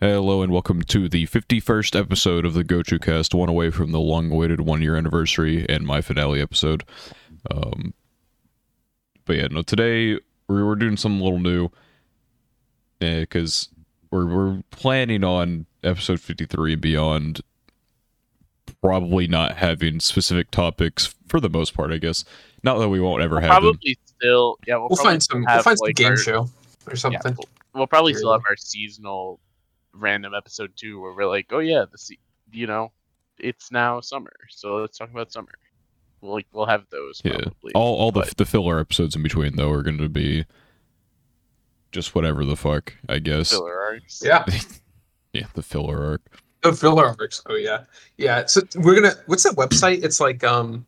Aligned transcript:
Hello 0.00 0.42
and 0.42 0.52
welcome 0.52 0.82
to 0.82 1.08
the 1.08 1.26
51st 1.26 1.98
episode 1.98 2.44
of 2.44 2.52
the 2.52 2.64
Gochu 2.64 3.00
Cast, 3.00 3.34
one 3.34 3.48
away 3.48 3.70
from 3.70 3.92
the 3.92 4.00
long-awaited 4.00 4.60
one-year 4.60 4.96
anniversary 4.96 5.64
and 5.68 5.86
my 5.86 6.00
finale 6.00 6.40
episode. 6.40 6.84
Um, 7.50 7.94
but 9.24 9.36
yeah, 9.36 9.46
no, 9.50 9.62
today 9.62 10.18
we're, 10.48 10.66
we're 10.66 10.74
doing 10.74 10.96
something 10.96 11.20
a 11.20 11.24
little 11.24 11.38
new 11.38 11.70
because 12.98 13.68
we're 14.10 14.26
we're 14.26 14.62
planning 14.70 15.24
on 15.24 15.66
episode 15.82 16.20
53 16.20 16.72
and 16.74 16.82
beyond 16.82 17.40
probably 18.82 19.26
not 19.26 19.56
having 19.56 20.00
specific 20.00 20.50
topics 20.50 21.14
for 21.28 21.40
the 21.40 21.48
most 21.48 21.72
part, 21.74 21.92
I 21.92 21.98
guess. 21.98 22.24
Not 22.62 22.78
that 22.78 22.88
we 22.88 23.00
won't 23.00 23.22
ever 23.22 23.40
have 23.40 23.50
them. 23.62 23.62
probably 23.62 23.98
still 24.04 24.58
yeah 24.66 24.76
we'll, 24.76 24.88
We'll 24.90 24.96
probably 24.96 25.10
find 25.12 25.22
some. 25.22 25.42
still 25.42 25.46
We'll 25.46 25.54
have, 25.54 25.64
find 25.64 25.78
some 25.78 25.92
game 25.92 26.08
our- 26.08 26.16
show 26.16 26.40
or 26.42 26.48
yeah, 26.90 26.94
something. 26.94 27.34
we'll, 27.38 27.48
we'll 27.74 27.86
probably 27.86 28.12
still 28.14 28.32
have 28.32 28.42
our 28.48 28.56
seasonal 28.56 29.40
random 29.94 30.34
episode 30.34 30.72
two 30.76 31.00
where 31.00 31.12
we're 31.14 31.26
like 31.26 31.46
oh 31.52 31.60
yeah 31.60 31.84
the 31.90 32.16
you 32.52 32.66
know 32.66 32.90
it's 33.38 33.70
now 33.72 34.00
summer 34.00 34.32
so 34.50 34.76
let's 34.76 34.98
talk 34.98 35.10
about 35.10 35.32
summer 35.32 35.52
we'll 36.20 36.32
like 36.34 36.46
we'll 36.52 36.66
have 36.66 36.84
those 36.90 37.20
Yeah. 37.24 37.32
probably 37.38 37.72
All 37.74 37.96
all 37.96 38.12
the 38.12 38.32
the 38.36 38.44
filler 38.44 38.78
episodes 38.80 39.14
in 39.16 39.22
between 39.22 39.56
though 39.56 39.70
are 39.70 39.82
going 39.82 39.98
to 39.98 40.08
be 40.08 40.44
just 41.92 42.14
whatever 42.14 42.44
the 42.44 42.56
fuck, 42.56 42.92
I 43.08 43.20
guess. 43.20 43.50
filler 43.50 43.80
arcs 43.80 44.20
Yeah, 44.24 44.44
Yeah, 45.32 45.46
the 45.54 45.62
filler 45.62 46.04
arc. 46.04 46.22
the 46.62 46.72
filler 46.72 47.06
arcs. 47.06 47.40
Oh 47.48 47.54
yeah, 47.54 47.84
yeah. 48.16 48.46
So 48.46 48.62
we're 48.76 48.94
gonna. 49.00 49.14
What's 49.26 49.44
that 49.44 49.54
website? 49.54 50.02
It's 50.04 50.18
like 50.18 50.42
um, 50.42 50.86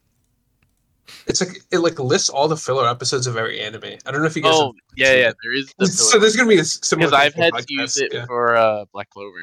it's 1.26 1.40
like 1.40 1.58
it 1.72 1.78
like 1.78 1.98
lists 1.98 2.28
all 2.28 2.48
the 2.48 2.56
filler 2.56 2.88
episodes 2.88 3.26
of 3.26 3.36
every 3.36 3.60
anime. 3.60 3.84
I 4.06 4.10
don't 4.10 4.20
know 4.20 4.26
if 4.26 4.36
you 4.36 4.42
guys. 4.42 4.52
oh 4.54 4.72
yeah 4.96 5.14
yeah 5.14 5.32
there 5.42 5.54
is 5.54 5.72
the 5.78 5.86
have, 5.86 5.94
so 5.94 6.18
there's 6.18 6.36
gonna 6.36 6.48
be 6.48 6.58
a 6.58 6.64
similar. 6.64 7.08
because 7.10 7.20
I've 7.26 7.34
had 7.34 7.54
for 7.54 7.62
to 7.62 7.74
use 7.74 7.96
it 7.98 8.12
Yeah, 8.12 8.26
for 8.26 8.56
uh 8.56 8.84
Black 8.92 9.10
Clover 9.10 9.36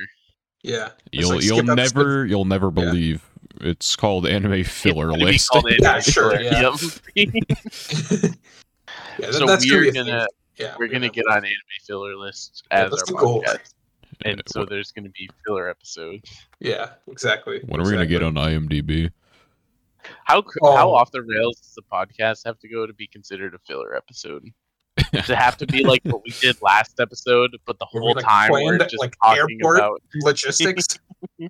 yeah. 0.63 0.89
It's 1.11 1.27
You'll 1.27 1.35
like 1.35 1.43
you'll 1.43 1.57
skip 1.57 1.75
never 1.75 2.25
you'll 2.25 2.45
never 2.45 2.67
Yeah. 2.67 2.85
believe 2.85 3.23
it's 3.61 3.95
called 3.95 4.25
anime 4.27 4.63
filler 4.63 5.09
It's 5.11 5.17
gonna 5.17 5.17
be 5.17 5.25
list. 5.25 5.49
called 5.49 5.67
anime 5.67 5.83
Yeah, 5.83 5.99
sure, 5.99 6.39
yeah. 6.39 6.61
Yep. 6.61 6.73
yeah, 7.15 7.25
that, 9.19 9.33
so 9.33 9.45
that's 9.45 9.69
we're 9.69 9.91
gonna 9.91 10.09
gonna. 10.09 10.27
Yeah, 10.57 10.75
we're 10.77 10.87
gonna 10.87 11.09
get 11.09 11.25
on 11.27 11.37
anime 11.37 11.53
filler 11.85 12.15
list 12.15 12.63
as 12.71 12.89
that's 12.91 13.01
our 13.01 13.05
the 13.07 13.13
goal. 13.13 13.43
podcast 13.43 13.73
and 14.25 14.41
so 14.47 14.65
there's 14.65 14.91
gonna 14.91 15.09
be 15.09 15.29
filler 15.45 15.69
episodes 15.69 16.29
Yeah, 16.59 16.91
exactly. 17.07 17.61
when 17.65 17.81
are 17.81 17.85
we 17.85 17.91
gonna 17.91 18.05
get 18.05 18.23
on 18.23 18.33
IMDb? 18.35 19.11
How 20.25 20.43
Oh. 20.61 20.75
how 20.75 20.93
off 20.93 21.11
the 21.11 21.21
rails 21.21 21.59
does 21.59 21.73
the 21.75 21.81
podcast 21.91 22.41
have 22.45 22.59
to 22.59 22.67
go 22.69 22.85
to 22.85 22.93
be 22.93 23.07
considered 23.07 23.53
a 23.53 23.59
filler 23.59 23.95
episode? 23.95 24.45
Does 25.11 25.29
it 25.29 25.37
have 25.37 25.57
to 25.57 25.65
be 25.65 25.83
like 25.83 26.01
what 26.03 26.21
we 26.23 26.31
did 26.41 26.55
last 26.61 26.99
episode, 26.99 27.57
but 27.65 27.79
the 27.79 27.87
Where 27.91 28.01
we, 28.01 28.05
whole 28.07 28.15
like, 28.15 28.25
time 28.25 28.51
we're 28.51 28.77
just 28.77 28.99
like, 28.99 29.15
talking 29.23 29.57
airport? 29.59 29.77
about 29.79 30.01
logistics 30.21 30.85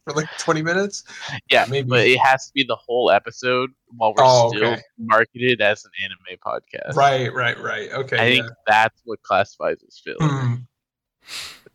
for 0.06 0.14
like 0.16 0.28
20 0.40 0.62
minutes? 0.62 1.04
yeah, 1.52 1.66
maybe. 1.70 1.88
but 1.90 2.08
it 2.08 2.18
has 2.20 2.48
to 2.48 2.54
be 2.54 2.64
the 2.64 2.76
whole 2.78 3.12
episode 3.12 3.70
while 3.98 4.14
we're 4.16 4.24
Oh, 4.26 4.50
still 4.50 4.66
okay. 4.74 4.81
marketed 4.98 5.59
as 5.62 5.84
an 5.84 5.92
anime 6.04 6.40
podcast. 6.46 6.96
Right, 6.96 7.34
right, 7.34 7.59
right. 7.59 7.90
Okay. 7.92 8.18
I 8.18 8.26
yeah. 8.28 8.42
think 8.42 8.52
that's 8.66 9.02
what 9.06 9.22
classifies 9.24 9.78
as 9.88 10.00
filler. 10.04 10.18
Hmm. 10.22 10.54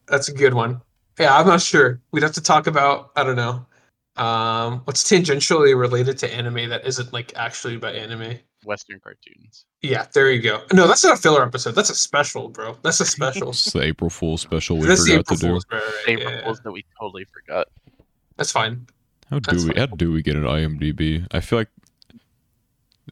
That's 0.06 0.28
a 0.28 0.32
good 0.32 0.54
one. 0.54 0.80
Yeah, 1.18 1.36
I'm 1.36 1.46
not 1.46 1.60
sure. 1.60 2.00
We'd 2.12 2.22
have 2.22 2.32
to 2.32 2.42
talk 2.42 2.66
about 2.66 3.10
I 3.16 3.24
don't 3.24 3.36
know. 3.36 3.66
Um, 4.18 4.82
what's 4.84 5.04
tangentially 5.04 5.78
related 5.78 6.18
to 6.18 6.34
anime 6.34 6.68
that 6.70 6.86
isn't 6.86 7.12
like 7.12 7.32
actually 7.36 7.76
about 7.76 7.94
anime? 7.94 8.38
Western 8.64 9.00
cartoons. 9.00 9.64
Yeah, 9.82 10.06
there 10.12 10.30
you 10.30 10.42
go. 10.42 10.62
No, 10.72 10.86
that's 10.88 11.04
not 11.04 11.18
a 11.18 11.20
filler 11.20 11.44
episode. 11.44 11.72
That's 11.72 11.90
a 11.90 11.94
special, 11.94 12.48
bro. 12.48 12.76
That's 12.82 13.00
a 13.00 13.06
special. 13.16 13.50
It's 13.50 13.72
the 13.72 13.82
April 13.82 14.10
Fool's 14.10 14.42
special 14.42 14.78
we 14.78 14.86
that's 14.86 15.06
forgot 15.06 15.20
April 15.20 15.36
to 15.36 15.42
do. 15.42 15.48
Fool's, 15.48 15.66
right, 15.70 15.82
right, 15.82 16.04
April 16.08 16.32
yeah. 16.32 16.44
Fools 16.44 16.60
that 16.60 16.72
we 16.72 16.84
totally 17.00 17.24
forgot. 17.32 17.68
That's 18.36 18.52
fine. 18.52 18.86
How 19.30 19.38
do 19.38 19.50
That's 19.50 19.64
we 19.64 19.72
fine. 19.72 19.88
how 19.88 19.96
do 19.96 20.12
we 20.12 20.22
get 20.22 20.36
an 20.36 20.44
IMDb? 20.44 21.26
I 21.32 21.40
feel 21.40 21.58
like 21.58 21.68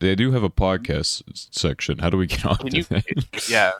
they 0.00 0.14
do 0.14 0.32
have 0.32 0.42
a 0.42 0.50
podcast 0.50 1.22
section. 1.54 1.98
How 1.98 2.10
do 2.10 2.16
we 2.16 2.26
get 2.26 2.44
on 2.46 2.58
you? 2.72 2.84
that? 2.84 3.04
yeah, 3.48 3.72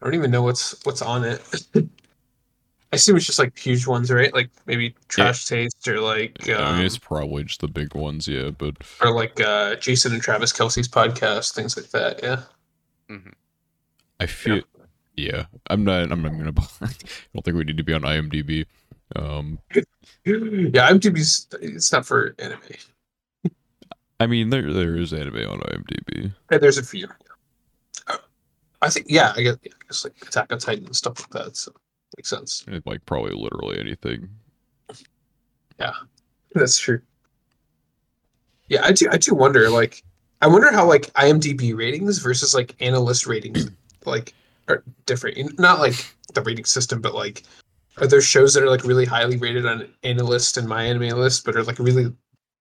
I 0.00 0.04
don't 0.04 0.14
even 0.14 0.30
know 0.30 0.42
what's 0.42 0.84
what's 0.84 1.02
on 1.02 1.24
it. 1.24 1.40
I 2.92 2.96
assume 2.96 3.16
it's 3.16 3.24
just 3.24 3.38
like 3.38 3.58
huge 3.58 3.86
ones, 3.86 4.10
right? 4.10 4.32
Like 4.34 4.50
maybe 4.66 4.94
Trash 5.08 5.46
Taste 5.46 5.88
or 5.88 6.00
like 6.00 6.48
um, 6.50 6.62
I 6.62 6.76
mean, 6.76 6.86
it's 6.86 6.98
probably 6.98 7.44
just 7.44 7.60
the 7.60 7.68
big 7.68 7.94
ones, 7.94 8.28
yeah. 8.28 8.50
But 8.50 8.76
or 9.00 9.12
like 9.12 9.40
uh, 9.40 9.76
Jason 9.76 10.12
and 10.12 10.20
Travis 10.20 10.52
Kelce's 10.52 10.88
podcast, 10.88 11.54
things 11.54 11.76
like 11.76 11.88
that. 11.90 12.20
Yeah. 12.22 12.42
I 14.20 14.26
feel, 14.26 14.62
yeah, 15.16 15.46
I'm 15.68 15.84
not. 15.84 16.12
I'm 16.12 16.22
not 16.22 16.32
gonna. 16.32 16.52
I 16.80 16.92
don't 17.34 17.44
think 17.44 17.56
we 17.56 17.64
need 17.64 17.76
to 17.78 17.82
be 17.82 17.94
on 17.94 18.02
IMDb. 18.02 18.66
Um, 19.16 19.58
Yeah, 20.24 20.90
IMDb's 20.90 21.48
it's 21.60 21.92
not 21.92 22.06
for 22.06 22.34
anime. 22.38 22.60
I 24.20 24.26
mean, 24.28 24.50
there 24.50 24.72
there 24.72 24.96
is 24.96 25.12
anime 25.12 25.48
on 25.50 25.58
IMDb. 25.60 26.32
Yeah, 26.50 26.58
there's 26.58 26.78
a 26.78 26.84
few. 26.84 27.08
Uh, 28.06 28.18
I 28.80 28.88
think 28.88 29.06
yeah, 29.08 29.32
I 29.34 29.42
guess, 29.42 29.56
yeah, 29.62 29.72
I 29.72 29.86
guess 29.88 30.04
like 30.04 30.14
Attack 30.22 30.52
on 30.52 30.58
Titan 30.58 30.86
and 30.86 30.96
stuff 30.96 31.18
like 31.20 31.44
that. 31.44 31.56
So 31.56 31.72
makes 32.16 32.28
sense. 32.28 32.64
It, 32.68 32.86
like 32.86 33.04
probably 33.06 33.32
literally 33.32 33.78
anything. 33.78 34.28
Yeah, 35.78 35.92
that's 36.54 36.78
true. 36.78 37.00
Yeah, 38.68 38.84
I 38.84 38.92
do. 38.92 39.08
I 39.10 39.18
do 39.18 39.34
wonder. 39.34 39.68
Like, 39.70 40.02
I 40.40 40.46
wonder 40.46 40.72
how 40.72 40.86
like 40.86 41.12
IMDb 41.14 41.76
ratings 41.76 42.18
versus 42.18 42.54
like 42.54 42.76
AniList 42.78 43.26
ratings 43.26 43.68
like 44.04 44.34
are 44.68 44.82
different. 45.06 45.58
Not 45.58 45.78
like 45.78 46.14
the 46.34 46.42
rating 46.42 46.64
system, 46.64 47.00
but 47.00 47.14
like, 47.14 47.42
are 47.98 48.06
there 48.06 48.20
shows 48.20 48.54
that 48.54 48.62
are 48.62 48.70
like 48.70 48.84
really 48.84 49.04
highly 49.04 49.36
rated 49.36 49.66
on 49.66 49.88
AniList 50.04 50.56
and 50.56 50.68
my 50.68 50.84
anime 50.84 51.18
list, 51.18 51.44
but 51.44 51.56
are 51.56 51.64
like 51.64 51.78
really 51.78 52.12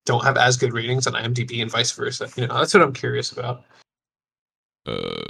don't 0.06 0.24
have 0.24 0.38
as 0.38 0.58
good 0.58 0.74
ratings 0.74 1.08
on 1.08 1.14
IMDb 1.14 1.62
and 1.62 1.72
vice 1.72 1.92
versa? 1.92 2.30
You 2.36 2.48
know, 2.48 2.58
that's 2.58 2.74
what 2.74 2.84
I'm 2.84 2.94
curious 2.94 3.32
about. 3.32 3.64
Uh, 4.86 5.24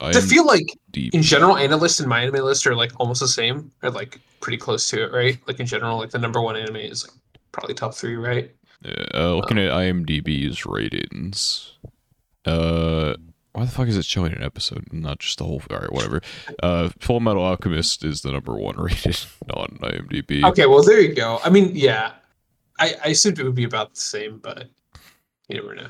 I 0.00 0.20
feel 0.20 0.46
like 0.46 0.66
IMDb. 0.92 1.14
in 1.14 1.22
general, 1.22 1.54
AniLists 1.54 2.00
and 2.00 2.08
my 2.08 2.22
anime 2.22 2.44
list 2.44 2.66
are 2.66 2.74
like 2.74 2.92
almost 2.98 3.20
the 3.20 3.28
same, 3.28 3.70
or 3.82 3.90
like 3.90 4.20
pretty 4.40 4.58
close 4.58 4.88
to 4.88 5.02
it, 5.02 5.12
right? 5.12 5.38
Like 5.46 5.60
in 5.60 5.66
general, 5.66 5.98
like 5.98 6.10
the 6.10 6.18
number 6.18 6.40
one 6.40 6.56
anime 6.56 6.76
is 6.76 7.06
like 7.06 7.16
probably 7.52 7.74
top 7.74 7.94
three, 7.94 8.16
right? 8.16 8.54
Yeah, 8.84 9.04
uh, 9.14 9.34
looking 9.34 9.58
at 9.58 9.70
IMDb's 9.70 10.64
ratings. 10.66 11.72
Uh, 12.44 13.14
why 13.52 13.64
the 13.64 13.70
fuck 13.70 13.88
is 13.88 13.96
it 13.96 14.04
showing 14.04 14.32
an 14.32 14.42
episode, 14.42 14.86
and 14.92 15.02
not 15.02 15.18
just 15.18 15.38
the 15.38 15.44
whole? 15.44 15.62
All 15.70 15.78
right, 15.78 15.92
whatever. 15.92 16.20
Uh, 16.62 16.90
Fullmetal 17.00 17.40
Alchemist 17.40 18.04
is 18.04 18.20
the 18.20 18.30
number 18.30 18.54
one 18.54 18.76
rated 18.80 19.18
on 19.52 19.78
IMDb. 19.82 20.44
Okay, 20.44 20.66
well 20.66 20.82
there 20.82 21.00
you 21.00 21.14
go. 21.14 21.40
I 21.42 21.50
mean, 21.50 21.74
yeah, 21.74 22.12
I 22.78 22.94
I 23.04 23.08
assumed 23.08 23.38
it 23.38 23.44
would 23.44 23.54
be 23.54 23.64
about 23.64 23.94
the 23.94 24.00
same, 24.00 24.38
but 24.38 24.68
you 25.48 25.56
never 25.56 25.74
know. 25.74 25.88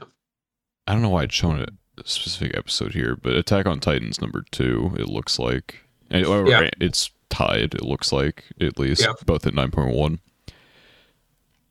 I 0.86 0.92
don't 0.92 1.02
know 1.02 1.10
why 1.10 1.24
it's 1.24 1.34
showing 1.34 1.60
a 1.60 1.66
specific 2.04 2.56
episode 2.56 2.92
here, 2.94 3.16
but 3.16 3.34
Attack 3.34 3.66
on 3.66 3.80
Titan's 3.80 4.20
number 4.20 4.44
two. 4.50 4.92
It 4.98 5.08
looks 5.08 5.38
like, 5.38 5.80
and- 6.10 6.26
or 6.26 6.48
Yeah. 6.48 6.68
it's 6.80 7.10
tied. 7.30 7.74
It 7.74 7.82
looks 7.82 8.12
like 8.12 8.44
at 8.60 8.78
least 8.78 9.02
Yeah. 9.02 9.12
both 9.26 9.46
at 9.46 9.54
nine 9.54 9.70
point 9.70 9.94
one. 9.94 10.20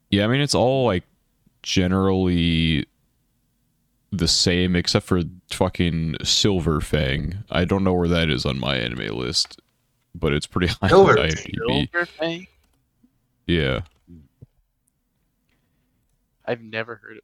Yeah, 0.09 0.25
I 0.25 0.27
mean 0.27 0.41
it's 0.41 0.55
all 0.55 0.85
like 0.85 1.03
generally 1.63 2.85
the 4.11 4.27
same 4.27 4.75
except 4.75 5.05
for 5.05 5.21
fucking 5.51 6.15
Silver 6.23 6.79
Fang. 6.79 7.43
I 7.49 7.65
don't 7.65 7.83
know 7.83 7.93
where 7.93 8.07
that 8.07 8.29
is 8.29 8.45
on 8.45 8.57
my 8.59 8.77
anime 8.77 9.17
list, 9.17 9.59
but 10.15 10.31
it's 10.31 10.47
pretty 10.47 10.67
high 10.81 10.87
Silver 10.87 11.19
on 11.19 11.29
Fang. 11.31 11.43
IMDb. 11.53 11.91
Silver 11.91 12.05
Fang? 12.05 12.47
Yeah, 13.47 13.81
I've 16.45 16.61
never 16.61 16.95
heard 16.95 17.17
of. 17.17 17.23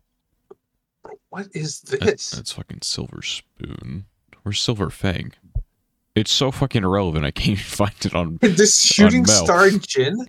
What 1.30 1.48
is 1.54 1.82
that- 1.82 2.02
this? 2.02 2.32
that's 2.32 2.52
fucking 2.54 2.80
Silver 2.82 3.22
Spoon. 3.22 4.06
Where's 4.44 4.60
Silver 4.62 4.90
Fang? 4.90 5.34
It's 6.16 6.32
so 6.32 6.52
fucking 6.52 6.84
irrelevant. 6.84 7.26
I 7.26 7.32
can't 7.32 7.48
even 7.60 7.64
find 7.64 7.94
it 8.06 8.14
on. 8.14 8.38
this 8.42 8.80
shooting 8.84 9.24
Mel. 9.24 9.46
star 9.46 9.70
Gin? 9.72 10.28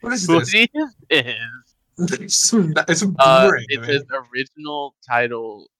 What 0.00 0.12
is 0.12 0.26
this? 0.26 0.54
is 0.54 0.68
this? 1.10 1.34
It's, 1.98 2.36
some, 2.36 2.74
it's 2.88 3.00
a 3.02 3.06
Uh, 3.18 3.44
boomerang. 3.46 3.64
it 3.70 3.80
man. 3.80 3.88
says 3.88 4.04
original 4.30 4.94
title 5.08 5.70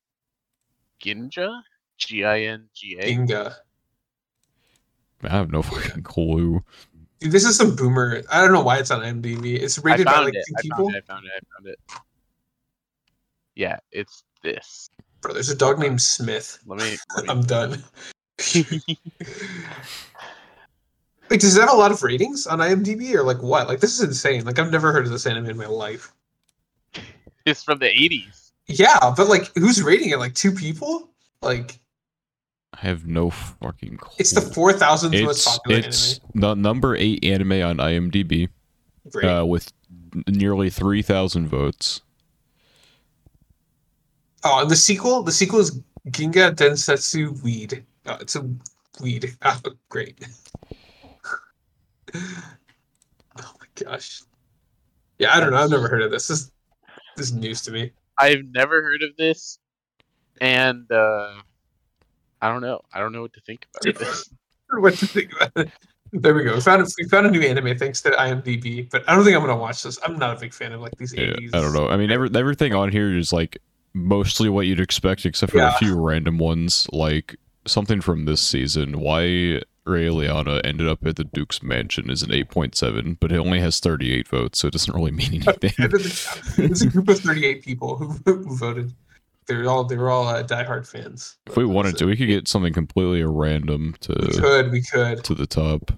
Ginja? 1.04 1.60
G 1.98 2.24
I 2.24 2.40
N 2.40 2.68
G 2.74 2.96
A. 2.98 3.04
Ginga. 3.04 3.54
I 5.22 5.28
have 5.28 5.50
no 5.50 5.60
fucking 5.62 6.02
clue. 6.04 6.62
Dude, 7.20 7.32
this 7.32 7.44
is 7.44 7.56
some 7.56 7.76
boomer. 7.76 8.22
I 8.30 8.40
don't 8.40 8.52
know 8.52 8.62
why 8.62 8.78
it's 8.78 8.90
on 8.90 9.00
IMDb. 9.02 9.60
It's 9.60 9.78
rated 9.78 10.06
by 10.06 10.12
found 10.12 10.24
like 10.26 10.34
it. 10.34 10.44
two 10.48 10.54
I 10.58 10.62
people. 10.62 10.76
found 10.90 10.94
it. 10.96 11.04
I 11.08 11.12
found 11.12 11.26
it. 11.26 11.32
I 11.36 11.54
found 11.54 11.66
it. 11.68 11.78
Yeah, 13.56 13.78
it's 13.90 14.22
this. 14.42 14.90
Bro, 15.22 15.34
there's 15.34 15.48
a 15.48 15.56
dog 15.56 15.78
named 15.78 16.00
Smith. 16.00 16.58
Let 16.66 16.78
me. 16.78 16.96
Let 17.16 17.30
I'm 17.30 17.42
done. 17.42 17.82
me 18.54 18.98
Wait, 21.28 21.40
does 21.40 21.56
it 21.56 21.60
have 21.60 21.72
a 21.72 21.76
lot 21.76 21.90
of 21.90 22.02
ratings 22.02 22.46
on 22.46 22.58
IMDb 22.60 23.14
or 23.14 23.22
like 23.22 23.42
what? 23.42 23.66
Like 23.66 23.80
this 23.80 23.98
is 23.98 24.02
insane. 24.06 24.44
Like 24.44 24.58
I've 24.58 24.70
never 24.70 24.92
heard 24.92 25.06
of 25.06 25.10
this 25.10 25.26
anime 25.26 25.50
in 25.50 25.56
my 25.56 25.66
life. 25.66 26.12
it's 27.44 27.64
from 27.64 27.78
the 27.78 27.86
80s. 27.86 28.52
Yeah, 28.68 29.12
but 29.16 29.28
like 29.28 29.50
who's 29.56 29.82
rating 29.82 30.10
it? 30.10 30.18
Like 30.18 30.34
two 30.34 30.52
people? 30.52 31.10
Like 31.42 31.80
I 32.74 32.80
have 32.80 33.06
no 33.06 33.30
fucking 33.30 33.96
clue. 33.96 34.14
it's 34.18 34.32
the 34.32 34.40
four 34.40 34.72
thousandth 34.72 35.14
most 35.22 35.38
It's 35.38 35.58
popular 35.58 35.78
it's 35.78 36.20
the 36.34 36.54
number 36.54 36.94
eight 36.94 37.24
anime 37.24 37.62
on 37.62 37.78
IMDb. 37.78 38.48
Uh, 39.22 39.44
with 39.46 39.72
nearly 40.28 40.70
3,000 40.70 41.46
votes. 41.46 42.02
Oh, 44.46 44.62
and 44.62 44.70
the 44.70 44.76
sequel, 44.76 45.22
the 45.22 45.32
sequel 45.32 45.60
is 45.60 45.80
Ginga 46.08 46.54
Densetsu 46.54 47.42
Weed. 47.42 47.84
Oh, 48.06 48.16
it's 48.20 48.36
a 48.36 48.48
weed. 49.00 49.36
Oh, 49.42 49.60
great. 49.88 50.24
oh 52.14 52.22
my 53.36 53.66
gosh. 53.74 54.22
Yeah, 55.18 55.34
I 55.34 55.40
don't 55.40 55.50
know. 55.50 55.58
I've 55.58 55.70
never 55.70 55.88
heard 55.88 56.02
of 56.02 56.10
this. 56.10 56.28
This 56.28 56.50
this 57.16 57.26
is 57.26 57.32
news 57.32 57.62
to 57.62 57.72
me. 57.72 57.92
I've 58.18 58.44
never 58.50 58.82
heard 58.82 59.02
of 59.02 59.16
this, 59.16 59.58
and 60.40 60.90
uh, 60.92 61.34
I 62.40 62.48
don't 62.48 62.60
know. 62.60 62.80
I 62.92 63.00
don't 63.00 63.12
know 63.12 63.22
what 63.22 63.32
to 63.34 63.40
think 63.40 63.66
about 63.74 63.98
this. 63.98 64.30
what 64.70 64.94
to 64.94 65.06
think 65.06 65.32
about 65.34 65.52
it. 65.56 65.70
There 66.12 66.34
we 66.34 66.44
go. 66.44 66.54
We 66.54 66.60
found 66.60 66.82
a, 66.82 66.86
we 66.98 67.08
found 67.08 67.26
a 67.26 67.30
new 67.30 67.40
anime 67.40 67.76
thanks 67.76 68.00
to 68.02 68.10
IMDb, 68.10 68.88
but 68.90 69.08
I 69.08 69.14
don't 69.14 69.24
think 69.24 69.36
I'm 69.36 69.42
gonna 69.42 69.56
watch 69.56 69.82
this. 69.82 69.98
I'm 70.04 70.18
not 70.18 70.36
a 70.36 70.40
big 70.40 70.54
fan 70.54 70.72
of 70.72 70.80
like 70.80 70.96
these 70.98 71.12
Yeah, 71.12 71.24
80s. 71.24 71.54
I 71.54 71.60
don't 71.60 71.72
know. 71.72 71.88
I 71.88 71.96
mean, 71.96 72.10
every, 72.10 72.30
everything 72.34 72.74
on 72.74 72.90
here 72.90 73.16
is 73.16 73.32
like 73.32 73.58
mostly 73.96 74.48
what 74.48 74.66
you'd 74.66 74.80
expect, 74.80 75.24
except 75.26 75.52
for 75.52 75.58
Yeah. 75.58 75.74
a 75.74 75.78
few 75.78 75.98
random 75.98 76.38
ones, 76.38 76.86
like 76.92 77.36
something 77.66 78.00
from 78.00 78.26
this 78.26 78.40
season. 78.40 79.00
Why 79.00 79.62
Raeliana 79.86 80.60
ended 80.64 80.86
up 80.86 81.04
at 81.06 81.16
the 81.16 81.24
Duke's 81.24 81.62
mansion 81.62 82.10
is 82.10 82.22
an 82.22 82.30
8.7, 82.30 83.16
but 83.20 83.32
it 83.32 83.38
only 83.38 83.60
has 83.60 83.80
38 83.80 84.28
votes, 84.28 84.58
so 84.58 84.68
it 84.68 84.72
doesn't 84.72 84.94
really 84.94 85.12
mean 85.12 85.32
anything. 85.48 85.72
It's 85.78 86.82
a 86.82 86.86
group 86.88 87.08
of 87.08 87.18
38 87.20 87.62
people 87.64 87.96
who, 87.96 88.08
who 88.24 88.56
voted. 88.56 88.92
They're 89.46 89.68
all 89.68 89.84
they 89.84 89.96
were 89.96 90.10
all 90.10 90.26
uh, 90.26 90.42
diehard 90.42 90.88
fans. 90.88 91.36
if 91.46 91.56
we 91.56 91.64
wanted 91.64 91.96
to, 91.98 92.06
we 92.06 92.16
could 92.16 92.26
get 92.26 92.48
something 92.48 92.72
completely 92.72 93.22
random 93.22 93.94
We 94.08 94.14
to 94.32 94.40
could, 94.40 94.72
we 94.72 94.82
could. 94.82 95.22
to 95.22 95.34
the 95.36 95.46
top. 95.46 95.92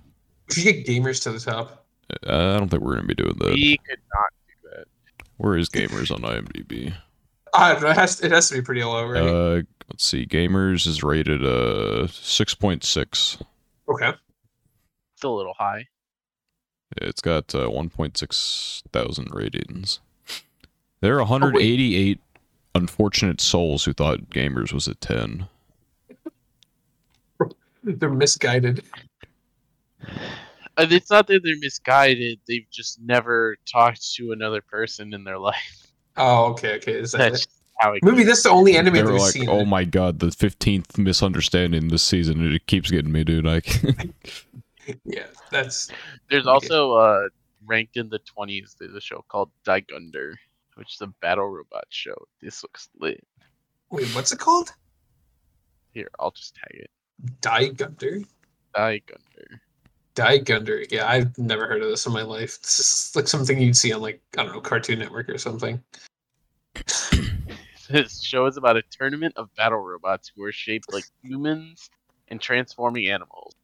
We 0.48 0.54
should 0.54 0.64
get 0.64 0.86
gamers 0.86 1.22
to 1.22 1.32
the 1.32 1.40
top. 1.40 1.86
Uh, 2.26 2.54
I 2.54 2.58
don't 2.58 2.68
think 2.68 2.82
we're 2.82 2.96
gonna 2.96 3.06
be 3.08 3.14
doing 3.14 3.36
that. 3.38 3.54
We 3.54 3.78
could 3.88 3.98
not 4.14 4.26
do 4.46 4.68
that. 4.76 4.84
Where 5.38 5.56
is 5.56 5.70
gamers 5.70 6.10
on 6.10 6.20
IMDb? 6.22 6.94
I 7.54 7.72
don't 7.72 7.82
know. 7.82 7.90
It 7.90 7.96
has, 7.96 8.20
it 8.20 8.30
has 8.32 8.48
to 8.50 8.56
be 8.56 8.62
pretty 8.62 8.84
low, 8.84 9.06
right? 9.06 9.22
Uh, 9.22 9.62
let's 9.90 10.04
see. 10.04 10.26
Gamers 10.26 10.86
is 10.86 11.02
rated 11.02 11.44
uh 11.44 12.06
6.6. 12.08 13.42
okay. 13.88 14.12
It's 15.14 15.24
a 15.24 15.28
little 15.28 15.54
high. 15.58 15.86
It's 16.96 17.20
got 17.20 17.54
uh, 17.54 17.68
1.6 17.68 18.82
thousand 18.92 19.34
ratings. 19.34 20.00
There 21.00 21.14
are 21.16 21.20
188 21.20 22.20
unfortunate 22.74 23.40
souls 23.40 23.84
who 23.84 23.92
thought 23.92 24.30
gamers 24.30 24.72
was 24.72 24.88
at 24.88 25.00
10. 25.00 25.48
They're 27.84 28.10
misguided. 28.10 28.84
It's 30.78 31.10
not 31.10 31.26
that 31.26 31.42
they're 31.42 31.58
misguided. 31.58 32.38
They've 32.46 32.66
just 32.70 33.00
never 33.00 33.56
talked 33.66 34.14
to 34.14 34.32
another 34.32 34.60
person 34.60 35.12
in 35.12 35.24
their 35.24 35.38
life. 35.50 35.87
Oh, 36.18 36.46
okay, 36.52 36.74
okay. 36.76 36.92
Is 36.92 37.12
that 37.12 37.18
That's 37.32 37.42
it? 37.42 37.48
how 37.78 37.92
it 37.92 38.02
Maybe 38.02 38.18
goes. 38.18 38.26
that's 38.26 38.42
the 38.42 38.50
only 38.50 38.76
anime 38.76 38.94
They 38.94 39.00
that 39.00 39.06
were 39.06 39.12
we've 39.12 39.20
like, 39.22 39.32
seen. 39.32 39.48
"Oh 39.48 39.64
my 39.64 39.84
god, 39.84 40.18
the 40.18 40.26
15th 40.26 40.98
misunderstanding 40.98 41.88
this 41.88 42.02
season. 42.02 42.52
It 42.52 42.66
keeps 42.66 42.90
getting 42.90 43.12
me, 43.12 43.22
dude." 43.24 43.44
Like, 43.44 43.66
yeah, 45.04 45.26
that's 45.50 45.90
There's 46.30 46.46
Okay. 46.46 46.50
also 46.52 46.92
uh 46.94 47.28
ranked 47.66 47.96
in 47.96 48.08
the 48.08 48.18
20s. 48.20 48.76
There's 48.78 48.94
a 48.94 49.00
show 49.00 49.24
called 49.28 49.50
Daigunder, 49.66 50.34
which 50.74 50.94
is 50.94 51.00
a 51.02 51.06
battle 51.20 51.46
robot 51.48 51.84
show. 51.90 52.14
This 52.40 52.62
looks 52.62 52.88
lit. 52.98 53.24
wait. 53.90 54.06
What's 54.14 54.32
it 54.32 54.38
called? 54.38 54.70
Here, 55.92 56.08
I'll 56.18 56.30
just 56.32 56.54
tag 56.54 56.80
it. 56.80 56.90
Die 57.40 57.68
Gunder. 57.68 58.20
Daigunder. 58.74 59.60
Die 60.14 60.38
Gunder. 60.38 60.84
Yeah, 60.90 61.08
I've 61.08 61.36
never 61.38 61.66
heard 61.66 61.82
of 61.82 61.88
this 61.90 62.06
in 62.06 62.12
my 62.12 62.22
life. 62.22 62.60
This 62.60 62.80
is 62.80 63.12
like 63.16 63.28
something 63.28 63.58
you'd 63.60 63.76
see 63.76 63.92
on 63.92 64.00
like 64.02 64.20
I 64.36 64.42
don't 64.44 64.52
know 64.52 64.60
Cartoon 64.60 64.98
Network 64.98 65.28
or 65.28 65.38
something. 65.38 65.82
This 67.90 68.20
show 68.20 68.44
is 68.44 68.58
about 68.58 68.76
a 68.76 68.82
tournament 68.82 69.32
of 69.36 69.54
battle 69.54 69.78
robots 69.78 70.30
who 70.34 70.42
are 70.44 70.52
shaped 70.52 70.92
like 70.92 71.04
humans 71.22 71.88
and 72.28 72.38
transforming 72.38 73.08
animals. 73.08 73.54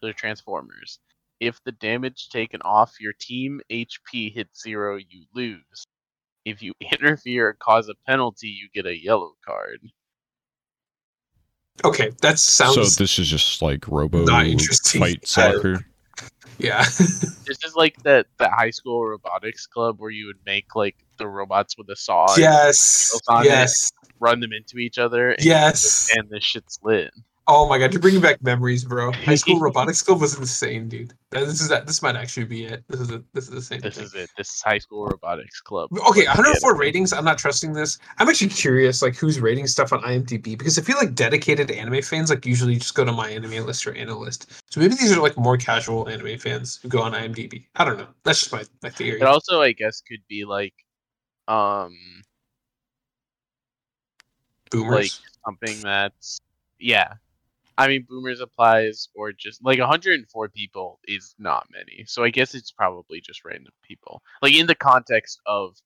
They're 0.00 0.12
transformers. 0.12 1.00
If 1.40 1.62
the 1.64 1.72
damage 1.72 2.28
taken 2.28 2.60
off 2.62 3.00
your 3.00 3.12
team 3.12 3.60
HP 3.68 4.32
hits 4.32 4.62
zero, 4.62 4.98
you 4.98 5.24
lose. 5.34 5.84
If 6.44 6.62
you 6.62 6.74
interfere 6.92 7.48
or 7.48 7.54
cause 7.54 7.88
a 7.88 7.94
penalty, 8.06 8.48
you 8.48 8.68
get 8.72 8.86
a 8.86 9.02
yellow 9.02 9.32
card. 9.44 9.80
Okay, 11.84 12.12
that 12.22 12.38
sounds 12.38 12.74
so 12.74 13.02
this 13.02 13.18
is 13.18 13.28
just 13.28 13.62
like 13.62 13.88
Robo 13.88 14.24
Not 14.24 14.46
fight 14.96 15.26
soccer. 15.26 15.84
yeah. 16.58 16.84
This 16.84 17.64
is 17.64 17.74
like 17.74 18.00
that 18.04 18.26
that 18.38 18.52
high 18.52 18.70
school 18.70 19.04
robotics 19.04 19.66
club 19.66 19.98
where 19.98 20.10
you 20.10 20.26
would 20.26 20.38
make 20.46 20.76
like 20.76 20.96
the 21.20 21.28
robots 21.28 21.78
with 21.78 21.88
a 21.90 21.96
saw, 21.96 22.26
and 22.32 22.38
yes. 22.38 23.12
It. 23.14 23.44
Yes. 23.44 23.92
run 24.18 24.40
them 24.40 24.52
into 24.52 24.78
each 24.78 24.98
other, 24.98 25.30
and, 25.30 25.44
Yes. 25.44 26.10
and 26.16 26.28
this 26.28 26.42
shit's 26.44 26.78
lit. 26.82 27.12
Oh 27.52 27.68
my 27.68 27.78
god, 27.78 27.92
you're 27.92 28.00
bringing 28.00 28.20
back 28.20 28.40
memories, 28.44 28.84
bro. 28.84 29.10
High 29.10 29.34
school 29.42 29.58
robotics 29.58 30.02
club 30.02 30.20
was 30.20 30.38
insane, 30.38 30.88
dude. 30.88 31.14
This 31.32 31.60
is 31.60 31.68
that. 31.68 31.84
This 31.84 32.00
might 32.00 32.14
actually 32.14 32.44
be 32.44 32.64
it. 32.64 32.84
This 32.88 33.00
is 33.00 33.10
a, 33.10 33.24
this 33.32 33.48
is 33.48 33.50
the 33.50 33.60
same. 33.60 33.80
This 33.80 33.96
thing. 33.96 34.04
is 34.04 34.14
it. 34.14 34.30
This 34.38 34.48
is 34.50 34.62
high 34.62 34.78
school 34.78 35.06
robotics 35.06 35.60
club. 35.60 35.90
Okay, 35.92 36.26
104 36.26 36.72
yeah. 36.72 36.78
ratings. 36.78 37.12
I'm 37.12 37.24
not 37.24 37.38
trusting 37.38 37.72
this. 37.72 37.98
I'm 38.18 38.28
actually 38.28 38.50
curious, 38.50 39.02
like 39.02 39.16
who's 39.16 39.40
rating 39.40 39.66
stuff 39.66 39.92
on 39.92 40.00
IMDb 40.02 40.56
because 40.56 40.78
I 40.78 40.82
feel 40.82 40.96
like 40.96 41.16
dedicated 41.16 41.72
anime 41.72 42.02
fans 42.02 42.30
like 42.30 42.46
usually 42.46 42.76
just 42.76 42.94
go 42.94 43.04
to 43.04 43.12
my 43.12 43.28
anime 43.28 43.66
list 43.66 43.84
or 43.84 43.94
AniList. 43.94 44.46
So 44.70 44.78
maybe 44.78 44.94
these 44.94 45.10
are 45.10 45.20
like 45.20 45.36
more 45.36 45.56
casual 45.56 46.08
anime 46.08 46.38
fans 46.38 46.78
who 46.80 46.88
go 46.88 47.02
on 47.02 47.12
IMDb. 47.14 47.64
I 47.74 47.84
don't 47.84 47.98
know. 47.98 48.06
That's 48.22 48.38
just 48.38 48.52
my 48.52 48.62
my 48.82 48.90
theory. 48.90 49.20
It 49.20 49.26
also, 49.26 49.60
I 49.60 49.72
guess, 49.72 50.00
could 50.02 50.22
be 50.28 50.44
like, 50.44 50.74
um, 51.50 51.96
Boomers. 54.70 54.94
like 54.94 55.12
something 55.44 55.80
that's 55.82 56.38
yeah. 56.78 57.14
I 57.76 57.88
mean, 57.88 58.06
boomers 58.08 58.40
applies, 58.40 59.08
or 59.14 59.32
just 59.32 59.64
like 59.64 59.78
104 59.78 60.48
people 60.50 61.00
is 61.08 61.34
not 61.38 61.66
many. 61.72 62.04
So 62.06 62.22
I 62.22 62.28
guess 62.30 62.54
it's 62.54 62.70
probably 62.70 63.22
just 63.22 63.44
random 63.44 63.72
people. 63.82 64.22
Like 64.42 64.54
in 64.54 64.66
the 64.66 64.74
context 64.74 65.40
of 65.46 65.76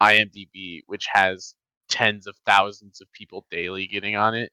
IMDb, 0.00 0.82
which 0.86 1.06
has 1.12 1.54
tens 1.88 2.26
of 2.28 2.36
thousands 2.46 3.00
of 3.00 3.12
people 3.12 3.44
daily 3.50 3.86
getting 3.86 4.16
on 4.16 4.34
it. 4.34 4.52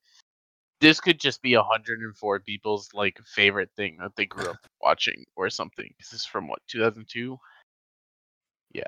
This 0.82 1.00
could 1.00 1.20
just 1.20 1.42
be 1.42 1.56
104 1.56 2.40
people's 2.42 2.90
like 2.94 3.20
favorite 3.26 3.70
thing 3.76 3.98
that 4.00 4.16
they 4.16 4.26
grew 4.26 4.50
up 4.50 4.58
watching 4.82 5.26
or 5.36 5.50
something. 5.50 5.94
This 6.00 6.14
is 6.14 6.26
from 6.26 6.48
what 6.48 6.60
2002. 6.68 7.38
Yeah. 8.74 8.84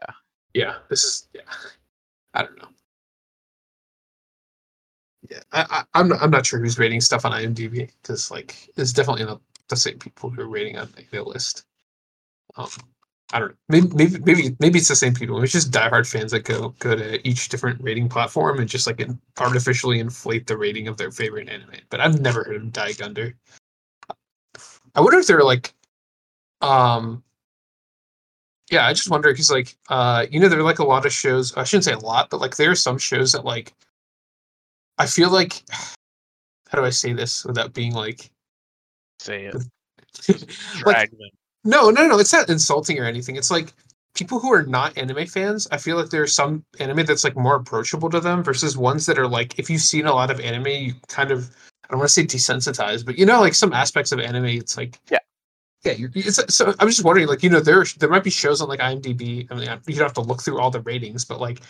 Yeah, 0.53 0.77
this 0.89 1.03
is 1.03 1.27
yeah. 1.33 1.41
I 2.33 2.43
don't 2.43 2.57
know. 2.57 2.69
Yeah, 5.29 5.41
I, 5.51 5.65
I 5.69 5.83
I'm 5.99 6.09
not, 6.09 6.21
I'm 6.21 6.31
not 6.31 6.45
sure 6.45 6.59
who's 6.59 6.79
rating 6.79 7.01
stuff 7.01 7.25
on 7.25 7.31
IMDb 7.31 7.91
because 8.01 8.31
like 8.31 8.69
it's 8.77 8.93
definitely 8.93 9.25
not 9.25 9.41
the 9.67 9.75
same 9.75 9.99
people 9.99 10.29
who 10.29 10.41
are 10.41 10.47
rating 10.47 10.77
on 10.77 10.89
like, 10.95 11.09
the 11.11 11.21
list. 11.23 11.65
Um, 12.57 12.69
I 13.31 13.39
don't 13.39 13.49
know. 13.49 13.55
Maybe 13.69 13.87
maybe 13.93 14.19
maybe 14.19 14.55
maybe 14.59 14.79
it's 14.79 14.87
the 14.87 14.95
same 14.95 15.13
people. 15.13 15.41
It's 15.43 15.51
just 15.53 15.71
diehard 15.71 16.09
fans 16.09 16.31
that 16.31 16.45
go 16.45 16.69
go 16.79 16.95
to 16.95 17.27
each 17.27 17.49
different 17.49 17.81
rating 17.81 18.09
platform 18.09 18.59
and 18.59 18.69
just 18.69 18.87
like 18.87 19.05
artificially 19.39 19.99
inflate 19.99 20.47
the 20.47 20.57
rating 20.57 20.87
of 20.87 20.97
their 20.97 21.11
favorite 21.11 21.49
anime. 21.49 21.75
But 21.89 22.01
I've 22.01 22.21
never 22.21 22.43
heard 22.43 22.55
of 22.55 22.63
Daigunder. 22.71 23.33
I 24.95 25.01
wonder 25.01 25.19
if 25.19 25.27
they're 25.27 25.43
like, 25.43 25.73
um, 26.61 27.23
yeah, 28.69 28.85
I 28.85 28.93
just 28.93 29.09
wonder 29.09 29.31
because 29.31 29.51
like, 29.51 29.75
uh, 29.89 30.25
you 30.29 30.39
know, 30.39 30.47
there 30.47 30.59
are 30.59 30.63
like 30.63 30.79
a 30.79 30.85
lot 30.85 31.05
of 31.05 31.13
shows. 31.13 31.55
I 31.55 31.63
shouldn't 31.63 31.85
say 31.85 31.93
a 31.93 31.99
lot, 31.99 32.29
but 32.29 32.39
like 32.39 32.55
there 32.55 32.71
are 32.71 32.75
some 32.75 32.97
shows 32.97 33.31
that 33.31 33.45
like, 33.45 33.73
I 34.97 35.05
feel 35.05 35.31
like, 35.31 35.63
how 36.69 36.77
do 36.77 36.85
I 36.85 36.91
say 36.91 37.13
this 37.13 37.45
without 37.45 37.73
being 37.73 37.93
like, 37.93 38.31
Say 39.19 39.45
it. 39.45 39.55
like 40.85 41.11
no, 41.65 41.89
no, 41.89 42.07
no. 42.07 42.19
It's 42.19 42.33
not 42.33 42.49
insulting 42.49 42.97
or 42.99 43.05
anything. 43.05 43.35
It's 43.35 43.51
like 43.51 43.73
people 44.15 44.39
who 44.39 44.51
are 44.53 44.63
not 44.63 44.97
anime 44.97 45.27
fans. 45.27 45.67
I 45.71 45.77
feel 45.77 45.97
like 45.97 46.09
there's 46.09 46.33
some 46.33 46.63
anime 46.79 47.05
that's 47.05 47.23
like 47.23 47.35
more 47.35 47.55
approachable 47.55 48.09
to 48.11 48.19
them 48.19 48.43
versus 48.43 48.77
ones 48.77 49.05
that 49.05 49.19
are 49.19 49.27
like 49.27 49.59
if 49.59 49.69
you've 49.69 49.81
seen 49.81 50.05
a 50.05 50.13
lot 50.13 50.31
of 50.31 50.39
anime, 50.39 50.67
you 50.67 50.93
kind 51.09 51.31
of 51.31 51.55
I 51.83 51.87
don't 51.91 51.99
want 51.99 52.09
to 52.09 52.13
say 52.13 52.23
desensitized, 52.23 53.05
but 53.05 53.17
you 53.17 53.25
know, 53.25 53.41
like 53.41 53.53
some 53.53 53.73
aspects 53.73 54.11
of 54.11 54.19
anime, 54.19 54.45
it's 54.45 54.77
like 54.77 54.99
Yeah. 55.09 55.19
Yeah. 55.83 55.93
You're, 55.93 56.11
it's, 56.15 56.53
so 56.53 56.73
I'm 56.79 56.87
just 56.87 57.03
wondering, 57.03 57.27
like 57.27 57.43
you 57.43 57.49
know, 57.49 57.59
there 57.59 57.83
there 57.99 58.09
might 58.09 58.23
be 58.23 58.29
shows 58.29 58.61
on 58.61 58.67
like 58.69 58.79
IMDb. 58.79 59.47
I 59.49 59.55
mean, 59.55 59.63
you 59.87 59.95
don't 59.95 60.03
have 60.03 60.13
to 60.13 60.21
look 60.21 60.41
through 60.41 60.59
all 60.59 60.71
the 60.71 60.81
ratings, 60.81 61.25
but 61.25 61.39
like 61.39 61.61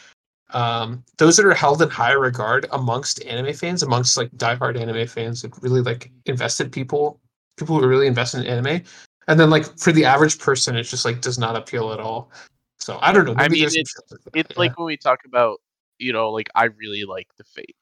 um 0.51 1.04
those 1.18 1.38
that 1.38 1.46
are 1.46 1.54
held 1.54 1.82
in 1.82 1.89
high 1.89 2.12
regard 2.12 2.66
amongst 2.72 3.24
anime 3.25 3.54
fans 3.54 3.84
amongst 3.84 4.18
like 4.18 4.32
diehard 4.32 4.80
anime 4.80 5.08
fans 5.08 5.42
that 5.42 5.51
really 5.62 5.82
like 5.82 6.12
invested 6.25 6.72
people 6.72 7.20
people 7.58 7.78
who 7.78 7.84
are 7.84 7.88
really 7.88 8.08
invested 8.08 8.42
in 8.42 8.48
anime 8.48 8.82
and 9.28 9.39
then 9.39 9.50
like 9.51 9.66
for 9.78 9.92
the 9.92 10.04
average 10.04 10.39
person 10.39 10.75
it 10.75 10.84
just 10.84 11.06
like 11.06 11.22
does 11.22 11.38
not 11.38 11.56
appeal 11.56 11.94
at 11.94 12.00
all 12.00 12.32
so 12.80 12.98
i 13.01 13.12
don't 13.12 13.25
know 13.25 13.36
I 13.38 13.48
mean, 13.48 13.63
it's- 13.66 13.94
like 14.10 14.20
It's 14.34 14.58
like 14.58 14.78
when 14.78 14.88
we 14.88 14.98
talk 14.98 15.20
about, 15.25 15.62
you 16.00 16.13
know, 16.13 16.32
like 16.32 16.50
I 16.56 16.66
really 16.66 17.04
like 17.04 17.28
the 17.38 17.44
Fate, 17.44 17.75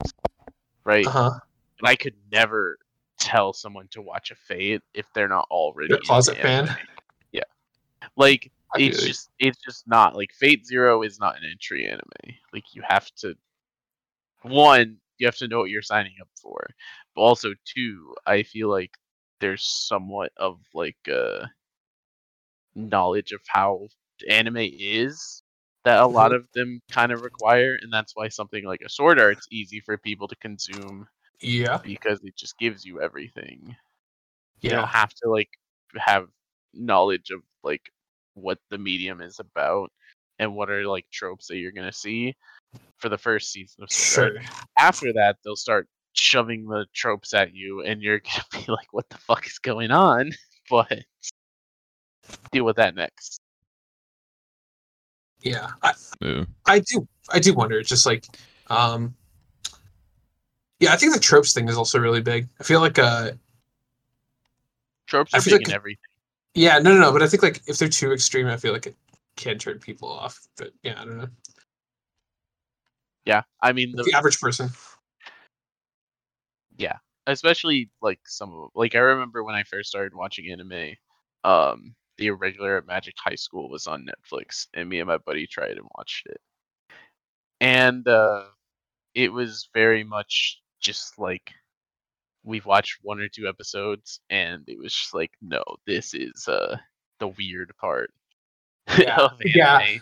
right? 0.84 1.07
uh-huh 1.07 1.39
And 1.79 1.88
I 1.88 1.96
could 1.96 2.15
never 2.31 2.79
tell 3.19 3.53
someone 3.53 3.88
to 3.91 4.01
watch 4.01 4.31
a 4.31 4.36
Fate 4.36 4.81
if 4.93 5.05
they're 5.13 5.27
not 5.27 5.47
already 5.50 5.89
You're 5.89 6.00
a 6.00 6.01
closet 6.01 6.38
fan? 6.38 6.75
Yeah, 7.31 7.43
like 8.15 8.51
I 8.75 8.81
it's 8.81 9.01
you. 9.01 9.07
just 9.07 9.29
it's 9.39 9.59
just 9.63 9.88
not 9.88 10.15
like 10.15 10.31
Fate 10.33 10.65
Zero 10.65 11.03
is 11.03 11.19
not 11.19 11.38
an 11.38 11.43
entry 11.50 11.88
anime. 11.88 12.36
Like 12.53 12.63
you 12.74 12.81
have 12.88 13.09
to 13.17 13.36
one, 14.43 14.97
you 15.17 15.27
have 15.27 15.38
to 15.38 15.47
know 15.47 15.59
what 15.59 15.69
you're 15.69 15.81
signing 15.81 16.15
up 16.21 16.29
for. 16.41 16.67
But 17.15 17.21
also 17.21 17.53
two, 17.65 18.15
I 18.25 18.43
feel 18.43 18.69
like 18.69 18.91
there's 19.39 19.63
somewhat 19.63 20.31
of 20.38 20.59
like 20.74 20.97
a 21.07 21.50
knowledge 22.75 23.31
of 23.31 23.41
how 23.47 23.88
anime 24.29 24.57
is 24.57 25.43
that 25.83 26.00
a 26.00 26.03
mm-hmm. 26.03 26.15
lot 26.15 26.33
of 26.33 26.47
them 26.53 26.81
kind 26.91 27.12
of 27.12 27.21
require 27.21 27.77
and 27.81 27.91
that's 27.91 28.15
why 28.15 28.27
something 28.27 28.65
like 28.65 28.81
a 28.86 28.89
sword 28.89 29.19
art's 29.19 29.47
easy 29.51 29.79
for 29.79 29.97
people 29.97 30.27
to 30.27 30.36
consume 30.38 31.07
yeah, 31.41 31.79
because 31.84 32.20
it 32.24 32.36
just 32.36 32.58
gives 32.58 32.86
you 32.86 33.01
everything 33.01 33.75
you 34.62 34.70
don't 34.70 34.88
have 34.88 35.10
to 35.10 35.29
like 35.29 35.50
have 35.96 36.27
knowledge 36.74 37.29
of 37.32 37.41
like 37.63 37.82
what 38.34 38.60
the 38.70 38.77
medium 38.77 39.22
is 39.22 39.39
about 39.39 39.91
and 40.39 40.56
what 40.56 40.70
are 40.70 40.88
like 40.88 41.06
tropes 41.12 41.48
that 41.48 41.58
you're 41.58 41.72
gonna 41.72 41.91
see 41.91 42.36
for 42.98 43.10
the 43.10 43.17
first 43.17 43.51
season 43.51 43.84
of 43.84 43.91
Sword 43.91 44.39
sure. 44.41 44.51
After 44.77 45.13
that, 45.13 45.38
they'll 45.44 45.56
start 45.56 45.88
shoving 46.13 46.67
the 46.67 46.86
tropes 46.94 47.34
at 47.34 47.53
you, 47.53 47.82
and 47.84 48.01
you're 48.01 48.20
gonna 48.53 48.65
be 48.65 48.72
like, 48.72 48.88
"What 48.91 49.10
the 49.10 49.17
fuck 49.17 49.46
is 49.46 49.60
going 49.60 49.91
on?" 49.91 50.32
But 50.70 51.00
deal 52.51 52.65
with 52.65 52.75
that 52.75 52.94
next. 52.94 53.39
Yeah, 55.39 55.72
I, 55.82 55.94
Yeah. 56.20 56.44
I 56.65 56.79
do. 56.79 57.08
I 57.29 57.39
do 57.39 57.53
wonder. 57.53 57.82
Just 57.84 58.06
like, 58.06 58.25
um, 58.67 59.15
yeah, 60.79 60.93
I 60.93 60.98
think 60.98 61.13
the 61.13 61.19
tropes 61.19 61.53
thing 61.53 61.67
is 61.69 61.77
also 61.77 62.00
really 62.00 62.22
big. 62.22 62.48
I 62.60 62.63
feel 62.63 62.79
like, 62.81 63.00
uh, 63.00 63.31
Tropes 65.07 65.34
are 65.34 65.41
big 65.41 65.67
in 65.67 65.74
everything. 65.74 66.03
yeah, 66.53 66.79
no, 66.79 66.93
no, 66.93 67.00
no, 67.00 67.12
but 67.13 67.24
I 67.24 67.27
think 67.27 67.41
like 67.41 67.62
if 67.65 67.77
they're 67.77 67.88
too 67.88 68.12
extreme, 68.12 68.48
I 68.48 68.57
feel 68.57 68.74
like 68.74 68.88
it 68.88 68.96
can 69.38 69.57
turn 69.57 69.79
people 69.79 70.10
off. 70.10 70.38
But 70.57 70.72
yeah, 70.84 71.01
I 71.01 71.05
don't 71.05 71.17
know. 71.17 71.29
Yeah, 73.25 73.43
I 73.62 73.72
mean, 73.72 73.93
the, 73.96 74.03
The 74.03 74.13
average 74.13 74.39
person. 74.39 74.69
Yeah, 76.77 76.98
especially 77.25 77.89
like 78.01 78.19
some 78.25 78.53
of 78.53 78.69
like 78.75 78.96
I 78.96 79.00
remember 79.00 79.43
when 79.43 79.55
I 79.55 79.63
first 79.63 79.89
started 79.89 80.13
watching 80.13 80.51
anime, 80.51 80.96
um, 81.43 81.96
the 82.17 82.27
irregular 82.27 82.77
at 82.77 82.86
Magic 82.86 83.15
High 83.17 83.36
School 83.36 83.69
was 83.69 83.88
on 83.88 84.05
Netflix, 84.05 84.67
and 84.74 84.89
me 84.89 85.00
and 85.00 85.07
my 85.07 85.17
buddy 85.17 85.48
tried 85.48 85.77
and 85.77 85.88
watched 85.98 86.27
it, 86.27 86.41
and 87.62 88.05
uh, 88.07 88.43
it 89.15 89.31
was 89.31 89.69
very 89.74 90.03
much 90.03 90.62
just 90.79 91.17
like 91.19 91.51
we've 92.43 92.65
watched 92.65 93.00
one 93.01 93.19
or 93.19 93.27
two 93.27 93.48
episodes, 93.48 94.19
and 94.29 94.63
it 94.67 94.77
was 94.79 94.93
just 94.93 95.13
like, 95.13 95.31
no, 95.41 95.63
this 95.86 96.13
is 96.13 96.48
uh 96.48 96.77
the 97.19 97.27
weird 97.29 97.72
part 97.79 98.12
Yeah, 98.98 99.27
yeah. 99.43 99.96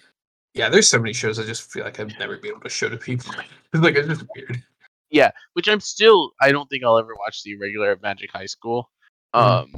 Yeah, 0.53 0.70
there's 0.70 0.88
so 0.89 1.00
many 1.00 1.13
shows 1.13 1.38
I 1.39 1.44
just 1.44 1.70
feel 1.72 1.84
like 1.84 2.00
i've 2.00 2.17
never 2.20 2.38
been 2.38 2.51
able 2.51 2.62
to 2.62 2.70
show 2.70 2.89
to 2.89 2.98
people. 2.98 3.34
It's 3.74 3.84
like 3.84 3.96
it's 3.96 4.08
just 4.08 4.24
weird. 4.36 4.63
Yeah, 5.10 5.32
which 5.53 5.67
I'm 5.67 5.82
still. 5.82 6.32
I 6.41 6.51
don't 6.51 6.70
think 6.70 6.84
I'll 6.84 6.98
ever 6.98 7.13
watch 7.20 7.44
the 7.44 7.58
regular 7.58 7.91
at 7.91 8.01
Magic 8.01 8.32
High 8.32 8.46
School. 8.46 8.89
Um, 9.34 9.74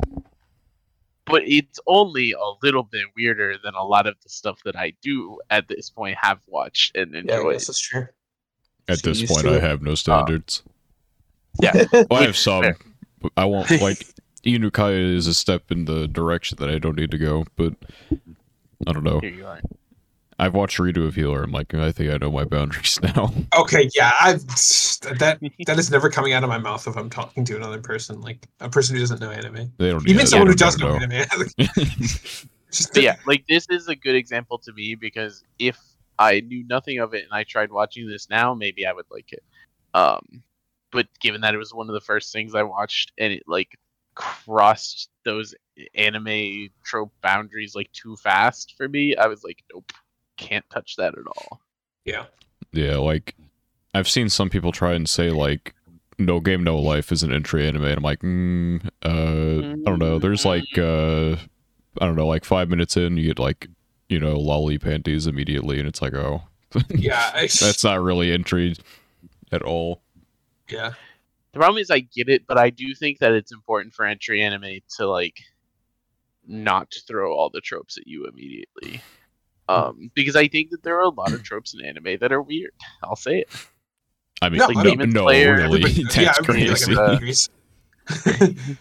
but 1.26 1.42
it's 1.46 1.80
only 1.88 2.32
a 2.34 2.54
little 2.64 2.84
bit 2.84 3.06
weirder 3.16 3.56
than 3.64 3.74
a 3.74 3.84
lot 3.84 4.06
of 4.08 4.16
the 4.24 4.30
stuff 4.30 4.60
that 4.66 4.76
I 4.76 4.94
do 5.02 5.40
at 5.50 5.68
this 5.68 5.90
point 5.90 6.18
have 6.22 6.40
watched 6.48 6.96
and 6.96 7.16
enjoyed. 7.16 7.44
yeah, 7.46 7.52
that's 7.54 7.80
true. 7.80 8.08
At 8.88 9.00
So 9.00 9.14
this 9.14 9.26
point, 9.26 9.48
I 9.48 9.60
have 9.60 9.82
no 9.82 9.96
standards. 9.96 10.64
Yeah, 11.62 11.86
Well, 11.92 12.08
I 12.12 12.24
have 12.24 12.38
some. 12.38 12.74
but 13.22 13.32
I 13.38 13.46
won't 13.46 13.70
like 13.82 14.06
Inukaya 14.46 15.14
is 15.16 15.28
a 15.28 15.34
step 15.34 15.72
in 15.72 15.86
the 15.86 16.08
direction 16.08 16.58
that 16.60 16.70
I 16.70 16.78
don't 16.80 16.96
need 16.98 17.12
to 17.12 17.18
go, 17.18 17.46
but 17.56 17.74
I 18.88 18.94
don't 18.94 19.04
know. 19.04 19.20
here 19.20 19.30
you 19.32 19.46
are. 19.46 19.62
I've 20.40 20.54
watched 20.54 20.78
Redo 20.78 21.08
of 21.08 21.16
Healer. 21.16 21.42
I'm 21.44 21.52
like, 21.52 21.74
I 21.74 21.92
think 21.92 22.12
I 22.12 22.18
know 22.18 22.32
my 22.32 22.44
boundaries 22.44 23.00
now. 23.16 23.34
Okay, 23.58 23.90
yeah, 23.96 24.12
I've 24.20 24.46
that 24.46 25.40
that 25.66 25.80
is 25.80 25.90
never 25.90 26.10
coming 26.12 26.34
out 26.34 26.44
of 26.44 26.50
my 26.50 26.60
mouth 26.60 26.88
if 26.88 26.96
I'm 26.96 27.10
talking 27.10 27.44
to 27.46 27.56
another 27.56 27.82
person, 27.82 28.22
like 28.22 28.48
a 28.60 28.70
person 28.70 28.96
who 28.96 29.02
doesn't 29.02 29.20
know 29.20 29.32
anime. 29.32 29.74
They 29.78 29.90
don't 29.90 30.08
Even 30.08 30.20
yeah, 30.20 30.26
someone 30.26 30.48
they 30.48 30.52
who 30.52 30.58
does 30.58 30.76
don't 30.76 31.00
know 31.02 31.06
anime. 31.06 31.48
just 32.72 32.94
But 32.94 33.02
yeah, 33.02 33.16
like 33.26 33.46
this 33.50 33.66
is 33.72 33.88
a 33.88 33.96
good 33.96 34.16
example 34.16 34.60
to 34.60 34.74
me 34.74 34.94
because 34.94 35.44
if 35.58 35.80
I 36.20 36.42
knew 36.42 36.66
nothing 36.68 37.00
of 37.00 37.16
it 37.16 37.24
and 37.24 37.34
I 37.34 37.44
tried 37.44 37.72
watching 37.72 38.08
this 38.08 38.30
now, 38.30 38.54
maybe 38.54 38.86
I 38.86 38.94
would 38.94 39.06
like 39.10 39.34
it. 39.34 39.44
Um, 39.96 40.44
but 40.98 41.08
given 41.20 41.42
that 41.42 41.54
it 41.54 41.60
was 41.60 41.76
one 41.76 41.90
of 41.90 41.94
the 41.94 42.02
first 42.02 42.34
things 42.34 42.56
I 42.56 42.64
watched 42.64 43.12
and 43.20 43.32
it 43.32 43.44
like 43.46 43.78
crossed 44.16 45.10
those 45.26 45.54
anime 45.94 46.70
trope 46.84 47.14
boundaries 47.22 47.76
like 47.76 47.92
too 47.92 48.16
fast 48.16 48.74
for 48.76 48.90
me, 48.90 49.16
I 49.16 49.28
was 49.28 49.44
like, 49.44 49.64
nope, 49.72 49.92
can't 50.38 50.68
touch 50.72 50.96
that 50.96 51.16
at 51.16 51.28
all. 51.28 51.62
yeah, 52.04 52.26
yeah, 52.72 52.98
like 52.98 53.36
I've 53.94 54.10
seen 54.10 54.28
some 54.28 54.50
people 54.50 54.72
try 54.72 54.94
and 54.94 55.08
say 55.08 55.30
like 55.30 55.76
No 56.18 56.40
Game 56.40 56.64
No 56.64 56.80
Life 56.80 57.12
is 57.12 57.22
an 57.22 57.32
entry 57.32 57.68
anime, 57.68 57.84
and 57.84 57.98
I'm 57.98 58.04
like, 58.04 58.22
mm, 58.22 58.84
uh, 59.06 59.68
I 59.70 59.84
don't 59.86 60.00
know. 60.00 60.18
There's 60.18 60.46
like, 60.46 60.80
uh, 60.80 61.34
I 62.02 62.06
don't 62.08 62.16
know, 62.16 62.26
like 62.26 62.44
five 62.44 62.70
minutes 62.70 62.98
in, 62.98 63.18
you 63.18 63.28
get 63.28 63.38
like, 63.38 63.68
you 64.10 64.20
know, 64.20 64.40
lolly 64.40 64.80
panties 64.80 65.28
immediately, 65.28 65.78
and 65.78 65.88
it's 65.88 66.02
like, 66.02 66.16
oh, 66.16 66.42
yeah, 66.90 67.30
I, 67.36 67.42
that's 67.42 67.84
not 67.84 68.02
really 68.02 68.32
entry 68.32 68.76
at 69.52 69.62
all. 69.62 70.02
Yeah, 70.70 70.94
The 71.54 71.60
problem 71.60 71.82
is 71.82 71.90
I 71.92 72.00
get 72.00 72.30
it, 72.30 72.46
but 72.48 72.58
I 72.58 72.70
do 72.70 72.94
think 72.96 73.20
that 73.20 73.32
it's 73.34 73.52
important 73.52 73.94
for 73.94 74.06
entry 74.06 74.42
anime 74.44 74.80
to 74.98 75.08
like 75.08 75.38
not 76.48 76.94
throw 77.08 77.34
all 77.34 77.50
the 77.50 77.62
tropes 77.62 77.98
at 77.98 78.08
you 78.08 78.26
immediately. 78.26 79.02
Um, 79.70 80.12
because 80.14 80.36
I 80.38 80.48
think 80.48 80.70
that 80.72 80.82
there 80.84 80.98
are 80.98 81.04
a 81.04 81.10
lot 81.10 81.34
of 81.34 81.44
tropes 81.50 81.74
in 81.74 81.86
anime 81.86 82.18
that 82.22 82.32
are 82.32 82.42
weird. 82.42 82.72
I'll 83.04 83.16
say 83.18 83.40
it. 83.40 83.50
I 84.42 84.50
mean, 84.50 84.60
No, 84.60 84.68
no, 84.68 84.80
I 84.80 84.84
no, 84.84 84.90
Demon 84.92 85.10
no, 85.10 85.24
Slayer, 85.24 85.56
really, 85.56 85.82
that's 86.04 86.16
yeah, 86.18 86.34
everybody, 86.40 86.70
like, 86.96 87.20
crazy. 87.20 87.48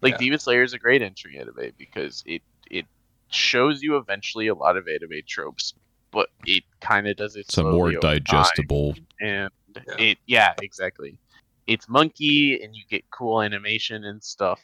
Like 0.00 0.12
Yeah. 0.12 0.18
Demon 0.18 0.38
Slayer 0.38 0.62
is 0.62 0.72
a 0.72 0.78
great 0.78 1.02
entry 1.02 1.36
anime 1.38 1.72
because 1.76 2.22
it 2.26 2.42
it 2.70 2.86
shows 3.28 3.82
you 3.82 3.96
eventually 3.96 4.46
a 4.48 4.54
lot 4.54 4.76
of 4.76 4.86
anime 4.88 5.20
tropes, 5.26 5.74
but 6.10 6.28
it 6.46 6.62
kind 6.80 7.08
of 7.08 7.16
does 7.16 7.36
it 7.36 7.40
it's 7.40 7.58
a 7.58 7.62
more 7.62 7.72
slowly 7.90 7.96
over 7.96 8.00
time, 8.00 8.18
digestible. 8.24 8.94
and 9.20 9.50
Yeah. 9.86 9.94
it 9.98 10.18
yeah 10.26 10.54
exactly. 10.62 11.18
It's 11.66 11.88
monkey 11.88 12.60
and 12.62 12.74
you 12.74 12.82
get 12.90 13.04
cool 13.10 13.40
animation 13.40 14.04
and 14.04 14.22
stuff, 14.22 14.60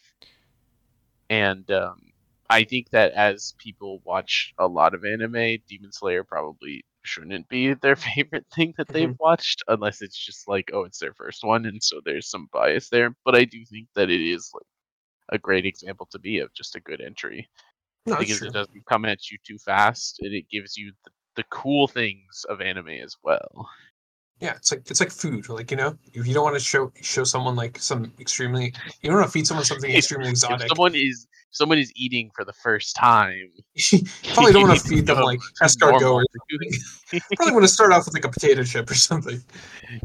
and 1.30 1.70
um, 1.70 2.00
I 2.50 2.64
think 2.64 2.90
that 2.90 3.12
as 3.12 3.54
people 3.58 4.00
watch 4.04 4.54
a 4.58 4.66
lot 4.66 4.94
of 4.94 5.04
anime, 5.04 5.58
Demon 5.68 5.92
Slayer 5.92 6.24
probably 6.24 6.84
shouldn't 7.02 7.48
be 7.48 7.74
their 7.82 7.96
favorite 7.96 8.46
thing 8.54 8.74
that 8.76 8.88
they've 8.88 9.16
watched 9.18 9.62
unless 9.68 10.02
it's 10.02 10.18
just 10.18 10.48
like 10.48 10.70
oh 10.72 10.84
it's 10.84 10.98
their 10.98 11.14
first 11.14 11.44
one 11.44 11.66
and 11.66 11.82
so 11.82 12.00
there's 12.04 12.28
some 12.28 12.48
bias 12.52 12.88
there. 12.88 13.14
But 13.24 13.34
i 13.34 13.44
do 13.44 13.64
think 13.64 13.88
that 13.94 14.10
it 14.10 14.20
is 14.20 14.50
like 14.54 14.66
a 15.30 15.38
great 15.38 15.66
example 15.66 16.08
to 16.10 16.18
be 16.18 16.38
of 16.38 16.52
just 16.54 16.76
a 16.76 16.80
good 16.80 17.00
entry. 17.00 17.48
No, 18.06 18.16
because 18.16 18.42
it 18.42 18.52
doesn't 18.52 18.86
come 18.86 19.04
at 19.04 19.30
you 19.30 19.36
too 19.46 19.58
fast 19.58 20.20
and 20.20 20.32
it 20.32 20.48
gives 20.50 20.76
you 20.76 20.92
the, 21.04 21.10
the 21.36 21.44
cool 21.50 21.86
things 21.86 22.44
of 22.48 22.60
anime 22.62 22.88
as 22.88 23.16
well 23.22 23.68
Yeah, 24.40 24.54
it's 24.54 24.70
like 24.70 24.88
it's 24.90 25.00
like 25.00 25.10
food. 25.10 25.48
Like 25.48 25.70
you 25.70 25.76
know, 25.76 25.96
if 26.12 26.26
you 26.26 26.34
don't 26.34 26.44
want 26.44 26.56
to 26.56 26.64
show 26.64 26.92
show 27.00 27.24
someone 27.24 27.56
like 27.56 27.78
some 27.78 28.12
extremely, 28.20 28.72
you 29.02 29.10
don't 29.10 29.14
want 29.18 29.26
to 29.26 29.32
feed 29.32 29.46
someone 29.46 29.64
something 29.64 29.90
extremely 29.94 30.30
if 30.30 30.38
someone 30.38 30.94
is 30.94 31.26
someone 31.50 31.78
is 31.78 31.90
eating 31.96 32.30
for 32.36 32.44
the 32.44 32.52
first 32.52 32.94
time 32.94 33.50
you 33.74 34.00
probably 34.34 34.52
don't 34.52 34.68
want 34.68 34.78
to 34.78 34.84
feed 34.88 35.06
them 35.06 35.18
like 35.20 35.40
escargot 35.62 36.02
or 36.02 36.24
probably 37.36 37.54
want 37.54 37.64
to 37.64 37.68
start 37.68 37.90
off 37.90 38.04
with 38.04 38.14
like 38.14 38.24
a 38.24 38.28
potato 38.28 38.62
chip 38.62 38.88
or 38.90 38.94
something. 38.94 39.42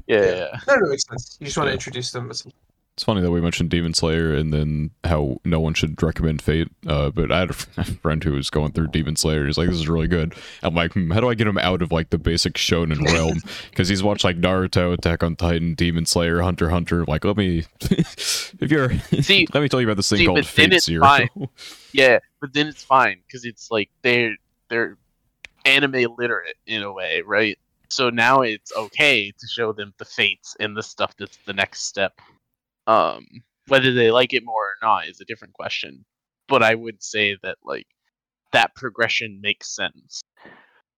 yeah, 0.07 0.21
Yeah. 0.21 0.35
yeah. 0.35 0.59
No, 0.67 0.75
no, 0.75 0.89
makes 0.89 1.03
sense. 1.05 1.37
You 1.39 1.45
just 1.45 1.57
want 1.57 1.67
to 1.67 1.73
introduce 1.73 2.11
them 2.11 2.27
with 2.29 2.37
some. 2.37 2.51
It's 2.95 3.03
funny 3.03 3.21
that 3.21 3.31
we 3.31 3.41
mentioned 3.41 3.71
Demon 3.71 3.95
Slayer 3.95 4.35
and 4.35 4.53
then 4.53 4.91
how 5.03 5.39
no 5.43 5.59
one 5.59 5.73
should 5.73 6.01
recommend 6.03 6.43
Fate. 6.43 6.67
Uh, 6.85 7.09
but 7.09 7.31
I 7.31 7.39
had 7.39 7.49
a 7.49 7.53
friend 8.01 8.23
who 8.23 8.33
was 8.33 8.51
going 8.51 8.71
through 8.71 8.89
Demon 8.89 9.15
Slayer. 9.15 9.47
He's 9.47 9.57
like, 9.57 9.67
"This 9.69 9.79
is 9.79 9.89
really 9.89 10.07
good." 10.07 10.35
I'm 10.61 10.75
like, 10.75 10.93
hmm, 10.93 11.09
"How 11.09 11.19
do 11.19 11.27
I 11.27 11.33
get 11.33 11.47
him 11.47 11.57
out 11.57 11.81
of 11.81 11.91
like 11.91 12.11
the 12.11 12.19
basic 12.19 12.53
shonen 12.53 13.03
realm?" 13.13 13.39
Because 13.71 13.89
he's 13.89 14.03
watched 14.03 14.23
like 14.23 14.37
Naruto, 14.37 14.93
Attack 14.93 15.23
on 15.23 15.35
Titan, 15.35 15.73
Demon 15.73 16.05
Slayer, 16.05 16.41
Hunter 16.43 16.69
Hunter. 16.69 17.03
Like, 17.05 17.25
let 17.25 17.35
me, 17.35 17.65
if 17.81 18.69
you're, 18.69 18.91
See- 19.21 19.47
let 19.53 19.61
me 19.63 19.69
tell 19.69 19.81
you 19.81 19.87
about 19.87 19.97
this 19.97 20.09
thing 20.09 20.19
see, 20.19 20.25
called 20.27 20.45
Fate 20.45 20.79
Zero. 20.79 21.03
fine. 21.03 21.29
Yeah, 21.93 22.19
but 22.41 22.53
then 22.53 22.67
it's 22.67 22.83
fine 22.83 23.21
because 23.25 23.43
it's 23.43 23.71
like 23.71 23.89
they're 24.03 24.35
they're 24.69 24.97
anime 25.65 26.15
literate 26.17 26.57
in 26.67 26.83
a 26.83 26.91
way, 26.93 27.23
right? 27.25 27.57
So 27.89 28.09
now 28.09 28.41
it's 28.41 28.71
okay 28.75 29.31
to 29.31 29.47
show 29.47 29.71
them 29.71 29.93
the 29.97 30.05
fates 30.05 30.55
and 30.59 30.75
the 30.77 30.83
stuff 30.83 31.15
that's 31.17 31.37
the 31.45 31.53
next 31.53 31.85
step. 31.85 32.19
Um, 32.87 33.25
whether 33.67 33.93
they 33.93 34.11
like 34.11 34.33
it 34.33 34.43
more 34.45 34.63
or 34.63 34.75
not 34.81 35.07
is 35.07 35.21
a 35.21 35.25
different 35.25 35.53
question. 35.53 36.05
But 36.47 36.63
I 36.63 36.75
would 36.75 37.01
say 37.01 37.37
that 37.43 37.57
like 37.63 37.87
that 38.51 38.75
progression 38.75 39.39
makes 39.41 39.73
sense. 39.75 40.21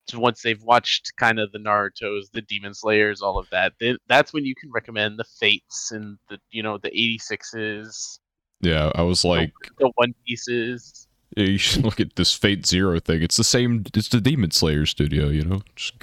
So 0.07 0.19
once 0.19 0.41
they've 0.41 0.61
watched 0.61 1.13
kind 1.19 1.39
of 1.39 1.51
the 1.51 1.59
Naruto's, 1.59 2.29
the 2.29 2.41
Demon 2.41 2.73
Slayers, 2.73 3.21
all 3.21 3.39
of 3.39 3.49
that, 3.51 3.73
then 3.79 3.97
that's 4.07 4.33
when 4.33 4.45
you 4.45 4.53
can 4.55 4.71
recommend 4.71 5.17
the 5.17 5.25
Fates 5.39 5.91
and 5.91 6.17
the 6.29 6.39
you 6.51 6.61
know 6.61 6.77
the 6.77 6.91
86s, 6.91 8.19
yeah, 8.61 8.91
I 8.95 9.01
was 9.03 9.23
like, 9.23 9.53
the 9.79 9.91
One 9.95 10.13
Pieces. 10.25 11.07
Yeah, 11.35 11.45
you 11.45 11.57
should 11.57 11.83
look 11.85 11.99
at 11.99 12.15
this 12.15 12.33
Fate 12.33 12.65
Zero 12.65 12.99
thing. 12.99 13.21
It's 13.21 13.37
the 13.37 13.43
same. 13.43 13.83
It's 13.93 14.09
the 14.09 14.21
Demon 14.21 14.51
Slayer 14.51 14.85
studio. 14.85 15.27
You 15.29 15.43
know, 15.45 15.61
Just, 15.75 15.93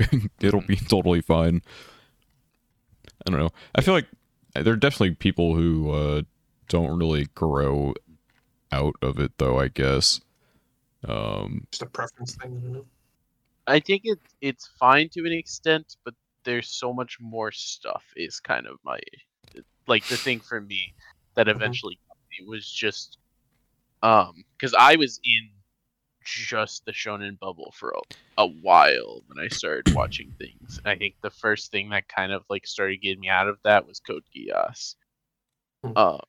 it'll 0.41 0.61
be 0.63 0.77
totally 0.77 1.21
fine. 1.21 1.63
I 3.27 3.31
don't 3.31 3.41
know. 3.41 3.51
I 3.75 3.83
feel 3.83 3.95
like 3.95 4.09
there 4.55 4.73
are 4.73 4.77
definitely 4.77 5.15
people 5.15 5.55
who 5.55 5.91
uh, 5.91 6.23
don't 6.69 6.99
really 6.99 7.29
grow 7.35 7.95
out 8.71 8.97
of 9.03 9.19
it, 9.19 9.33
though. 9.39 9.59
I 9.59 9.69
guess. 9.69 10.21
Um, 11.07 11.67
Just 11.71 11.83
a 11.83 11.87
preference 11.87 12.37
thing. 12.37 12.63
I 12.65 12.73
know. 12.73 12.85
I 13.67 13.81
think 13.81 14.03
it 14.05 14.19
it's 14.41 14.69
fine 14.79 15.09
to 15.11 15.21
an 15.21 15.33
extent, 15.33 15.97
but 16.05 16.15
there's 16.45 16.69
so 16.69 16.93
much 16.93 17.19
more 17.21 17.53
stuff. 17.53 18.05
Is 18.17 18.41
kind 18.41 18.67
of 18.67 18.79
my 18.85 18.99
like 19.87 20.07
the 20.07 20.17
thing 20.17 20.41
for 20.41 20.61
me 20.61 20.95
that 21.35 21.49
eventually 21.49 21.99
it 22.39 22.47
was 22.47 22.71
just 22.71 23.19
um 24.03 24.45
because 24.57 24.75
I 24.79 24.97
was 24.97 25.21
in 25.25 25.51
just 26.25 26.85
the 26.85 26.93
shonen 26.93 27.39
bubble 27.39 27.73
for 27.77 27.91
a, 27.91 28.43
a 28.43 28.47
while 28.47 29.23
when 29.27 29.45
I 29.45 29.49
started 29.49 29.95
watching 29.95 30.33
things. 30.39 30.79
And 30.79 30.89
I 30.89 30.97
think 30.97 31.15
the 31.23 31.31
first 31.31 31.71
thing 31.71 31.91
that 31.91 32.09
kind 32.09 32.33
of 32.33 32.45
like 32.49 32.67
started 32.67 33.01
getting 33.01 33.21
me 33.21 33.29
out 33.29 33.49
of 33.49 33.59
that 33.65 33.87
was 33.87 34.01
Code 34.01 34.25
Geass. 34.35 34.97
Um, 35.85 36.21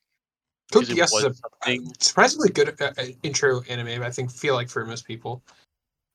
Code 0.72 0.90
it 0.90 0.98
Geass 0.98 1.16
is 1.18 1.24
a 1.24 1.34
something- 1.34 1.94
surprisingly 2.00 2.50
good 2.50 2.82
uh, 2.82 2.92
uh, 2.98 3.06
intro 3.24 3.62
anime. 3.70 4.02
I 4.02 4.10
think 4.10 4.32
feel 4.32 4.56
like 4.56 4.70
for 4.70 4.86
most 4.86 5.06
people. 5.06 5.44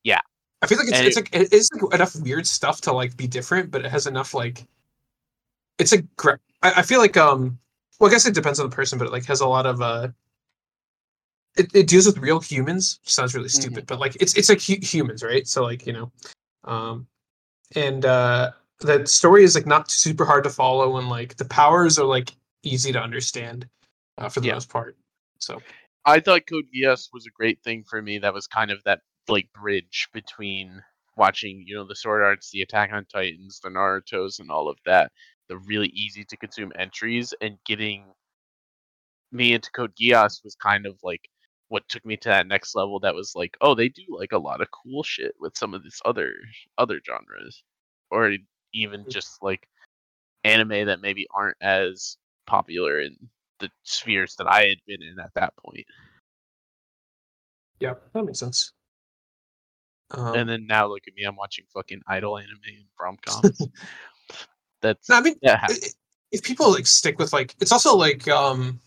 Yeah. 0.05 0.21
I 0.63 0.67
feel 0.67 0.79
like 0.79 0.89
it's, 0.89 0.99
And 0.99 1.07
it's 1.07 1.17
like 1.17 1.35
it 1.35 1.53
is 1.53 1.71
like 1.73 1.95
enough 1.95 2.17
weird 2.17 2.47
stuff 2.47 2.81
to 2.83 2.93
like 2.93 3.17
be 3.17 3.27
different, 3.29 3.71
but 3.71 3.85
it 3.85 3.91
has 3.91 4.07
enough 4.07 4.35
like. 4.35 4.67
It's 5.79 5.93
a 5.93 6.03
great. 6.17 6.39
I, 6.63 6.73
I 6.79 6.83
feel 6.83 6.99
like 6.99 7.17
um. 7.17 7.59
Well, 8.01 8.11
I 8.11 8.13
guess 8.13 8.27
it 8.27 8.35
depends 8.35 8.59
on 8.59 8.69
the 8.69 8.75
person, 8.75 8.99
but 8.99 9.07
it 9.07 9.13
like 9.13 9.25
has 9.27 9.41
a 9.41 9.47
lot 9.47 9.67
of 9.67 9.81
uh. 9.81 10.09
It, 11.59 11.75
it 11.75 11.87
deals 11.89 12.07
with 12.07 12.19
real 12.19 12.41
humans. 12.41 13.01
Sounds 13.03 13.35
really 13.35 13.49
stupid, 13.49 13.87
but 13.87 13.99
like 13.99 14.17
it's 14.21 14.37
it's 14.37 14.49
like 14.49 14.63
hu- 14.63 14.85
humans, 14.85 15.23
right? 15.23 15.47
So 15.47 15.63
like 15.65 15.87
you 15.87 15.93
know, 15.93 16.13
um, 16.65 17.07
and 17.75 18.05
uh 18.05 18.53
the 18.81 19.05
story 19.07 19.43
is 19.43 19.55
like 19.57 19.67
not 19.67 19.91
super 19.91 20.25
hard 20.25 20.45
to 20.45 20.51
follow, 20.51 20.99
and 20.99 21.09
like 21.09 21.37
the 21.37 21.45
powers 21.45 21.99
are 21.99 22.07
like 22.07 22.33
easy 22.63 22.93
to 22.93 23.01
understand, 23.01 23.69
uh, 24.19 24.29
for 24.29 24.41
the 24.41 24.49
Yeah. 24.49 24.55
most 24.55 24.71
part. 24.71 24.97
So 25.39 25.61
I 26.05 26.21
thought 26.21 26.47
Code 26.49 26.67
Geass 26.75 27.09
was 27.13 27.27
a 27.27 27.31
great 27.31 27.63
thing 27.63 27.85
for 27.89 28.01
me. 28.01 28.19
That 28.19 28.35
was 28.35 28.47
kind 28.47 28.71
of 28.71 28.83
that 28.85 29.01
like 29.29 29.53
bridge 29.53 30.09
between 30.13 30.83
watching, 31.17 31.65
you 31.67 31.75
know, 31.75 31.85
the 31.85 31.97
Sword 31.97 32.23
Arts, 32.23 32.51
the 32.51 32.63
Attack 32.63 32.93
on 32.93 33.05
Titans, 33.07 33.61
the 33.61 33.69
Naruto's, 33.69 34.39
and 34.39 34.51
all 34.51 34.69
of 34.69 34.79
that. 34.87 35.11
The 35.49 35.59
really 35.59 35.89
easy 35.89 36.25
to 36.25 36.37
consume 36.37 36.73
entries 36.79 37.35
and 37.41 37.59
getting 37.67 38.05
me 39.33 39.53
into 39.53 39.71
Code 39.73 39.93
Geass 40.01 40.43
was 40.45 40.55
kind 40.55 40.87
of 40.87 40.97
like 41.03 41.29
what 41.69 41.89
took 41.89 42.05
me 42.05 42.17
to 42.17 42.29
that 42.29 42.47
next 42.47 42.75
level. 42.75 42.99
That 43.01 43.15
was 43.15 43.35
like, 43.35 43.57
oh, 43.61 43.75
they 43.75 43.89
do 43.89 44.03
like 44.09 44.33
a 44.33 44.39
lot 44.39 44.61
of 44.61 44.69
cool 44.71 45.03
shit 45.03 45.35
with 45.39 45.57
some 45.57 45.75
of 45.75 45.83
these 45.83 46.01
other 46.05 46.33
other 46.79 47.01
genres, 47.07 47.63
or 48.11 48.37
even 48.75 49.05
Mm. 49.05 49.11
just 49.11 49.43
like 49.43 49.69
anime 50.45 50.87
that 50.87 51.01
maybe 51.01 51.27
aren't 51.31 51.57
as 51.61 52.17
popular 52.47 53.01
in 53.01 53.17
the 53.61 53.71
spheres 53.83 54.35
that 54.37 54.47
I 54.47 54.67
had 54.67 54.79
been 54.87 55.03
in 55.03 55.19
at 55.19 55.35
that 55.35 55.55
point. 55.57 55.87
yeah, 57.81 57.95
that 58.13 58.25
makes 58.25 58.39
sense. 58.41 58.73
Um, 60.11 60.35
and 60.35 60.49
then 60.49 60.67
now 60.67 60.87
look 60.87 61.03
at 61.07 61.15
me, 61.15 61.25
I'm 61.25 61.37
watching 61.37 61.65
fucking 61.73 62.01
idol 62.07 62.39
anime 62.39 62.59
and 62.67 62.85
rom 63.01 63.17
coms. 63.25 63.61
That's 64.81 65.09
no, 65.09 65.17
I 65.17 65.21
mean, 65.21 65.35
yeah, 65.43 65.61
i- 65.69 65.73
i- 65.73 65.91
if 66.33 66.43
people 66.43 66.71
like 66.71 66.87
stick 66.87 67.19
with 67.19 67.33
like, 67.33 67.55
it's 67.61 67.73
also 67.73 67.95
like 67.97 68.27
um, 68.29 68.81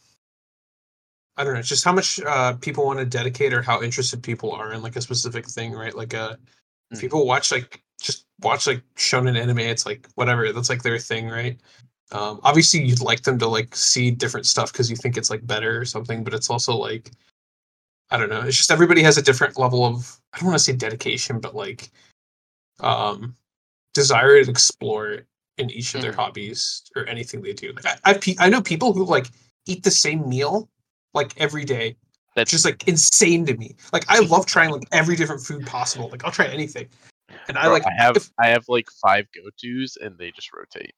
I 1.37 1.43
don't 1.43 1.53
know, 1.53 1.59
it's 1.59 1.69
just 1.69 1.83
how 1.85 1.93
much 1.93 2.19
uh 2.21 2.53
people 2.57 2.85
want 2.85 2.99
to 2.99 3.05
dedicate 3.05 3.53
or 3.53 3.61
how 3.61 3.81
interested 3.81 4.21
people 4.21 4.51
are 4.51 4.73
in 4.73 4.81
like 4.81 4.95
a 4.95 5.01
specific 5.01 5.47
thing, 5.47 5.73
right? 5.73 5.95
Like 5.95 6.13
uh, 6.13 6.35
Mm. 6.93 6.99
people 6.99 7.25
watch 7.25 7.51
like 7.53 7.81
just 8.01 8.25
watch 8.41 8.67
like 8.67 8.83
shonen 8.95 9.39
anime, 9.39 9.59
it's 9.59 9.85
like 9.85 10.07
whatever, 10.15 10.51
that's 10.51 10.69
like 10.69 10.83
their 10.83 10.99
thing, 10.99 11.29
right? 11.29 11.57
Um, 12.11 12.41
obviously, 12.43 12.83
you'd 12.83 12.99
like 13.01 13.21
them 13.23 13.39
to 13.39 13.47
like 13.47 13.73
see 13.75 14.11
different 14.11 14.45
stuff 14.45 14.73
because 14.73 14.89
you 14.89 14.97
think 14.97 15.15
it's 15.17 15.29
like 15.29 15.47
better 15.47 15.79
or 15.79 15.85
something, 15.85 16.23
but 16.23 16.33
it's 16.33 16.49
also 16.49 16.75
like 16.75 17.11
I 18.11 18.17
don't 18.17 18.29
know. 18.29 18.41
It's 18.41 18.57
just 18.57 18.71
everybody 18.71 19.01
has 19.03 19.17
a 19.17 19.21
different 19.21 19.57
level 19.57 19.85
of 19.85 20.19
I 20.33 20.39
don't 20.39 20.47
want 20.47 20.59
to 20.59 20.63
say 20.63 20.73
dedication, 20.73 21.39
but 21.39 21.55
like 21.55 21.91
um 22.81 23.35
desire 23.93 24.43
to 24.43 24.49
explore 24.49 25.21
in 25.57 25.69
each 25.69 25.95
of 25.95 26.01
their 26.01 26.11
Mhm. 26.13 26.15
hobbies 26.15 26.83
or 26.95 27.05
anything 27.07 27.41
they 27.41 27.53
do. 27.53 27.73
Like 27.73 27.99
I 28.03 28.13
pe- 28.15 28.35
I 28.39 28.49
know 28.49 28.61
people 28.61 28.93
who 28.93 29.05
like 29.05 29.27
eat 29.65 29.83
the 29.83 29.91
same 29.91 30.27
meal 30.27 30.69
like 31.13 31.33
every 31.39 31.65
day. 31.65 31.95
that's 32.35 32.51
just 32.51 32.65
like 32.65 32.87
insane 32.87 33.45
to 33.45 33.57
me. 33.57 33.75
Like 33.93 34.05
I 34.09 34.19
love 34.19 34.45
trying 34.45 34.71
like 34.71 34.87
every 34.91 35.15
different 35.15 35.41
food 35.41 35.65
possible. 35.65 36.09
Like 36.09 36.23
I'll 36.23 36.31
try 36.31 36.47
anything. 36.47 36.87
And 37.47 37.57
I 37.57 37.63
bro, 37.63 37.73
like 37.73 37.85
I 37.85 37.93
have 37.97 38.17
if- 38.17 38.29
I 38.39 38.47
have 38.49 38.65
like 38.67 38.87
five 39.05 39.25
go 39.35 39.49
tos 39.61 39.97
and 40.01 40.17
they 40.17 40.31
just 40.31 40.51
rotate. 40.53 40.93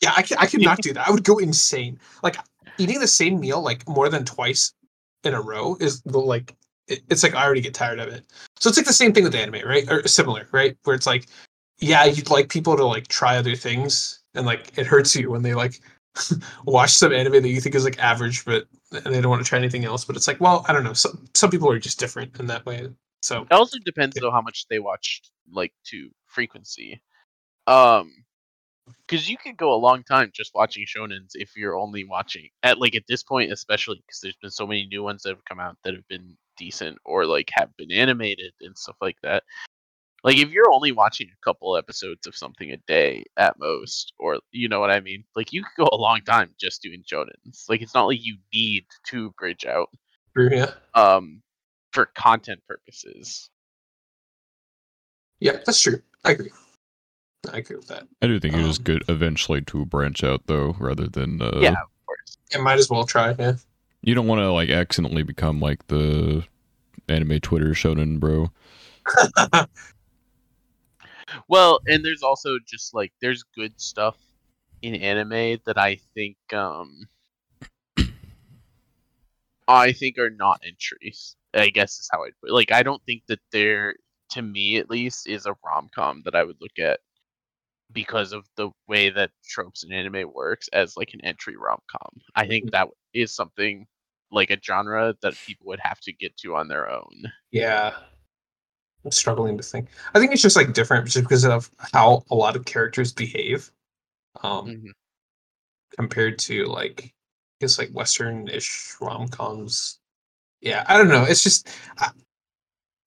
Yeah, 0.00 0.12
I 0.16 0.22
can 0.22 0.38
I 0.38 0.46
could 0.46 0.62
not 0.62 0.78
do 0.82 0.92
that. 0.92 1.08
I 1.08 1.10
would 1.10 1.24
go 1.24 1.38
insane. 1.38 1.98
Like 2.22 2.36
eating 2.78 3.00
the 3.00 3.08
same 3.08 3.40
meal 3.40 3.60
like 3.60 3.88
more 3.88 4.08
than 4.08 4.24
twice 4.24 4.72
in 5.24 5.34
a 5.34 5.40
row 5.40 5.76
is 5.80 6.00
the 6.02 6.18
like 6.18 6.54
it, 6.86 7.00
it's 7.10 7.22
like 7.22 7.34
I 7.34 7.44
already 7.44 7.60
get 7.60 7.74
tired 7.74 7.98
of 7.98 8.08
it. 8.08 8.24
So 8.60 8.68
it's 8.68 8.78
like 8.78 8.86
the 8.86 8.92
same 8.92 9.12
thing 9.12 9.24
with 9.24 9.34
anime, 9.34 9.66
right? 9.68 9.90
Or 9.90 10.06
similar, 10.06 10.46
right? 10.52 10.76
Where 10.84 10.94
it's 10.96 11.06
like, 11.06 11.26
yeah, 11.80 12.04
you'd 12.04 12.30
like 12.30 12.48
people 12.48 12.76
to 12.76 12.84
like 12.84 13.08
try 13.08 13.36
other 13.36 13.56
things, 13.56 14.22
and 14.34 14.46
like 14.46 14.76
it 14.78 14.86
hurts 14.86 15.14
you 15.16 15.30
when 15.30 15.42
they 15.42 15.54
like 15.54 15.80
watch 16.64 16.90
some 16.90 17.12
anime 17.12 17.42
that 17.42 17.48
you 17.48 17.60
think 17.60 17.74
is 17.74 17.84
like 17.84 17.98
average, 17.98 18.44
but 18.44 18.66
and 18.92 19.14
they 19.14 19.20
don't 19.20 19.30
want 19.30 19.42
to 19.42 19.48
try 19.48 19.58
anything 19.58 19.84
else. 19.84 20.04
But 20.04 20.16
it's 20.16 20.28
like, 20.28 20.40
well, 20.40 20.64
I 20.68 20.72
don't 20.72 20.84
know. 20.84 20.92
Some 20.92 21.28
some 21.34 21.50
people 21.50 21.70
are 21.70 21.78
just 21.78 21.98
different 21.98 22.38
in 22.38 22.46
that 22.46 22.64
way. 22.66 22.88
So 23.22 23.42
It 23.42 23.52
also 23.52 23.78
depends 23.84 24.16
though 24.20 24.30
how 24.30 24.42
much 24.42 24.66
they 24.68 24.78
watch 24.78 25.22
like 25.50 25.72
to 25.86 26.10
frequency. 26.26 27.00
Um 27.66 28.12
because 29.06 29.28
you 29.28 29.36
could 29.36 29.56
go 29.56 29.74
a 29.74 29.76
long 29.76 30.02
time 30.02 30.30
just 30.34 30.52
watching 30.54 30.84
shonens 30.84 31.30
if 31.34 31.56
you're 31.56 31.76
only 31.76 32.04
watching 32.04 32.48
at 32.62 32.78
like 32.78 32.94
at 32.94 33.02
this 33.06 33.22
point 33.22 33.52
especially 33.52 33.96
because 33.96 34.20
there's 34.22 34.36
been 34.40 34.50
so 34.50 34.66
many 34.66 34.86
new 34.86 35.02
ones 35.02 35.22
that 35.22 35.30
have 35.30 35.44
come 35.44 35.60
out 35.60 35.76
that 35.84 35.94
have 35.94 36.08
been 36.08 36.36
decent 36.56 36.96
or 37.04 37.26
like 37.26 37.50
have 37.52 37.68
been 37.76 37.92
animated 37.92 38.52
and 38.62 38.76
stuff 38.76 38.96
like 39.02 39.16
that 39.22 39.42
like 40.24 40.36
if 40.36 40.50
you're 40.50 40.70
only 40.72 40.92
watching 40.92 41.28
a 41.28 41.44
couple 41.44 41.76
episodes 41.76 42.26
of 42.26 42.36
something 42.36 42.70
a 42.72 42.76
day 42.88 43.24
at 43.36 43.58
most 43.58 44.12
or 44.18 44.38
you 44.52 44.68
know 44.68 44.80
what 44.80 44.90
i 44.90 45.00
mean 45.00 45.24
like 45.36 45.52
you 45.52 45.62
could 45.62 45.84
go 45.84 45.88
a 45.92 45.96
long 45.96 46.20
time 46.22 46.50
just 46.60 46.82
doing 46.82 47.02
shonens 47.02 47.64
like 47.68 47.82
it's 47.82 47.94
not 47.94 48.06
like 48.06 48.24
you 48.24 48.36
need 48.52 48.84
to 49.06 49.30
bridge 49.38 49.64
out 49.66 49.88
yeah, 50.36 50.70
um 50.94 51.42
for 51.92 52.06
content 52.14 52.60
purposes 52.68 53.50
yeah, 55.40 55.58
that's 55.64 55.80
true. 55.80 56.02
I 56.24 56.32
agree. 56.32 56.50
I 57.52 57.58
agree 57.58 57.76
with 57.76 57.88
that. 57.88 58.04
I 58.20 58.26
do 58.26 58.40
think 58.40 58.54
it 58.54 58.60
is 58.60 58.78
Um, 58.78 58.84
good 58.84 59.04
eventually 59.08 59.62
to 59.62 59.84
branch 59.86 60.24
out 60.24 60.46
though, 60.46 60.74
rather 60.78 61.06
than 61.06 61.40
uh, 61.40 61.58
yeah 61.60 61.70
of 61.70 62.06
course 62.06 62.38
It 62.50 62.60
might 62.60 62.78
as 62.78 62.90
well 62.90 63.04
try. 63.04 63.34
Yeah. 63.38 63.54
You 64.02 64.14
don't 64.14 64.26
want 64.26 64.40
to 64.40 64.50
like 64.50 64.70
accidentally 64.70 65.22
become 65.22 65.60
like 65.60 65.86
the 65.88 66.44
anime 67.08 67.40
Twitter 67.40 67.70
shonen 67.70 68.18
bro. 68.18 68.50
Well, 71.48 71.80
and 71.86 72.04
there's 72.04 72.22
also 72.22 72.58
just 72.66 72.94
like 72.94 73.12
there's 73.20 73.44
good 73.54 73.80
stuff 73.80 74.16
in 74.82 74.94
anime 74.94 75.60
that 75.66 75.78
I 75.78 75.98
think 76.14 76.36
um 76.52 77.08
I 79.66 79.92
think 79.92 80.18
are 80.18 80.30
not 80.30 80.62
entries. 80.66 81.36
I 81.54 81.68
guess 81.70 81.98
is 81.98 82.08
how 82.10 82.24
I'd 82.24 82.32
put 82.40 82.50
it. 82.50 82.54
Like 82.54 82.72
I 82.72 82.82
don't 82.82 83.02
think 83.04 83.22
that 83.28 83.40
there 83.52 83.94
to 84.30 84.42
me 84.42 84.76
at 84.76 84.90
least 84.90 85.26
is 85.26 85.46
a 85.46 85.56
rom 85.64 85.88
com 85.94 86.22
that 86.24 86.34
I 86.34 86.44
would 86.44 86.56
look 86.60 86.78
at 86.78 87.00
because 87.92 88.32
of 88.32 88.46
the 88.56 88.70
way 88.86 89.08
that 89.10 89.30
tropes 89.48 89.82
in 89.82 89.92
anime 89.92 90.30
works 90.34 90.68
as 90.72 90.96
like 90.96 91.14
an 91.14 91.24
entry 91.24 91.56
rom 91.56 91.80
com. 91.90 92.10
I 92.34 92.46
think 92.46 92.70
that 92.70 92.88
is 93.14 93.34
something 93.34 93.86
like 94.30 94.50
a 94.50 94.58
genre 94.62 95.14
that 95.22 95.34
people 95.46 95.66
would 95.68 95.80
have 95.82 96.00
to 96.00 96.12
get 96.12 96.36
to 96.38 96.56
on 96.56 96.68
their 96.68 96.90
own. 96.90 97.32
Yeah. 97.50 97.94
I'm 99.04 99.10
struggling 99.12 99.56
to 99.56 99.62
think. 99.62 99.88
I 100.14 100.18
think 100.18 100.32
it's 100.32 100.42
just 100.42 100.56
like 100.56 100.72
different 100.72 101.06
just 101.06 101.24
because 101.24 101.44
of 101.44 101.70
how 101.92 102.24
a 102.30 102.34
lot 102.34 102.56
of 102.56 102.64
characters 102.64 103.12
behave. 103.12 103.70
Um 104.42 104.66
Mhm. 104.68 104.92
compared 105.96 106.38
to 106.40 106.64
like 106.66 107.04
I 107.06 107.64
guess 107.64 107.78
like 107.78 107.90
western-ish 107.90 108.94
rom-coms. 109.00 109.98
Yeah, 110.60 110.84
I 110.88 110.96
don't 110.98 111.08
know. 111.08 111.24
It's 111.24 111.42
just 111.42 111.68
I, 111.98 112.10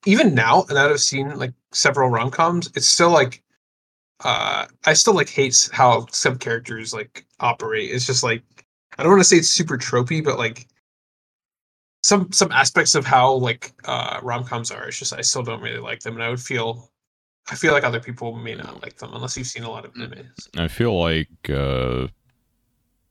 even 0.05 0.33
now 0.33 0.63
that 0.63 0.77
I've 0.77 0.99
seen 0.99 1.37
like 1.37 1.53
several 1.71 2.09
rom-coms, 2.09 2.69
it's 2.75 2.87
still 2.87 3.11
like 3.11 3.43
uh 4.23 4.67
I 4.85 4.93
still 4.93 5.15
like 5.15 5.29
hate 5.29 5.69
how 5.73 6.07
some 6.11 6.37
characters 6.39 6.93
like 6.93 7.25
operate. 7.39 7.91
It's 7.91 8.05
just 8.07 8.23
like 8.23 8.43
I 8.97 9.03
don't 9.03 9.11
want 9.13 9.21
to 9.21 9.25
say 9.29 9.37
it's 9.37 9.49
super 9.49 9.77
tropey, 9.77 10.23
but 10.23 10.37
like 10.39 10.67
some 12.03 12.31
some 12.31 12.51
aspects 12.51 12.95
of 12.95 13.05
how 13.05 13.33
like 13.33 13.71
uh 13.85 14.19
rom-coms 14.23 14.71
are 14.71 14.87
it's 14.87 14.97
just 14.97 15.13
i 15.13 15.21
still 15.21 15.43
don't 15.43 15.61
really 15.61 15.79
like 15.79 15.99
them 16.01 16.15
and 16.15 16.23
i 16.23 16.29
would 16.29 16.39
feel 16.41 16.89
i 17.51 17.55
feel 17.55 17.73
like 17.73 17.83
other 17.83 17.99
people 17.99 18.33
may 18.35 18.55
not 18.55 18.81
like 18.81 18.97
them 18.97 19.11
unless 19.13 19.37
you've 19.37 19.47
seen 19.47 19.63
a 19.63 19.69
lot 19.69 19.85
of 19.85 19.93
Mm. 19.93 20.07
animes 20.09 20.47
I 20.57 20.67
feel 20.67 20.99
like 20.99 21.29
uh 21.49 22.07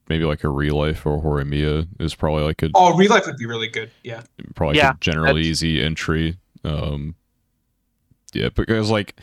maybe 0.09 0.25
like 0.25 0.43
a 0.43 0.49
real 0.49 0.77
life 0.77 1.07
or 1.07 1.23
Horimiya 1.23 1.87
is 2.01 2.15
probably 2.17 2.43
like 2.43 2.63
a 2.65 2.71
Oh, 2.75 2.97
real 2.97 3.11
life 3.11 3.27
would 3.27 3.37
be 3.37 3.47
really 3.47 3.69
good. 3.69 3.91
Yeah. 4.03 4.23
probably 4.57 4.77
like 4.79 4.83
Yeah, 4.83 4.91
a 4.93 4.97
generally 5.01 5.43
easy 5.43 5.81
entry. 5.81 6.37
Um, 6.65 7.15
yeah, 8.33 8.49
because 8.49 8.91
like 8.91 9.15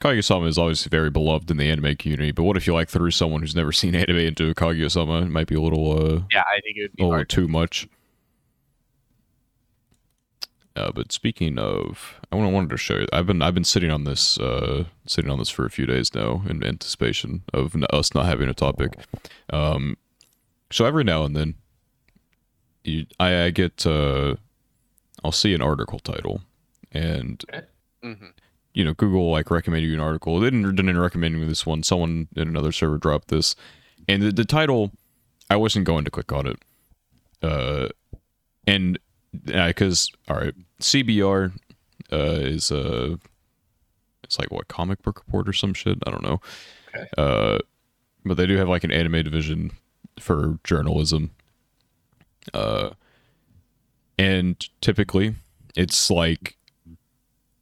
Kaguya-sama 0.00 0.46
is 0.46 0.56
obviously 0.56 0.88
very 0.88 1.10
beloved 1.10 1.50
in 1.50 1.58
the 1.58 1.68
anime 1.70 1.94
community, 1.96 2.32
but 2.32 2.44
what 2.44 2.56
if 2.56 2.66
you 2.66 2.72
like 2.72 2.88
threw 2.88 3.10
someone 3.10 3.42
who's 3.42 3.54
never 3.54 3.70
seen 3.72 3.94
anime 3.94 4.16
into 4.16 4.54
Kaguya-sama? 4.54 5.20
It 5.22 5.28
might 5.28 5.46
be 5.46 5.56
a 5.56 5.60
little 5.60 5.92
uh, 5.92 6.22
Yeah, 6.32 6.40
I 6.40 6.60
think 6.62 6.76
it 6.78 6.82
would 6.84 6.96
be 6.96 7.02
a 7.02 7.06
little 7.06 7.18
hard. 7.18 7.28
too 7.28 7.46
much. 7.46 7.86
Uh, 10.76 10.92
but 10.92 11.10
speaking 11.10 11.58
of, 11.58 12.20
I 12.30 12.36
wanted 12.36 12.70
to 12.70 12.76
show 12.76 12.94
you. 12.98 13.06
I've 13.12 13.26
been 13.26 13.42
I've 13.42 13.54
been 13.54 13.64
sitting 13.64 13.90
on 13.90 14.04
this 14.04 14.38
uh, 14.38 14.84
sitting 15.06 15.30
on 15.30 15.38
this 15.38 15.48
for 15.48 15.66
a 15.66 15.70
few 15.70 15.84
days 15.84 16.14
now 16.14 16.42
in 16.48 16.62
anticipation 16.64 17.42
of 17.52 17.74
n- 17.74 17.84
us 17.92 18.14
not 18.14 18.26
having 18.26 18.48
a 18.48 18.54
topic. 18.54 18.92
Um, 19.52 19.96
so 20.70 20.84
every 20.84 21.02
now 21.02 21.24
and 21.24 21.34
then, 21.34 21.54
you, 22.84 23.06
I, 23.18 23.44
I 23.44 23.50
get 23.50 23.84
uh, 23.84 24.36
I'll 25.24 25.32
see 25.32 25.54
an 25.54 25.62
article 25.62 25.98
title, 25.98 26.42
and 26.92 27.44
hmm 28.02 28.26
you 28.72 28.84
know 28.84 28.94
Google 28.94 29.30
like 29.32 29.50
recommend 29.50 29.84
you 29.84 29.92
an 29.94 30.00
article. 30.00 30.38
They 30.38 30.46
didn't 30.50 30.76
didn't 30.76 30.98
recommend 30.98 31.40
me 31.40 31.46
this 31.46 31.66
one. 31.66 31.82
Someone 31.82 32.28
in 32.36 32.46
another 32.46 32.70
server 32.70 32.98
dropped 32.98 33.28
this, 33.28 33.56
and 34.06 34.22
the, 34.22 34.30
the 34.30 34.44
title, 34.44 34.92
I 35.50 35.56
wasn't 35.56 35.84
going 35.84 36.04
to 36.04 36.10
click 36.12 36.32
on 36.32 36.46
it. 36.46 36.58
Uh, 37.42 37.88
and 38.68 38.98
because 39.32 40.10
all 40.28 40.36
right, 40.36 40.54
CBR 40.80 41.52
uh, 42.12 42.16
is 42.16 42.70
uh, 42.72 43.16
it's 44.24 44.38
like 44.38 44.50
what 44.50 44.68
comic 44.68 45.02
book 45.02 45.22
report 45.26 45.48
or 45.48 45.52
some 45.52 45.74
shit. 45.74 45.98
I 46.06 46.10
don't 46.10 46.22
know. 46.22 46.40
Okay. 46.94 47.06
Uh, 47.16 47.58
but 48.24 48.36
they 48.36 48.46
do 48.46 48.56
have 48.56 48.68
like 48.68 48.84
an 48.84 48.92
anime 48.92 49.22
division 49.22 49.72
for 50.18 50.58
journalism. 50.64 51.30
Uh, 52.52 52.90
and 54.18 54.68
typically 54.80 55.34
it's 55.76 56.10
like 56.10 56.56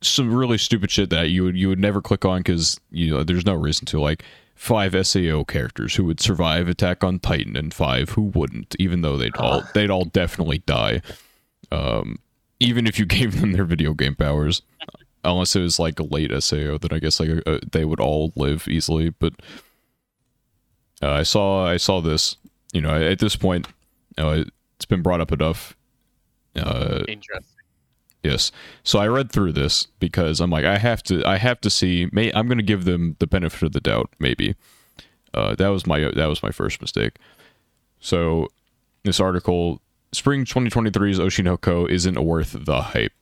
some 0.01 0.33
really 0.33 0.59
stupid 0.59 0.91
shit 0.91 1.11
that 1.11 1.31
you 1.31 1.45
would 1.45 1.57
you 1.57 1.69
would 1.69 1.79
never 1.79 2.01
click 2.01 2.25
on 2.25 2.41
because 2.41 2.79
you 2.91 3.11
know 3.11 3.25
there's 3.25 3.47
no 3.47 3.55
reason 3.55 3.85
to 3.87 4.01
like 4.01 4.25
five 4.55 5.07
SAO 5.07 5.45
characters 5.45 5.95
who 5.95 6.05
would 6.05 6.21
survive 6.21 6.69
Attack 6.69 7.05
on 7.05 7.21
Titan 7.21 7.57
and 7.57 7.73
five 7.73 8.11
who 8.11 8.23
wouldn't, 8.23 8.75
even 8.79 9.03
though 9.03 9.17
they'd 9.17 9.37
all 9.37 9.63
they'd 9.75 9.91
all 9.91 10.05
definitely 10.05 10.59
die. 10.59 11.01
Um, 11.71 12.19
even 12.61 12.87
if 12.87 12.99
you 12.99 13.07
gave 13.19 13.41
them 13.41 13.53
their 13.53 13.65
video 13.65 13.95
game 13.95 14.15
powers, 14.15 14.63
unless 15.25 15.55
it 15.57 15.61
was 15.61 15.79
like 15.79 15.99
a 15.99 16.05
late 16.05 16.31
SAO, 16.43 16.79
then 16.79 16.93
I 16.93 16.99
guess 16.99 17.21
like 17.21 17.31
uh, 17.47 17.59
they 17.71 17.85
would 17.85 18.01
all 18.01 18.33
live 18.37 18.69
easily. 18.69 19.11
But 19.11 19.35
uh, 21.03 21.11
I 21.11 21.23
saw 21.23 21.67
I 21.67 21.77
saw 21.77 22.01
this. 22.01 22.37
You 22.73 22.83
know, 22.83 22.95
at 22.95 23.19
this 23.19 23.35
point, 23.35 23.67
uh, 24.19 24.45
it's 24.77 24.85
been 24.85 25.03
brought 25.03 25.21
up 25.21 25.33
enough. 25.33 25.75
Uh, 26.55 27.05
Interesting. 27.09 27.55
Yes. 28.23 28.53
So 28.83 28.99
I 28.99 29.07
read 29.07 29.31
through 29.31 29.53
this 29.53 29.87
because 30.01 30.41
I'm 30.41 30.51
like, 30.51 30.65
I 30.65 30.77
have 30.77 31.03
to, 31.05 31.25
I 31.25 31.37
have 31.37 31.61
to 31.63 31.71
see. 31.71 32.09
May 32.13 32.33
I'm 32.33 32.47
going 32.47 32.59
to 32.59 32.65
give 32.65 32.85
them 32.85 33.17
the 33.21 33.27
benefit 33.27 33.63
of 33.63 33.73
the 33.73 33.81
doubt. 33.81 34.11
Maybe 34.19 34.55
uh, 35.35 35.55
that 35.55 35.69
was 35.69 35.87
my 35.87 36.01
that 36.01 36.27
was 36.27 36.43
my 36.43 36.51
first 36.51 36.81
mistake. 36.81 37.17
So 38.01 38.49
this 39.05 39.21
article, 39.21 39.81
spring 40.13 40.45
2023's 40.45 41.19
Oshi 41.19 41.45
no 41.45 41.57
Ko 41.57 41.87
isn't 41.87 42.23
worth 42.23 42.57
the 42.65 42.83
hype. 42.83 43.13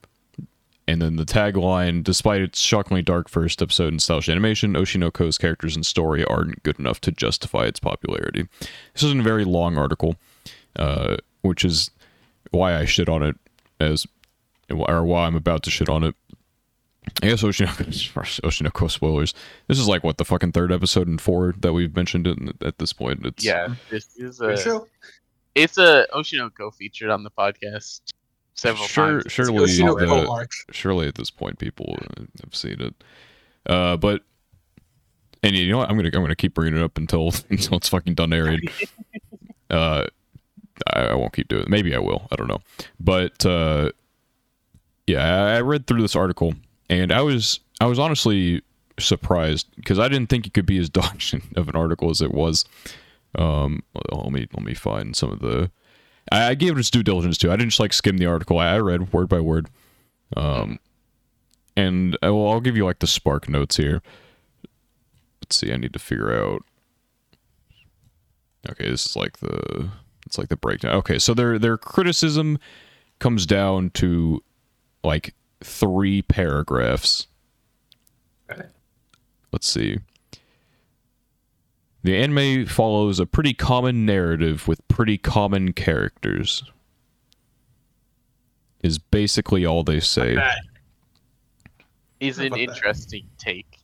And 0.89 1.03
then 1.03 1.17
the 1.17 1.25
tagline, 1.25 2.05
despite 2.05 2.41
its 2.43 2.61
shockingly 2.61 3.03
dark 3.03 3.29
first 3.29 3.61
episode 3.61 3.89
and 3.89 4.01
stylish 4.01 4.29
animation, 4.29 4.75
Oshi 4.75 4.99
no 4.99 5.11
Ko's 5.11 5.37
characters 5.37 5.75
and 5.75 5.85
story 5.85 6.25
aren't 6.25 6.63
good 6.63 6.79
enough 6.79 7.01
to 7.03 7.11
justify 7.11 7.65
its 7.65 7.81
popularity. 7.81 8.47
This 8.93 9.03
is 9.03 9.13
a 9.13 9.23
very 9.23 9.45
long 9.45 9.77
article, 9.77 10.17
uh, 10.77 11.17
which 11.43 11.65
is 11.65 11.91
why 12.53 12.77
I 12.77 12.85
shit 12.85 13.09
on 13.09 13.23
it 13.25 13.37
as 13.81 14.07
or 14.71 15.05
why 15.05 15.27
I'm 15.27 15.37
about 15.37 15.63
to 15.65 15.71
shit 15.71 15.89
on 15.89 16.05
it. 16.05 16.15
I 17.23 17.29
guess 17.29 17.43
Oshi 17.43 17.67
no 17.67 17.73
Ko, 17.73 17.85
Oshi 18.49 18.63
no 18.63 18.71
Ko 18.71 18.87
spoilers. 18.87 19.35
This 19.67 19.79
is 19.79 19.89
like 19.89 20.05
what 20.05 20.19
the 20.19 20.25
fucking 20.25 20.53
third 20.53 20.73
episode 20.73 21.09
in 21.09 21.19
four 21.19 21.55
that 21.59 21.73
we've 21.73 21.95
mentioned 21.95 22.27
it 22.27 22.39
at 22.63 22.79
this 22.79 22.93
point. 22.93 23.27
It's 23.27 23.45
Yeah, 23.45 23.75
this 23.91 24.17
is 24.17 24.41
a 24.41 24.57
sure. 24.57 24.87
It's 25.57 25.79
a 25.79 26.07
Oshi 26.15 26.37
no 26.37 26.51
Ko 26.51 26.71
featured 26.71 27.09
on 27.11 27.23
the 27.25 27.31
podcast 27.31 28.01
several 28.55 28.87
Sure- 28.87 29.23
times. 29.23 29.33
Surely 29.33 29.67
the- 29.67 30.49
surely 30.71 31.09
at 31.09 31.15
this 31.15 31.31
point 31.31 31.59
people 31.59 31.97
have 32.45 32.55
seen 32.55 32.81
it. 32.81 32.95
Uh, 33.65 33.97
but 33.97 34.23
and 35.43 35.57
you 35.57 35.71
know 35.71 35.79
what? 35.79 35.89
I'm 35.89 35.97
gonna 35.97 36.11
I'm 36.13 36.21
gonna 36.21 36.37
keep 36.37 36.55
bringing 36.55 36.79
it 36.79 36.85
up 36.85 36.99
until 36.99 37.33
until 37.51 37.79
it's 37.79 37.89
fucking 37.89 38.15
done 38.15 38.33
airing. 38.35 38.61
uh, 39.71 40.05
I, 40.93 41.01
I 41.01 41.15
won't 41.15 41.33
keep 41.33 41.49
doing 41.49 41.63
it. 41.63 41.69
Maybe 41.69 41.95
I 41.95 41.99
will. 41.99 42.29
I 42.31 42.37
don't 42.37 42.49
know. 42.49 42.61
But 43.01 43.45
uh, 43.47 43.93
yeah, 45.07 45.25
I, 45.47 45.57
I 45.57 45.61
read 45.63 45.87
through 45.87 46.03
this 46.03 46.15
article 46.15 46.55
and 46.91 47.11
I 47.11 47.23
was 47.23 47.61
I 47.81 47.87
was 47.87 47.99
honestly 47.99 48.61
surprised 48.99 49.67
because 49.77 49.99
I 49.99 50.09
didn't 50.09 50.29
think 50.29 50.47
it 50.47 50.53
could 50.55 50.67
be 50.67 50.79
as 50.79 50.89
dog 50.91 51.19
shit 51.21 51.43
of 51.57 51.69
an 51.71 51.77
article 51.77 52.11
as 52.11 52.21
it 52.21 52.33
was. 52.35 52.67
Um, 53.37 53.83
let 54.11 54.33
me 54.33 54.49
let 54.53 54.65
me 54.65 54.75
find 54.75 55.15
some 55.15 55.31
of 55.31 55.41
the. 55.41 55.71
I, 56.33 56.49
I 56.49 56.55
gave 56.55 56.73
it 56.73 56.79
its 56.79 56.91
due 56.91 57.03
diligence 57.03 57.39
too. 57.39 57.51
I 57.51 57.57
didn't 57.57 57.71
just 57.71 57.81
like 57.81 57.93
skim 57.93 58.19
the 58.19 58.27
article. 58.27 58.59
I, 58.59 58.75
I 58.75 58.79
read 58.79 59.13
word 59.13 59.29
by 59.29 59.41
word. 59.41 59.69
Um, 60.37 60.79
and 61.77 62.19
I 62.23 62.31
will, 62.31 62.51
I'll 62.51 62.61
give 62.61 62.77
you 62.77 62.85
like 62.85 62.99
the 62.99 63.07
spark 63.07 63.49
notes 63.49 63.77
here. 63.77 64.03
Let's 65.43 65.57
see. 65.57 65.73
I 65.73 65.77
need 65.77 65.93
to 65.93 65.99
figure 65.99 66.35
out. 66.35 66.65
Okay, 68.69 68.91
this 68.91 69.07
is 69.07 69.15
like 69.15 69.39
the 69.39 69.91
it's 70.27 70.39
like 70.39 70.49
the 70.49 70.57
breakdown. 70.57 70.95
Okay, 70.97 71.19
so 71.19 71.35
their 71.35 71.59
their 71.59 71.77
criticism 71.77 72.59
comes 73.19 73.47
down 73.47 73.91
to 73.91 74.43
like 75.05 75.35
three 75.63 76.23
paragraphs. 76.23 77.29
Okay. 78.51 78.67
Let's 79.53 79.69
see. 79.69 79.99
The 82.07 82.17
anime 82.17 82.67
follows 82.67 83.19
a 83.19 83.27
pretty 83.27 83.53
common 83.53 84.07
narrative 84.07 84.69
with 84.69 84.87
pretty 84.87 85.19
common 85.19 85.73
characters. 85.73 86.63
Is 88.85 88.97
basically 88.97 89.67
all 89.67 89.83
they 89.83 89.99
say. 89.99 90.37
That- 90.37 90.61
is 92.21 92.37
How 92.37 92.43
an 92.43 92.47
about 92.53 92.57
that? 92.59 92.63
interesting 92.77 93.27
take. 93.39 93.81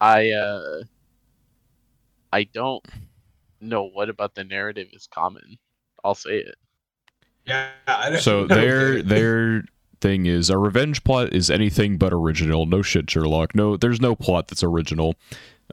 I 0.00 0.32
uh 0.32 0.82
I 2.32 2.42
don't 2.52 2.84
know 3.60 3.84
what 3.84 4.08
about 4.08 4.34
the 4.34 4.42
narrative 4.42 4.88
is 4.92 5.06
common. 5.06 5.56
I'll 6.02 6.16
say 6.16 6.38
it. 6.38 6.56
Yeah. 7.46 7.68
I 7.86 8.10
don't- 8.10 8.20
So 8.22 8.42
I 8.50 8.54
their 8.56 9.02
their 9.04 9.64
thing 10.00 10.26
is 10.26 10.50
a 10.50 10.58
revenge 10.58 11.04
plot 11.04 11.32
is 11.32 11.48
anything 11.48 11.96
but 11.96 12.12
original. 12.12 12.66
No 12.66 12.82
shit, 12.82 13.08
Sherlock. 13.08 13.54
No, 13.54 13.76
there's 13.76 14.00
no 14.00 14.16
plot 14.16 14.48
that's 14.48 14.64
original. 14.64 15.14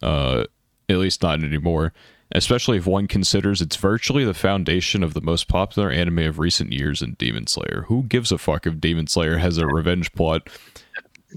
Uh, 0.04 0.44
at 0.90 0.98
least 0.98 1.24
not 1.24 1.44
anymore. 1.44 1.94
Especially 2.32 2.78
if 2.78 2.86
one 2.86 3.08
considers 3.08 3.60
it's 3.60 3.76
virtually 3.76 4.24
the 4.24 4.36
foundation 4.36 5.02
of 5.04 5.16
the 5.16 5.22
most 5.22 5.48
popular 5.48 5.90
anime 5.90 6.20
of 6.20 6.38
recent 6.38 6.72
years 6.72 7.02
in 7.02 7.14
Demon 7.14 7.48
Slayer. 7.48 7.86
Who 7.88 8.04
gives 8.04 8.32
a 8.32 8.38
fuck 8.38 8.68
if 8.68 8.80
Demon 8.80 9.08
Slayer 9.08 9.38
has 9.38 9.58
a 9.58 9.66
revenge 9.66 10.12
plot? 10.14 10.48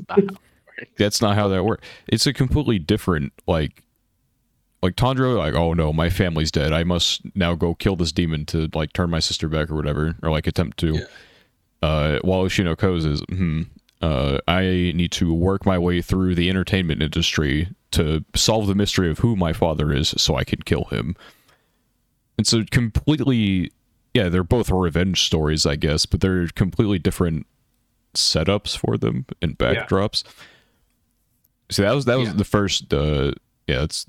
Not 0.08 0.18
how 0.20 0.26
it 0.26 0.30
works. 0.32 0.92
That's 0.98 1.22
not 1.22 1.34
how 1.36 1.48
that 1.48 1.64
works. 1.64 1.86
It's 2.08 2.26
a 2.26 2.32
completely 2.34 2.78
different 2.78 3.32
like 3.46 3.82
like 4.82 4.96
Tanjiro, 4.96 5.38
like, 5.38 5.54
oh 5.54 5.72
no, 5.72 5.92
my 5.92 6.10
family's 6.10 6.50
dead. 6.50 6.72
I 6.72 6.82
must 6.82 7.22
now 7.36 7.54
go 7.54 7.74
kill 7.74 7.96
this 7.96 8.12
demon 8.12 8.44
to 8.46 8.68
like 8.74 8.92
turn 8.92 9.10
my 9.10 9.20
sister 9.20 9.48
back 9.48 9.70
or 9.70 9.76
whatever, 9.76 10.16
or 10.22 10.30
like 10.30 10.46
attempt 10.46 10.78
to. 10.78 10.94
Yeah. 10.94 11.04
Uh, 11.82 12.18
while 12.22 12.44
Oshi 12.44 12.64
no 12.64 12.76
Ko's 12.76 13.04
is, 13.04 13.20
hmm, 13.28 13.62
uh, 14.02 14.38
I 14.48 14.92
need 14.94 15.12
to 15.12 15.32
work 15.32 15.64
my 15.64 15.78
way 15.78 16.02
through 16.02 16.34
the 16.34 16.50
entertainment 16.50 17.02
industry 17.02 17.68
to 17.92 18.24
solve 18.34 18.66
the 18.66 18.74
mystery 18.74 19.10
of 19.10 19.18
who 19.20 19.36
my 19.36 19.52
father 19.52 19.92
is, 19.92 20.14
so 20.18 20.34
I 20.34 20.44
can 20.44 20.62
kill 20.62 20.84
him. 20.84 21.14
And 22.38 22.46
so, 22.46 22.64
completely, 22.70 23.70
yeah, 24.14 24.28
they're 24.28 24.42
both 24.42 24.70
revenge 24.70 25.22
stories, 25.22 25.64
I 25.66 25.76
guess, 25.76 26.06
but 26.06 26.20
they're 26.20 26.48
completely 26.48 26.98
different 26.98 27.46
setups 28.14 28.76
for 28.76 28.96
them 28.98 29.26
and 29.40 29.56
Yeah. 29.60 29.84
backdrops. 29.86 30.24
So 31.70 31.82
that 31.82 31.94
was 31.94 32.04
that 32.06 32.18
was 32.18 32.28
Yeah. 32.28 32.34
the 32.34 32.44
first. 32.44 32.92
Uh, 32.92 33.32
yeah, 33.66 33.82
it's 33.84 34.06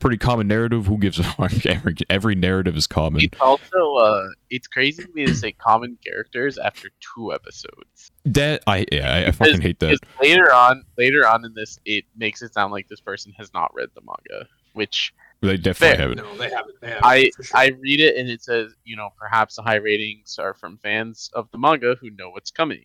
pretty 0.00 0.16
common 0.18 0.48
narrative. 0.48 0.86
Who 0.86 0.98
gives 0.98 1.18
a 1.18 1.22
fuck? 1.36 1.64
Every, 1.66 1.94
every 2.08 2.34
narrative 2.34 2.76
is 2.76 2.86
common. 2.86 3.22
It's 3.22 3.40
also 3.40 3.94
uh 3.96 4.26
it's 4.50 4.66
crazy 4.66 5.04
to 5.04 5.12
me 5.12 5.26
to 5.26 5.34
say 5.34 5.52
common 5.52 5.96
characters 6.04 6.58
after 6.58 6.88
two 7.14 7.32
episodes. 7.32 8.10
That 8.24 8.62
I 8.66 8.86
yeah, 8.90 9.14
I, 9.14 9.26
I 9.26 9.30
fucking 9.30 9.60
hate 9.60 9.78
that. 9.80 9.98
Later 10.20 10.52
on 10.52 10.84
later 10.98 11.26
on 11.26 11.44
in 11.44 11.54
this 11.54 11.78
it 11.84 12.04
makes 12.16 12.42
it 12.42 12.52
sound 12.52 12.72
like 12.72 12.88
this 12.88 13.00
person 13.00 13.32
has 13.38 13.52
not 13.54 13.72
read 13.74 13.90
the 13.94 14.00
manga. 14.00 14.48
Which 14.72 15.12
They 15.40 15.56
definitely 15.56 15.96
Fair. 15.96 16.08
haven't. 16.08 16.16
No, 16.18 16.36
they 16.36 16.50
haven't. 16.50 16.80
They 16.80 16.88
haven't 16.88 17.04
I 17.04 17.22
sure. 17.42 17.44
I 17.54 17.66
read 17.80 18.00
it 18.00 18.16
and 18.16 18.28
it 18.28 18.42
says, 18.42 18.72
you 18.84 18.96
know, 18.96 19.10
perhaps 19.18 19.56
the 19.56 19.62
high 19.62 19.76
ratings 19.76 20.38
are 20.38 20.54
from 20.54 20.78
fans 20.78 21.30
of 21.34 21.48
the 21.50 21.58
manga 21.58 21.96
who 22.00 22.10
know 22.10 22.30
what's 22.30 22.50
coming. 22.50 22.84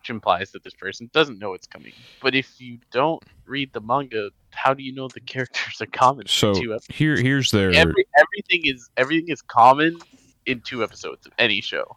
Which 0.00 0.10
implies 0.10 0.50
that 0.52 0.64
this 0.64 0.72
person 0.72 1.10
doesn't 1.12 1.38
know 1.38 1.52
it's 1.52 1.66
coming. 1.66 1.92
But 2.22 2.34
if 2.34 2.58
you 2.58 2.78
don't 2.90 3.22
read 3.44 3.72
the 3.74 3.80
manga, 3.80 4.30
how 4.50 4.72
do 4.72 4.82
you 4.82 4.94
know 4.94 5.08
the 5.08 5.20
characters 5.26 5.80
are 5.80 5.86
common? 5.86 6.22
in 6.22 6.28
So 6.28 6.54
two 6.54 6.72
episodes? 6.72 6.96
here 6.96 7.16
here's 7.16 7.50
their 7.50 7.70
Every, 7.72 8.06
everything 8.18 8.62
is 8.64 8.88
everything 8.96 9.28
is 9.28 9.42
common 9.42 9.98
in 10.46 10.60
two 10.60 10.82
episodes 10.82 11.26
of 11.26 11.32
any 11.38 11.60
show. 11.60 11.96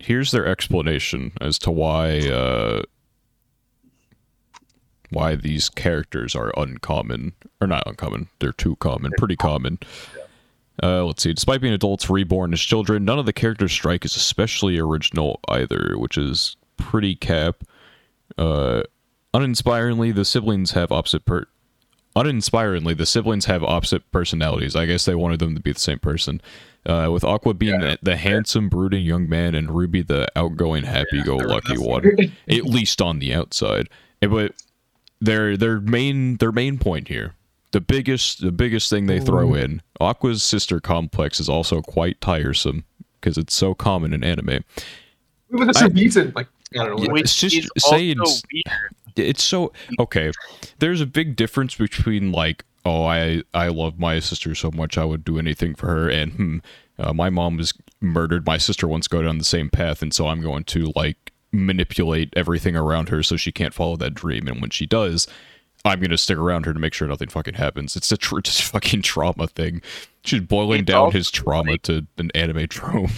here's 0.00 0.32
their 0.32 0.46
explanation 0.46 1.32
as 1.40 1.58
to 1.60 1.70
why 1.70 2.18
uh 2.28 2.82
why 5.10 5.36
these 5.36 5.68
characters 5.68 6.34
are 6.34 6.52
uncommon 6.56 7.34
or 7.60 7.68
not 7.68 7.84
uncommon 7.86 8.28
they're 8.40 8.52
too 8.52 8.74
common 8.76 9.12
pretty 9.16 9.36
common 9.36 9.78
uh, 10.82 11.04
let's 11.04 11.22
see. 11.22 11.32
Despite 11.32 11.60
being 11.60 11.72
adults 11.72 12.10
reborn 12.10 12.52
as 12.52 12.60
children, 12.60 13.04
none 13.04 13.20
of 13.20 13.26
the 13.26 13.32
characters 13.32 13.70
strike 13.70 14.04
is 14.04 14.16
especially 14.16 14.76
original 14.76 15.38
either, 15.48 15.94
which 15.96 16.18
is 16.18 16.56
pretty 16.76 17.14
cap. 17.14 17.64
Uh, 18.36 18.82
uninspiringly, 19.32 20.14
the 20.14 20.24
siblings 20.24 20.72
have 20.72 20.92
opposite 20.92 21.24
per. 21.24 21.46
Uninspiringly, 22.16 22.96
the 22.96 23.06
siblings 23.06 23.46
have 23.46 23.64
opposite 23.64 24.08
personalities. 24.12 24.76
I 24.76 24.86
guess 24.86 25.04
they 25.04 25.16
wanted 25.16 25.40
them 25.40 25.56
to 25.56 25.60
be 25.60 25.72
the 25.72 25.80
same 25.80 25.98
person. 25.98 26.40
Uh, 26.86 27.08
with 27.10 27.24
Aqua 27.24 27.54
being 27.54 27.80
the, 27.80 27.98
the 28.02 28.16
handsome, 28.16 28.68
brooding 28.68 29.04
young 29.04 29.28
man, 29.28 29.54
and 29.54 29.74
Ruby 29.74 30.02
the 30.02 30.28
outgoing, 30.36 30.84
happy-go-lucky 30.84 31.78
one, 31.78 32.04
at 32.48 32.64
least 32.64 33.00
on 33.02 33.18
the 33.18 33.34
outside. 33.34 33.88
But 34.20 34.54
their 35.20 35.56
their 35.56 35.80
main 35.80 36.36
their 36.36 36.52
main 36.52 36.78
point 36.78 37.08
here, 37.08 37.34
the 37.72 37.80
biggest 37.80 38.42
the 38.42 38.52
biggest 38.52 38.90
thing 38.90 39.06
they 39.06 39.18
throw 39.18 39.54
in, 39.54 39.82
Aqua's 39.98 40.42
sister 40.42 40.78
complex 40.78 41.40
is 41.40 41.48
also 41.48 41.80
quite 41.80 42.20
tiresome 42.20 42.84
because 43.20 43.38
it's 43.38 43.54
so 43.54 43.74
common 43.74 44.12
in 44.12 44.22
anime. 44.22 44.62
But 45.50 45.64
that's 45.64 45.82
I- 45.82 45.86
a 45.86 45.88
reason. 45.88 46.32
Like 46.36 46.48
I 46.78 46.84
don't 46.86 47.02
know. 47.02 47.14
It's 47.16 47.36
just 47.38 47.68
also 47.82 47.96
saying- 47.96 48.16
It's 49.16 49.42
so 49.44 49.72
okay. 50.00 50.32
There's 50.80 51.00
a 51.00 51.06
big 51.06 51.36
difference 51.36 51.76
between 51.76 52.32
like, 52.32 52.64
oh, 52.84 53.04
I 53.04 53.42
I 53.54 53.68
love 53.68 53.98
my 53.98 54.18
sister 54.20 54.54
so 54.54 54.70
much 54.72 54.98
I 54.98 55.04
would 55.04 55.24
do 55.24 55.38
anything 55.38 55.74
for 55.74 55.86
her, 55.86 56.08
and 56.08 56.32
hmm, 56.32 56.58
uh, 56.98 57.12
my 57.12 57.30
mom 57.30 57.56
was 57.56 57.72
murdered. 58.00 58.44
My 58.46 58.58
sister 58.58 58.88
wants 58.88 59.06
to 59.08 59.16
go 59.16 59.22
down 59.22 59.38
the 59.38 59.44
same 59.44 59.70
path, 59.70 60.02
and 60.02 60.12
so 60.12 60.26
I'm 60.28 60.40
going 60.42 60.64
to 60.64 60.92
like 60.96 61.32
manipulate 61.52 62.32
everything 62.34 62.74
around 62.76 63.08
her 63.10 63.22
so 63.22 63.36
she 63.36 63.52
can't 63.52 63.72
follow 63.72 63.94
that 63.96 64.14
dream. 64.14 64.48
And 64.48 64.60
when 64.60 64.70
she 64.70 64.86
does, 64.86 65.28
I'm 65.84 66.00
gonna 66.00 66.18
stick 66.18 66.36
around 66.38 66.66
her 66.66 66.72
to 66.72 66.80
make 66.80 66.92
sure 66.94 67.06
nothing 67.06 67.28
fucking 67.28 67.54
happens. 67.54 67.94
It's 67.94 68.10
a 68.10 68.16
tr- 68.16 68.40
just 68.42 68.62
fucking 68.62 69.02
trauma 69.02 69.46
thing. 69.46 69.80
She's 70.24 70.40
boiling 70.40 70.80
It's 70.80 70.88
down 70.90 71.12
his 71.12 71.30
trauma 71.30 71.78
to 71.78 72.06
an 72.18 72.30
anime 72.34 72.66
trope. 72.68 73.10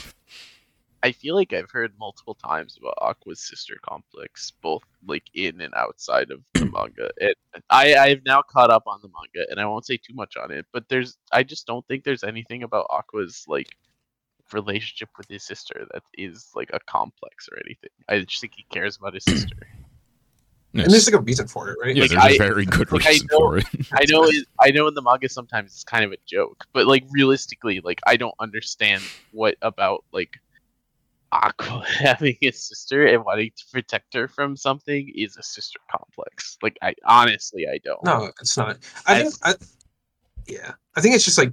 I 1.07 1.13
feel 1.13 1.37
like 1.37 1.53
I've 1.53 1.71
heard 1.71 1.93
multiple 2.01 2.35
times 2.35 2.77
about 2.81 2.95
Aqua's 3.01 3.41
sister 3.41 3.77
complex, 3.89 4.53
both 4.61 4.83
like 5.07 5.23
in 5.35 5.61
and 5.61 5.73
outside 5.75 6.33
of 6.33 6.41
the 6.55 6.67
manga. 6.75 7.11
It, 7.19 7.39
I 7.71 7.95
I've 7.95 8.25
now 8.27 8.43
caught 8.43 8.71
up 8.71 8.83
on 8.89 8.99
the 9.03 9.09
manga, 9.09 9.49
and 9.49 9.61
I 9.61 9.67
won't 9.67 9.87
say 9.87 9.99
too 9.99 10.15
much 10.15 10.37
on 10.37 10.51
it. 10.51 10.67
But 10.73 10.89
there's, 10.89 11.17
I 11.31 11.45
just 11.45 11.65
don't 11.65 11.87
think 11.87 12.03
there's 12.03 12.25
anything 12.25 12.65
about 12.65 12.87
Aqua's 12.91 13.45
like 13.47 13.77
relationship 14.53 15.11
with 15.17 15.29
his 15.29 15.45
sister 15.45 15.87
that 15.93 16.03
is 16.19 16.51
like 16.57 16.71
a 16.73 16.81
complex 16.89 17.49
or 17.53 17.59
anything. 17.65 17.91
I 18.09 18.19
just 18.21 18.41
think 18.41 18.55
he 18.57 18.67
cares 18.73 18.97
about 18.97 19.15
his 19.15 19.23
sister. 19.25 19.57
and 20.75 20.91
there's 20.91 21.07
like 21.07 21.21
a 21.21 21.23
reason 21.25 21.47
for 21.47 21.71
it, 21.71 21.79
right? 21.81 21.95
yeah, 21.95 22.03
like, 22.03 22.11
there's 22.11 22.25
a 22.25 22.35
I- 22.35 22.39
very 22.39 22.65
good 22.65 22.91
like, 22.91 23.05
reason 23.05 23.29
know- 23.31 23.39
for 23.39 23.59
it. 23.59 23.67
I 23.93 24.05
know, 24.09 24.25
it, 24.25 24.45
I 24.61 24.73
know 24.73 24.89
in 24.89 24.95
the 24.95 25.03
manga 25.03 25.29
sometimes 25.29 25.71
it's 25.71 25.85
kind 25.85 26.05
of 26.05 26.11
a 26.11 26.17
joke, 26.27 26.65
but 26.73 26.89
like 26.89 27.05
realistically, 27.13 27.81
like 27.81 28.01
I 28.09 28.17
don't 28.17 28.35
understand 28.41 29.05
what 29.31 29.55
about 29.63 30.05
like 30.13 30.41
Aqua 31.43 31.85
having 31.99 32.37
a 32.43 32.51
sister 32.51 33.07
and 33.07 33.25
wanting 33.25 33.51
to 33.57 33.65
protect 33.73 34.15
her 34.15 34.29
from 34.29 34.57
something 34.57 35.13
is 35.15 35.37
a 35.37 35.43
sister 35.43 35.79
complex. 35.91 36.57
Like 36.63 36.79
I 36.83 36.95
honestly, 37.05 37.67
I 37.67 37.79
don't. 37.85 38.03
No, 38.05 38.31
it's 38.41 38.57
not. 38.57 38.79
I 39.07 39.23
think. 39.23 39.35
I, 39.43 39.55
yeah, 40.47 40.73
I 40.97 41.01
think 41.01 41.15
it's 41.15 41.25
just 41.25 41.39
like. 41.39 41.53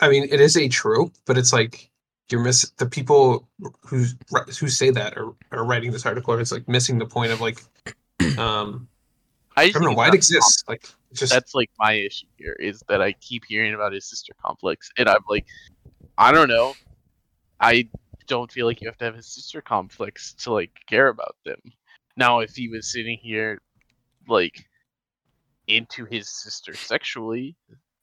I 0.00 0.08
mean, 0.08 0.24
it 0.24 0.40
is 0.40 0.56
a 0.56 0.68
trope, 0.68 1.12
but 1.24 1.38
it's 1.38 1.52
like 1.52 1.90
you're 2.30 2.40
miss 2.40 2.70
the 2.78 2.86
people 2.86 3.48
who 3.82 4.04
who 4.58 4.68
say 4.68 4.90
that 4.90 5.16
are, 5.16 5.34
are 5.52 5.64
writing 5.64 5.92
this 5.92 6.06
article. 6.06 6.34
It's 6.38 6.52
like 6.52 6.68
missing 6.68 6.98
the 6.98 7.06
point 7.06 7.32
of 7.32 7.40
like, 7.40 7.60
um, 8.38 8.88
I, 9.56 9.64
I 9.64 9.70
don't 9.70 9.82
know 9.82 9.92
why 9.92 10.08
it 10.08 10.14
it's 10.14 10.30
not 10.30 10.38
exists. 10.38 10.64
Like, 10.68 10.88
it's 11.10 11.20
just 11.20 11.32
that's 11.32 11.54
like 11.54 11.70
my 11.78 11.92
issue 11.92 12.26
here 12.36 12.56
is 12.58 12.82
that 12.88 13.00
I 13.00 13.12
keep 13.12 13.44
hearing 13.46 13.74
about 13.74 13.92
his 13.92 14.06
sister 14.08 14.32
complex, 14.42 14.90
and 14.96 15.08
I'm 15.08 15.22
like, 15.28 15.46
I 16.18 16.32
don't 16.32 16.48
know. 16.48 16.74
I 17.60 17.88
don't 18.26 18.50
feel 18.50 18.66
like 18.66 18.80
you 18.80 18.88
have 18.88 18.98
to 18.98 19.04
have 19.04 19.14
a 19.16 19.22
sister 19.22 19.60
complex 19.60 20.32
to 20.34 20.52
like 20.52 20.70
care 20.88 21.08
about 21.08 21.36
them. 21.44 21.60
Now, 22.16 22.40
if 22.40 22.54
he 22.54 22.68
was 22.68 22.92
sitting 22.92 23.18
here, 23.20 23.60
like, 24.28 24.64
into 25.66 26.04
his 26.04 26.28
sister 26.28 26.74
sexually 26.74 27.56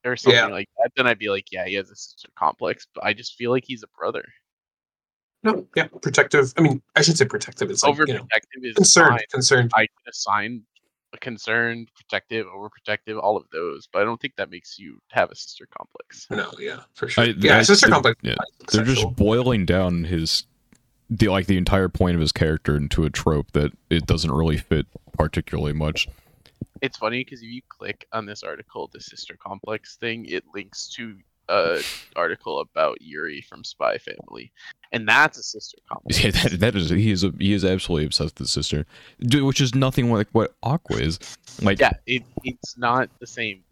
or 0.03 0.15
something 0.17 0.37
Yeah. 0.37 0.47
like 0.47 0.67
that, 0.79 0.91
then 0.95 1.07
I'd 1.07 1.19
be 1.19 1.29
like, 1.29 1.51
yeah, 1.51 1.65
he 1.65 1.75
has 1.75 1.89
a 1.89 1.95
sister 1.95 2.29
complex. 2.37 2.87
But 2.93 3.05
I 3.05 3.13
just 3.13 3.35
feel 3.35 3.51
like 3.51 3.63
he's 3.65 3.83
a 3.83 3.87
brother. 3.97 4.25
no, 5.43 5.67
yeah, 5.75 5.87
protective. 6.01 6.53
I 6.57 6.61
mean, 6.61 6.81
I 6.95 7.01
should 7.01 7.17
say 7.17 7.25
protective. 7.25 7.71
It's 7.71 7.83
like 7.83 7.97
you 7.97 8.05
know, 8.13 8.21
Overprotective 8.21 8.63
is 8.63 8.75
concerned, 8.75 9.19
concerned. 9.31 9.71
I 9.75 9.81
can 9.87 10.09
assign 10.09 10.63
concerned, 11.19 11.89
protective, 11.95 12.45
overprotective, 12.47 13.21
all 13.21 13.35
of 13.37 13.45
those, 13.51 13.87
but 13.91 14.01
I 14.01 14.05
don't 14.05 14.19
think 14.21 14.35
that 14.37 14.49
makes 14.49 14.79
you 14.79 14.99
have 15.11 15.29
a 15.31 15.35
sister 15.35 15.67
complex. 15.77 16.27
No, 16.29 16.51
yeah, 16.59 16.81
for 16.93 17.07
sure. 17.09 17.25
I- 17.25 17.33
yeah, 17.37 17.57
I- 17.57 17.61
sister 17.63 17.87
the- 17.87 17.91
complex. 17.93 18.19
yeah, 18.23 18.35
they're 18.71 18.85
sexual. 18.85 18.95
just 19.09 19.15
boiling 19.15 19.65
down 19.65 20.05
his 20.05 20.45
the 21.09 21.27
like 21.27 21.47
the 21.47 21.57
entire 21.57 21.89
point 21.89 22.15
of 22.15 22.21
his 22.21 22.31
character 22.31 22.77
into 22.77 23.03
a 23.03 23.09
trope 23.09 23.51
that 23.51 23.73
it 23.89 24.05
doesn't 24.05 24.31
really 24.31 24.55
fit 24.57 24.85
particularly 25.11 25.73
much. 25.73 26.07
It's 26.81 26.97
funny 26.97 27.23
because 27.23 27.41
if 27.41 27.49
you 27.49 27.61
click 27.67 28.07
on 28.13 28.25
this 28.25 28.43
article, 28.43 28.89
the 28.93 29.01
sister 29.01 29.35
complex 29.37 29.97
thing, 29.97 30.25
it 30.25 30.43
links 30.53 30.87
to 30.95 31.17
a 31.51 31.81
article 32.15 32.59
about 32.59 33.01
Yuri 33.01 33.41
from 33.41 33.63
Spy 33.63 33.97
Family, 33.97 34.51
and 34.91 35.07
that's 35.07 35.37
a 35.37 35.43
sister 35.43 35.77
complex. 35.87 36.19
Yeah, 36.23 36.31
that, 36.31 36.59
that 36.59 36.75
is 36.75 36.89
he 36.89 37.11
is 37.11 37.23
a, 37.23 37.33
he 37.39 37.53
is 37.53 37.65
absolutely 37.65 38.05
obsessed 38.05 38.39
with 38.39 38.49
sister, 38.49 38.85
which 39.19 39.61
is 39.61 39.75
nothing 39.75 40.11
like 40.11 40.27
what 40.31 40.55
Aqua 40.63 40.97
is. 40.97 41.19
Like 41.61 41.79
yeah, 41.79 41.91
it, 42.05 42.23
it's 42.43 42.77
not 42.77 43.09
the 43.19 43.27
same. 43.27 43.63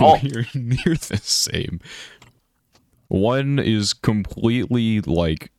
all. 0.00 0.18
nowhere 0.22 0.46
near 0.54 0.96
the 0.96 1.20
same. 1.22 1.80
One 3.08 3.58
is 3.58 3.92
completely 3.92 5.00
like 5.02 5.52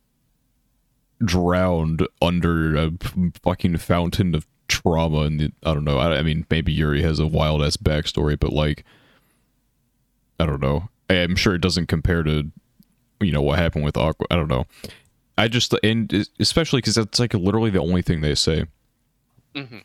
drowned 1.24 2.06
under 2.20 2.76
a 2.76 2.90
fucking 3.42 3.76
fountain 3.78 4.34
of 4.34 4.46
trauma, 4.68 5.20
and 5.20 5.40
the, 5.40 5.52
I 5.62 5.72
don't 5.72 5.84
know. 5.84 5.98
I, 5.98 6.18
I 6.18 6.22
mean, 6.22 6.46
maybe 6.50 6.72
Yuri 6.72 7.02
has 7.02 7.18
a 7.18 7.26
wild 7.26 7.62
ass 7.62 7.76
backstory, 7.76 8.38
but 8.38 8.52
like, 8.52 8.84
I 10.38 10.46
don't 10.46 10.60
know. 10.60 10.88
I'm 11.22 11.36
sure 11.36 11.54
it 11.54 11.60
doesn't 11.60 11.86
compare 11.86 12.22
to 12.22 12.50
you 13.20 13.32
know 13.32 13.42
what 13.42 13.58
happened 13.58 13.84
with 13.84 13.96
Aqua. 13.96 14.26
I 14.30 14.36
don't 14.36 14.48
know. 14.48 14.66
I 15.38 15.48
just 15.48 15.74
and 15.82 16.26
especially 16.38 16.78
because 16.78 16.94
that's 16.96 17.18
like 17.18 17.34
literally 17.34 17.70
the 17.70 17.80
only 17.80 18.02
thing 18.02 18.20
they 18.20 18.34
say. 18.34 18.64
hmm 19.54 19.78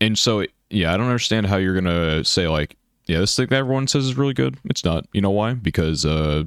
And 0.00 0.18
so, 0.18 0.44
yeah, 0.70 0.92
I 0.92 0.96
don't 0.96 1.06
understand 1.06 1.46
how 1.46 1.56
you're 1.56 1.74
gonna 1.74 2.24
say 2.24 2.48
like, 2.48 2.76
yeah, 3.06 3.18
this 3.20 3.36
thing 3.36 3.48
that 3.48 3.56
everyone 3.56 3.86
says 3.88 4.04
is 4.06 4.16
really 4.16 4.34
good. 4.34 4.56
It's 4.64 4.84
not. 4.84 5.06
You 5.12 5.20
know 5.20 5.30
why? 5.30 5.54
Because 5.54 6.04
uh, 6.06 6.44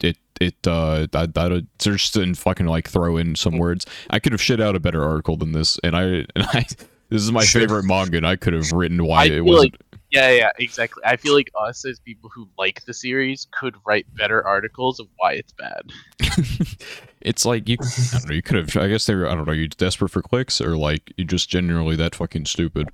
it 0.00 0.16
it 0.40 0.56
uh, 0.66 1.06
I, 1.14 1.28
I, 1.34 1.62
just 1.78 2.14
didn't 2.14 2.34
fucking 2.34 2.66
like 2.66 2.88
throw 2.88 3.16
in 3.16 3.36
some 3.36 3.58
words. 3.58 3.86
I 4.10 4.18
could 4.18 4.32
have 4.32 4.42
shit 4.42 4.60
out 4.60 4.74
a 4.76 4.80
better 4.80 5.02
article 5.04 5.36
than 5.36 5.52
this, 5.52 5.78
and 5.84 5.96
I 5.96 6.02
and 6.34 6.44
I. 6.44 6.66
This 7.10 7.22
is 7.22 7.30
my 7.30 7.44
Sure. 7.44 7.60
favorite 7.60 7.84
manga, 7.84 8.16
and 8.16 8.26
I 8.26 8.34
could 8.34 8.54
have 8.54 8.72
written 8.72 9.04
why 9.04 9.26
it 9.26 9.44
wasn't. 9.44 9.76
Yeah, 10.14 10.30
yeah, 10.30 10.50
exactly. 10.60 11.02
I 11.04 11.16
feel 11.16 11.34
like 11.34 11.50
us 11.60 11.84
as 11.84 11.98
people 11.98 12.30
who 12.32 12.48
like 12.56 12.84
the 12.84 12.94
series 12.94 13.48
could 13.50 13.74
write 13.84 14.06
better 14.14 14.46
articles 14.46 15.00
of 15.00 15.08
why 15.16 15.32
it's 15.32 15.52
bad. 15.52 15.90
it's 17.20 17.44
like 17.44 17.68
you. 17.68 17.78
I 17.80 18.18
don't 18.18 18.28
know. 18.28 18.34
You 18.36 18.42
could 18.42 18.56
have. 18.56 18.76
I 18.76 18.86
guess 18.86 19.06
they 19.06 19.16
were. 19.16 19.28
I 19.28 19.34
don't 19.34 19.44
know. 19.44 19.52
You 19.52 19.66
desperate 19.66 20.10
for 20.10 20.22
clicks, 20.22 20.60
or 20.60 20.76
like 20.76 21.12
you 21.16 21.24
just 21.24 21.48
genuinely 21.48 21.96
that 21.96 22.14
fucking 22.14 22.46
stupid. 22.46 22.90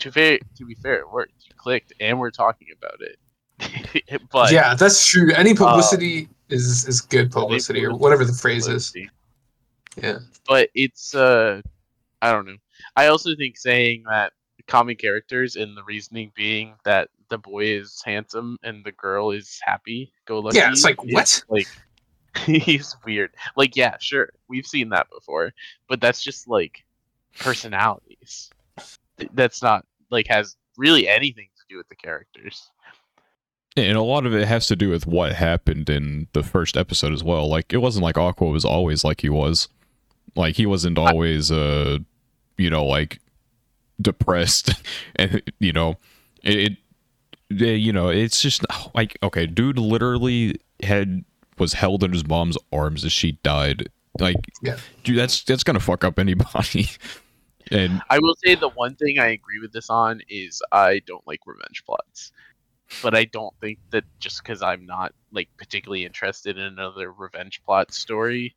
To 0.00 0.10
fair, 0.10 0.40
to 0.56 0.64
be 0.66 0.74
fair, 0.74 0.94
it 0.94 1.10
worked. 1.12 1.34
You 1.46 1.52
clicked, 1.56 1.92
and 2.00 2.18
we're 2.18 2.32
talking 2.32 2.66
about 2.76 3.00
it. 3.00 4.22
but 4.32 4.50
yeah, 4.50 4.74
that's 4.74 5.06
true. 5.06 5.30
Any 5.34 5.52
uh, 5.52 5.54
publicity 5.54 6.28
is 6.48 6.84
is 6.88 7.00
good 7.00 7.30
publicity, 7.30 7.84
or 7.84 7.94
whatever 7.94 8.24
the 8.24 8.32
phrase 8.32 8.66
is. 8.66 8.92
Yeah. 10.02 10.18
but 10.46 10.68
it's 10.74 11.14
uh 11.14 11.62
i 12.20 12.30
don't 12.30 12.44
know 12.44 12.56
i 12.96 13.06
also 13.06 13.34
think 13.34 13.56
saying 13.56 14.04
that 14.10 14.34
common 14.66 14.96
characters 14.96 15.56
and 15.56 15.76
the 15.76 15.82
reasoning 15.84 16.32
being 16.34 16.74
that 16.84 17.08
the 17.28 17.38
boy 17.38 17.64
is 17.64 18.02
handsome 18.04 18.56
and 18.62 18.84
the 18.84 18.92
girl 18.92 19.30
is 19.30 19.60
happy 19.62 20.12
go 20.26 20.40
lucky 20.40 20.58
Yeah, 20.58 20.70
it's 20.70 20.84
like, 20.84 20.96
is, 21.04 21.12
what? 21.12 21.44
like 21.48 21.68
he's 22.44 22.96
weird 23.04 23.30
like 23.56 23.76
yeah 23.76 23.96
sure 23.98 24.28
we've 24.48 24.66
seen 24.66 24.90
that 24.90 25.08
before 25.10 25.52
but 25.88 26.00
that's 26.00 26.22
just 26.22 26.46
like 26.48 26.84
personalities 27.38 28.50
that's 29.32 29.62
not 29.62 29.84
like 30.10 30.26
has 30.28 30.56
really 30.76 31.08
anything 31.08 31.48
to 31.56 31.62
do 31.68 31.78
with 31.78 31.88
the 31.88 31.96
characters 31.96 32.70
And 33.76 33.96
a 33.96 34.02
lot 34.02 34.26
of 34.26 34.34
it 34.34 34.48
has 34.48 34.66
to 34.68 34.76
do 34.76 34.88
with 34.90 35.06
what 35.06 35.32
happened 35.34 35.88
in 35.90 36.28
the 36.32 36.42
first 36.42 36.76
episode 36.78 37.12
as 37.12 37.22
well. 37.22 37.46
Like 37.48 37.72
it 37.72 37.78
wasn't 37.78 38.04
like 38.04 38.16
Aqua 38.16 38.48
was 38.48 38.64
always 38.64 39.04
like 39.04 39.20
he 39.20 39.28
was. 39.28 39.68
Like 40.34 40.56
he 40.56 40.64
wasn't 40.66 40.96
always 40.98 41.50
uh 41.52 41.98
you 42.56 42.70
know, 42.70 42.84
like 42.86 43.20
depressed, 44.00 44.70
and 45.16 45.42
you 45.58 45.72
know, 45.72 45.96
it, 46.42 46.76
it 47.50 47.78
you 47.78 47.92
know, 47.92 48.08
it's 48.08 48.40
just 48.40 48.64
like 48.94 49.18
okay, 49.22 49.46
dude, 49.46 49.78
literally 49.78 50.60
had 50.82 51.24
was 51.58 51.72
held 51.72 52.04
in 52.04 52.12
his 52.12 52.26
mom's 52.26 52.58
arms 52.72 53.04
as 53.04 53.12
she 53.12 53.32
died. 53.42 53.88
Like, 54.18 54.36
Yeah. 54.62 54.76
dude, 55.04 55.18
that's 55.18 55.42
that's 55.44 55.62
gonna 55.64 55.80
fuck 55.80 56.04
up 56.04 56.18
anybody. 56.18 56.88
and 57.70 58.02
I 58.10 58.18
will 58.18 58.34
say 58.44 58.54
the 58.54 58.68
one 58.70 58.94
thing 58.96 59.18
I 59.18 59.28
agree 59.28 59.58
with 59.60 59.72
this 59.72 59.90
on 59.90 60.20
is 60.28 60.62
I 60.72 61.00
don't 61.06 61.26
like 61.26 61.40
revenge 61.46 61.84
plots. 61.84 62.32
But 63.02 63.16
I 63.16 63.24
don't 63.24 63.52
think 63.60 63.80
that 63.90 64.04
just 64.20 64.42
because 64.44 64.62
I'm 64.62 64.86
not 64.86 65.12
like 65.32 65.48
particularly 65.58 66.04
interested 66.04 66.56
in 66.56 66.64
another 66.64 67.10
revenge 67.10 67.60
plot 67.64 67.92
story 67.92 68.54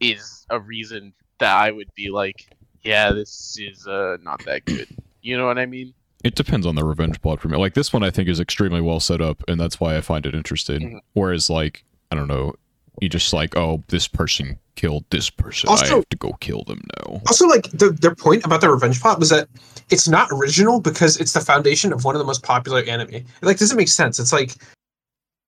is 0.00 0.44
a 0.50 0.58
reason 0.58 1.12
that 1.38 1.54
I 1.56 1.70
would 1.70 1.88
be 1.94 2.10
like, 2.10 2.48
yeah, 2.86 3.12
this 3.12 3.58
is 3.60 3.86
uh 3.86 4.16
not 4.22 4.44
that 4.46 4.64
good. 4.64 4.88
You 5.22 5.36
know 5.36 5.46
what 5.46 5.58
I 5.58 5.66
mean? 5.66 5.92
it 6.24 6.34
depends 6.34 6.66
on 6.66 6.74
the 6.74 6.82
revenge 6.82 7.20
plot 7.22 7.40
for 7.40 7.48
me. 7.48 7.56
Like 7.56 7.74
this 7.74 7.92
one, 7.92 8.02
I 8.02 8.10
think 8.10 8.28
is 8.28 8.40
extremely 8.40 8.80
well 8.80 8.98
set 8.98 9.20
up, 9.20 9.44
and 9.46 9.60
that's 9.60 9.78
why 9.78 9.96
I 9.96 10.00
find 10.00 10.26
it 10.26 10.34
interesting. 10.34 10.80
Mhm. 10.80 11.00
Whereas, 11.12 11.48
like, 11.48 11.84
I 12.10 12.16
don't 12.16 12.26
know, 12.26 12.54
you 13.00 13.08
just 13.08 13.32
like, 13.32 13.56
oh, 13.56 13.84
this 13.88 14.08
person 14.08 14.58
killed 14.74 15.04
this 15.10 15.30
person. 15.30 15.68
I 15.68 15.72
Also- 15.72 15.96
have 15.96 16.08
to 16.08 16.16
go 16.16 16.32
kill 16.40 16.64
them 16.64 16.80
now. 16.98 17.20
Also, 17.28 17.46
like 17.46 17.70
the, 17.70 17.90
their 17.90 18.14
point 18.14 18.44
about 18.44 18.60
the 18.60 18.68
revenge 18.70 19.00
plot 19.00 19.20
was 19.20 19.28
that 19.28 19.48
it's 19.90 20.08
not 20.08 20.28
original 20.32 20.80
because 20.80 21.16
it's 21.18 21.32
the 21.32 21.40
foundation 21.40 21.92
of 21.92 22.04
one 22.04 22.16
of 22.16 22.18
the 22.18 22.24
most 22.24 22.42
popular 22.42 22.82
anime. 22.82 23.10
It, 23.14 23.26
like 23.42 23.58
doesn't 23.58 23.76
make 23.76 23.88
sense. 23.88 24.18
It's 24.18 24.32
like 24.32 24.54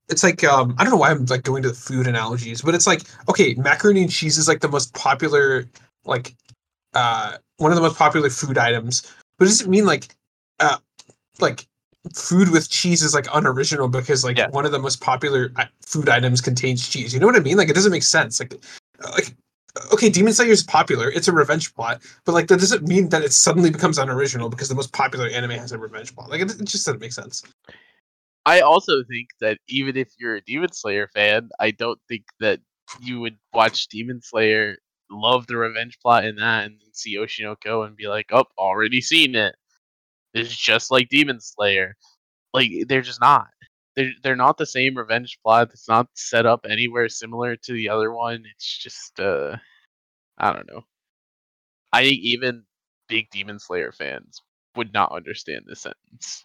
it's 0.08 0.22
like 0.22 0.44
um 0.44 0.74
I 0.78 0.84
don't 0.84 0.92
know 0.92 0.98
why 0.98 1.10
I'm 1.10 1.24
like 1.26 1.42
going 1.42 1.62
to 1.64 1.70
the 1.70 1.74
food 1.74 2.06
analogies, 2.06 2.62
but 2.62 2.74
it's 2.76 2.86
like 2.86 3.02
okay, 3.28 3.54
macaroni 3.54 4.02
and 4.02 4.12
cheese 4.12 4.38
is 4.38 4.46
like 4.46 4.60
the 4.60 4.68
most 4.68 4.94
popular 4.94 5.66
like 6.04 6.36
uh 6.98 7.38
one 7.58 7.70
of 7.70 7.76
the 7.76 7.82
most 7.82 7.96
popular 7.96 8.30
food 8.30 8.58
items. 8.58 9.02
But 9.38 9.44
does 9.46 9.60
it 9.60 9.68
mean 9.68 9.86
like 9.86 10.14
uh 10.60 10.78
like 11.38 11.66
food 12.14 12.50
with 12.50 12.70
cheese 12.70 13.02
is 13.02 13.14
like 13.14 13.26
unoriginal 13.32 13.88
because 13.88 14.24
like 14.24 14.38
Yeah. 14.38 14.48
one 14.50 14.64
of 14.66 14.72
the 14.72 14.78
most 14.78 15.00
popular 15.00 15.52
food 15.86 16.08
items 16.08 16.40
contains 16.40 16.88
cheese. 16.88 17.14
You 17.14 17.20
know 17.20 17.26
what 17.26 17.36
I 17.36 17.40
mean? 17.40 17.56
Like 17.56 17.68
it 17.68 17.74
doesn't 17.74 17.92
make 17.92 18.02
sense. 18.02 18.40
Like 18.40 18.54
uh, 19.04 19.10
like 19.12 19.34
okay, 19.92 20.08
Demon 20.08 20.32
Slayer 20.32 20.50
is 20.50 20.64
popular. 20.64 21.10
It's 21.10 21.28
a 21.28 21.32
revenge 21.32 21.72
plot, 21.74 22.02
but 22.24 22.32
like 22.32 22.48
that 22.48 22.60
doesn't 22.60 22.88
mean 22.88 23.10
that 23.10 23.22
it 23.22 23.32
suddenly 23.32 23.70
becomes 23.70 23.98
unoriginal 23.98 24.48
because 24.48 24.68
the 24.68 24.74
most 24.74 24.92
popular 24.92 25.28
anime 25.28 25.52
has 25.52 25.72
a 25.72 25.78
revenge 25.78 26.14
plot. 26.14 26.30
Like 26.30 26.40
it, 26.40 26.50
it 26.50 26.64
just 26.64 26.84
doesn't 26.86 27.00
make 27.00 27.12
sense. 27.12 27.42
I 28.46 28.60
also 28.60 29.04
think 29.04 29.28
that 29.40 29.58
even 29.68 29.96
if 29.96 30.08
you're 30.18 30.36
a 30.36 30.40
Demon 30.40 30.72
Slayer 30.72 31.08
fan, 31.14 31.50
I 31.60 31.70
don't 31.70 32.00
think 32.08 32.24
that 32.40 32.60
you 33.00 33.20
would 33.20 33.36
watch 33.52 33.88
Demon 33.88 34.20
Slayer, 34.22 34.78
love 35.10 35.46
the 35.46 35.56
revenge 35.56 35.98
plot 36.00 36.24
in 36.24 36.36
that, 36.36 36.66
and 36.66 36.80
see 36.92 37.16
Oshi 37.16 37.42
no 37.42 37.56
Ko 37.56 37.82
and 37.82 37.96
be 37.96 38.08
like, 38.08 38.26
"Oh, 38.32 38.44
already 38.58 39.00
seen 39.00 39.34
it. 39.34 39.56
It's 40.34 40.54
just 40.56 40.90
like 40.90 41.08
Demon 41.08 41.40
Slayer." 41.40 41.96
Like 42.54 42.70
they're 42.88 43.02
just 43.02 43.20
not. 43.20 43.48
They're 43.96 44.12
they're 44.22 44.36
not 44.36 44.58
the 44.58 44.66
same 44.66 44.96
revenge 44.96 45.38
plot. 45.44 45.70
It's 45.72 45.88
not 45.88 46.08
set 46.14 46.46
up 46.46 46.66
anywhere 46.68 47.08
similar 47.08 47.56
to 47.56 47.72
the 47.72 47.88
other 47.90 48.12
one. 48.12 48.44
It's 48.54 48.78
just 48.78 49.18
uh, 49.20 49.56
I 50.38 50.52
don't 50.52 50.68
know. 50.70 50.82
I 51.92 52.04
think 52.04 52.20
even 52.20 52.64
big 53.08 53.30
Demon 53.30 53.58
Slayer 53.58 53.92
fans 53.92 54.42
would 54.76 54.92
not 54.92 55.12
understand 55.12 55.64
this 55.66 55.80
sentence. 55.82 56.44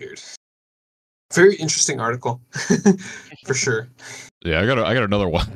Weird. 0.00 0.39
Very 1.34 1.54
interesting 1.56 2.00
article, 2.00 2.40
for 3.46 3.54
sure. 3.54 3.88
Yeah, 4.44 4.60
I 4.60 4.66
got 4.66 4.78
a, 4.78 4.84
I 4.86 4.94
got 4.94 5.04
another 5.04 5.28
one. 5.28 5.46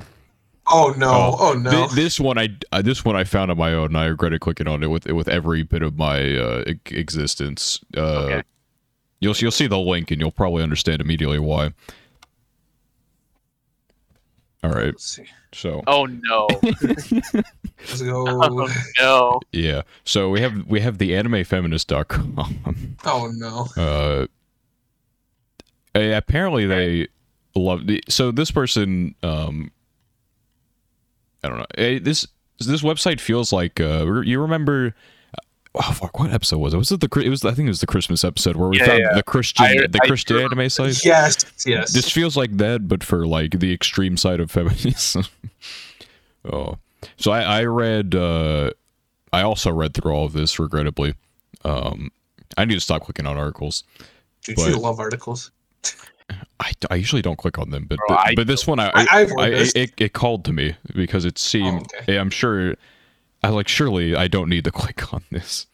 Oh 0.66 0.94
no! 0.96 1.10
Oh, 1.10 1.36
Oh, 1.38 1.52
no! 1.54 1.88
Thi- 1.88 1.94
this 1.96 2.18
one 2.20 2.38
I 2.38 2.48
uh, 2.72 2.80
this 2.80 3.04
one 3.04 3.16
I 3.16 3.24
found 3.24 3.50
on 3.50 3.58
my 3.58 3.72
own. 3.74 3.86
and 3.88 3.98
I 3.98 4.06
regretted 4.06 4.40
clicking 4.40 4.66
on 4.68 4.82
it 4.82 4.86
with 4.86 5.06
with 5.06 5.28
every 5.28 5.62
bit 5.62 5.82
of 5.82 5.96
my 5.98 6.36
uh, 6.36 6.64
existence. 6.86 7.80
Uh, 7.96 8.00
Okay. 8.24 8.42
You'll 9.20 9.34
you'll 9.36 9.50
see 9.50 9.66
the 9.66 9.78
link 9.78 10.10
and 10.10 10.20
you'll 10.20 10.30
probably 10.32 10.62
understand 10.62 11.00
immediately 11.00 11.38
why. 11.38 11.72
All 14.62 14.70
right, 14.70 14.86
Let's 14.86 15.04
see. 15.16 15.24
so 15.52 15.82
Oh 15.86 16.06
no! 16.06 16.48
Let's 16.62 18.00
go. 18.00 18.24
oh 18.28 18.68
no! 18.98 19.40
yeah, 19.52 19.82
so 20.04 20.30
we 20.30 20.40
have 20.40 20.66
we 20.66 20.80
have 20.80 20.96
the 20.98 21.10
animefeminist.com. 21.12 22.96
Oh 23.04 23.30
no! 23.34 23.66
Uh, 23.76 24.26
apparently 25.94 26.66
they 26.66 27.08
love 27.54 27.86
the, 27.86 28.02
so 28.08 28.30
this 28.30 28.50
person 28.50 29.14
um 29.22 29.70
I 31.42 31.48
don't 31.48 31.58
know. 31.58 31.98
this 31.98 32.26
this 32.58 32.82
website 32.82 33.20
feels 33.20 33.52
like 33.52 33.80
uh 33.80 34.04
you 34.22 34.40
remember 34.40 34.94
oh 35.74 35.92
fuck 35.92 36.18
what 36.18 36.30
episode 36.32 36.58
was 36.58 36.72
it? 36.74 36.78
Was 36.78 36.90
it 36.92 37.00
the 37.00 37.20
it 37.20 37.28
was 37.28 37.44
I 37.44 37.52
think 37.52 37.66
it 37.66 37.70
was 37.70 37.80
the 37.80 37.86
Christmas 37.86 38.24
episode 38.24 38.56
where 38.56 38.68
we 38.68 38.78
Yeah, 38.78 38.86
found 38.86 39.00
yeah. 39.00 39.14
the 39.14 39.22
Christian 39.22 39.66
I- 39.66 39.86
the 39.86 40.00
I 40.02 40.06
Christian 40.06 40.36
do 40.38 40.44
anime 40.44 40.68
site? 40.70 41.04
Yes, 41.04 41.36
yes. 41.66 41.92
This 41.92 42.10
feels 42.10 42.36
like 42.36 42.56
that, 42.58 42.88
but 42.88 43.04
for 43.04 43.26
like 43.26 43.58
the 43.60 43.72
extreme 43.72 44.16
side 44.16 44.40
of 44.40 44.50
feminism. 44.50 45.24
oh, 46.52 46.78
so 47.16 47.30
I, 47.32 47.42
I 47.42 47.64
read. 47.64 48.14
uh 48.14 48.70
I 49.32 49.42
also 49.42 49.72
read 49.72 49.94
through 49.94 50.12
all 50.12 50.24
of 50.26 50.32
this, 50.32 50.60
regrettably. 50.60 51.14
Um, 51.64 52.12
I 52.56 52.64
need 52.64 52.74
to 52.74 52.80
stop 52.80 53.02
clicking 53.02 53.26
on 53.26 53.36
articles. 53.36 53.82
But- 54.46 54.58
you 54.68 54.76
love 54.78 55.00
articles. 55.00 55.50
I, 56.60 56.72
I 56.90 56.94
usually 56.94 57.22
don't 57.22 57.36
click 57.36 57.58
on 57.58 57.70
them, 57.70 57.86
but 57.88 57.98
Bro, 57.98 58.06
but, 58.08 58.18
I 58.18 58.34
but 58.34 58.46
this 58.46 58.66
one 58.66 58.80
I 58.80 58.88
I, 58.88 58.92
I, 58.94 59.06
I've 59.20 59.32
I, 59.38 59.50
this. 59.50 59.72
it, 59.74 59.92
it 59.98 60.12
called 60.12 60.44
to 60.46 60.52
me 60.52 60.76
because 60.94 61.24
it 61.24 61.38
seemed. 61.38 61.86
okay. 62.00 62.16
I'm 62.18 62.30
sure. 62.30 62.76
I 63.42 63.48
like 63.48 63.68
surely 63.68 64.16
I 64.16 64.26
don't 64.28 64.48
need 64.48 64.64
to 64.64 64.70
click 64.82 65.12
on 65.12 65.22
this. 65.30 65.66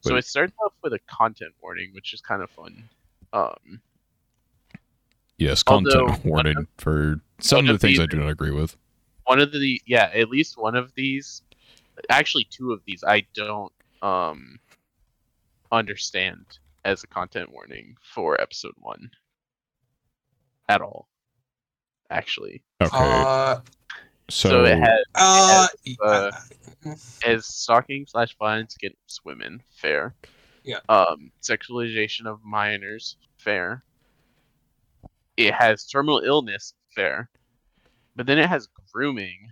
So 0.00 0.16
it 0.16 0.24
starts 0.24 0.54
off 0.64 0.72
with 0.82 0.94
a 0.94 0.98
content 1.00 1.52
warning, 1.62 1.90
which 1.92 2.12
is 2.14 2.20
kind 2.20 2.42
of 2.42 2.50
fun. 2.50 2.88
Um, 3.32 3.80
Yes, 5.38 5.62
content 5.62 6.08
one 6.08 6.20
warning 6.24 6.66
for 6.78 7.20
some 7.40 7.68
of 7.68 7.74
the 7.74 7.78
things 7.78 7.98
these- 7.98 8.00
I 8.00 8.06
do 8.06 8.18
not 8.18 8.28
agree 8.28 8.52
with. 8.52 8.76
one 9.24 9.40
of 9.40 9.52
the 9.52 9.80
yeah, 9.86 10.10
at 10.14 10.28
least 10.28 10.56
one 10.56 10.76
of 10.76 10.94
these, 10.94 11.42
actually 12.08 12.44
two 12.44 12.72
of 12.72 12.80
these, 12.86 13.02
I 13.04 13.26
don't 13.34 13.72
um 14.02 14.58
understand 15.70 16.44
as 16.84 17.04
a 17.04 17.06
content 17.06 17.52
warning 17.52 17.96
for 18.02 18.40
episode 18.40 18.74
one 18.78 19.10
at 20.68 20.80
all. 20.80 21.08
Actually, 22.10 22.62
Okay, 22.82 22.90
Uh, 22.92 23.60
so, 24.28 24.48
so, 24.48 24.64
it 24.64 24.78
has 24.78 25.04
uh, 25.14 25.66
uh, 26.02 26.30
as 27.24 27.46
stalking 27.46 28.06
slash 28.06 28.36
violence 28.38 28.76
against 28.76 29.24
women, 29.24 29.62
fair. 29.70 30.14
Yeah. 30.64 30.78
Um, 30.88 31.32
sexualization 31.42 32.26
of 32.26 32.40
minors, 32.44 33.16
fair. 33.38 33.82
It 35.36 35.54
has 35.54 35.86
terminal 35.86 36.20
illness, 36.20 36.74
fair. 36.94 37.30
But 38.14 38.26
then 38.26 38.38
it 38.38 38.48
has 38.48 38.68
grooming. 38.92 39.50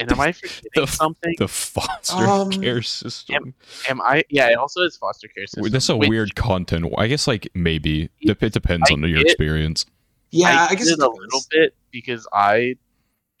And 0.00 0.12
am 0.12 0.20
I 0.20 0.32
forgetting 0.32 0.70
The- 0.74 0.86
something? 0.86 1.34
the 1.38 1.48
foster 1.48 2.14
Um, 2.26 2.50
care 2.50 2.82
system. 2.82 3.54
Am 3.88 4.00
I? 4.00 4.24
Yeah, 4.30 4.48
it 4.50 4.54
also 4.56 4.82
is 4.82 4.96
foster 4.96 5.28
care 5.28 5.46
system. 5.46 5.70
That's 5.72 5.88
a 5.88 5.96
which 5.96 6.08
weird 6.08 6.34
content. 6.34 6.92
I 6.98 7.06
guess 7.08 7.26
like 7.26 7.48
maybe 7.54 8.10
Dep- 8.26 8.42
it 8.42 8.52
depends 8.52 8.90
I 8.90 8.94
on 8.94 9.00
your 9.00 9.18
get- 9.18 9.26
experience. 9.26 9.86
yeah, 10.30 10.66
I, 10.68 10.72
I, 10.72 10.74
guess 10.74 10.86
did 10.86 10.98
it 10.98 11.04
a 11.04 11.08
little 11.08 11.40
bit 11.50 11.74
because 11.90 12.26
I 12.32 12.76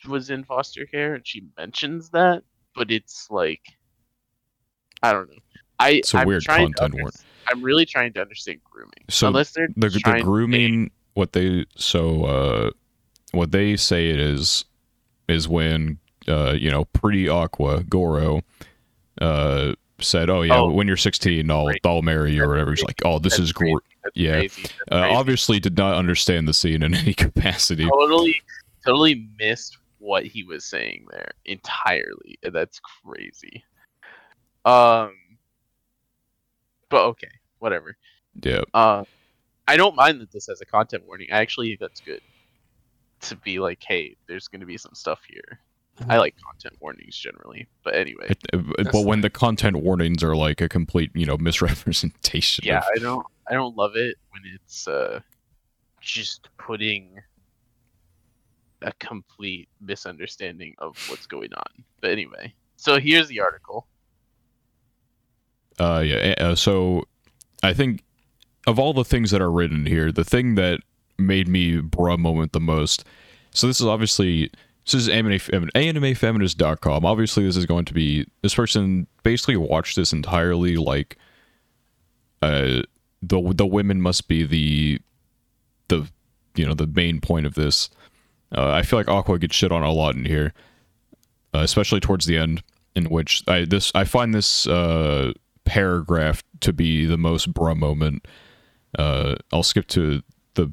was 0.08 0.30
in 0.30 0.44
foster 0.44 0.84
care 0.86 1.14
and 1.14 1.26
she 1.26 1.44
mentions 1.56 2.10
that, 2.10 2.42
but 2.74 2.90
it's 2.90 3.28
like 3.30 3.62
I 5.02 5.12
don't 5.12 5.28
know. 5.30 5.38
I 5.78 5.90
It's 5.90 6.14
a 6.14 6.18
I'm 6.18 6.26
weird 6.28 6.44
content 6.46 6.80
under- 6.80 7.10
I'm 7.48 7.62
really 7.62 7.84
trying 7.84 8.12
to 8.14 8.20
understand 8.22 8.60
grooming. 8.70 8.92
So 9.10 9.26
Unless 9.28 9.50
they're 9.52 9.68
the 9.76 9.88
the 9.90 10.20
grooming 10.22 10.90
what 11.14 11.32
they 11.32 11.66
so 11.76 12.24
uh 12.24 12.70
what 13.32 13.50
they 13.52 13.76
say 13.76 14.08
it 14.10 14.18
is 14.18 14.64
is 15.28 15.46
when 15.48 15.98
uh 16.28 16.52
you 16.58 16.70
know 16.70 16.84
pretty 16.86 17.28
aqua 17.28 17.82
goro 17.84 18.42
uh 19.20 19.72
said 20.00 20.28
oh 20.28 20.42
yeah 20.42 20.58
Oh, 20.58 20.70
when 20.70 20.86
you're 20.86 20.96
16 20.96 21.50
i'll 21.50 21.66
great. 21.66 21.80
i'll 21.84 22.02
marry 22.02 22.32
you 22.34 22.42
or 22.42 22.48
whatever. 22.48 22.70
He's 22.72 22.82
like 22.84 23.00
oh 23.04 23.18
this 23.18 23.34
That's 23.34 23.44
is 23.44 23.52
great 23.52 23.76
yeah. 24.14 24.42
uh, 24.92 25.08
obviously 25.12 25.58
did 25.60 25.76
not 25.78 25.96
understand 25.96 26.46
the 26.46 26.52
scene 26.52 26.82
in 26.82 26.94
any 26.94 27.14
capacity. 27.14 27.88
Totally 27.88 28.42
totally 28.84 29.28
missed 29.38 29.78
what 29.98 30.26
he 30.26 30.42
was 30.42 30.64
saying 30.66 31.06
there 31.10 31.30
entirely. 31.46 32.38
That's 32.42 32.80
crazy. 32.80 33.64
Um 34.64 35.12
but 36.90 37.04
okay 37.06 37.30
whatever. 37.60 37.96
Yeah. 38.42 38.62
Uh 38.74 39.04
i 39.66 39.76
don't 39.78 39.96
mind 39.96 40.20
that 40.20 40.30
this 40.32 40.46
has 40.48 40.60
a 40.60 40.66
content 40.66 41.04
warning. 41.06 41.28
I 41.32 41.38
actually 41.38 41.68
think 41.68 41.80
that's 41.80 42.00
good 42.00 42.20
to 43.22 43.36
be 43.36 43.58
like 43.58 43.82
hey 43.86 44.16
there's 44.26 44.48
going 44.48 44.60
to 44.60 44.66
be 44.66 44.76
some 44.76 44.92
stuff 44.94 45.20
here 45.26 45.58
i 46.08 46.14
Mhm. 46.14 46.18
like 46.18 46.34
content 46.44 46.74
warnings 46.80 47.16
generally 47.16 47.66
but 47.84 47.94
anyway 47.94 48.26
It- 48.30 48.42
uh, 48.52 48.90
but 48.90 49.04
when 49.04 49.20
the 49.20 49.30
content 49.30 49.76
warnings 49.76 50.22
are 50.24 50.34
like 50.36 50.60
a 50.60 50.68
complete 50.68 51.10
you 51.14 51.24
know 51.26 51.36
misrepresentation 51.48 52.64
yeah 52.64 52.78
of, 52.78 52.84
i 52.96 52.98
don't 52.98 53.26
i 53.48 53.52
don't 53.54 53.76
love 53.76 53.94
it 53.96 54.16
when 54.30 54.42
it's 54.54 54.88
uh 54.88 55.20
just 56.00 56.48
putting 56.58 57.18
a 58.82 58.92
complete 58.98 59.68
misunderstanding 59.80 60.74
of 60.76 60.94
what's 61.08 61.26
going 61.26 61.48
on. 61.54 61.84
But 62.02 62.10
anyway, 62.10 62.52
so 62.76 62.98
here's 63.00 63.28
the 63.28 63.40
article. 63.40 63.86
Uh, 65.78 66.02
yeah. 66.04 66.34
Uh, 66.38 66.54
so 66.54 67.04
I 67.62 67.72
think 67.72 68.02
of 68.66 68.78
all 68.78 68.92
the 68.92 69.04
things 69.04 69.30
that 69.30 69.40
are 69.40 69.50
written 69.50 69.86
here, 69.86 70.12
the 70.12 70.24
thing 70.24 70.54
that 70.56 70.80
made 71.18 71.48
me 71.48 71.78
bruh 71.80 72.18
moment 72.18 72.52
the 72.52 72.60
most. 72.60 73.04
So 73.52 73.66
this 73.66 73.80
is 73.80 73.86
obviously 73.86 74.50
this 74.84 74.94
is 74.94 75.08
anime, 75.08 75.38
animefeminist.com. 75.38 77.04
Obviously, 77.06 77.44
this 77.44 77.56
is 77.56 77.66
going 77.66 77.84
to 77.86 77.94
be 77.94 78.26
this 78.42 78.54
person 78.54 79.06
basically 79.22 79.56
watched 79.56 79.96
this 79.96 80.12
entirely 80.12 80.76
like 80.76 81.16
uh 82.42 82.82
the 83.22 83.54
the 83.54 83.66
women 83.66 84.00
must 84.00 84.28
be 84.28 84.44
the 84.44 85.00
the 85.88 86.08
you 86.54 86.66
know 86.66 86.74
the 86.74 86.86
main 86.86 87.20
point 87.20 87.46
of 87.46 87.54
this. 87.54 87.90
Uh, 88.54 88.70
I 88.70 88.82
feel 88.82 88.98
like 88.98 89.08
Aqua 89.08 89.38
gets 89.38 89.56
shit 89.56 89.72
on 89.72 89.82
a 89.82 89.90
lot 89.90 90.14
in 90.14 90.24
here, 90.24 90.52
uh, 91.54 91.60
especially 91.60 92.00
towards 92.00 92.26
the 92.26 92.38
end, 92.38 92.62
in 92.94 93.06
which 93.06 93.42
I 93.48 93.64
this 93.64 93.90
I 93.94 94.04
find 94.04 94.34
this 94.34 94.66
uh, 94.66 95.32
paragraph 95.64 96.42
to 96.60 96.72
be 96.72 97.06
the 97.06 97.16
most 97.16 97.52
bruh 97.52 97.76
moment. 97.76 98.26
Uh, 98.98 99.36
I'll 99.52 99.62
skip 99.62 99.88
to 99.88 100.22
the 100.54 100.72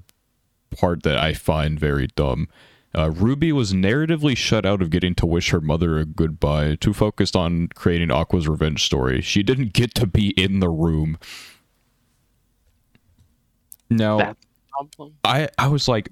part 0.70 1.04
that 1.04 1.18
I 1.18 1.34
find 1.34 1.80
very 1.80 2.08
dumb. 2.08 2.48
Uh, 2.94 3.10
Ruby 3.12 3.52
was 3.52 3.72
narratively 3.72 4.36
shut 4.36 4.66
out 4.66 4.82
of 4.82 4.90
getting 4.90 5.16
to 5.16 5.26
wish 5.26 5.52
her 5.52 5.62
mother 5.62 5.98
a 5.98 6.06
goodbye, 6.06 6.76
too 6.76 6.94
focused 6.94 7.36
on 7.36 7.70
creating 7.70 8.12
Aqua's 8.12 8.48
revenge 8.48 8.84
story. 8.84 9.22
She 9.22 9.44
didn't 9.44 9.74
get 9.74 9.96
to 9.96 10.06
be 10.06 10.30
in 10.32 10.60
the 10.60 10.70
room. 10.70 11.18
Now, 13.90 14.18
That's 14.18 14.40
the 14.40 14.70
problem. 14.70 15.14
I, 15.24 15.50
I 15.58 15.68
was 15.68 15.88
like, 15.88 16.12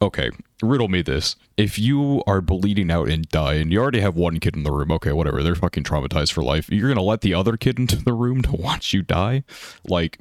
okay, 0.00 0.30
riddle 0.62 0.88
me 0.88 1.02
this. 1.02 1.34
If 1.56 1.78
you 1.78 2.22
are 2.26 2.40
bleeding 2.40 2.90
out 2.90 3.08
and 3.08 3.28
die, 3.28 3.54
and 3.54 3.72
you 3.72 3.80
already 3.80 4.00
have 4.00 4.16
one 4.16 4.38
kid 4.38 4.56
in 4.56 4.62
the 4.62 4.72
room, 4.72 4.92
okay, 4.92 5.12
whatever, 5.12 5.42
they're 5.42 5.54
fucking 5.54 5.84
traumatized 5.84 6.32
for 6.32 6.42
life. 6.42 6.68
You're 6.70 6.88
gonna 6.88 7.02
let 7.02 7.22
the 7.22 7.34
other 7.34 7.56
kid 7.56 7.78
into 7.78 7.96
the 7.96 8.12
room 8.12 8.42
to 8.42 8.52
watch 8.56 8.92
you 8.92 9.02
die? 9.02 9.42
Like, 9.88 10.20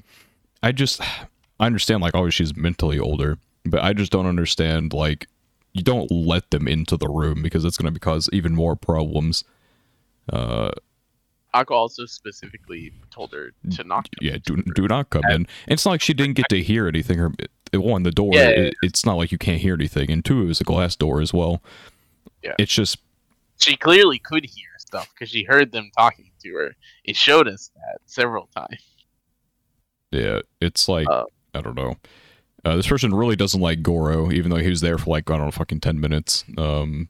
I 0.63 0.71
just, 0.71 1.01
I 1.59 1.65
understand, 1.67 2.01
like, 2.01 2.15
oh, 2.15 2.29
she's 2.31 2.55
mentally 2.55 2.99
older, 2.99 3.37
but 3.65 3.83
I 3.83 3.93
just 3.93 4.11
don't 4.11 4.27
understand, 4.27 4.93
like, 4.93 5.27
you 5.73 5.83
don't 5.83 6.11
let 6.11 6.49
them 6.51 6.67
into 6.67 6.97
the 6.97 7.07
room 7.07 7.41
because 7.41 7.63
it's 7.65 7.77
gonna 7.77 7.97
cause 7.99 8.29
even 8.33 8.53
more 8.55 8.75
problems. 8.75 9.43
Uh, 10.31 10.71
Aqua 11.53 11.75
also 11.75 12.05
specifically 12.05 12.93
told 13.09 13.33
her 13.33 13.51
to 13.71 13.83
not. 13.83 14.07
yeah, 14.21 14.37
do, 14.45 14.63
do 14.75 14.87
not 14.87 15.09
come 15.09 15.23
in. 15.25 15.31
And 15.33 15.47
it's 15.67 15.85
not 15.85 15.91
like 15.91 16.01
she 16.01 16.13
didn't 16.13 16.35
get 16.35 16.47
to 16.49 16.61
hear 16.63 16.87
anything. 16.87 17.17
Her 17.17 17.31
it, 17.73 17.77
one, 17.79 18.03
the 18.03 18.11
door. 18.11 18.31
Yeah, 18.33 18.47
it- 18.49 18.73
it's 18.81 19.05
not 19.05 19.15
like 19.15 19.31
you 19.31 19.37
can't 19.37 19.59
hear 19.61 19.73
anything, 19.73 20.09
and 20.11 20.23
two, 20.23 20.41
it 20.43 20.45
was 20.45 20.61
a 20.61 20.63
glass 20.63 20.95
door 20.95 21.19
as 21.21 21.33
well. 21.33 21.61
Yeah. 22.43 22.55
it's 22.57 22.73
just 22.73 22.97
She 23.59 23.75
clearly 23.77 24.17
could 24.17 24.45
hear 24.45 24.69
stuff 24.79 25.09
because 25.13 25.29
she 25.29 25.43
heard 25.43 25.71
them 25.71 25.91
talking 25.97 26.31
to 26.41 26.53
her. 26.55 26.75
It 27.03 27.15
showed 27.15 27.47
us 27.47 27.69
that 27.75 27.99
several 28.05 28.47
times. 28.55 28.81
yeah, 30.11 30.39
it's 30.61 30.87
like 30.87 31.07
Uh, 31.09 31.25
I 31.53 31.61
don't 31.61 31.75
know. 31.75 31.95
Uh, 32.63 32.75
this 32.75 32.87
person 32.87 33.13
really 33.13 33.35
doesn't 33.35 33.61
like 33.61 33.81
Goro, 33.81 34.31
even 34.31 34.51
though 34.51 34.57
he 34.57 34.69
was 34.69 34.81
there 34.81 34.97
for 34.97 35.09
like 35.09 35.29
I 35.29 35.37
don't 35.37 35.45
know, 35.47 35.51
fucking 35.51 35.79
ten 35.79 35.99
minutes. 35.99 36.43
Um, 36.57 37.09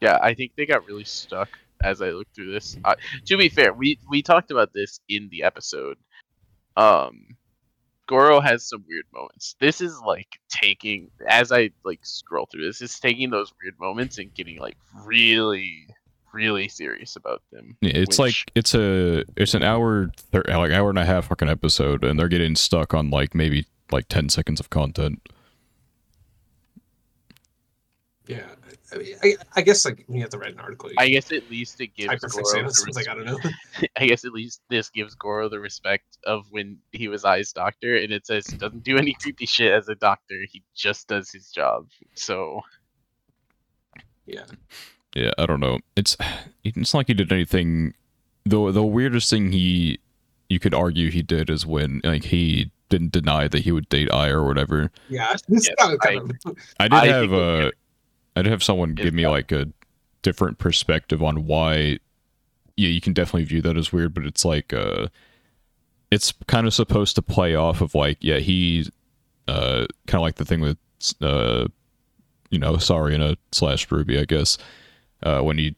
Yeah, 0.00 0.18
I 0.22 0.34
think 0.34 0.52
they 0.56 0.66
got 0.66 0.86
really 0.86 1.04
stuck 1.04 1.48
as 1.82 2.00
I 2.02 2.10
looked 2.10 2.34
through 2.34 2.52
this. 2.52 2.76
Uh, 2.84 2.94
to 3.26 3.36
be 3.36 3.48
fair, 3.48 3.72
we 3.72 3.98
we 4.08 4.22
talked 4.22 4.50
about 4.50 4.72
this 4.72 5.00
in 5.08 5.28
the 5.30 5.42
episode. 5.42 5.96
Um, 6.76 7.36
Goro 8.06 8.40
has 8.40 8.68
some 8.68 8.84
weird 8.88 9.04
moments. 9.12 9.56
This 9.60 9.80
is 9.80 9.98
like 10.06 10.38
taking 10.48 11.10
as 11.28 11.50
I 11.52 11.70
like 11.84 12.00
scroll 12.04 12.46
through 12.50 12.64
this, 12.64 12.80
is 12.80 12.98
taking 13.00 13.30
those 13.30 13.52
weird 13.62 13.74
moments 13.80 14.18
and 14.18 14.32
getting 14.34 14.58
like 14.60 14.76
really, 15.04 15.86
really 16.32 16.68
serious 16.68 17.16
about 17.16 17.42
them. 17.52 17.76
yeah, 17.80 17.90
it's 17.94 18.18
which- 18.18 18.46
like 18.46 18.52
it's 18.54 18.74
a 18.74 19.24
it's 19.36 19.54
an 19.54 19.64
hour 19.64 20.10
thir- 20.32 20.44
like 20.46 20.70
hour 20.70 20.90
and 20.90 20.98
a 20.98 21.04
half 21.04 21.26
fucking 21.26 21.48
episode, 21.48 22.04
and 22.04 22.18
they're 22.18 22.28
getting 22.28 22.54
stuck 22.54 22.94
on 22.94 23.10
like 23.10 23.34
maybe 23.34 23.66
like 23.90 24.08
ten 24.08 24.28
seconds 24.28 24.60
of 24.60 24.70
content. 24.70 25.20
Yeah, 28.28 28.44
I, 28.92 28.98
mean, 28.98 29.14
I, 29.24 29.36
I 29.56 29.62
guess 29.62 29.86
like 29.86 30.04
when 30.06 30.16
you 30.16 30.22
have 30.22 30.30
to 30.30 30.38
write 30.38 30.52
an 30.52 30.60
article, 30.60 30.90
I 30.98 31.08
guess 31.08 31.32
at 31.32 31.50
least 31.50 31.80
it 31.80 31.96
gives 31.96 32.12
hyperfixate 32.12 32.42
Goro 32.42 32.58
on 32.58 32.66
the 32.66 32.74
something. 32.74 33.08
I 33.08 33.14
don't 33.14 33.24
know. 33.24 33.38
I 33.96 34.06
guess 34.06 34.26
at 34.26 34.32
least 34.32 34.60
this 34.68 34.90
gives 34.90 35.14
Goro 35.14 35.48
the 35.48 35.58
respect 35.58 36.18
of 36.24 36.44
when 36.50 36.76
he 36.92 37.08
was 37.08 37.24
Ai's 37.24 37.54
doctor, 37.54 37.96
and 37.96 38.12
it 38.12 38.26
says 38.26 38.46
he 38.46 38.58
doesn't 38.58 38.84
do 38.84 38.98
any 38.98 39.14
creepy 39.14 39.46
shit 39.46 39.72
as 39.72 39.88
a 39.88 39.94
doctor. 39.94 40.44
He 40.50 40.62
just 40.74 41.08
does 41.08 41.30
his 41.30 41.50
job. 41.50 41.88
So 42.14 42.60
Yeah, 44.26 44.44
Yeah, 45.14 45.30
I 45.38 45.46
don't 45.46 45.60
know. 45.60 45.78
It's 45.96 46.14
it's 46.64 46.92
not 46.92 47.00
like 47.00 47.06
he 47.08 47.14
did 47.14 47.32
anything. 47.32 47.94
The 48.44 48.70
the 48.70 48.84
weirdest 48.84 49.30
thing 49.30 49.52
he 49.52 50.00
you 50.50 50.58
could 50.58 50.74
argue 50.74 51.10
he 51.10 51.22
did 51.22 51.48
is 51.48 51.64
when 51.64 52.02
like 52.04 52.24
he 52.24 52.72
didn't 52.88 53.12
deny 53.12 53.48
that 53.48 53.60
he 53.60 53.72
would 53.72 53.88
date 53.88 54.08
Ai 54.10 54.28
or 54.28 54.44
whatever. 54.44 54.90
yeah. 55.08 55.32
It's 55.32 55.44
Yes, 55.68 55.68
kind 55.78 55.92
of, 55.94 55.98
kind 56.00 56.30
of, 56.46 56.56
I 56.80 56.88
did 56.88 56.94
I 56.98 57.06
have 57.06 57.30
think 57.30 57.32
it- 57.32 57.66
uh 57.66 57.70
I 58.36 58.42
did 58.42 58.50
have 58.52 58.62
someone 58.62 58.94
give 58.94 59.14
me 59.14 59.26
like 59.26 59.50
a 59.52 59.66
different 60.22 60.58
perspective 60.58 61.22
on 61.22 61.46
why 61.46 61.98
yeah, 62.76 62.88
you 62.88 63.00
can 63.00 63.12
definitely 63.12 63.44
view 63.44 63.60
that 63.62 63.76
as 63.76 63.92
weird, 63.92 64.14
but 64.14 64.24
it's 64.24 64.44
like 64.44 64.72
uh 64.72 65.08
it's 66.10 66.32
kind 66.46 66.66
of 66.66 66.72
supposed 66.74 67.14
to 67.16 67.22
play 67.22 67.54
off 67.54 67.80
of 67.80 67.94
like 67.94 68.18
yeah, 68.20 68.38
he 68.38 68.88
uh 69.48 69.86
kind 70.06 70.20
of 70.20 70.22
like 70.22 70.36
the 70.36 70.44
thing 70.44 70.60
with 70.60 70.78
uh 71.20 71.66
you 72.50 72.58
know, 72.58 72.74
Sarina 72.74 73.36
slash 73.52 73.90
Ruby, 73.90 74.18
I 74.18 74.24
guess. 74.24 74.56
Uh 75.22 75.40
when 75.40 75.58
he 75.58 75.74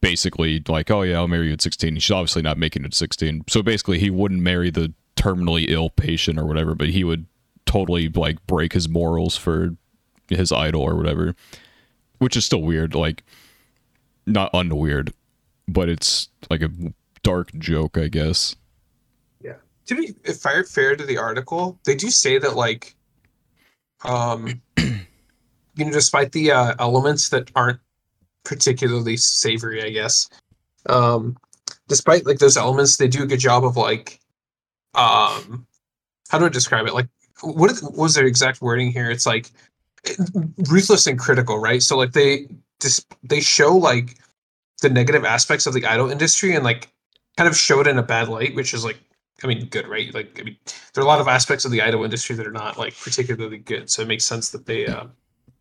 basically 0.00 0.62
like, 0.68 0.90
oh 0.90 1.02
yeah, 1.02 1.16
I'll 1.16 1.28
marry 1.28 1.46
you 1.48 1.52
at 1.52 1.62
16. 1.62 1.98
She's 1.98 2.10
obviously 2.10 2.42
not 2.42 2.58
making 2.58 2.84
it 2.84 2.94
16. 2.94 3.44
So 3.48 3.62
basically, 3.62 3.98
he 3.98 4.10
wouldn't 4.10 4.40
marry 4.42 4.70
the 4.70 4.92
terminally 5.20 5.66
ill 5.68 5.90
patient 5.90 6.38
or 6.38 6.46
whatever, 6.46 6.74
but 6.74 6.88
he 6.88 7.04
would 7.04 7.26
totally 7.66 8.08
like 8.08 8.44
break 8.46 8.72
his 8.72 8.88
morals 8.88 9.36
for 9.36 9.76
his 10.28 10.50
idol 10.50 10.82
or 10.82 10.96
whatever, 10.96 11.34
which 12.18 12.36
is 12.36 12.44
still 12.44 12.62
weird. 12.62 12.94
Like, 12.94 13.22
not 14.26 14.52
unweird, 14.52 15.12
but 15.68 15.88
it's 15.88 16.28
like 16.48 16.62
a 16.62 16.70
dark 17.22 17.52
joke, 17.58 17.98
I 17.98 18.08
guess. 18.08 18.56
Yeah. 19.40 19.56
To 19.86 19.94
be 19.94 20.14
fair, 20.32 20.64
fair 20.64 20.96
to 20.96 21.04
the 21.04 21.18
article, 21.18 21.78
they 21.84 21.94
do 21.94 22.10
say 22.10 22.38
that 22.38 22.56
like, 22.56 22.94
um, 24.04 24.62
you 24.78 25.84
know, 25.84 25.90
despite 25.90 26.32
the 26.32 26.52
uh, 26.52 26.74
elements 26.78 27.28
that 27.28 27.50
aren't 27.54 27.80
particularly 28.44 29.18
savory, 29.18 29.82
I 29.82 29.90
guess, 29.90 30.28
um, 30.86 31.36
despite 31.88 32.24
like 32.24 32.38
those 32.38 32.56
elements, 32.56 32.96
they 32.96 33.08
do 33.08 33.22
a 33.22 33.26
good 33.26 33.40
job 33.40 33.64
of 33.64 33.76
like, 33.76 34.19
um, 34.94 35.66
how 36.28 36.38
do 36.38 36.46
I 36.46 36.48
describe 36.48 36.86
it? 36.86 36.94
Like, 36.94 37.08
what, 37.42 37.70
is, 37.70 37.82
what 37.82 37.96
was 37.96 38.14
their 38.14 38.26
exact 38.26 38.60
wording 38.60 38.92
here? 38.92 39.10
It's 39.10 39.26
like 39.26 39.50
ruthless 40.70 41.06
and 41.06 41.18
critical, 41.18 41.58
right? 41.58 41.82
So 41.82 41.96
like 41.96 42.12
they 42.12 42.48
just 42.80 43.06
they 43.22 43.40
show 43.40 43.76
like 43.76 44.18
the 44.82 44.90
negative 44.90 45.24
aspects 45.24 45.66
of 45.66 45.74
the 45.74 45.84
idol 45.86 46.10
industry 46.10 46.54
and 46.54 46.64
like 46.64 46.90
kind 47.36 47.48
of 47.48 47.56
show 47.56 47.80
it 47.80 47.86
in 47.86 47.98
a 47.98 48.02
bad 48.02 48.28
light, 48.28 48.54
which 48.54 48.74
is 48.74 48.84
like 48.84 48.98
I 49.42 49.46
mean, 49.46 49.66
good, 49.66 49.88
right? 49.88 50.12
Like, 50.12 50.38
I 50.38 50.44
mean, 50.44 50.56
there 50.92 51.02
are 51.02 51.06
a 51.06 51.08
lot 51.08 51.20
of 51.20 51.28
aspects 51.28 51.64
of 51.64 51.70
the 51.70 51.80
idol 51.80 52.04
industry 52.04 52.36
that 52.36 52.46
are 52.46 52.52
not 52.52 52.78
like 52.78 52.98
particularly 52.98 53.58
good, 53.58 53.90
so 53.90 54.02
it 54.02 54.08
makes 54.08 54.26
sense 54.26 54.50
that 54.50 54.66
they, 54.66 54.86
uh, 54.86 55.04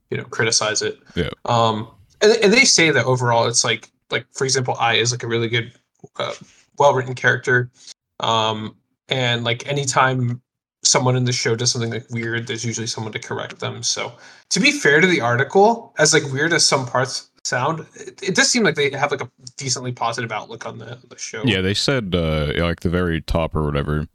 you 0.09 0.17
know, 0.17 0.25
criticize 0.25 0.81
it. 0.81 0.99
Yeah. 1.15 1.29
Um, 1.45 1.89
and 2.21 2.33
and 2.43 2.51
they 2.51 2.65
say 2.65 2.91
that 2.91 3.05
overall, 3.05 3.47
it's 3.47 3.63
like 3.63 3.89
like 4.11 4.25
for 4.33 4.43
example, 4.43 4.75
Ai 4.79 4.95
is 4.95 5.11
like 5.11 5.23
a 5.23 5.27
really 5.27 5.47
good, 5.47 5.71
uh, 6.17 6.33
well 6.77 6.93
written 6.93 7.15
character, 7.15 7.71
um, 8.19 8.75
and 9.09 9.43
like 9.43 9.67
anytime 9.67 10.41
someone 10.83 11.15
in 11.15 11.25
the 11.25 11.33
show 11.33 11.55
does 11.55 11.71
something 11.71 11.91
like 11.91 12.09
weird, 12.09 12.47
there's 12.47 12.63
usually 12.63 12.87
someone 12.87 13.11
to 13.13 13.19
correct 13.19 13.59
them. 13.59 13.83
So 13.83 14.13
to 14.49 14.59
be 14.59 14.71
fair 14.71 15.01
to 15.01 15.07
the 15.07 15.21
article, 15.21 15.93
as 15.97 16.13
like 16.13 16.23
weird 16.31 16.53
as 16.53 16.65
some 16.65 16.85
parts 16.85 17.29
sound, 17.43 17.85
it, 17.95 18.21
it 18.23 18.35
does 18.35 18.49
seem 18.49 18.63
like 18.63 18.75
they 18.75 18.89
have 18.91 19.11
like 19.11 19.21
a 19.21 19.29
decently 19.57 19.91
positive 19.91 20.31
outlook 20.31 20.65
on 20.65 20.77
the 20.77 20.97
the 21.09 21.17
show. 21.17 21.43
Yeah, 21.43 21.61
they 21.61 21.73
said 21.73 22.13
uh, 22.15 22.53
like 22.55 22.81
the 22.81 22.89
very 22.89 23.21
top 23.21 23.55
or 23.55 23.63
whatever. 23.63 24.07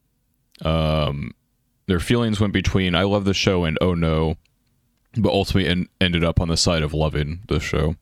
Um, 0.64 1.32
their 1.86 2.01
feelings 2.01 2.40
went 2.40 2.53
between 2.53 2.95
"I 2.95 3.03
love 3.03 3.24
the 3.24 3.34
show" 3.34 3.64
and 3.64 3.76
"Oh 3.80 3.95
no," 3.95 4.36
but 5.16 5.32
ultimately 5.32 5.70
en- 5.70 5.88
ended 6.01 6.24
up 6.24 6.40
on 6.40 6.49
the 6.49 6.57
side 6.57 6.82
of 6.82 6.95
loving 6.95 7.40
the 7.49 7.61
show. 7.61 7.97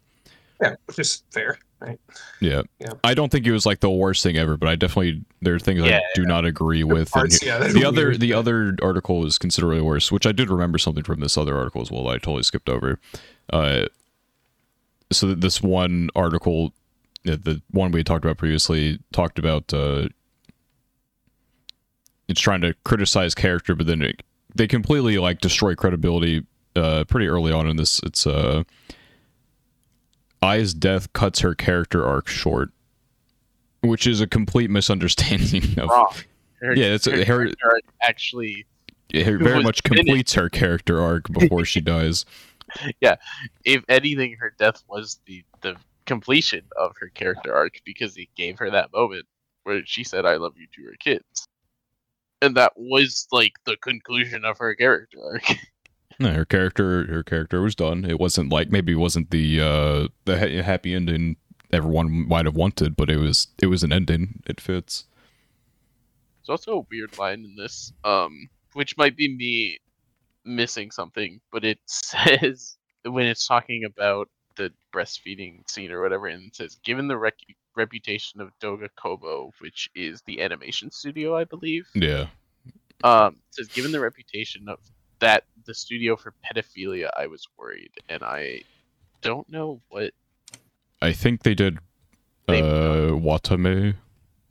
yeah, 0.60 0.76
which 0.86 0.98
is 0.98 1.22
fair, 1.30 1.58
right? 1.82 2.00
Yeah. 2.40 2.62
Yeah. 2.78 2.92
I 3.04 3.14
don't 3.14 3.30
think 3.30 3.46
it 3.46 3.52
was 3.52 3.66
like 3.66 3.80
the 3.80 3.90
worst 3.90 4.22
thing 4.22 4.36
ever, 4.36 4.56
but 4.56 4.68
I 4.68 4.76
definitely 4.76 5.24
there 5.40 5.54
are 5.54 5.58
things 5.58 5.82
I 5.82 5.86
Yeah. 5.88 6.00
do 6.14 6.24
not 6.24 6.44
agree 6.44 6.84
with. 6.84 6.98
and 6.98 7.10
Parts, 7.10 7.42
yeah, 7.44 7.58
the 7.58 7.84
are 7.84 7.86
other 7.88 8.08
weird. 8.08 8.20
the 8.20 8.32
other 8.32 8.76
article 8.82 9.20
was 9.20 9.38
considerably 9.38 9.82
worse, 9.82 10.10
which 10.12 10.26
I 10.26 10.32
did 10.32 10.48
remember 10.50 10.78
something 10.78 11.04
from 11.04 11.20
this 11.20 11.36
other 11.36 11.56
article 11.56 11.82
as 11.82 11.90
well. 11.90 12.04
That 12.04 12.10
I 12.10 12.18
totally 12.18 12.42
skipped 12.44 12.68
over. 12.68 12.98
Uh, 13.52 13.86
so 15.10 15.34
this 15.34 15.60
one 15.62 16.08
article, 16.14 16.72
uh, 17.26 17.36
the 17.42 17.60
one 17.70 17.92
we 17.92 17.98
had 18.00 18.06
talked 18.06 18.24
about 18.24 18.38
previously, 18.38 18.98
talked 19.12 19.38
about 19.38 19.72
uh, 19.74 20.08
it's 22.28 22.40
trying 22.40 22.60
to 22.62 22.74
criticize 22.84 23.34
character, 23.34 23.74
but 23.74 23.86
then 23.86 24.02
it, 24.02 24.22
they 24.54 24.66
completely 24.66 25.18
like 25.18 25.40
destroy 25.40 25.74
credibility 25.74 26.46
uh, 26.76 27.04
pretty 27.04 27.26
early 27.26 27.52
on 27.52 27.68
in 27.68 27.76
this. 27.76 28.00
It's 28.04 28.26
uh, 28.26 28.62
Ai's 30.42 30.74
death 30.74 31.12
cuts 31.12 31.40
her 31.40 31.54
character 31.54 32.04
arc 32.04 32.26
short, 32.28 32.70
which 33.82 34.06
is 34.06 34.20
a 34.20 34.26
complete 34.26 34.70
misunderstanding 34.70 35.78
of. 35.78 35.88
Wrong. 35.88 36.12
Her, 36.60 36.74
Yeah, 36.74 36.94
it's- 36.94 37.26
her, 37.26 37.46
her- 37.60 37.80
actually. 38.02 38.66
It 39.12 39.24
very 39.26 39.62
much 39.62 39.82
completes 39.82 40.32
her 40.34 40.48
character 40.48 41.00
arc 41.02 41.30
before 41.30 41.66
she 41.66 41.80
dies. 41.82 42.24
Yeah, 43.02 43.16
if 43.64 43.84
anything, 43.88 44.36
her 44.40 44.54
death 44.58 44.82
was 44.88 45.20
the 45.26 45.44
the 45.60 45.76
completion 46.06 46.62
of 46.78 46.94
her 46.98 47.08
character 47.08 47.54
arc 47.54 47.74
because 47.84 48.16
it 48.16 48.28
gave 48.36 48.58
her 48.58 48.70
that 48.70 48.90
moment 48.94 49.26
where 49.64 49.82
she 49.84 50.02
said, 50.02 50.24
"I 50.24 50.36
love 50.36 50.54
you" 50.56 50.66
to 50.76 50.82
her 50.88 50.96
kids, 50.98 51.46
and 52.40 52.56
that 52.56 52.72
was 52.76 53.28
like 53.32 53.52
the 53.66 53.76
conclusion 53.76 54.46
of 54.46 54.56
her 54.58 54.74
character 54.74 55.18
arc. 55.22 55.44
No, 56.18 56.32
her 56.32 56.44
character, 56.44 57.06
her 57.06 57.22
character 57.22 57.60
was 57.60 57.74
done. 57.74 58.04
It 58.04 58.20
wasn't 58.20 58.52
like 58.52 58.70
maybe 58.70 58.92
it 58.92 58.96
wasn't 58.96 59.30
the 59.30 59.60
uh, 59.60 60.08
the 60.24 60.38
ha- 60.38 60.62
happy 60.62 60.94
ending 60.94 61.36
everyone 61.72 62.28
might 62.28 62.44
have 62.44 62.54
wanted, 62.54 62.96
but 62.96 63.10
it 63.10 63.16
was 63.16 63.48
it 63.60 63.66
was 63.66 63.82
an 63.82 63.92
ending. 63.92 64.42
It 64.46 64.60
fits. 64.60 65.04
There's 66.40 66.50
also 66.50 66.80
a 66.80 66.86
weird 66.90 67.16
line 67.18 67.44
in 67.44 67.56
this, 67.56 67.92
um, 68.04 68.48
which 68.72 68.96
might 68.96 69.16
be 69.16 69.34
me 69.34 69.78
missing 70.44 70.90
something, 70.90 71.40
but 71.50 71.64
it 71.64 71.78
says 71.86 72.76
when 73.04 73.26
it's 73.26 73.46
talking 73.46 73.84
about 73.84 74.28
the 74.56 74.72
breastfeeding 74.94 75.68
scene 75.68 75.90
or 75.90 76.02
whatever, 76.02 76.26
and 76.26 76.48
it 76.48 76.56
says, 76.56 76.78
given 76.84 77.08
the 77.08 77.16
rec- 77.16 77.36
reputation 77.76 78.40
of 78.40 78.50
Doga 78.60 78.88
Kobo, 78.96 79.52
which 79.60 79.88
is 79.94 80.20
the 80.26 80.42
animation 80.42 80.90
studio, 80.90 81.36
I 81.36 81.44
believe, 81.44 81.88
Yeah, 81.94 82.26
um, 83.02 83.36
it 83.48 83.54
says, 83.54 83.68
given 83.68 83.92
the 83.92 84.00
reputation 84.00 84.68
of 84.68 84.78
that 85.20 85.44
the 85.64 85.74
studio 85.74 86.16
for 86.16 86.32
pedophilia, 86.44 87.10
I 87.16 87.26
was 87.26 87.46
worried, 87.58 87.90
and 88.08 88.22
I 88.22 88.62
don't 89.20 89.48
know 89.48 89.80
what 89.88 90.12
I 91.00 91.12
think 91.12 91.42
they 91.42 91.54
did 91.54 91.78
They- 92.46 92.60
uh, 92.62 93.12
Watame, 93.12 93.94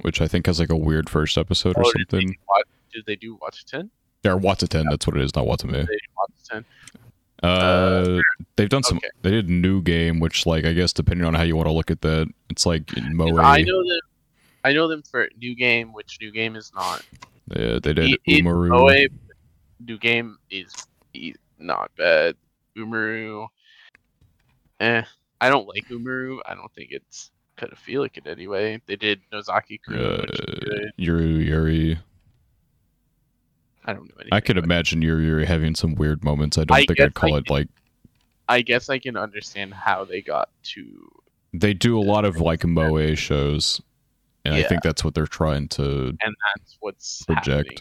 which 0.01 0.21
I 0.21 0.27
think 0.27 0.45
has 0.47 0.59
like 0.59 0.69
a 0.69 0.75
weird 0.77 1.09
first 1.09 1.37
episode 1.37 1.77
or 1.77 1.83
oh, 1.85 1.91
did 1.93 2.07
they 2.09 2.17
something. 2.19 2.27
do 2.29 2.35
Wat- 2.47 2.67
Did 2.93 3.05
they 3.05 3.15
do 3.15 3.35
Watch 3.41 3.63
Or 3.73 4.39
Wataten, 4.39 4.85
that's 4.89 5.07
what 5.07 5.15
it 5.17 5.23
is, 5.23 5.35
not 5.35 5.45
Watame. 5.45 5.71
They 5.71 5.79
did 5.85 6.01
Watch 6.17 6.63
Uh, 7.43 8.19
they've 8.55 8.69
done 8.69 8.83
some. 8.83 8.97
okay. 8.97 9.09
They 9.23 9.31
did 9.31 9.49
new 9.49 9.81
game, 9.81 10.19
which 10.19 10.45
like 10.45 10.63
I 10.65 10.73
guess 10.73 10.93
depending 10.93 11.25
on 11.25 11.33
how 11.33 11.43
you 11.43 11.55
want 11.55 11.67
to 11.67 11.73
look 11.73 11.89
at 11.91 12.01
that, 12.01 12.27
it's 12.49 12.65
like 12.65 12.95
in 12.97 13.15
Moe. 13.15 13.37
I 13.39 13.61
know 13.63 13.83
them. 13.83 13.99
I 14.63 14.73
know 14.73 14.87
them 14.87 15.01
for 15.01 15.27
New 15.39 15.55
Game, 15.55 15.91
which 15.91 16.19
New 16.21 16.31
Game 16.31 16.55
is 16.55 16.71
not. 16.75 17.03
Yeah, 17.55 17.79
they 17.81 17.93
did 17.93 18.11
It- 18.11 18.43
Umaru. 18.43 18.69
Moe, 18.69 19.07
New 19.85 19.97
Game 19.97 20.37
is 20.51 20.71
not 21.59 21.91
bad. 21.97 22.35
Umaru, 22.77 23.47
eh. 24.79 25.03
I 25.41 25.49
don't 25.49 25.67
like 25.67 25.87
Umaru. 25.89 26.39
I 26.45 26.53
don't 26.55 26.71
think 26.73 26.91
it's 26.91 27.31
pedophilic 27.57 28.17
in 28.17 28.27
it 28.27 28.31
anyway. 28.31 28.81
They 28.85 28.95
did 28.95 29.21
Nozaki 29.31 29.79
Kun, 29.79 29.95
uh. 29.95 30.25
YuruYuri. 30.99 31.97
I 33.83 33.93
don't 33.93 34.03
know 34.03 34.15
anything. 34.19 34.29
I 34.31 34.39
could 34.39 34.57
imagine 34.57 35.01
YuruYuri 35.01 35.45
having 35.45 35.75
some 35.75 35.95
weird 35.95 36.23
moments. 36.23 36.57
I 36.57 36.63
don't 36.65 36.77
I 36.77 36.85
think 36.85 36.99
I'd 36.99 37.13
call 37.13 37.35
I 37.35 37.39
it 37.39 37.49
like 37.49 37.67
I 38.47 38.61
guess 38.61 38.89
I 38.89 38.99
can 38.99 39.17
understand 39.17 39.73
how 39.73 40.05
they 40.05 40.21
got 40.21 40.49
to. 40.63 41.11
they 41.53 41.73
do 41.73 41.97
a 41.99 42.03
lot 42.03 42.25
of 42.25 42.39
like 42.41 42.65
Moe 42.65 43.15
shows, 43.15 43.81
and 44.45 44.53
I 44.53 44.63
think 44.63 44.83
that's 44.83 45.03
what 45.03 45.13
they're 45.15 45.25
trying 45.25 45.67
to. 45.69 46.09
and 46.21 46.35
that's 46.55 46.77
what's 46.79 47.23
Project. 47.23 47.49
happening. 47.49 47.77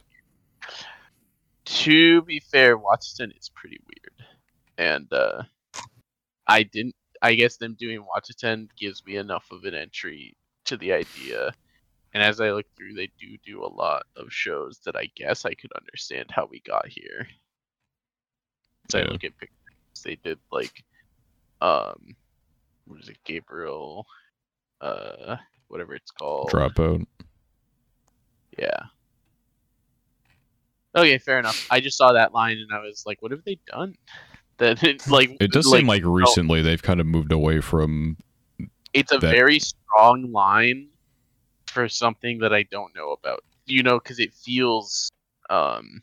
To 1.70 2.22
be 2.22 2.40
fair, 2.40 2.76
Watson 2.76 3.32
is 3.38 3.48
pretty 3.54 3.78
weird, 3.86 4.28
and 4.76 5.10
uh, 5.12 5.42
I 6.46 6.64
didn't. 6.64 6.96
I 7.22 7.34
guess 7.34 7.58
them 7.58 7.76
doing 7.78 8.04
Watson 8.04 8.68
gives 8.76 9.04
me 9.06 9.16
enough 9.16 9.46
of 9.52 9.64
an 9.64 9.74
entry 9.74 10.36
to 10.64 10.76
the 10.76 10.92
idea, 10.92 11.54
and 12.12 12.22
as 12.22 12.40
I 12.40 12.50
look 12.50 12.66
through, 12.76 12.94
they 12.94 13.08
do 13.18 13.36
do 13.44 13.64
a 13.64 13.72
lot 13.72 14.04
of 14.16 14.32
shows 14.32 14.80
that 14.84 14.96
I 14.96 15.10
guess 15.14 15.44
I 15.44 15.54
could 15.54 15.70
understand 15.72 16.30
how 16.30 16.46
we 16.50 16.60
got 16.60 16.88
here. 16.88 17.28
So 18.90 18.98
I 18.98 19.02
Yeah. 19.02 19.10
look 19.10 19.24
at 19.24 19.38
pictures, 19.38 20.02
they 20.04 20.16
did 20.16 20.40
like, 20.50 20.84
um, 21.60 22.16
what 22.86 23.00
is 23.00 23.08
it, 23.08 23.22
Gabriel, 23.24 24.06
uh, 24.80 25.36
whatever 25.68 25.94
it's 25.94 26.10
called. 26.10 26.50
Dropout. 26.50 27.06
Yeah. 28.58 28.86
Okay, 30.94 31.18
fair 31.18 31.38
enough. 31.38 31.66
I 31.70 31.80
just 31.80 31.96
saw 31.96 32.12
that 32.12 32.32
line 32.34 32.58
and 32.58 32.72
I 32.72 32.80
was 32.80 33.04
like, 33.06 33.22
what 33.22 33.30
have 33.30 33.44
they 33.44 33.58
done? 33.66 33.94
That 34.58 34.82
it, 34.82 35.06
like 35.08 35.36
It 35.40 35.52
does 35.52 35.70
seem 35.70 35.86
like 35.86 36.02
recently 36.04 36.62
they've 36.62 36.82
kind 36.82 37.00
of 37.00 37.06
moved 37.06 37.32
away 37.32 37.60
from. 37.60 38.16
it's 38.92 39.12
a 39.12 39.18
that- 39.18 39.30
very 39.30 39.60
strong 39.60 40.32
line 40.32 40.88
for 41.66 41.88
something 41.88 42.38
that 42.40 42.52
I 42.52 42.64
don't 42.64 42.94
know 42.94 43.12
about. 43.12 43.44
You 43.66 43.82
know, 43.82 43.98
because 44.00 44.18
it 44.18 44.34
feels 44.34 45.10
um 45.48 46.02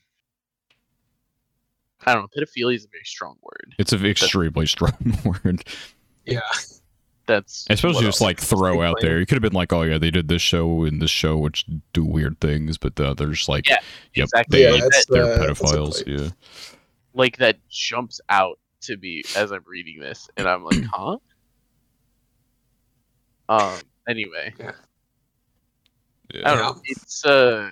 I 2.06 2.14
don't 2.14 2.24
know, 2.24 2.28
pedophilia 2.44 2.76
is 2.76 2.86
a 2.86 2.90
very 2.90 3.04
strong 3.04 3.36
word. 3.42 3.76
It's 3.78 3.92
an 3.92 4.06
extremely 4.06 4.66
strong 4.76 4.94
word. 5.26 5.64
Yeah. 6.26 6.40
That's 7.28 7.66
I 7.70 7.76
suppose 7.76 7.96
you 8.00 8.08
just 8.08 8.22
like 8.22 8.40
throw 8.40 8.82
out 8.82 8.94
Explain. 8.94 9.12
there. 9.12 9.20
You 9.20 9.26
could 9.26 9.36
have 9.36 9.42
been 9.44 9.54
like, 9.54 9.72
oh 9.74 9.84
yeah, 9.84 9.98
they 9.98 10.10
did 10.12 10.28
this 10.30 10.42
show 10.42 10.84
and 10.86 11.02
this 11.02 11.12
show, 11.12 11.38
which 11.38 11.66
do 11.94 12.04
weird 12.04 12.40
things, 12.40 12.78
but 12.78 12.96
the 12.96 13.08
others 13.08 13.48
like, 13.50 13.68
Yeah, 13.70 13.78
yep, 14.16 14.24
exactly. 14.26 14.60
they, 14.60 14.64
yeah, 14.64 14.72
they're 14.72 14.80
the- 14.80 14.90
that's 14.90 15.06
the 15.06 15.18
pedophiles. 15.66 16.06
point. 16.06 16.22
Yeah. 16.22 16.30
like 17.14 17.38
that 17.38 17.58
jumps 17.70 18.22
out 18.30 18.60
to 18.82 18.96
me 18.98 19.24
as 19.36 19.52
I'm 19.52 19.64
reading 19.68 20.00
this, 20.00 20.30
and 20.38 20.48
I'm 20.48 20.64
like, 20.64 20.82
huh? 20.94 21.18
Um. 23.50 23.80
Anyway, 24.08 24.54
I 24.60 24.64
yeah. 24.64 24.72
don't 26.44 26.44
Yeah. 26.44 26.54
know. 26.56 26.82
It's 26.86 27.26
uh, 27.26 27.72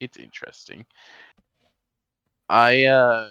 it's 0.00 0.16
interesting. 0.16 0.84
I 2.48 2.84
uh, 2.84 3.30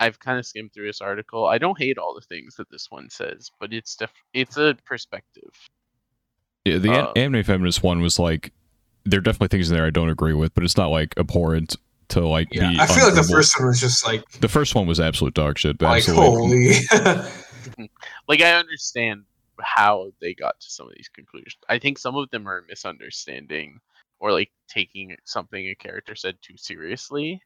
I've 0.00 0.18
kind 0.18 0.38
of 0.38 0.46
skimmed 0.46 0.72
through 0.72 0.86
this 0.86 1.00
article. 1.00 1.46
I 1.46 1.58
don't 1.58 1.78
hate 1.78 1.98
all 1.98 2.14
the 2.14 2.26
things 2.26 2.56
that 2.56 2.70
this 2.70 2.86
one 2.90 3.08
says, 3.10 3.50
but 3.60 3.72
it's 3.72 3.94
def- 3.94 4.12
it's 4.34 4.56
a 4.56 4.76
perspective. 4.84 5.50
Yeah, 6.64 6.78
the 6.78 6.88
an- 6.90 7.04
Uh, 7.06 7.12
anime 7.16 7.42
feminist 7.44 7.82
one 7.82 8.00
was 8.00 8.18
like, 8.18 8.52
there 9.04 9.18
are 9.18 9.22
definitely 9.22 9.48
things 9.48 9.70
in 9.70 9.76
there 9.76 9.86
I 9.86 9.90
don't 9.90 10.08
agree 10.10 10.34
with, 10.34 10.54
but 10.54 10.64
it's 10.64 10.76
not 10.76 10.88
like 10.88 11.14
abhorrent 11.18 11.76
to 12.08 12.26
like 12.26 12.48
Yeah. 12.50 12.70
be. 12.70 12.80
I 12.80 12.86
feel 12.86 13.04
like 13.04 13.14
the 13.14 13.22
first 13.22 13.58
one 13.58 13.68
was 13.68 13.80
just 13.80 14.04
like 14.04 14.28
The 14.40 14.48
first 14.48 14.74
one 14.74 14.86
was 14.86 14.98
absolute 15.00 15.34
dog 15.34 15.58
shit. 15.58 15.80
like 15.80 15.98
Absolutely. 16.08 16.74
holy. 16.90 17.90
Like 18.28 18.40
I 18.40 18.52
understand 18.54 19.24
how 19.60 20.12
they 20.20 20.32
got 20.34 20.58
to 20.60 20.70
some 20.70 20.86
of 20.86 20.94
these 20.96 21.08
conclusions. 21.08 21.56
I 21.68 21.78
think 21.78 21.98
some 21.98 22.16
of 22.16 22.30
them 22.30 22.48
are 22.48 22.64
misunderstanding 22.68 23.78
or 24.18 24.32
like 24.32 24.50
taking 24.68 25.14
something 25.24 25.68
a 25.68 25.74
character 25.74 26.14
said 26.14 26.36
too 26.40 26.56
seriously. 26.56 27.42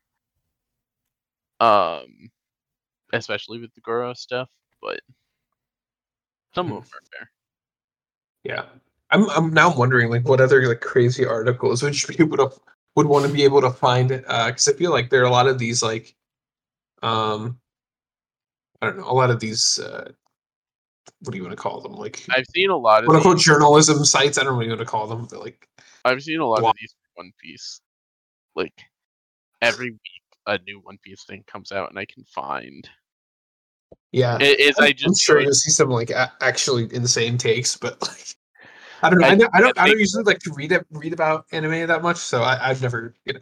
Um, 1.61 2.30
especially 3.12 3.61
with 3.61 3.72
the 3.74 3.80
Goro 3.80 4.14
stuff, 4.14 4.48
but 4.82 5.00
some 6.55 6.66
Hmm. 6.68 6.72
of 6.74 6.82
them 6.84 6.90
are 6.94 7.18
fair. 7.18 7.30
yeah. 8.44 8.64
I'm 9.11 9.28
I'm 9.30 9.52
now 9.55 9.74
wondering 9.76 10.11
like 10.11 10.26
what 10.26 10.40
other 10.40 10.66
like 10.66 10.80
crazy 10.80 11.24
articles 11.26 11.82
would 11.84 12.00
you 12.02 12.09
be 12.16 12.22
able 12.24 12.48
to 12.48 12.57
would 12.96 13.07
want 13.07 13.26
to 13.26 13.32
be 13.32 13.44
able 13.44 13.61
to 13.61 13.70
find 13.70 14.24
uh 14.26 14.46
because 14.46 14.66
I 14.68 14.72
feel 14.72 14.90
like 14.90 15.11
there 15.11 15.20
are 15.22 15.26
a 15.26 15.30
lot 15.30 15.46
of 15.46 15.59
these 15.59 15.82
like 15.82 16.14
um 17.02 17.59
I 18.80 18.86
don't 18.86 18.98
know 18.98 19.09
a 19.09 19.12
lot 19.12 19.30
of 19.30 19.40
these 19.40 19.78
uh 19.78 20.11
what 21.20 21.32
do 21.32 21.36
you 21.36 21.44
want 21.44 21.52
to 21.57 21.62
call 21.62 21.80
them 21.80 21.92
like 21.94 22.24
I've 22.30 22.46
seen 22.46 22.70
a 22.70 22.76
lot 22.76 23.05
of 23.05 23.09
quote 23.09 23.16
unquote 23.16 23.38
journalism 23.38 24.05
sites 24.05 24.38
I 24.38 24.42
don't 24.42 24.52
know 24.52 24.57
what 24.57 24.64
you 24.64 24.70
want 24.70 24.80
to 24.80 24.86
call 24.86 25.07
them 25.07 25.26
but 25.30 25.40
like 25.40 25.68
I've 26.05 26.22
seen 26.22 26.40
a 26.40 26.46
lot 26.46 26.62
Wha- 26.62 26.70
of 26.70 26.76
these 26.80 26.94
One 27.14 27.30
Piece. 27.40 27.80
Like 28.57 28.74
every 29.62 29.90
week, 29.90 30.00
a 30.47 30.59
new 30.66 30.80
One 30.80 30.99
Piece 31.03 31.24
thing 31.24 31.45
comes 31.47 31.72
out, 31.72 31.90
and 31.90 31.99
I 31.99 32.05
can 32.05 32.24
find. 32.24 32.88
yeah 34.12 34.38
is 34.40 34.76
I 34.78 34.88
I'm 34.88 34.95
just 34.95 35.22
sure 35.22 35.36
like- 35.36 35.45
you'll 35.45 35.55
see 35.55 35.70
some 35.70 35.88
like 35.90 36.11
a- 36.11 36.32
actually 36.40 36.88
insane 36.95 37.38
takes, 37.38 37.76
but 37.76 38.01
like 38.03 38.36
I 39.03 39.11
don't 39.11 39.18
know. 39.20 39.26
I- 39.26 39.30
I, 39.30 39.34
don't- 39.36 39.51
I 39.55 39.61
don't. 39.61 39.78
I 39.78 39.82
I 39.84 39.88
don't 39.88 39.99
usually 40.01 40.24
like 40.24 40.38
to 40.40 40.53
read 40.55 40.72
it, 40.72 40.86
read 40.90 41.12
about 41.12 41.47
anime 41.53 41.86
that 41.88 42.03
much, 42.03 42.16
so 42.16 42.42
I, 42.42 42.70
I've 42.70 42.80
never, 42.80 43.14
you 43.26 43.34
know, 43.34 43.40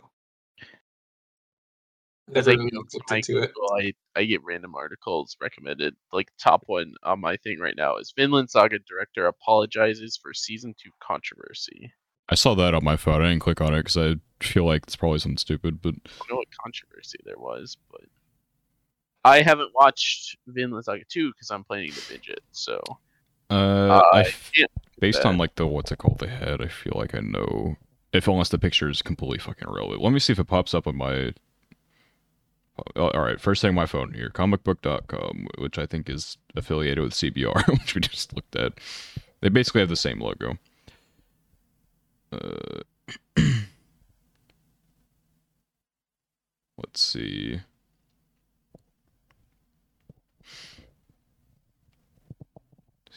never 2.28 2.50
I 2.50 2.54
really 2.54 2.70
looked 2.72 2.94
into 3.12 3.42
it. 3.42 3.52
I, 3.78 3.92
I 4.16 4.24
get 4.24 4.42
random 4.42 4.74
articles 4.74 5.36
recommended. 5.40 5.94
Like 6.12 6.28
top 6.42 6.62
one 6.66 6.94
on 7.04 7.20
my 7.20 7.36
thing 7.38 7.58
right 7.60 7.76
now 7.76 7.96
is 7.96 8.12
Vinland 8.16 8.50
Saga 8.50 8.78
director 8.88 9.26
apologizes 9.26 10.18
for 10.20 10.34
season 10.34 10.74
two 10.82 10.90
controversy. 11.02 11.92
I 12.28 12.34
saw 12.34 12.54
that 12.54 12.74
on 12.74 12.84
my 12.84 12.96
phone. 12.96 13.22
I 13.22 13.28
didn't 13.28 13.42
click 13.42 13.60
on 13.60 13.74
it 13.74 13.78
because 13.78 13.96
I 13.96 14.14
feel 14.42 14.64
like 14.64 14.84
it's 14.84 14.96
probably 14.96 15.18
something 15.18 15.38
stupid. 15.38 15.82
But 15.82 15.94
I 16.06 16.10
don't 16.18 16.30
know 16.30 16.36
what 16.36 16.48
controversy 16.62 17.18
there 17.24 17.38
was, 17.38 17.76
but 17.90 18.02
I 19.24 19.42
haven't 19.42 19.72
watched 19.74 20.36
Vinland 20.46 20.84
Saga 20.84 21.04
two 21.08 21.32
because 21.32 21.50
I'm 21.50 21.64
planning 21.64 21.92
to 21.92 22.08
binge 22.08 22.28
it. 22.28 22.42
So 22.52 22.80
uh, 23.50 23.54
uh, 23.54 24.10
I 24.12 24.20
f- 24.20 24.50
based 25.00 25.22
that. 25.22 25.28
on 25.28 25.38
like 25.38 25.56
the 25.56 25.66
what's 25.66 25.92
it 25.92 25.98
called 25.98 26.18
they 26.20 26.28
had, 26.28 26.62
I 26.62 26.68
feel 26.68 26.94
like 26.96 27.14
I 27.14 27.20
know. 27.20 27.76
If 28.12 28.28
unless 28.28 28.50
the 28.50 28.58
picture 28.58 28.90
is 28.90 29.00
completely 29.00 29.38
fucking 29.38 29.68
real. 29.70 29.88
Let 29.88 30.12
me 30.12 30.18
see 30.18 30.32
if 30.32 30.38
it 30.38 30.44
pops 30.44 30.74
up 30.74 30.86
on 30.86 30.96
my 30.96 31.32
Oh, 32.96 33.10
All 33.10 33.20
right, 33.20 33.40
first 33.40 33.60
thing 33.60 33.70
on 33.70 33.74
my 33.74 33.86
phone 33.86 34.14
here, 34.14 34.30
comicbook.com, 34.30 35.46
which 35.58 35.78
I 35.78 35.86
think 35.86 36.08
is 36.08 36.38
affiliated 36.56 37.04
with 37.04 37.12
CBR, 37.12 37.68
which 37.78 37.94
we 37.94 38.00
just 38.00 38.34
looked 38.34 38.56
at. 38.56 38.72
They 39.40 39.50
basically 39.50 39.80
have 39.80 39.90
the 39.90 39.96
same 39.96 40.20
logo. 40.20 40.56
Uh, 42.32 42.80
let's 46.78 47.00
see. 47.00 47.60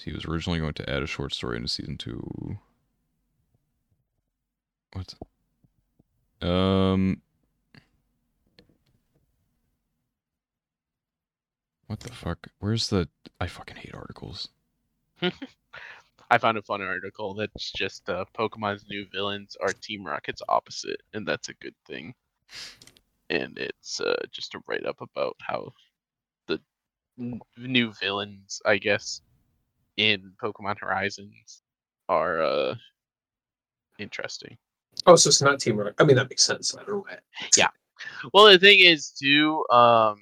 He 0.03 0.11
was 0.11 0.25
originally 0.25 0.59
going 0.59 0.73
to 0.73 0.87
add 0.87 1.01
a 1.01 1.07
short 1.07 1.33
story 1.33 1.57
into 1.57 1.67
season 1.67 1.97
two. 1.97 2.59
What's 4.93 5.15
um 6.41 7.23
What 11.87 12.01
the 12.01 12.13
fuck? 12.13 12.49
Where's 12.59 12.89
the 12.89 13.09
I 13.39 13.47
fucking 13.47 13.77
hate 13.77 13.95
articles. 13.95 14.49
I 16.31 16.37
found 16.37 16.57
a 16.57 16.61
fun 16.61 16.81
article 16.81 17.33
that's 17.35 17.71
just 17.71 18.09
uh, 18.09 18.25
Pokemon's 18.37 18.85
new 18.89 19.05
villains 19.11 19.55
are 19.61 19.73
Team 19.81 20.05
Rocket's 20.05 20.41
opposite, 20.49 21.01
and 21.13 21.27
that's 21.27 21.49
a 21.49 21.53
good 21.55 21.75
thing. 21.87 22.13
And 23.29 23.57
it's 23.57 23.99
uh, 24.01 24.15
just 24.31 24.55
a 24.55 24.61
write 24.67 24.85
up 24.85 25.01
about 25.01 25.35
how 25.39 25.71
the 26.47 26.59
n- 27.19 27.39
new 27.57 27.93
villains, 27.93 28.61
I 28.65 28.77
guess, 28.77 29.21
in 29.97 30.33
Pokemon 30.41 30.79
Horizons 30.79 31.61
are 32.09 32.41
uh, 32.41 32.75
interesting. 33.99 34.57
Oh, 35.05 35.15
so 35.15 35.27
it's 35.29 35.41
not 35.41 35.59
teamwork. 35.59 35.95
I 35.99 36.03
mean, 36.03 36.15
that 36.15 36.29
makes 36.29 36.43
sense. 36.43 36.75
I 36.75 36.83
don't 36.83 37.05
know. 37.05 37.15
Yeah. 37.57 37.69
Well, 38.33 38.45
the 38.45 38.59
thing 38.59 38.79
is, 38.79 39.11
too, 39.11 39.65
um, 39.69 40.17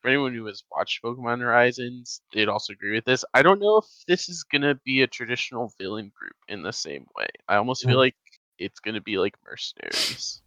for 0.00 0.08
anyone 0.08 0.34
who 0.34 0.46
has 0.46 0.62
watched 0.70 1.02
Pokemon 1.02 1.40
Horizons, 1.40 2.22
they'd 2.32 2.48
also 2.48 2.72
agree 2.72 2.94
with 2.94 3.04
this. 3.04 3.24
I 3.34 3.42
don't 3.42 3.60
know 3.60 3.78
if 3.78 3.84
this 4.06 4.28
is 4.28 4.44
gonna 4.44 4.74
be 4.84 5.02
a 5.02 5.06
traditional 5.06 5.72
villain 5.78 6.10
group 6.16 6.36
in 6.48 6.62
the 6.62 6.72
same 6.72 7.06
way. 7.16 7.28
I 7.48 7.56
almost 7.56 7.84
feel 7.84 7.96
Mm. 7.96 7.98
like 7.98 8.16
it's 8.58 8.80
gonna 8.80 9.00
be 9.00 9.18
like 9.18 9.34
mercenaries, 9.44 10.42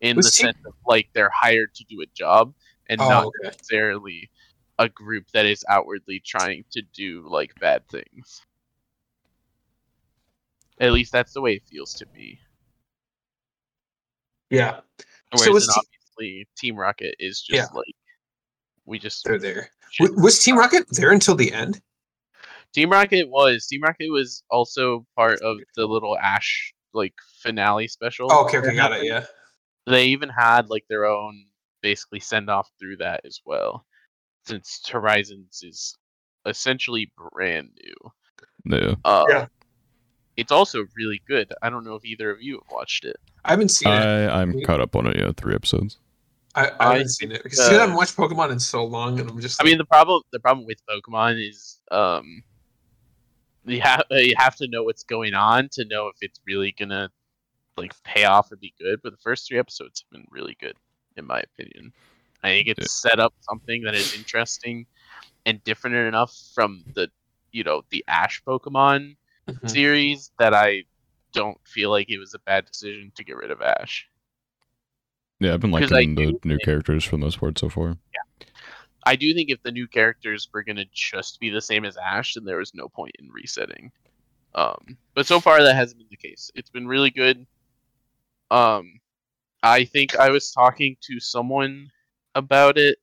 in 0.00 0.16
Was 0.16 0.26
the 0.26 0.30
sense 0.32 0.58
of 0.66 0.74
like 0.86 1.08
they're 1.12 1.30
hired 1.30 1.74
to 1.74 1.84
do 1.84 2.00
a 2.02 2.06
job 2.06 2.54
and 2.88 3.00
Oh, 3.00 3.08
not 3.08 3.26
okay. 3.28 3.34
necessarily 3.42 4.30
a 4.78 4.88
group 4.88 5.26
that 5.32 5.46
is 5.46 5.64
outwardly 5.68 6.20
trying 6.20 6.64
to 6.72 6.82
do 6.92 7.26
like 7.28 7.54
bad 7.60 7.86
things. 7.88 8.42
At 10.80 10.92
least 10.92 11.12
that's 11.12 11.32
the 11.32 11.40
way 11.40 11.54
it 11.54 11.62
feels 11.68 11.94
to 11.94 12.06
me. 12.14 12.38
Yeah, 14.50 14.80
Whereas 15.30 15.44
So 15.46 15.52
then 15.54 15.62
Te- 15.62 15.88
obviously 16.18 16.48
Team 16.56 16.76
Rocket 16.76 17.16
is 17.18 17.40
just 17.40 17.72
Yeah. 17.72 17.78
like 17.78 17.94
we 18.86 18.98
just 18.98 19.24
they're 19.24 19.38
there. 19.38 19.70
should- 19.90 20.20
Was 20.20 20.42
Team 20.42 20.56
Rocket 20.58 20.84
there 20.90 21.10
until 21.12 21.34
the 21.34 21.52
end? 21.52 21.80
Team 22.72 22.90
Rocket 22.90 23.28
was 23.28 23.66
Team 23.66 23.82
Rocket 23.82 24.10
was 24.10 24.42
also 24.50 25.06
part 25.16 25.40
of 25.42 25.58
the 25.76 25.86
little 25.86 26.18
Ash 26.18 26.74
like 26.92 27.14
finale 27.42 27.88
special. 27.88 28.28
Oh, 28.30 28.44
okay, 28.46 28.58
okay, 28.58 28.74
got 28.74 28.92
it. 28.92 29.04
Yeah. 29.04 29.24
They 29.86 30.06
even 30.06 30.28
had 30.28 30.68
like 30.70 30.84
their 30.88 31.04
own 31.06 31.44
basically 31.82 32.20
send 32.20 32.48
off 32.50 32.68
through 32.80 32.96
that 32.98 33.20
as 33.26 33.40
well, 33.44 33.84
since 34.46 34.80
Horizons 34.88 35.60
is 35.62 35.96
essentially 36.46 37.12
brand 37.32 37.70
new. 37.84 38.76
Yeah. 38.78 38.94
Uh, 39.04 39.24
Yeah. 39.28 39.46
It's 40.36 40.50
also 40.50 40.84
really 40.96 41.22
good. 41.28 41.52
I 41.62 41.70
don't 41.70 41.84
know 41.84 41.94
if 41.94 42.04
either 42.04 42.30
of 42.32 42.42
you 42.42 42.54
have 42.54 42.72
watched 42.72 43.04
it. 43.04 43.16
I 43.44 43.50
haven't 43.52 43.68
seen 43.68 43.92
it. 43.92 43.94
I, 43.96 44.40
I'm 44.42 44.60
caught 44.62 44.80
up 44.80 44.96
on 44.96 45.06
it, 45.06 45.16
yeah, 45.16 45.30
three 45.36 45.54
episodes. 45.54 45.98
I, 46.54 46.66
I 46.68 46.72
I 46.78 46.92
haven't 46.92 47.08
seen 47.08 47.32
it 47.32 47.42
because 47.42 47.60
uh, 47.60 47.70
I 47.70 47.80
haven't 47.80 47.96
watched 47.96 48.16
Pokemon 48.16 48.52
in 48.52 48.60
so 48.60 48.84
long, 48.84 49.18
and 49.20 49.28
I'm 49.28 49.40
just. 49.40 49.60
I 49.60 49.64
mean, 49.64 49.78
the 49.78 49.84
problem 49.84 50.22
the 50.32 50.40
problem 50.40 50.66
with 50.66 50.78
Pokemon 50.88 51.46
is 51.46 51.80
um, 51.90 52.42
you 53.64 53.80
have 53.80 54.04
you 54.10 54.34
have 54.36 54.56
to 54.56 54.68
know 54.68 54.84
what's 54.84 55.04
going 55.04 55.34
on 55.34 55.68
to 55.72 55.84
know 55.86 56.08
if 56.08 56.16
it's 56.20 56.40
really 56.46 56.72
gonna 56.72 57.10
like 57.76 57.92
pay 58.04 58.24
off 58.24 58.52
or 58.52 58.56
be 58.56 58.74
good. 58.78 59.00
But 59.02 59.10
the 59.12 59.18
first 59.22 59.48
three 59.48 59.58
episodes 59.58 60.02
have 60.02 60.10
been 60.10 60.26
really 60.30 60.56
good, 60.60 60.76
in 61.16 61.26
my 61.26 61.40
opinion. 61.40 61.92
I 62.42 62.48
think 62.48 62.68
it's 62.68 63.00
set 63.00 63.18
up 63.18 63.32
something 63.40 63.82
that 63.82 63.94
is 63.94 64.14
interesting 64.14 64.86
and 65.46 65.62
different 65.64 65.96
enough 65.96 66.34
from 66.54 66.84
the 66.94 67.08
you 67.52 67.64
know 67.64 67.82
the 67.90 68.04
Ash 68.08 68.42
Pokemon 68.46 69.16
Mhm. 69.48 69.68
series 69.68 70.30
that 70.38 70.54
I 70.54 70.84
don't 71.34 71.58
feel 71.66 71.90
like 71.90 72.08
it 72.08 72.18
was 72.18 72.32
a 72.32 72.38
bad 72.38 72.64
decision 72.66 73.12
to 73.16 73.24
get 73.24 73.36
rid 73.36 73.50
of 73.50 73.60
Ash. 73.60 74.08
Yeah, 75.40 75.54
I've 75.54 75.60
been 75.60 75.74
I 75.74 75.80
liking 75.80 76.14
the 76.14 76.26
do 76.26 76.38
new 76.44 76.56
think- 76.56 76.64
characters 76.64 77.04
for 77.04 77.12
the 77.12 77.18
most 77.24 77.40
part 77.40 77.58
so 77.58 77.68
far. 77.68 77.96
Yeah. 78.12 78.46
I 79.06 79.16
do 79.16 79.34
think 79.34 79.50
if 79.50 79.62
the 79.62 79.72
new 79.72 79.86
characters 79.86 80.48
were 80.52 80.62
gonna 80.62 80.86
just 80.92 81.38
be 81.40 81.50
the 81.50 81.60
same 81.60 81.84
as 81.84 81.96
Ash, 81.96 82.34
then 82.34 82.44
there 82.44 82.56
was 82.58 82.72
no 82.74 82.88
point 82.88 83.14
in 83.18 83.30
resetting. 83.30 83.92
Um, 84.54 84.96
but 85.14 85.26
so 85.26 85.40
far 85.40 85.62
that 85.62 85.74
hasn't 85.74 85.98
been 85.98 86.06
the 86.10 86.16
case. 86.16 86.50
It's 86.54 86.70
been 86.70 86.86
really 86.86 87.10
good. 87.10 87.44
Um, 88.50 89.00
I 89.62 89.84
think 89.84 90.16
I 90.16 90.30
was 90.30 90.52
talking 90.52 90.96
to 91.02 91.18
someone 91.20 91.90
about 92.34 92.78
it. 92.78 92.98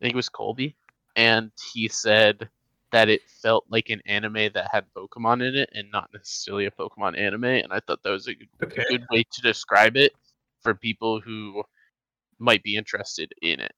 I 0.00 0.04
think 0.04 0.14
it 0.14 0.16
was 0.16 0.28
Colby, 0.28 0.76
and 1.16 1.50
he 1.72 1.88
said 1.88 2.48
that 2.92 3.08
it 3.08 3.22
felt 3.42 3.66
like 3.68 3.90
an 3.90 4.00
anime 4.06 4.50
that 4.54 4.68
had 4.72 4.86
Pokemon 4.96 5.46
in 5.46 5.56
it, 5.56 5.68
and 5.74 5.90
not 5.90 6.08
necessarily 6.14 6.66
a 6.66 6.70
Pokemon 6.70 7.18
anime. 7.18 7.44
And 7.44 7.72
I 7.72 7.80
thought 7.80 8.02
that 8.04 8.10
was 8.10 8.28
a 8.28 8.34
good 8.34 8.48
Okay. 8.62 8.84
good 8.88 9.04
way 9.10 9.24
to 9.30 9.42
describe 9.42 9.96
it 9.96 10.12
for 10.62 10.74
people 10.74 11.20
who 11.20 11.62
might 12.38 12.62
be 12.62 12.76
interested 12.76 13.32
in 13.42 13.60
it 13.60 13.72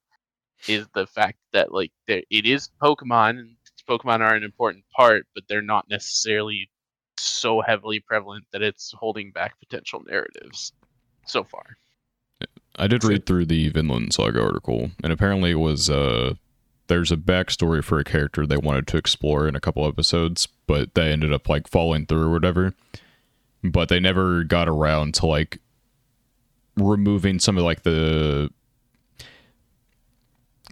is 0.68 0.86
the 0.94 1.06
fact 1.06 1.38
that 1.52 1.72
like 1.72 1.92
there 2.06 2.22
it 2.30 2.46
is 2.46 2.68
Pokemon 2.82 3.38
and 3.38 3.56
Pokemon 3.88 4.20
are 4.20 4.34
an 4.34 4.44
important 4.44 4.84
part, 4.94 5.26
but 5.34 5.44
they're 5.48 5.62
not 5.62 5.86
necessarily 5.88 6.70
so 7.16 7.60
heavily 7.60 8.00
prevalent 8.00 8.44
that 8.52 8.62
it's 8.62 8.92
holding 8.98 9.32
back 9.32 9.58
potential 9.58 10.02
narratives 10.06 10.72
so 11.26 11.44
far. 11.44 11.76
I 12.76 12.86
did 12.86 13.04
read 13.04 13.26
through 13.26 13.46
the 13.46 13.68
Vinland 13.68 14.12
Saga 14.14 14.42
article, 14.42 14.90
and 15.02 15.12
apparently 15.12 15.50
it 15.50 15.58
was 15.58 15.90
uh 15.90 16.34
there's 16.86 17.12
a 17.12 17.16
backstory 17.16 17.84
for 17.84 17.98
a 17.98 18.04
character 18.04 18.46
they 18.46 18.56
wanted 18.56 18.86
to 18.88 18.96
explore 18.96 19.46
in 19.46 19.54
a 19.54 19.60
couple 19.60 19.86
episodes, 19.86 20.48
but 20.66 20.94
they 20.94 21.12
ended 21.12 21.32
up 21.32 21.48
like 21.48 21.68
falling 21.68 22.04
through 22.04 22.22
or 22.22 22.30
whatever. 22.30 22.74
But 23.62 23.88
they 23.88 24.00
never 24.00 24.42
got 24.42 24.68
around 24.68 25.14
to 25.14 25.26
like 25.26 25.58
removing 26.80 27.38
some 27.38 27.56
of 27.58 27.64
like 27.64 27.82
the 27.82 28.50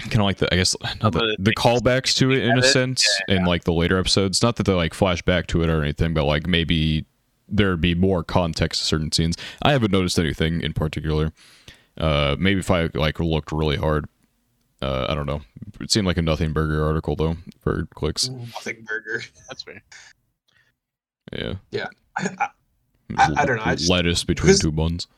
kind 0.00 0.16
of 0.16 0.22
like 0.22 0.38
the 0.38 0.52
I 0.52 0.56
guess 0.56 0.76
not 1.02 1.12
the, 1.12 1.18
the 1.20 1.36
the 1.40 1.54
callbacks 1.54 2.14
to 2.18 2.30
it 2.32 2.44
in 2.44 2.50
a 2.50 2.59
at 2.59 2.64
it, 2.64 2.68
sense 2.68 3.06
in 3.28 3.44
like 3.44 3.64
the 3.64 3.72
later 3.72 3.98
episodes. 3.98 4.42
Not 4.42 4.56
that 4.56 4.64
they 4.66 4.72
like 4.72 4.94
flash 4.94 5.22
back 5.22 5.46
to 5.48 5.62
it 5.62 5.68
or 5.68 5.82
anything, 5.82 6.14
but 6.14 6.24
like 6.24 6.46
maybe 6.46 7.04
there'd 7.48 7.80
be 7.80 7.94
more 7.94 8.22
context 8.22 8.80
to 8.80 8.86
certain 8.86 9.11
scenes. 9.12 9.36
I 9.62 9.72
haven't 9.72 9.90
noticed 9.92 10.18
anything 10.18 10.61
in 10.61 10.72
particular. 10.72 11.32
Uh, 11.96 12.36
maybe 12.38 12.61
if 12.61 12.70
I 12.70 12.88
like 12.94 13.18
looked 13.20 13.50
really 13.52 13.76
hard. 13.76 14.06
Uh, 14.80 15.06
I 15.09 15.14
don't 15.16 15.26
know. 15.26 15.40
It 15.80 15.90
seemed 15.90 16.06
like 16.06 16.18
a 16.18 16.22
nothing 16.22 16.52
burger 16.52 16.84
article 16.86 17.16
though 17.16 17.36
for 17.61 17.86
clicks. 17.94 18.28
Nothing 18.28 18.84
burger. 18.84 19.22
That's 19.48 19.64
fair. 19.64 19.82
Yeah. 21.32 21.54
Yeah. 21.72 21.86
I, 22.16 22.28
I- 23.16 23.32
I 23.38 23.44
don't 23.46 23.56
know, 23.56 23.62
I 23.64 23.74
just- 23.74 23.90
lettuce 23.90 24.22
between 24.22 24.54
two 24.56 24.70
buns. 24.70 25.09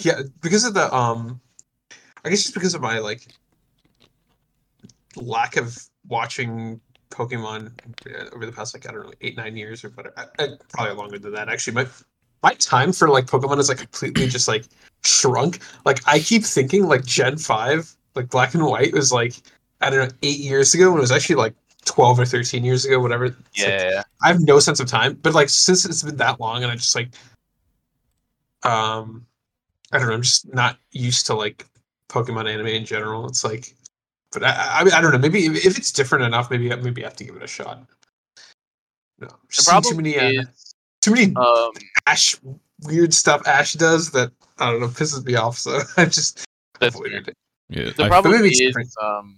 Yeah, 0.00 0.22
because 0.42 0.64
of 0.64 0.74
the 0.74 0.94
um, 0.94 1.40
I 2.24 2.30
guess 2.30 2.42
just 2.42 2.54
because 2.54 2.74
of 2.74 2.80
my 2.80 2.98
like 2.98 3.28
lack 5.16 5.56
of 5.56 5.78
watching 6.08 6.80
Pokemon 7.10 7.72
uh, 8.06 8.34
over 8.34 8.46
the 8.46 8.52
past 8.52 8.74
like 8.74 8.88
I 8.88 8.92
don't 8.92 9.06
know 9.06 9.12
eight 9.20 9.36
nine 9.36 9.56
years 9.56 9.84
or 9.84 9.90
whatever. 9.90 10.14
I, 10.16 10.42
I, 10.42 10.48
probably 10.72 10.94
longer 10.94 11.18
than 11.18 11.32
that 11.34 11.48
actually. 11.48 11.74
My 11.74 11.86
my 12.42 12.54
time 12.54 12.92
for 12.92 13.08
like 13.08 13.26
Pokemon 13.26 13.58
is 13.58 13.68
like 13.68 13.78
completely 13.78 14.28
just 14.28 14.48
like 14.48 14.64
shrunk. 15.02 15.60
Like 15.84 16.00
I 16.06 16.18
keep 16.18 16.44
thinking 16.44 16.86
like 16.86 17.04
Gen 17.04 17.38
five, 17.38 17.94
like 18.14 18.28
Black 18.28 18.54
and 18.54 18.64
White 18.64 18.92
was 18.92 19.12
like 19.12 19.34
I 19.80 19.90
don't 19.90 20.08
know 20.08 20.14
eight 20.22 20.38
years 20.38 20.74
ago 20.74 20.90
when 20.90 20.98
it 20.98 21.02
was 21.02 21.12
actually 21.12 21.36
like 21.36 21.54
twelve 21.84 22.18
or 22.18 22.26
thirteen 22.26 22.64
years 22.64 22.84
ago, 22.84 23.00
whatever. 23.00 23.26
It's 23.26 23.36
like, 23.58 23.68
Yeah. 23.68 24.02
I 24.22 24.28
have 24.28 24.40
no 24.40 24.58
sense 24.58 24.80
of 24.80 24.88
time. 24.88 25.14
But 25.22 25.34
like 25.34 25.48
since 25.48 25.84
it's 25.84 26.02
been 26.02 26.16
that 26.16 26.40
long, 26.40 26.62
and 26.62 26.72
I 26.72 26.74
just 26.74 26.94
like, 26.94 27.08
um, 28.64 29.24
I 29.96 29.98
don't 30.00 30.08
know. 30.08 30.14
I'm 30.14 30.22
just 30.22 30.52
not 30.54 30.78
used 30.92 31.26
to 31.26 31.34
like 31.34 31.66
Pokemon 32.08 32.48
anime 32.52 32.66
in 32.68 32.84
general. 32.84 33.26
It's 33.26 33.42
like, 33.44 33.74
but 34.32 34.44
I, 34.44 34.50
I, 34.50 34.80
I 34.98 35.00
don't 35.00 35.12
know. 35.12 35.18
Maybe 35.18 35.46
if, 35.46 35.64
if 35.66 35.78
it's 35.78 35.90
different 35.92 36.24
enough, 36.24 36.50
maybe 36.50 36.68
maybe 36.76 37.02
I 37.04 37.08
have 37.08 37.16
to 37.16 37.24
give 37.24 37.36
it 37.36 37.42
a 37.42 37.46
shot. 37.46 37.82
No, 39.18 39.28
The 39.28 39.62
problem 39.64 39.92
too 39.96 40.02
many, 40.02 40.38
uh, 40.38 40.44
too 41.00 41.12
many 41.12 41.34
um 41.36 41.70
Ash 42.06 42.36
weird 42.82 43.14
stuff 43.14 43.46
Ash 43.46 43.72
does 43.72 44.10
that 44.10 44.30
I 44.58 44.70
don't 44.70 44.80
know 44.80 44.88
pisses 44.88 45.24
me 45.24 45.34
off. 45.36 45.56
So 45.56 45.80
I 45.96 46.04
just 46.04 46.44
that's 46.78 46.94
avoided 46.94 47.24
fair. 47.24 47.32
it. 47.32 47.36
Yeah. 47.86 47.92
The 47.96 48.04
I- 48.04 48.08
problem 48.08 48.34
maybe 48.34 48.50
is 48.50 48.58
different. 48.58 48.90
um 49.02 49.36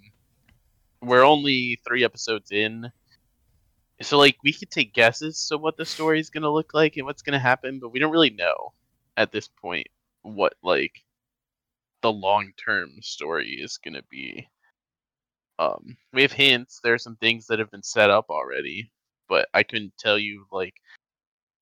we're 1.01 1.23
only 1.25 1.79
three 1.87 2.05
episodes 2.05 2.51
in. 2.51 2.91
So 4.03 4.19
like 4.19 4.37
we 4.43 4.53
could 4.53 4.71
take 4.71 4.95
guesses 4.95 5.49
of 5.53 5.61
what 5.61 5.77
the 5.77 5.85
story 5.85 6.19
is 6.19 6.29
gonna 6.29 6.51
look 6.51 6.75
like 6.75 6.97
and 6.97 7.07
what's 7.07 7.23
gonna 7.23 7.39
happen, 7.39 7.79
but 7.79 7.91
we 7.91 8.01
don't 8.01 8.11
really 8.13 8.31
know 8.31 8.73
at 9.17 9.31
this 9.33 9.47
point 9.49 9.87
what 10.35 10.55
like 10.63 10.93
the 12.03 12.13
long 12.13 12.53
term 12.63 12.91
story 13.01 13.59
is 13.61 13.79
gonna 13.79 14.03
be. 14.11 14.49
Um, 15.59 15.97
we 16.13 16.23
have 16.23 16.33
hints. 16.33 16.81
There 16.83 16.95
are 16.95 16.99
some 16.99 17.17
things 17.17 17.47
that 17.47 17.59
have 17.59 17.71
been 17.71 17.83
set 17.83 18.11
up 18.11 18.27
already, 18.31 18.93
but 19.29 19.49
I 19.55 19.63
couldn't 19.65 19.99
tell 19.99 20.19
you 20.19 20.47
like, 20.53 20.75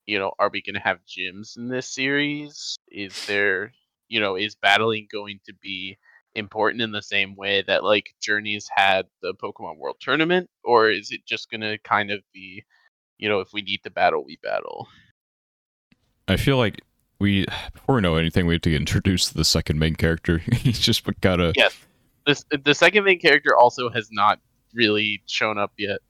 you 0.06 0.18
know, 0.18 0.32
are 0.38 0.50
we 0.50 0.62
gonna 0.62 0.80
have 0.80 0.98
gyms 1.06 1.56
in 1.56 1.68
this 1.68 1.88
series? 1.88 2.76
Is 2.90 3.26
there, 3.26 3.72
you 4.08 4.20
know, 4.20 4.36
is 4.36 4.54
battling 4.54 5.08
going 5.10 5.40
to 5.46 5.54
be 5.54 5.96
important 6.34 6.82
in 6.82 6.92
the 6.92 7.02
same 7.02 7.34
way 7.34 7.62
that 7.66 7.84
like 7.84 8.14
Journeys 8.20 8.68
had 8.74 9.06
the 9.22 9.34
Pokemon 9.34 9.78
World 9.78 9.96
Tournament, 10.00 10.50
or 10.62 10.90
is 10.90 11.10
it 11.10 11.26
just 11.26 11.50
gonna 11.50 11.78
kind 11.78 12.10
of 12.10 12.20
be, 12.34 12.64
you 13.18 13.28
know, 13.28 13.40
if 13.40 13.52
we 13.52 13.62
need 13.62 13.82
to 13.84 13.90
battle, 13.90 14.24
we 14.24 14.38
battle? 14.42 14.88
I 16.28 16.36
feel 16.36 16.58
like 16.58 16.82
we 17.18 17.46
before 17.72 17.96
we 17.96 18.00
know 18.00 18.16
anything, 18.16 18.46
we 18.46 18.54
have 18.54 18.62
to 18.62 18.70
get 18.70 18.80
introduced 18.80 19.28
to 19.28 19.34
the 19.34 19.44
second 19.44 19.78
main 19.78 19.94
character. 19.94 20.38
He's 20.52 20.78
just 20.78 21.04
gotta. 21.20 21.52
Yes. 21.56 21.76
This 22.26 22.44
the 22.64 22.74
second 22.74 23.04
main 23.04 23.20
character 23.20 23.56
also 23.56 23.88
has 23.90 24.08
not 24.10 24.40
really 24.74 25.22
shown 25.26 25.58
up 25.58 25.72
yet, 25.78 26.00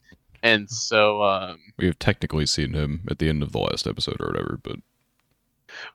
and 0.43 0.69
so 0.69 1.21
um, 1.23 1.59
We 1.77 1.85
have 1.85 1.99
technically 1.99 2.45
seen 2.45 2.73
him 2.73 3.01
at 3.09 3.19
the 3.19 3.29
end 3.29 3.43
of 3.43 3.51
the 3.51 3.59
last 3.59 3.85
episode 3.85 4.17
or 4.19 4.27
whatever, 4.27 4.59
but 4.61 4.77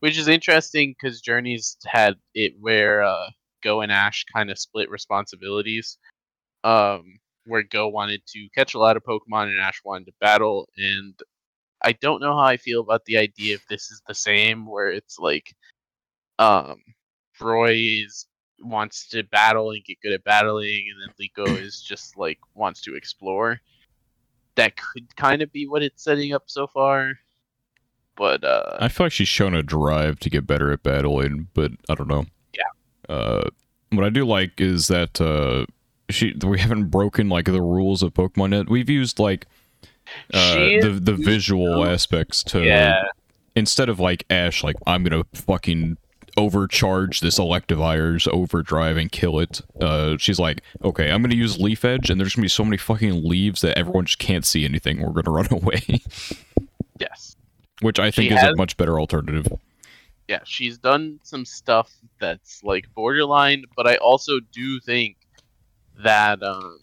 which 0.00 0.16
is 0.16 0.28
interesting 0.28 0.94
because 0.94 1.20
Journeys 1.20 1.76
had 1.86 2.14
it 2.34 2.54
where 2.60 3.02
uh, 3.02 3.30
Go 3.62 3.80
and 3.80 3.90
Ash 3.90 4.24
kind 4.32 4.50
of 4.50 4.58
split 4.58 4.90
responsibilities. 4.90 5.98
Um, 6.64 7.18
where 7.46 7.64
Go 7.64 7.88
wanted 7.88 8.22
to 8.28 8.48
catch 8.54 8.74
a 8.74 8.78
lot 8.78 8.96
of 8.96 9.02
Pokemon 9.02 9.48
and 9.48 9.60
Ash 9.60 9.80
wanted 9.84 10.06
to 10.06 10.12
battle, 10.20 10.68
and 10.76 11.14
I 11.84 11.92
don't 11.92 12.20
know 12.20 12.34
how 12.34 12.44
I 12.44 12.56
feel 12.56 12.80
about 12.80 13.04
the 13.04 13.18
idea 13.18 13.54
if 13.54 13.66
this 13.68 13.90
is 13.90 14.02
the 14.06 14.14
same, 14.14 14.66
where 14.66 14.88
it's 14.88 15.18
like, 15.18 15.54
um, 16.38 16.76
Roy 17.40 17.74
is 18.04 18.26
wants 18.60 19.08
to 19.08 19.24
battle 19.24 19.72
and 19.72 19.84
get 19.84 20.00
good 20.02 20.12
at 20.12 20.24
battling, 20.24 20.86
and 20.92 21.02
then 21.02 21.14
Liko 21.20 21.60
is 21.60 21.80
just 21.80 22.16
like 22.16 22.38
wants 22.54 22.80
to 22.82 22.94
explore. 22.94 23.60
That 24.54 24.76
could 24.76 25.14
kind 25.16 25.42
of 25.42 25.50
be 25.52 25.66
what 25.66 25.82
it's 25.82 26.04
setting 26.04 26.32
up 26.32 26.44
so 26.46 26.66
far, 26.66 27.14
but 28.16 28.44
uh, 28.44 28.76
I 28.78 28.88
feel 28.88 29.06
like 29.06 29.12
she's 29.12 29.28
shown 29.28 29.54
a 29.54 29.62
drive 29.62 30.18
to 30.20 30.30
get 30.30 30.46
better 30.46 30.70
at 30.70 30.82
battling, 30.82 31.48
but 31.54 31.72
I 31.88 31.94
don't 31.94 32.08
know. 32.08 32.26
Yeah. 32.54 33.14
Uh, 33.14 33.50
what 33.90 34.04
I 34.04 34.10
do 34.10 34.24
like 34.24 34.60
is 34.60 34.88
that 34.88 35.20
uh, 35.20 35.66
she 36.10 36.34
we 36.44 36.60
haven't 36.60 36.90
broken 36.90 37.28
like 37.28 37.46
the 37.46 37.62
rules 37.62 38.02
of 38.02 38.14
Pokemon 38.14 38.52
yet. 38.52 38.70
We've 38.70 38.90
used 38.90 39.18
like 39.18 39.46
uh, 40.34 40.54
the 40.54 40.98
the 41.02 41.14
is- 41.14 41.20
visual 41.24 41.84
aspects 41.84 42.42
to 42.44 42.62
yeah, 42.62 43.02
instead 43.56 43.88
of 43.88 44.00
like 44.00 44.24
Ash, 44.30 44.62
like 44.64 44.76
I'm 44.86 45.02
gonna 45.04 45.24
fucking 45.34 45.96
overcharge 46.38 47.20
this 47.20 47.38
Electivire's 47.38 48.26
overdrive 48.28 48.96
and 48.96 49.12
kill 49.12 49.38
it. 49.38 49.60
Uh, 49.80 50.16
she's 50.16 50.38
like, 50.38 50.62
okay, 50.82 51.10
I'm 51.10 51.20
gonna 51.22 51.34
use 51.34 51.60
Leaf 51.60 51.84
Edge, 51.84 52.08
and 52.10 52.18
there's 52.20 52.34
gonna 52.34 52.44
be 52.44 52.48
so 52.48 52.64
many 52.64 52.76
fucking 52.78 53.22
leaves 53.28 53.60
that 53.60 53.76
everyone 53.76 54.06
just 54.06 54.18
can't 54.18 54.46
see 54.46 54.64
anything. 54.64 55.00
We're 55.02 55.20
gonna 55.22 55.30
run 55.36 55.48
away, 55.50 56.02
yes. 56.98 57.36
which 57.80 57.98
I 57.98 58.10
think 58.10 58.30
She 58.30 58.36
is 58.36 58.42
a 58.42 58.54
much 58.56 58.76
better 58.78 58.98
alternative. 58.98 59.46
yeah, 60.28 60.40
she's 60.44 60.78
done 60.78 61.20
some 61.22 61.44
stuff 61.44 61.92
that's 62.18 62.62
like 62.64 62.86
borderline, 62.94 63.64
but 63.76 63.86
I 63.86 63.96
also 63.96 64.40
do 64.52 64.80
think 64.80 65.16
that 66.02 66.42
um 66.42 66.78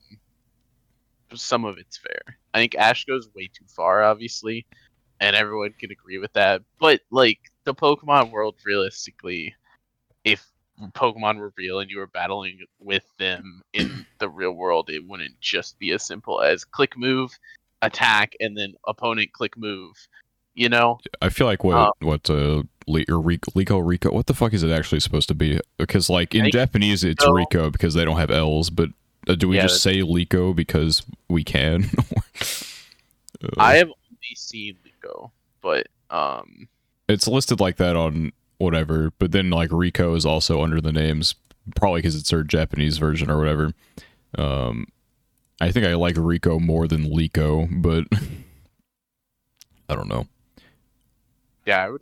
some 1.33 1.65
of 1.65 1.77
it's 1.77 1.97
fair. 1.97 2.37
I 2.53 2.59
think 2.59 2.75
Ash 2.75 3.05
goes 3.05 3.29
way 3.35 3.47
too 3.47 3.65
far, 3.67 4.03
obviously, 4.03 4.65
and 5.19 5.35
everyone 5.35 5.73
can 5.79 5.91
agree 5.91 6.17
with 6.17 6.33
that. 6.33 6.61
But 6.79 7.01
like 7.11 7.39
the 7.65 7.73
Pokemon 7.73 8.31
world, 8.31 8.55
realistically, 8.65 9.55
if 10.23 10.45
Pokemon 10.95 11.37
were 11.37 11.53
real 11.57 11.79
and 11.79 11.89
you 11.89 11.97
were 11.97 12.07
battling 12.07 12.59
with 12.79 13.03
them 13.17 13.61
in 13.73 14.05
the 14.19 14.29
real 14.29 14.53
world, 14.53 14.89
it 14.89 15.05
wouldn't 15.05 15.39
just 15.39 15.77
be 15.79 15.91
as 15.91 16.05
simple 16.05 16.41
as 16.41 16.65
click 16.65 16.97
move, 16.97 17.37
attack, 17.81 18.33
and 18.39 18.57
then 18.57 18.73
opponent 18.87 19.31
click 19.33 19.57
move. 19.57 19.95
You 20.55 20.69
know, 20.69 20.99
I 21.21 21.29
feel 21.29 21.47
like 21.47 21.63
what 21.63 21.75
Uh, 21.75 21.91
what 21.99 22.29
uh 22.29 22.63
Le- 22.87 23.05
or 23.07 23.21
Rico, 23.21 23.51
Rico 23.55 23.77
Rico 23.77 24.11
what 24.11 24.25
the 24.25 24.33
fuck 24.33 24.53
is 24.53 24.63
it 24.63 24.71
actually 24.71 24.99
supposed 24.99 25.27
to 25.27 25.35
be? 25.35 25.59
Because 25.77 26.09
like 26.09 26.33
in 26.33 26.49
Japanese 26.51 27.03
it's. 27.03 27.25
Rico 27.27 27.69
because 27.69 27.93
they 27.93 28.03
don't 28.03 28.17
have 28.17 28.31
L's, 28.31 28.69
but 28.69 28.89
uh, 29.27 29.35
do 29.35 29.47
we 29.47 29.57
Yeah, 29.57 29.63
just 29.63 29.81
say 29.81 30.01
Liko 30.01 30.55
because 30.55 31.03
we 31.29 31.43
can? 31.43 31.85
Uh, 33.43 33.47
I 33.57 33.75
have 33.75 33.87
only 33.87 34.35
seen 34.35 34.75
Liko, 34.85 35.31
but 35.61 35.87
um, 36.09 36.67
it's 37.07 37.27
listed 37.27 37.59
like 37.59 37.77
that 37.77 37.95
on 37.95 38.31
whatever, 38.57 39.11
but 39.19 39.31
then 39.31 39.49
like 39.49 39.69
Rico 39.71 40.15
is 40.15 40.25
also 40.25 40.61
under 40.61 40.81
the 40.81 40.91
names 40.91 41.35
probably 41.75 41.99
because 41.99 42.15
it's 42.15 42.29
their 42.31 42.43
Japanese 42.43 42.97
version 42.97 43.29
or 43.29 43.37
whatever. 43.37 43.73
Um, 44.37 44.87
I 45.61 45.71
think 45.71 45.85
I 45.85 45.93
like 45.95 46.15
Rico 46.17 46.59
more 46.59 46.87
than 46.87 47.05
Liko, 47.05 47.67
but 47.81 48.05
I 49.89 49.95
don't 49.95 50.09
know. 50.09 50.27
yeah, 51.65 51.85
I 51.85 51.89
would. 51.89 52.01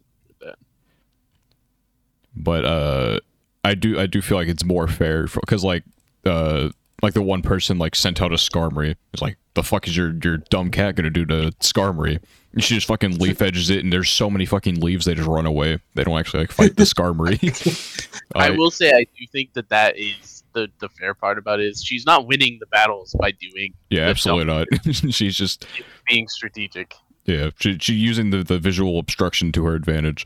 but 2.39 2.63
uh 2.65 3.19
i 3.63 3.73
do 3.73 3.99
i 3.99 4.05
do 4.05 4.21
feel 4.21 4.37
like 4.37 4.47
it's 4.47 4.63
more 4.63 4.87
fair 4.87 5.23
because 5.27 5.63
like 5.63 5.83
uh 6.25 6.69
like 7.01 7.13
the 7.13 7.21
one 7.21 7.41
person 7.41 7.77
like 7.77 7.95
sent 7.95 8.21
out 8.21 8.31
a 8.31 8.35
skarmory. 8.35 8.95
It's 9.13 9.21
like 9.21 9.37
the 9.53 9.63
fuck 9.63 9.87
is 9.87 9.95
your 9.95 10.15
your 10.23 10.37
dumb 10.37 10.71
cat 10.71 10.95
gonna 10.95 11.09
do 11.09 11.25
to 11.25 11.51
skarmory? 11.59 12.19
And 12.53 12.63
she 12.63 12.75
just 12.75 12.87
fucking 12.87 13.19
leaf 13.19 13.41
edges 13.41 13.69
it 13.69 13.83
and 13.83 13.93
there's 13.93 14.09
so 14.09 14.29
many 14.29 14.45
fucking 14.45 14.79
leaves 14.79 15.05
they 15.05 15.13
just 15.13 15.27
run 15.27 15.45
away. 15.45 15.79
They 15.93 16.03
don't 16.03 16.17
actually 16.17 16.41
like 16.41 16.51
fight 16.51 16.75
the 16.75 16.83
skarmory. 16.85 18.19
I 18.35 18.49
will 18.51 18.71
say 18.71 18.91
I 18.91 19.05
do 19.17 19.27
think 19.31 19.53
that 19.53 19.69
that 19.69 19.97
is 19.97 20.43
the 20.53 20.69
the 20.79 20.89
fair 20.89 21.13
part 21.13 21.37
about 21.37 21.59
it 21.59 21.67
is 21.67 21.83
she's 21.83 22.05
not 22.05 22.25
winning 22.25 22.57
the 22.59 22.67
battles 22.67 23.15
by 23.19 23.31
doing 23.31 23.73
yeah 23.89 24.05
the 24.05 24.09
absolutely 24.09 24.45
not. 24.45 24.67
She's 25.13 25.35
just 25.35 25.67
being 26.07 26.27
strategic. 26.27 26.95
yeah 27.25 27.51
she, 27.59 27.77
she 27.79 27.93
using 27.93 28.31
the, 28.31 28.43
the 28.43 28.57
visual 28.57 28.97
obstruction 28.97 29.51
to 29.51 29.65
her 29.65 29.75
advantage. 29.75 30.25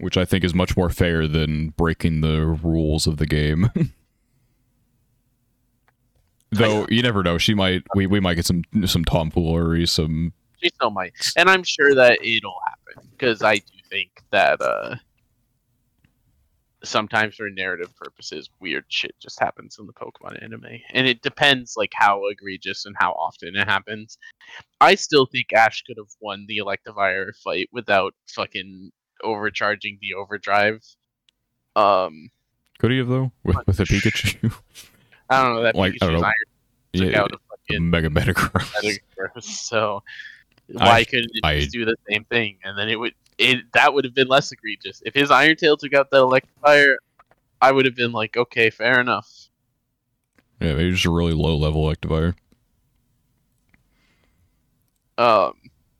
Which 0.00 0.16
i 0.16 0.24
think 0.24 0.42
is 0.44 0.54
much 0.54 0.76
more 0.78 0.88
fair 0.88 1.28
than 1.28 1.68
breaking 1.70 2.22
the 2.22 2.46
rules 2.46 3.06
of 3.06 3.18
the 3.18 3.26
game 3.26 3.70
though 6.50 6.86
you 6.88 7.02
never 7.02 7.22
know. 7.22 7.38
She 7.38 7.54
might 7.54 7.82
we, 7.94 8.06
we 8.06 8.20
might 8.20 8.34
get 8.34 8.46
some 8.46 8.62
some 8.86 9.04
tomfoolery 9.04 9.86
some 9.86 10.32
She 10.62 10.70
still 10.70 10.90
might, 10.90 11.12
and 11.36 11.48
I'm 11.48 11.62
sure 11.62 11.94
that 11.94 12.18
it'll 12.22 12.60
happen 12.66 13.08
because 13.12 13.42
I 13.42 13.56
do 13.56 13.78
think 13.88 14.10
that 14.30 14.60
uh 14.60 14.96
sometimes 16.82 17.36
for 17.36 17.48
narrative 17.50 17.94
purposes, 17.96 18.48
weird 18.60 18.84
shit 18.88 19.14
just 19.20 19.38
happens 19.38 19.76
in 19.78 19.86
the 19.86 19.92
Pokemon 19.92 20.42
anime, 20.42 20.80
and 20.92 21.06
it 21.06 21.22
depends 21.22 21.74
like 21.76 21.92
how 21.94 22.22
egregious 22.28 22.86
and 22.86 22.96
how 22.98 23.12
often 23.12 23.54
it 23.54 23.68
happens. 23.68 24.18
I 24.80 24.94
still 24.94 25.26
think 25.26 25.52
Ash 25.52 25.82
could 25.82 25.96
have 25.98 26.12
won 26.20 26.46
the 26.48 26.58
Electivire 26.58 27.32
fight 27.44 27.68
without 27.72 28.14
fucking 28.28 28.90
overcharging 29.22 29.98
the 30.00 30.14
overdrive. 30.14 30.82
Um, 31.76 32.30
could 32.78 32.90
he 32.90 32.98
have 32.98 33.08
though 33.08 33.32
with, 33.44 33.56
with 33.66 33.80
a 33.80 33.84
pikachu 33.84 34.52
I 35.30 35.42
don't 35.42 35.54
know 35.54 35.62
that 35.62 35.74
Like, 35.76 35.94
I 36.02 36.06
don't 36.06 36.20
know. 36.20 36.26
iron 36.26 36.34
took 36.92 37.12
yeah 37.12 37.20
out 37.20 37.30
a 37.32 37.36
the 37.36 37.38
fucking 37.68 37.88
mega 37.90 38.08
metagross 38.10 39.00
Metagross, 39.16 39.42
so 39.44 40.02
I- 40.78 40.88
why 40.88 41.04
couldn't 41.04 41.30
it 41.34 41.40
I- 41.44 41.60
just 41.60 41.72
do 41.72 41.84
the 41.84 41.96
same 42.08 42.24
thing? 42.24 42.58
And 42.64 42.76
then 42.76 42.88
it 42.88 42.96
would 42.96 43.14
it 43.38 43.58
that 43.72 43.94
would 43.94 44.04
have 44.04 44.14
been 44.14 44.28
less 44.28 44.52
egregious. 44.52 45.02
If 45.06 45.14
his 45.14 45.30
Iron 45.30 45.56
Tail 45.56 45.76
took 45.76 45.94
out 45.94 46.10
the 46.10 46.18
Electivire, 46.18 46.96
I 47.62 47.72
would 47.72 47.84
have 47.86 47.94
been 47.94 48.12
like, 48.12 48.36
okay, 48.36 48.68
fair 48.70 49.00
enough. 49.00 49.28
yeah 50.60 50.74
maybe 50.74 50.90
just 50.90 51.04
a 51.06 51.10
really 51.10 51.32
low 51.32 51.56
level 51.56 51.82
Electivire. 51.84 52.34
Um, 55.18 55.52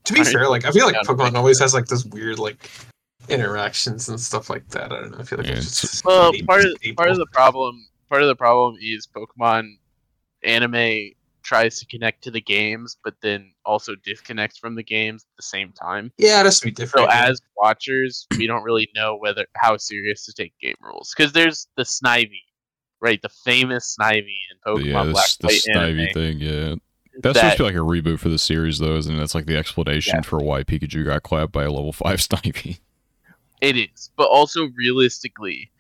To 0.05 0.13
be 0.15 0.25
fair, 0.25 0.49
like 0.49 0.65
I 0.65 0.71
feel 0.73 0.87
like 0.87 0.97
Pokemon 1.07 1.35
always 1.35 1.59
has 1.61 1.75
like 1.75 1.87
this 1.87 2.05
weird 2.05 2.39
like 2.39 2.71
interactions 3.29 4.09
and 4.09 4.19
stuff 4.19 4.49
like 4.51 4.67
that. 4.71 4.93
I 4.93 5.01
don't 5.01 5.11
know. 5.13 5.19
I 5.19 5.23
feel 5.25 5.39
like 5.39 5.47
Yeah, 5.49 5.55
it's 5.57 5.81
just 5.81 6.05
well, 6.05 6.33
part 6.47 6.65
of 6.65 6.73
staple. 6.79 6.97
part 6.97 7.11
of 7.11 7.17
the 7.19 7.27
problem 7.33 7.87
part 8.11 8.23
of 8.23 8.29
the 8.29 8.37
problem 8.37 8.77
is 8.83 9.07
Pokemon 9.07 9.77
anime 10.43 11.13
tries 11.43 11.79
to 11.79 11.87
connect 11.87 12.23
to 12.25 12.31
the 12.31 12.41
games, 12.41 12.97
but 13.03 13.15
then 13.23 13.53
also 13.65 13.95
disconnects 14.05 14.59
from 14.59 14.75
the 14.75 14.83
games 14.83 15.23
at 15.25 15.37
the 15.37 15.43
same 15.43 15.73
time. 15.73 16.13
yeah, 16.19 16.41
it 16.41 16.45
has 16.45 16.61
to 16.61 16.67
be 16.67 16.73
So 16.73 16.77
different. 16.77 17.11
as 17.13 17.41
watchers, 17.57 18.27
we 18.37 18.47
don't 18.47 18.63
really 18.63 18.89
know 18.95 19.17
whether 19.17 19.47
how 19.57 19.77
serious 19.79 20.27
to 20.27 20.33
take 20.35 20.53
game 20.61 20.75
rules 20.83 21.15
because 21.17 21.33
there's 21.33 21.69
the 21.77 21.85
Snivy, 21.85 22.43
right? 23.01 23.21
The 23.23 23.31
famous 23.45 23.97
Snivy 23.99 24.37
in 24.51 24.59
But 24.65 24.73
Pokemon 24.75 24.85
yeah 24.85 25.03
Black 25.13 25.15
this 25.15 25.37
the 25.39 25.47
White 25.47 25.63
snivy 25.77 26.01
anime. 26.01 26.13
thing 26.13 26.39
yeah 26.41 26.75
that's 27.23 27.35
that- 27.35 27.41
supposed 27.41 27.57
to 27.57 27.63
be 27.63 27.67
like 27.67 27.75
a 27.75 27.79
reboot 27.79 28.19
for 28.19 28.29
the 28.29 28.39
series 28.39 28.79
though 28.79 28.97
isn't 28.97 29.15
it 29.15 29.19
that's 29.19 29.35
like 29.35 29.47
the 29.47 29.57
explanation 29.57 30.15
Yeah. 30.17 30.21
for 30.23 30.39
why 30.41 30.63
pikachu 30.63 31.05
got 31.07 31.23
clapped 31.23 31.53
by 31.53 31.65
a 31.65 31.71
level 31.71 31.93
5 31.93 32.19
snivy 32.29 32.81
It 33.61 33.77
is, 33.77 34.11
but 34.17 34.29
also 34.29 34.69
realistically, 34.75 35.71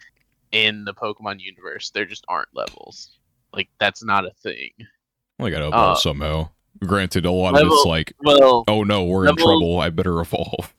in 0.53 0.85
the 0.85 0.95
Pokemon 0.95 1.41
universe, 1.41 1.91
there 1.91 2.05
just 2.07 2.25
aren't 2.29 2.49
levels. 2.55 3.19
Like 3.53 3.69
that's 3.79 4.03
not 4.05 4.25
a 4.27 4.31
thing. 4.43 4.71
well, 5.39 5.49
i 5.49 5.51
gotta 5.51 5.67
Uh, 5.67 5.69
evolve 5.69 5.99
somehow 6.01 6.49
granted 6.85 7.27
a 7.27 7.31
lot 7.31 7.55
of 7.61 7.67
it's 7.67 7.85
like 7.85 8.15
Well, 8.21 8.65
oh 8.69 8.85
no 8.85 9.05
we're 9.05 9.27
in 9.29 9.37
trouble 9.37 9.81
i 9.81 9.91
better 9.91 10.21
evolve 10.21 10.73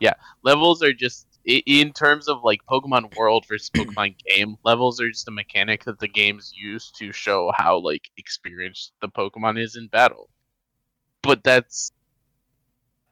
Yeah, 0.00 0.14
levels 0.42 0.82
are 0.82 0.92
just 0.92 1.26
in 1.44 1.92
terms 1.94 2.28
of 2.28 2.42
like 2.44 2.60
Pokemon 2.68 3.16
World 3.16 3.46
versus 3.48 3.70
Pokemon 3.70 4.16
game 4.28 4.56
levels 4.64 5.00
are 5.00 5.08
just 5.08 5.28
a 5.28 5.30
mechanic 5.30 5.84
that 5.84 5.98
the 6.00 6.08
games 6.08 6.52
use 6.54 6.90
to 6.98 7.12
show 7.12 7.50
how 7.56 7.78
like 7.78 8.10
experienced 8.18 8.92
the 9.00 9.08
Pokemon 9.08 9.58
is 9.62 9.74
in 9.76 9.86
battle. 9.88 10.28
But 11.22 11.42
that's 11.42 11.92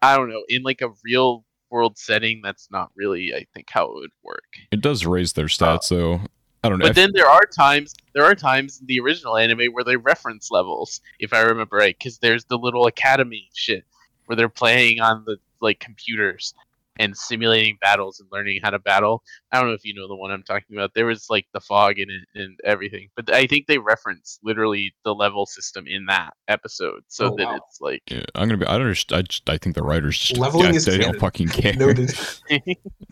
I 0.03 0.17
don't 0.17 0.29
know, 0.29 0.45
in 0.49 0.63
like 0.65 0.83
a 0.83 0.91
real 1.03 1.46
world 1.71 1.99
setting, 1.99 2.41
that's 2.43 2.69
not 2.71 2.91
really 2.97 3.35
I 3.35 3.47
think 3.55 3.69
how 3.71 3.85
it 3.85 3.95
would 3.95 4.11
work. 4.23 4.45
It 4.71 4.81
does 4.81 5.07
raise 5.07 5.33
their 5.33 5.47
stats, 5.47 5.89
though. 5.89 6.21
I 6.65 6.69
don't 6.69 6.79
know. 6.79 6.85
But 6.85 6.91
if- 6.91 6.97
then 6.97 7.13
there 7.15 7.29
are 7.29 7.45
times 7.45 7.95
there 8.15 8.25
are 8.25 8.35
times 8.35 8.81
in 8.81 8.87
the 8.87 9.01
original 9.01 9.37
anime 9.37 9.73
where 9.73 9.85
they 9.85 9.97
reference 9.97 10.51
levels, 10.51 11.01
if 11.21 11.33
I 11.33 11.41
remember 11.43 11.77
right, 11.77 11.97
because 11.99 12.19
there's 12.19 12.45
the 12.45 12.59
little 12.59 12.87
academy 12.87 13.49
shit 13.55 13.85
where 14.27 14.37
they're 14.37 14.49
playing 14.49 15.01
on 15.01 15.25
the 15.27 15.37
like 15.61 15.81
computers 15.81 16.55
and 16.99 17.17
simulating 17.17 17.79
battles 17.81 18.21
and 18.21 18.29
learning 18.33 18.61
how 18.63 18.71
to 18.71 18.79
battle. 18.79 19.23
I 19.53 19.59
don't 19.59 19.69
know 19.69 19.75
if 19.75 19.85
you 19.85 19.95
know 19.95 20.09
the 20.09 20.17
one 20.17 20.31
I'm 20.31 20.43
talking 20.43 20.77
about. 20.77 20.93
There 20.95 21.07
was 21.07 21.27
like 21.31 21.47
the 21.53 21.61
fog 21.61 21.99
in 21.99 22.09
it 22.11 22.41
and 22.41 22.59
everything, 22.65 23.09
but 23.17 23.33
I 23.33 23.47
think 23.47 23.67
they 23.67 23.79
reference 23.79 24.39
literally 24.43 24.95
the 25.05 25.15
level 25.15 25.47
system 25.47 25.87
in 25.87 26.07
that 26.07 26.35
episode, 26.49 27.03
so 27.09 27.27
Oh, 27.33 27.37
that 27.39 27.47
wow. 27.47 27.57
it's 27.57 27.81
like 27.81 28.03
yeah, 28.11 28.23
I'm 28.35 28.49
gonna 28.49 28.59
be. 28.59 28.67
I 28.67 28.79
don't. 28.79 28.87
underst- 28.89 29.17
I 29.17 29.23
just. 29.23 29.49
I 29.49 29.59
think 29.59 29.75
the 29.75 29.83
writers 29.83 30.19
just. 30.19 30.41
Leveling 30.41 30.67
yeah, 30.71 30.77
is 30.77 30.85
they 30.85 30.99
don't 30.99 31.19
fucking 31.19 31.49
care. 31.49 31.75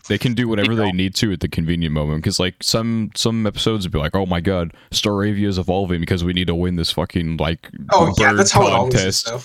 They 0.07 0.17
can 0.19 0.35
do 0.35 0.47
whatever 0.47 0.75
they 0.75 0.85
don't. 0.85 0.95
need 0.97 1.15
to 1.15 1.31
at 1.31 1.39
the 1.39 1.47
convenient 1.47 1.93
moment. 1.93 2.21
Because 2.21 2.39
like 2.39 2.55
some 2.61 3.09
some 3.15 3.47
episodes 3.47 3.85
would 3.85 3.91
be 3.91 3.97
like, 3.97 4.15
oh 4.15 4.25
my 4.27 4.39
god, 4.39 4.73
Staravia 4.91 5.47
is 5.47 5.57
evolving 5.57 5.99
because 5.99 6.23
we 6.23 6.31
need 6.33 6.45
to 6.47 6.53
win 6.55 6.75
this 6.75 6.91
fucking 6.91 7.37
like 7.37 7.69
Oh 7.91 8.13
yeah, 8.19 8.33
that's 8.33 8.51
how 8.51 8.67
it 8.67 8.73
always 8.73 9.03
is. 9.03 9.23
Though. 9.23 9.41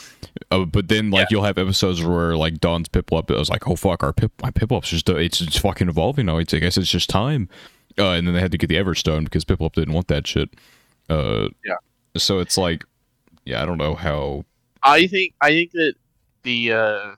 Uh, 0.51 0.65
but 0.65 0.89
then 0.89 1.11
like 1.11 1.31
you'll 1.31 1.45
have 1.45 1.59
episodes 1.59 2.03
where 2.03 2.37
like 2.37 2.61
Dawn's 2.61 2.89
Piplup, 2.89 3.35
I 3.35 3.39
was 3.39 3.51
like, 3.51 3.67
oh 3.69 3.77
fuck, 3.77 4.03
our 4.03 4.13
pip 4.13 4.33
my 4.43 4.51
Piplup's 4.51 4.89
just 4.89 5.09
it's 5.09 5.41
it's 5.41 5.59
fucking 5.59 5.89
evolving 5.89 6.27
now. 6.27 6.39
It's, 6.39 6.55
I 6.55 6.59
guess 6.59 6.77
it's 6.77 6.91
just 6.91 7.11
time. 7.11 7.49
Uh, 7.99 8.13
and 8.13 8.27
then 8.27 8.35
they 8.35 8.41
had 8.41 8.53
to 8.53 8.59
get 8.59 8.69
the 8.69 8.77
Everstone 8.77 9.25
because 9.25 9.45
Piplup 9.45 9.73
didn't 9.73 9.95
want 9.95 10.09
that 10.09 10.27
shit. 10.27 10.51
Uh, 11.09 11.49
Yeah. 11.65 11.77
So 12.17 12.39
it's 12.39 12.57
like, 12.59 12.85
yeah, 13.45 13.63
I 13.63 13.67
don't 13.67 13.79
know 13.79 13.95
how. 13.95 14.45
I 14.83 15.07
think 15.07 15.35
I 15.41 15.51
think 15.51 15.73
that 15.73 15.95
the 16.43 16.73
uh, 16.73 17.15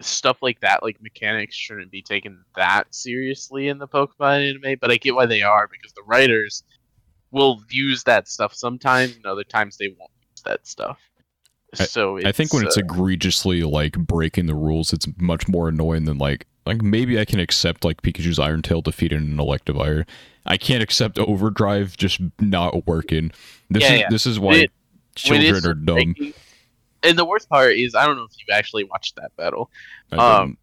stuff 0.00 0.38
like 0.42 0.60
that, 0.60 0.82
like 0.82 1.00
mechanics, 1.00 1.54
shouldn't 1.54 1.90
be 1.90 2.02
taken 2.02 2.44
that 2.56 2.94
seriously 2.94 3.68
in 3.68 3.78
the 3.78 3.88
Pokemon 3.88 4.50
anime. 4.50 4.78
But 4.80 4.90
I 4.90 4.96
get 4.96 5.14
why 5.14 5.26
they 5.26 5.42
are 5.42 5.68
because 5.68 5.92
the 5.92 6.02
writers 6.02 6.64
will 7.30 7.62
use 7.70 8.04
that 8.04 8.28
stuff 8.28 8.54
sometimes, 8.54 9.16
and 9.16 9.26
other 9.26 9.44
times 9.44 9.76
they 9.76 9.88
won't 9.88 10.10
use 10.30 10.42
that 10.44 10.66
stuff. 10.66 10.98
So 11.74 12.18
I 12.24 12.32
think 12.32 12.52
when 12.52 12.66
it's 12.66 12.76
uh, 12.76 12.80
egregiously 12.80 13.62
like 13.62 13.92
breaking 13.98 14.46
the 14.46 14.54
rules, 14.54 14.92
it's 14.92 15.06
much 15.18 15.48
more 15.48 15.68
annoying 15.68 16.04
than 16.04 16.18
like 16.18 16.46
like 16.66 16.82
maybe 16.82 17.18
I 17.18 17.24
can 17.24 17.40
accept 17.40 17.84
like 17.84 18.02
Pikachu's 18.02 18.38
Iron 18.38 18.62
Tail 18.62 18.82
defeating 18.82 19.18
an 19.18 19.36
Electivire. 19.38 20.06
I 20.44 20.56
can't 20.56 20.82
accept 20.82 21.18
Overdrive 21.18 21.96
just 21.96 22.20
not 22.40 22.86
working. 22.86 23.32
This 23.70 23.82
Yeah, 23.84 23.92
is 23.94 24.00
yeah. 24.00 24.06
this 24.10 24.26
is 24.26 24.38
why 24.38 24.54
It- 24.56 24.72
children 25.14 25.64
are 25.66 25.74
dumb. 25.74 25.94
breaking- 25.96 26.34
And 27.02 27.18
the 27.18 27.24
worst 27.24 27.48
part 27.48 27.72
is, 27.74 27.94
I 27.94 28.06
don't 28.06 28.16
know 28.16 28.24
if 28.24 28.32
you 28.38 28.54
actually 28.54 28.84
watched 28.84 29.16
that 29.16 29.34
battle. 29.36 29.70
Um, 30.12 30.56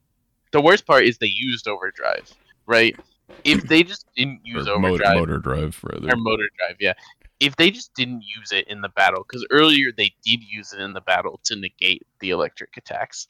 The 0.51 0.61
worst 0.61 0.85
part 0.85 1.03
is 1.05 1.17
they 1.17 1.27
used 1.27 1.67
overdrive, 1.67 2.31
right? 2.65 2.95
If 3.43 3.63
they 3.67 3.83
just 3.83 4.05
didn't 4.15 4.41
use 4.45 4.67
or 4.67 4.79
motor, 4.79 4.93
overdrive, 5.05 5.15
motor 5.17 5.37
drive 5.39 5.79
rather. 5.83 6.07
or 6.07 6.15
motor 6.17 6.49
drive, 6.57 6.77
yeah. 6.79 6.93
If 7.39 7.55
they 7.55 7.71
just 7.71 7.93
didn't 7.93 8.23
use 8.23 8.51
it 8.51 8.67
in 8.67 8.81
the 8.81 8.89
battle, 8.89 9.25
because 9.27 9.45
earlier 9.49 9.91
they 9.95 10.13
did 10.23 10.43
use 10.43 10.73
it 10.73 10.81
in 10.81 10.93
the 10.93 11.01
battle 11.01 11.39
to 11.45 11.55
negate 11.55 12.05
the 12.19 12.31
electric 12.31 12.75
attacks, 12.75 13.27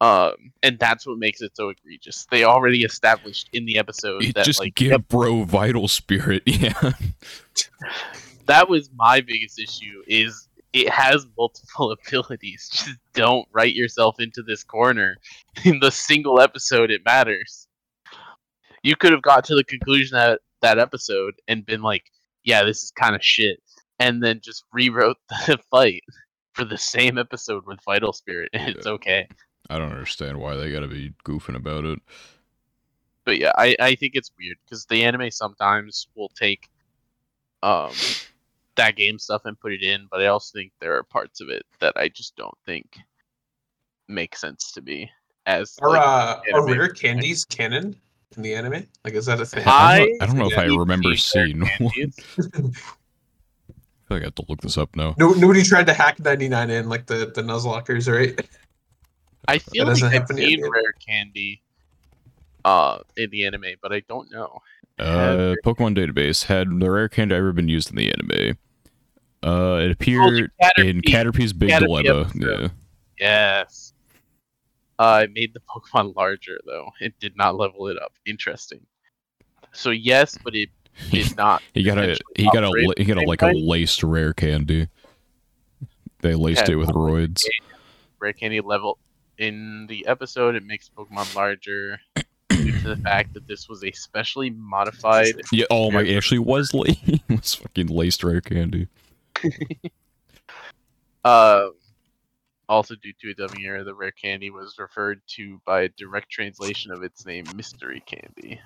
um, 0.00 0.52
and 0.62 0.78
that's 0.78 1.06
what 1.06 1.18
makes 1.18 1.40
it 1.40 1.56
so 1.56 1.70
egregious. 1.70 2.26
They 2.30 2.44
already 2.44 2.82
established 2.82 3.48
in 3.52 3.64
the 3.64 3.78
episode 3.78 4.22
It 4.22 4.34
that 4.36 4.44
just 4.44 4.60
like 4.60 4.74
give 4.74 4.92
yep, 4.92 5.08
bro 5.08 5.44
vital 5.44 5.88
spirit. 5.88 6.42
Yeah. 6.46 6.92
that 8.46 8.68
was 8.68 8.90
my 8.94 9.20
biggest 9.20 9.58
issue. 9.58 10.02
Is 10.06 10.48
it 10.72 10.88
has 10.88 11.26
multiple 11.36 11.92
abilities. 12.06 12.68
Just 12.72 12.98
don't 13.14 13.48
write 13.52 13.74
yourself 13.74 14.20
into 14.20 14.42
this 14.42 14.64
corner 14.64 15.16
in 15.64 15.80
the 15.80 15.90
single 15.90 16.40
episode 16.40 16.90
it 16.90 17.04
matters. 17.04 17.66
You 18.82 18.96
could 18.96 19.12
have 19.12 19.22
got 19.22 19.44
to 19.46 19.54
the 19.54 19.64
conclusion 19.64 20.16
that 20.16 20.40
that 20.60 20.78
episode 20.78 21.34
and 21.48 21.66
been 21.66 21.82
like, 21.82 22.04
yeah, 22.48 22.64
this 22.64 22.82
is 22.82 22.90
kind 22.90 23.14
of 23.14 23.22
shit, 23.22 23.62
and 23.98 24.22
then 24.22 24.40
just 24.42 24.64
rewrote 24.72 25.18
the 25.46 25.58
fight 25.70 26.02
for 26.54 26.64
the 26.64 26.78
same 26.78 27.18
episode 27.18 27.66
with 27.66 27.78
Vital 27.84 28.14
Spirit, 28.14 28.48
and 28.54 28.74
it's 28.74 28.86
okay. 28.86 29.28
I 29.68 29.76
don't 29.78 29.92
understand 29.92 30.40
why 30.40 30.56
they 30.56 30.72
gotta 30.72 30.88
be 30.88 31.12
goofing 31.26 31.56
about 31.56 31.84
it. 31.84 31.98
But 33.24 33.38
yeah, 33.38 33.52
I, 33.58 33.76
I 33.78 33.94
think 33.96 34.12
it's 34.14 34.32
weird 34.38 34.56
because 34.64 34.86
the 34.86 35.04
anime 35.04 35.30
sometimes 35.30 36.08
will 36.16 36.30
take 36.30 36.68
um 37.62 37.92
that 38.76 38.96
game 38.96 39.18
stuff 39.18 39.42
and 39.44 39.60
put 39.60 39.72
it 39.72 39.82
in, 39.82 40.06
but 40.10 40.22
I 40.22 40.26
also 40.28 40.56
think 40.56 40.72
there 40.80 40.96
are 40.96 41.02
parts 41.02 41.42
of 41.42 41.50
it 41.50 41.66
that 41.80 41.92
I 41.96 42.08
just 42.08 42.34
don't 42.36 42.56
think 42.64 42.96
make 44.08 44.34
sense 44.34 44.72
to 44.72 44.80
me 44.80 45.10
as 45.44 45.76
Are 45.82 45.90
like, 45.90 46.00
uh, 46.00 46.40
are 46.54 46.62
anime. 46.62 46.78
rare 46.78 46.88
candies 46.88 47.44
canon 47.44 48.00
in 48.36 48.42
the 48.42 48.54
anime? 48.54 48.86
Like, 49.04 49.14
is 49.14 49.26
that 49.26 49.40
a 49.40 49.46
thing? 49.46 49.64
I 49.66 49.98
don't, 49.98 50.22
I 50.22 50.24
I 50.24 50.26
don't 50.26 50.36
know 50.38 50.50
if 50.50 50.58
I 50.58 50.64
remember 50.66 51.16
seeing 51.16 51.60
one. 51.60 51.70
I 51.80 51.88
candies. 51.90 52.16
feel 52.36 52.72
like 54.10 54.22
I 54.22 54.24
have 54.26 54.34
to 54.36 54.44
look 54.48 54.60
this 54.60 54.78
up 54.78 54.94
now. 54.96 55.14
No, 55.18 55.30
nobody 55.30 55.62
tried 55.62 55.86
to 55.86 55.94
hack 55.94 56.18
99 56.20 56.70
in 56.70 56.88
like 56.88 57.06
the 57.06 57.30
the 57.34 57.42
Nuzlockers, 57.42 58.12
right? 58.12 58.38
I 59.46 59.58
feel 59.58 59.86
doesn't 59.86 60.06
like 60.06 60.14
I've 60.14 60.22
happen 60.22 60.38
in 60.38 60.48
seen 60.48 60.62
rare 60.62 60.92
candy 61.04 61.62
uh 62.64 62.98
in 63.16 63.30
the 63.30 63.44
anime, 63.46 63.64
but 63.80 63.92
I 63.92 64.00
don't 64.08 64.30
know. 64.30 64.60
Uh, 64.98 65.54
Pokemon 65.64 65.96
database 65.96 66.44
had 66.46 66.80
the 66.80 66.90
rare 66.90 67.08
candy 67.08 67.34
ever 67.34 67.52
been 67.52 67.68
used 67.68 67.90
in 67.90 67.96
the 67.96 68.12
anime? 68.12 68.58
Uh, 69.44 69.76
it 69.76 69.92
appeared 69.92 70.50
in 70.76 71.00
Caterpie's 71.02 71.52
Big 71.52 71.70
Caterpie 71.70 72.02
Dilemma. 72.02 72.20
episode. 72.22 72.42
Yeah. 72.60 72.68
Yes. 73.20 73.87
Uh, 74.98 75.22
it 75.24 75.32
made 75.32 75.54
the 75.54 75.60
Pokemon 75.68 76.14
larger 76.16 76.58
though. 76.66 76.90
It 77.00 77.14
did 77.20 77.36
not 77.36 77.56
level 77.56 77.88
it 77.88 77.96
up. 78.00 78.12
Interesting. 78.26 78.80
So 79.72 79.90
yes, 79.90 80.36
but 80.42 80.54
it 80.54 80.70
did 81.10 81.36
not. 81.36 81.62
He 81.74 81.82
got 81.82 81.98
a 81.98 82.18
he 82.36 82.44
got 82.44 82.64
a 82.64 82.94
he 82.96 83.04
got 83.04 83.18
a 83.18 83.26
like 83.26 83.42
a 83.42 83.52
laced 83.52 84.02
rare 84.02 84.32
candy. 84.32 84.88
They 86.20 86.34
laced 86.34 86.68
it 86.68 86.76
with 86.76 86.88
roids. 86.90 87.44
Rare 88.18 88.32
Candy 88.32 88.60
level 88.60 88.98
in 89.38 89.86
the 89.86 90.04
episode. 90.06 90.56
It 90.56 90.64
makes 90.64 90.90
Pokemon 90.90 91.32
larger 91.36 92.00
due 92.48 92.72
to 92.72 92.88
the 92.88 92.96
fact 92.96 93.34
that 93.34 93.46
this 93.46 93.68
was 93.68 93.84
a 93.84 93.92
specially 93.92 94.50
modified. 94.50 95.34
Yeah. 95.52 95.66
Oh 95.70 95.92
my! 95.92 96.02
It 96.02 96.16
actually 96.16 96.40
was 96.40 96.74
la- 96.74 96.92
was 97.28 97.54
fucking 97.54 97.86
laced 97.86 98.24
rare 98.24 98.40
candy. 98.40 98.88
Uh, 101.24 101.68
also 102.68 102.94
due 102.96 103.12
to 103.20 103.30
a 103.30 103.34
dubbing 103.34 103.64
error, 103.64 103.84
the 103.84 103.94
rare 103.94 104.10
candy 104.12 104.50
was 104.50 104.74
referred 104.78 105.20
to 105.36 105.60
by 105.64 105.82
a 105.82 105.88
direct 105.90 106.30
translation 106.30 106.92
of 106.92 107.02
its 107.02 107.24
name, 107.26 107.44
Mystery 107.54 108.02
Candy. 108.06 108.60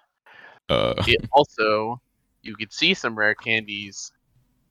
Uh, 0.68 0.94
it 1.06 1.28
also 1.32 2.00
you 2.42 2.56
could 2.56 2.72
see 2.72 2.94
some 2.94 3.16
rare 3.16 3.34
candies 3.34 4.12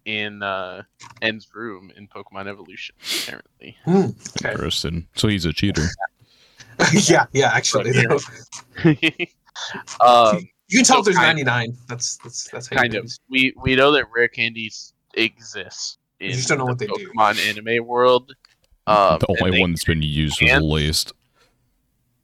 in 0.06 0.42
uh 0.42 0.82
En's 1.22 1.48
room 1.54 1.92
in 1.96 2.08
Pokemon 2.08 2.48
Evolution, 2.48 2.96
apparently. 3.24 3.78
Hmm, 3.86 4.10
okay. 4.38 4.52
interesting. 4.52 5.08
So 5.16 5.28
he's 5.28 5.46
a 5.46 5.54
cheater. 5.54 5.84
yeah, 6.94 7.26
yeah. 7.34 7.52
Actually, 7.54 7.92
um 10.02 10.50
you 10.68 10.78
can 10.78 10.86
tell 10.86 10.98
so 10.98 11.02
there's 11.04 11.18
kind- 11.18 11.38
99. 11.46 11.78
That's 11.88 12.18
that's 12.18 12.50
that's 12.50 12.68
how 12.68 12.76
you 12.76 12.80
kind 12.82 12.92
do 12.94 13.00
of. 13.00 13.06
it. 13.06 13.20
We 13.30 13.54
we 13.62 13.76
know 13.76 13.92
that 13.92 14.06
rare 14.16 14.28
candies 14.28 14.94
exist 15.14 16.00
in 16.20 16.30
You 16.30 16.36
just 16.36 16.48
don't 16.48 16.58
know 16.60 16.66
the 16.66 16.72
what 16.72 16.80
they 16.80 16.88
do. 16.88 17.10
Pokemon 17.16 17.38
anime 17.48 17.86
world. 17.86 18.34
Um, 18.92 19.20
the 19.20 19.28
only 19.42 19.52
they- 19.58 19.62
one 19.62 19.72
that's 19.72 19.84
been 19.86 20.02
used 20.02 20.42
was 20.42 20.50
can't- 20.50 20.64
laced. 20.66 21.14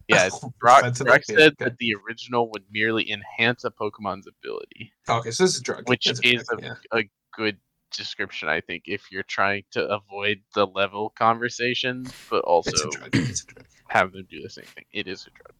Yeah, 0.08 0.30
Brock, 0.62 0.84
that's 0.84 1.02
an 1.02 1.08
Brock 1.08 1.24
said 1.26 1.38
okay. 1.38 1.56
that 1.60 1.78
the 1.80 1.94
original 2.08 2.50
would 2.52 2.64
merely 2.72 3.12
enhance 3.12 3.66
a 3.66 3.70
Pokemon's 3.72 4.26
ability, 4.26 4.94
Okay, 5.10 5.32
so 5.32 5.44
this 5.44 5.56
is 5.56 5.60
a 5.60 5.64
drug. 5.64 5.90
which 5.90 6.08
It's 6.08 6.22
is 6.24 6.46
drug, 6.48 6.64
a, 6.64 6.66
yeah. 6.94 7.00
a 7.00 7.10
good 7.36 7.58
description, 7.92 8.48
I 8.48 8.62
think, 8.62 8.84
if 8.86 9.12
you're 9.12 9.24
trying 9.24 9.64
to 9.72 9.86
avoid 9.86 10.40
the 10.56 10.66
level 10.66 11.10
conversation, 11.10 12.06
but 12.30 12.42
also 12.46 12.70
It's 12.72 12.84
a 12.86 12.90
drug. 12.90 13.10
It's 13.16 13.44
a 13.44 13.46
drug. 13.48 13.66
have 13.90 14.14
them 14.14 14.26
do 14.30 14.42
the 14.42 14.50
same 14.50 14.64
thing. 14.66 14.86
It 14.94 15.08
is 15.10 15.28
a 15.28 15.30
drug. 15.32 15.54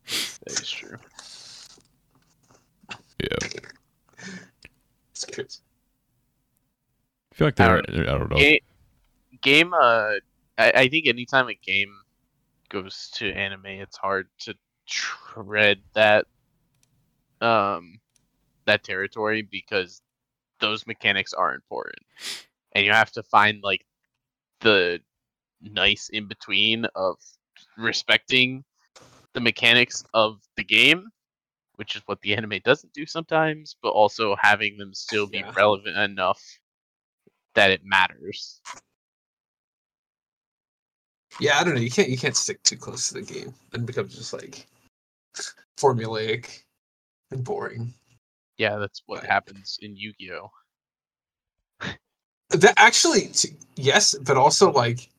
That 0.46 0.62
is 0.62 0.70
true. 0.72 0.98
Yeah. 3.22 3.50
It's 5.12 5.26
curious. 5.26 5.62
I 7.34 7.36
feel 7.36 7.48
like 7.48 7.60
I 7.60 7.68
they're. 7.68 8.10
I 8.10 8.18
don't 8.18 8.30
know. 8.32 8.38
Game, 8.38 8.60
game 9.42 9.74
uh, 9.74 10.14
I, 10.58 10.72
I 10.76 10.88
think 10.88 11.08
anytime 11.08 11.48
a 11.50 11.56
game 11.56 11.94
goes 12.70 13.10
to 13.16 13.32
anime, 13.32 13.66
it's 13.66 13.98
hard 13.98 14.28
to 14.40 14.56
tread 14.88 15.82
that 15.94 16.26
um 17.42 18.00
that 18.66 18.84
territory 18.84 19.42
because 19.42 20.02
those 20.60 20.88
mechanics 20.88 21.34
are 21.34 21.54
important, 21.56 22.00
and 22.74 22.86
you 22.86 22.92
have 22.92 23.12
to 23.12 23.24
find 23.24 23.62
like 23.64 23.86
the 24.62 25.00
nice 25.62 26.10
in 26.10 26.28
between 26.28 26.86
of 26.96 27.18
respecting 27.78 28.64
the 29.34 29.42
mechanics 29.42 30.04
of 30.14 30.42
the 30.58 30.64
game 30.64 31.10
which 31.76 31.96
is 31.96 32.02
what 32.08 32.22
the 32.22 32.36
anime 32.36 32.60
doesn't 32.66 32.92
do 32.94 33.06
sometimes, 33.06 33.76
but 33.82 33.90
also 33.90 34.36
having 34.42 34.78
them 34.78 34.94
still 34.94 35.28
be 35.28 35.40
Yeah. 35.40 35.52
relevant 35.56 35.96
enough 35.98 36.42
that 37.54 37.72
it 37.72 37.82
matters. 37.84 38.62
Yeah, 41.40 41.60
I 41.60 41.64
don't 41.64 41.76
know. 41.76 41.82
You 41.82 41.92
can't 41.92 42.10
you 42.10 42.18
can't 42.18 42.36
stick 42.36 42.62
too 42.64 42.78
close 42.78 43.10
to 43.10 43.16
the 43.16 43.22
game. 43.22 43.54
Then 43.72 43.82
it 43.82 43.88
becomes 43.88 44.16
just 44.16 44.34
like 44.34 44.68
formulaic 45.80 46.64
and 47.32 47.44
boring. 47.44 47.94
Yeah, 48.58 48.78
that's 48.78 49.04
what 49.06 49.20
Right. 49.22 49.30
happens 49.30 49.78
in 49.82 49.96
Yu-Gi-Oh. 49.96 50.50
That 52.50 52.74
actually, 52.78 53.30
yes, 53.76 54.16
but 54.22 54.38
also 54.38 54.72
like 54.72 55.10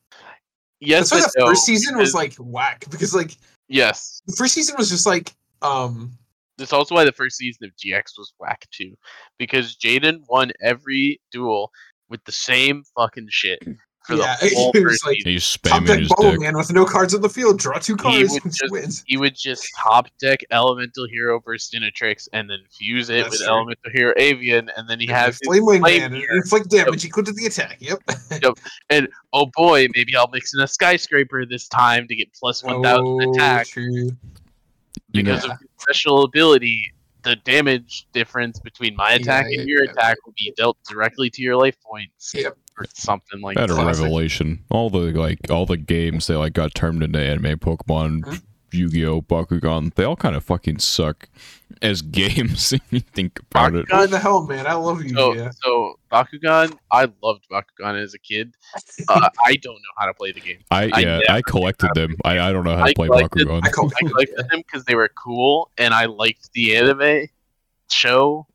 Yes, 0.79 1.09
that's 1.09 1.11
why 1.11 1.27
the 1.27 1.45
no, 1.45 1.51
first 1.51 1.65
season 1.65 1.97
was 1.97 2.13
like 2.15 2.33
whack 2.39 2.85
because 2.89 3.13
like 3.13 3.35
yes. 3.67 4.21
the 4.25 4.35
first 4.35 4.53
season 4.55 4.75
was 4.77 4.89
just 4.89 5.05
like 5.05 5.35
um 5.61 6.11
That's 6.57 6.73
also 6.73 6.95
why 6.95 7.05
the 7.05 7.11
first 7.11 7.37
season 7.37 7.65
of 7.65 7.71
GX 7.75 8.17
was 8.17 8.33
whack 8.39 8.67
too, 8.71 8.95
because 9.37 9.77
Jaden 9.77 10.21
won 10.27 10.51
every 10.61 11.21
duel 11.31 11.71
with 12.09 12.23
the 12.25 12.31
same 12.31 12.83
fucking 12.97 13.27
shit 13.29 13.59
for 14.09 14.15
Yeah, 14.15 14.35
the 14.41 14.49
whole 14.55 14.71
it 14.73 14.83
was 14.83 14.99
like- 15.05 15.15
season. 15.17 15.31
He's 15.31 15.57
top 15.57 15.85
deck 15.85 15.99
his 15.99 16.09
bubble 16.09 16.37
man 16.39 16.57
with 16.57 16.71
no 16.73 16.83
cards 16.85 17.13
on 17.13 17.21
the 17.21 17.29
field. 17.29 17.59
Draw 17.59 17.77
two 17.79 17.95
cards, 17.95 18.31
would 18.33 18.43
and 18.45 18.53
just- 18.53 18.71
wins. 18.71 19.03
He 19.07 19.17
would 19.17 19.35
just 19.35 19.67
top 19.77 20.07
deck 20.19 20.39
Elemental 20.51 21.07
Hero 21.07 21.39
Burstinatrix 21.39 22.27
and 22.33 22.49
then 22.49 22.59
fuse 22.71 23.09
it 23.09 23.23
That's 23.23 23.29
with 23.31 23.39
true. 23.41 23.47
Elemental 23.49 23.91
Hero 23.93 24.13
Avian, 24.17 24.69
and 24.75 24.89
then 24.89 24.99
he 24.99 25.07
And 25.07 25.15
has 25.15 25.39
flame 25.45 25.65
wing 25.65 25.81
flame 25.81 26.01
man 26.01 26.13
and 26.15 26.23
inflict 26.37 26.69
damage 26.69 27.05
equal 27.05 27.23
to 27.23 27.31
the 27.31 27.45
attack. 27.45 27.77
Yep. 27.79 27.99
Yep. 28.41 28.57
And 28.89 29.07
oh 29.33 29.47
boy, 29.55 29.87
maybe 29.95 30.15
I'll 30.15 30.29
mix 30.31 30.53
in 30.53 30.61
a 30.61 30.67
skyscraper 30.67 31.45
this 31.45 31.67
time 31.67 32.07
to 32.07 32.15
get 32.15 32.33
plus 32.33 32.63
one 32.63 32.81
thousand 32.81 33.05
Oh, 33.05 33.31
attack 33.31 33.67
True. 33.67 34.11
Because 35.11 35.45
Yeah. 35.45 35.53
of 35.53 35.57
special 35.77 36.23
ability. 36.23 36.93
The 37.23 37.35
damage 37.37 38.07
difference 38.13 38.59
between 38.61 38.95
my 38.95 39.11
attack 39.11 39.47
Yeah, 39.49 39.59
and 39.59 39.69
your 39.69 39.83
yeah, 39.83 39.91
attack 39.91 40.15
will 40.25 40.33
be 40.37 40.53
dealt 40.55 40.77
directly 40.89 41.29
to 41.31 41.41
your 41.41 41.57
life 41.57 41.75
points, 41.83 42.31
Yep. 42.33 42.57
Or 42.79 42.85
something 42.93 43.41
like 43.41 43.55
Better 43.57 43.73
that. 43.73 43.81
classic. 43.83 44.03
revelation. 44.03 44.63
All 44.69 44.89
the 44.89 45.11
like 45.11 45.39
all 45.51 45.65
the 45.65 45.75
games 45.77 46.27
they 46.27 46.35
like 46.35 46.53
got 46.53 46.73
turned 46.73 47.03
into 47.03 47.19
anime 47.19 47.59
Pokemon, 47.59 48.21
Mhm. 48.23 48.41
Yu-Gi-Oh, 48.71 49.23
Bakugan, 49.23 49.93
they 49.95 50.03
all 50.03 50.15
kind 50.15 50.35
of 50.35 50.43
fucking 50.43 50.77
suck 50.79 51.27
as 51.81 52.01
games 52.19 52.71
if 52.71 52.81
you 52.91 52.99
think 52.99 53.39
about 53.51 53.73
it. 53.75 53.87
Bakugan- 53.87 53.97
What 53.97 54.09
the 54.11 54.19
hell, 54.19 54.45
man? 54.45 54.67
I 54.67 54.73
love 54.75 55.03
you. 55.03 55.09
So, 55.09 55.33
yeah. 55.33 55.49
so 55.61 55.99
Bakugan, 56.11 56.77
I 56.91 57.07
loved 57.23 57.45
Bakugan 57.51 58.01
as 58.01 58.13
a 58.13 58.19
kid. 58.19 58.53
Uh, 59.09 59.27
I 59.45 59.55
don't 59.55 59.73
know 59.73 59.93
how 59.97 60.05
to 60.05 60.13
play 60.13 60.31
the 60.31 60.39
game. 60.39 60.59
I 60.71 60.83
I 60.93 60.99
yeah, 60.99 61.05
never 61.17 61.23
I 61.31 61.41
collected 61.41 61.89
them. 61.95 62.15
I, 62.23 62.39
I 62.39 62.51
don't 62.53 62.63
know 62.63 62.77
how 62.77 62.85
to 62.85 62.91
I 62.91 62.93
play 62.93 63.07
Bakugan. 63.09 63.61
I 63.65 63.69
collected, 63.71 64.39
I 64.39 64.43
them 64.43 64.61
because 64.65 64.85
they 64.85 64.95
were 64.95 65.09
cool, 65.21 65.69
and 65.77 65.93
I 65.93 66.05
liked 66.05 66.53
the 66.53 66.77
anime 66.77 67.27
show. 67.91 68.45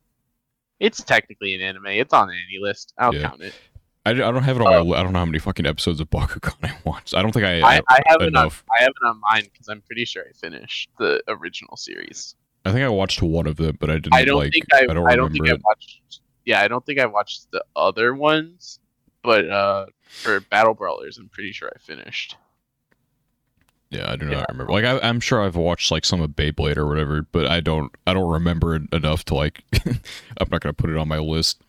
It's 0.81 1.03
technically 1.03 1.55
an 1.55 1.61
anime. 1.61 1.87
It's 1.87 2.13
on 2.15 2.29
AniList. 2.29 2.93
I'll 2.99 3.15
Yeah. 3.15 3.29
count 3.29 3.43
it. 3.43 3.55
I, 4.07 4.11
I 4.11 4.15
don't 4.15 4.43
have 4.43 4.57
it 4.57 4.63
on 4.63 4.71
my 4.71 4.81
li- 4.81 4.95
I 4.99 5.03
don't 5.03 5.13
know 5.13 5.19
how 5.21 5.25
many 5.25 5.39
fucking 5.39 5.67
episodes 5.67 5.99
of 6.01 6.11
Bakugan 6.11 6.55
I 6.63 6.77
watched. 6.85 7.15
I 7.15 7.23
don't 7.23 7.33
think 7.33 7.47
I, 7.47 7.61
I, 7.61 7.81
I 7.89 8.01
have 8.07 8.21
it 8.21 8.25
on. 8.25 8.29
enough. 8.29 8.63
I 8.79 8.83
have 8.83 8.91
it 9.03 9.07
on 9.07 9.21
mine 9.31 9.45
because 9.53 9.69
I'm 9.69 9.81
pretty 9.83 10.05
sure 10.05 10.25
I 10.29 10.33
finished 10.33 10.91
the 10.99 11.23
original 11.29 11.77
series. 11.77 12.35
I 12.67 12.73
think 12.73 12.83
I 12.85 12.89
watched 12.89 13.23
one 13.23 13.47
of 13.47 13.57
them, 13.57 13.77
but 13.81 13.91
I 13.91 13.95
didn't 13.95 14.15
I 14.15 14.25
don't 14.25 14.39
like 14.39 14.53
think 14.53 14.67
I. 14.75 14.83
I 14.83 14.87
don't 14.95 15.07
I 15.11 15.17
don't 15.17 15.31
think 15.33 15.45
I 15.45 15.51
remember 15.53 15.63
watched. 15.67 16.21
Yeah, 16.45 16.61
I 16.61 16.69
don't 16.69 16.85
think 16.85 16.99
I 17.01 17.07
watched 17.07 17.51
the 17.51 17.65
other 17.77 18.15
ones, 18.15 18.79
but 19.23 19.49
uh, 19.49 19.87
for 20.03 20.41
Battle 20.41 20.75
Brawlers, 20.75 21.17
I'm 21.19 21.29
pretty 21.31 21.53
sure 21.53 21.71
I 21.75 21.79
finished. 21.79 22.37
Yeah, 23.91 24.11
I 24.11 24.17
do 24.17 24.27
not 24.27 24.33
Yeah. 24.33 24.45
remember. 24.51 24.73
Like 24.73 24.85
I, 24.85 24.99
I'm 25.07 25.21
sure 25.21 25.43
I've 25.43 25.57
watched 25.57 25.91
like 25.91 26.05
some 26.05 26.21
of 26.21 26.31
Beyblade 26.31 26.77
or 26.77 26.87
whatever, 26.87 27.23
but 27.33 27.47
I 27.47 27.61
don't. 27.61 27.91
I 28.07 28.13
don't 28.13 28.31
remember 28.31 28.75
it 28.77 28.83
enough 28.93 29.25
to 29.27 29.35
like. 29.35 29.63
I'm 29.87 30.49
not 30.51 30.61
gonna 30.61 30.73
put 30.75 30.91
it 30.91 30.97
on 30.97 31.09
my 31.09 31.19
list. 31.19 31.63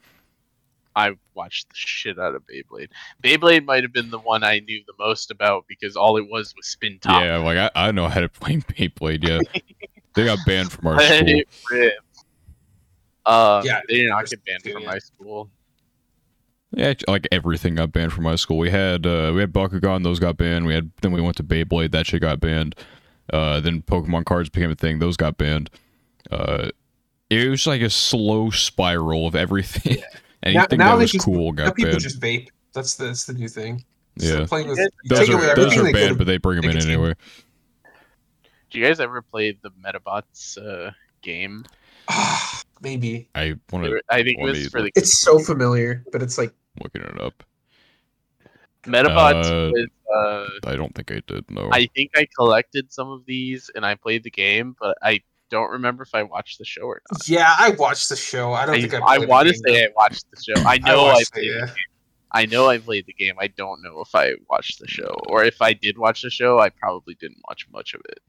I 0.96 1.12
watched 1.34 1.70
the 1.70 1.76
shit 1.76 2.18
out 2.18 2.36
of 2.36 2.44
Beyblade. 2.48 2.90
Beyblade 3.22 3.66
might 3.66 3.84
have 3.84 3.92
been 3.92 4.10
the 4.12 4.20
one 4.20 4.44
I 4.44 4.60
knew 4.60 4.82
the 4.88 4.94
most 4.98 5.30
about 5.30 5.66
because 5.68 5.96
all 5.96 6.18
it 6.18 6.30
was 6.30 6.54
was 6.56 6.68
spin 6.68 7.00
top. 7.00 7.22
Yeah, 7.22 7.38
like 7.38 7.58
I, 7.58 7.88
I 7.88 7.92
know 7.92 8.08
how 8.08 8.22
to 8.22 8.30
play 8.30 8.58
Beyblade. 8.58 9.28
Yeah, 9.28 9.40
they 10.16 10.26
got 10.26 10.40
banned 10.46 10.72
from 10.72 10.88
our 10.88 11.02
school. 11.02 11.28
it 11.28 11.48
rip. 11.70 11.94
Uh, 13.26 13.62
Yeah, 13.66 13.82
they 13.90 13.96
did 13.98 14.10
not 14.10 14.30
get 14.30 14.46
banned 14.46 14.64
do 14.64 14.74
from 14.74 14.86
my 14.86 15.00
school. 15.00 15.50
Yeah, 16.72 16.94
like 17.08 17.28
everything 17.32 17.76
got 17.76 17.92
banned 17.92 18.14
from 18.14 18.24
my 18.24 18.36
school. 18.36 18.58
We 18.58 18.70
had 18.70 19.06
uh, 19.06 19.32
we 19.34 19.42
had 19.42 19.52
Bakugan, 19.54 20.04
those 20.04 20.20
got 20.20 20.38
banned. 20.38 20.66
We 20.66 20.74
had 20.74 20.92
then 21.02 21.12
we 21.12 21.22
went 21.22 21.38
to 21.38 21.44
Beyblade, 21.44 21.92
that 21.92 22.08
shit 22.08 22.22
got 22.22 22.40
banned. 22.40 22.76
Uh, 23.32 23.60
then 23.60 23.82
Pokemon 23.82 24.26
cards 24.26 24.50
became 24.50 24.72
a 24.72 24.76
thing, 24.76 25.00
those 25.00 25.18
got 25.18 25.38
banned. 25.38 25.70
Uh, 26.30 26.70
it 27.30 27.50
was 27.50 27.66
like 27.66 27.82
a 27.82 27.90
slow 27.90 28.50
spiral 28.50 29.28
of 29.28 29.36
everything. 29.36 29.98
Anything 30.46 30.78
now 30.78 30.92
that 30.92 30.98
they 30.98 31.04
was 31.04 31.12
just- 31.12 31.26
cool 31.26 31.52
Now 31.54 31.66
got 31.66 31.76
people 31.76 31.92
banned. 31.92 32.02
just 32.04 32.20
vape. 32.20 32.50
That's 32.74 32.96
the, 32.96 33.06
that's 33.06 33.26
the 33.26 33.34
new 33.34 33.48
thing. 33.48 33.84
Yeah. 34.18 34.36
Stop 34.36 34.48
playing 34.50 34.68
with, 34.70 34.78
Those 35.10 35.20
take 35.20 35.30
are 35.30 35.34
away 35.34 35.46
those 35.56 35.58
everything 35.58 35.80
are 35.80 35.84
they 35.84 35.92
go 35.92 35.98
banned, 36.00 36.10
to- 36.12 36.18
but 36.18 36.28
they 36.28 36.38
bring 36.38 36.62
them 36.62 36.70
in 36.72 36.78
anyway. 36.78 37.14
Do 38.70 38.80
you 38.80 38.86
guys 38.86 39.00
ever 39.00 39.22
play 39.22 39.52
the 39.62 39.72
Medabots 39.72 40.58
uh, 40.58 40.92
game? 41.22 41.66
Maybe 42.82 43.30
I 43.34 43.56
want 43.72 43.86
to 43.86 44.02
I 44.10 44.22
think 44.24 44.40
it 44.40 44.44
was 44.44 44.68
for 44.68 44.82
the 44.82 44.92
it's 44.96 45.20
so 45.22 45.40
familiar, 45.40 46.04
but 46.12 46.22
it's 46.22 46.38
like 46.38 46.54
looking 46.84 47.02
it 47.02 47.20
up. 47.22 47.44
Medabots. 48.84 49.46
Uh, 49.46 49.72
was, 49.72 49.88
uh, 50.64 50.70
I 50.70 50.76
don't 50.76 50.94
think 50.94 51.12
I 51.12 51.22
did. 51.26 51.50
No. 51.50 51.70
I 51.72 51.88
think 51.96 52.12
I 52.16 52.28
collected 52.38 52.92
some 52.94 53.10
of 53.10 53.26
these 53.26 53.72
and 53.76 53.86
I 53.86 53.96
played 53.96 54.24
the 54.24 54.30
game, 54.30 54.76
but 54.80 54.98
I 55.02 55.22
don't 55.50 55.72
remember 55.72 56.04
if 56.04 56.14
I 56.14 56.24
watched 56.24 56.60
the 56.60 56.66
show 56.66 56.84
or 56.84 57.02
not. 57.12 57.28
yeah. 57.28 57.56
I 57.58 57.72
watched 57.72 58.10
the 58.10 58.16
show. 58.16 58.54
I 58.54 58.66
don't 58.66 58.76
I, 58.76 58.82
think 58.82 58.94
I. 58.94 58.98
I 58.98 59.18
played 59.18 59.22
the 59.22 59.28
want 59.28 59.48
to 59.48 59.54
say 59.56 59.86
I 59.86 59.88
watched 59.96 60.26
the 60.32 60.42
show. 60.42 60.64
I 60.64 60.78
know 60.80 61.06
I, 61.06 61.14
watched 61.14 61.22
it, 61.22 61.34
played. 61.34 61.46
yeah. 61.46 61.62
The 61.62 61.68
game. 61.68 61.76
I 62.32 62.46
know 62.46 62.68
I 62.68 62.78
played 62.80 63.06
the 63.06 63.14
game. 63.14 63.36
I 63.40 63.48
don't 63.48 63.82
know 63.82 64.02
if 64.02 64.14
I 64.14 64.34
watched 64.50 64.80
the 64.80 64.88
show, 64.88 65.18
or 65.28 65.46
if 65.46 65.62
I 65.62 65.72
did 65.72 65.98
watch 65.98 66.22
the 66.22 66.30
show, 66.30 66.60
I 66.60 66.68
probably 66.70 67.16
didn't 67.16 67.42
watch 67.48 67.66
much 67.72 67.94
of 67.94 68.02
it. 68.10 68.20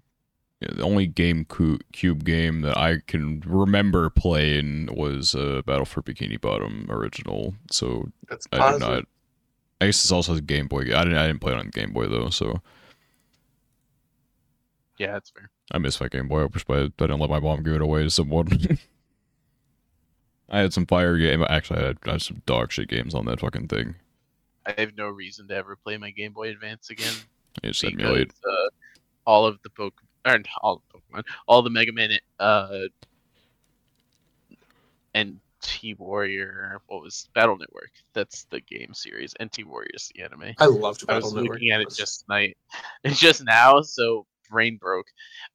Yeah, 0.61 0.69
the 0.73 0.85
only 0.85 1.07
game 1.07 1.45
cube 1.93 2.25
game 2.25 2.62
that 2.62 2.79
I 2.79 3.01
can 3.07 3.43
remember 3.45 4.09
playing 4.09 4.89
was 4.95 5.35
uh, 5.35 5.61
Battle 5.67 5.85
for 5.85 6.03
Bikini 6.03 6.41
Bottom 6.41 6.87
original. 6.89 7.55
So 7.71 8.09
That's 8.29 8.47
I 8.53 8.73
did 8.73 8.81
not. 8.81 9.05
I 9.81 9.87
guess 9.87 10.03
this 10.03 10.12
also 10.12 10.33
has 10.33 10.39
a 10.39 10.43
Game 10.43 10.69
Boy. 10.69 10.83
I 10.97 11.05
didn't. 11.05 11.19
I 11.19 11.27
didn't 11.27 11.41
play 11.41 11.53
it 11.53 11.59
on 11.59 11.69
Game 11.69 11.93
Boy 11.93 12.07
though, 12.07 12.31
so 12.31 12.62
Yeah, 14.99 15.12
that's 15.12 15.31
fair. 15.31 15.51
I 15.73 15.79
miss 15.79 16.01
my 16.01 16.09
Game 16.09 16.29
Boy. 16.29 16.43
I 16.43 16.45
wish 16.47 16.64
I, 16.69 16.75
I 16.75 16.89
didn't 16.97 17.19
let 17.19 17.31
my 17.31 17.41
mom 17.41 17.62
give 17.62 17.75
it 17.75 17.81
away 17.81 18.03
to 18.05 18.11
someone. 18.11 18.49
I 20.49 20.61
had 20.61 20.73
some 20.73 20.87
fire 20.87 21.19
game. 21.19 21.45
Actually, 21.49 21.81
I 21.81 21.87
had, 21.87 21.99
I 22.07 22.11
had 22.12 22.23
some 22.23 22.43
dog 22.47 22.71
shit 22.71 22.89
games 22.89 23.14
on 23.14 23.25
that 23.27 23.41
fucking 23.41 23.67
thing. 23.69 23.97
I 24.64 24.75
have 24.79 24.97
no 24.97 25.09
reason 25.09 25.49
to 25.49 25.55
ever 25.57 25.77
play 25.77 25.97
my 25.97 26.11
Game 26.11 26.33
Boy 26.33 26.49
Advance 26.51 26.91
again. 26.91 27.14
It's 27.62 27.81
because 27.81 27.95
emulate. 27.95 28.33
uh, 28.47 28.69
all 29.25 29.47
of 29.47 29.59
the 29.62 29.71
Pokemon, 29.71 29.93
or 30.27 30.39
all 30.61 30.83
the 30.93 30.99
Pokemon, 30.99 31.23
all 31.47 31.62
the 31.62 31.71
Mega 31.71 31.91
Man, 31.91 32.11
uh, 32.39 32.81
and 35.14 35.41
T 35.62 35.95
Warrior. 35.95 36.83
What 36.89 37.01
was 37.03 37.31
Battle 37.35 37.57
Network? 37.57 37.93
That's 38.12 38.45
the 38.51 38.61
game 38.61 38.93
series, 38.93 39.35
NT 39.43 39.67
Warrior 39.67 39.89
is 39.95 40.12
the 40.14 40.23
anime. 40.23 40.53
I 40.59 40.67
loved 40.67 41.05
I 41.09 41.14
Battle 41.14 41.29
was 41.29 41.33
Network. 41.35 41.55
looking 41.55 41.71
at 41.71 41.81
it 41.81 41.89
just 41.95 42.27
tonight, 42.27 42.59
it's 43.05 43.19
just 43.21 43.43
now, 43.43 43.81
so 43.81 44.27
brain 44.51 44.78
broke. 44.80 45.07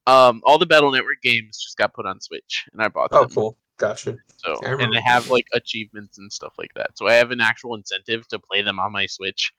Um, 0.07 0.41
all 0.45 0.57
the 0.57 0.65
Battle 0.65 0.91
Network 0.91 1.21
games 1.21 1.59
just 1.63 1.77
got 1.77 1.93
put 1.93 2.05
on 2.05 2.19
Switch, 2.21 2.65
and 2.73 2.81
I 2.81 2.87
bought 2.87 3.09
Oh, 3.11 3.21
them. 3.21 3.29
cool. 3.31 3.57
Gotcha. 3.77 4.15
So, 4.37 4.59
and 4.63 4.93
they 4.93 5.01
have 5.01 5.29
like 5.29 5.45
achievements 5.53 6.19
and 6.19 6.31
stuff 6.31 6.53
like 6.59 6.69
that. 6.75 6.91
So 6.97 7.07
I 7.07 7.13
have 7.13 7.31
an 7.31 7.41
actual 7.41 7.75
incentive 7.75 8.27
to 8.27 8.37
play 8.39 8.61
them 8.61 8.79
on 8.79 8.91
my 8.91 9.07
Switch 9.07 9.51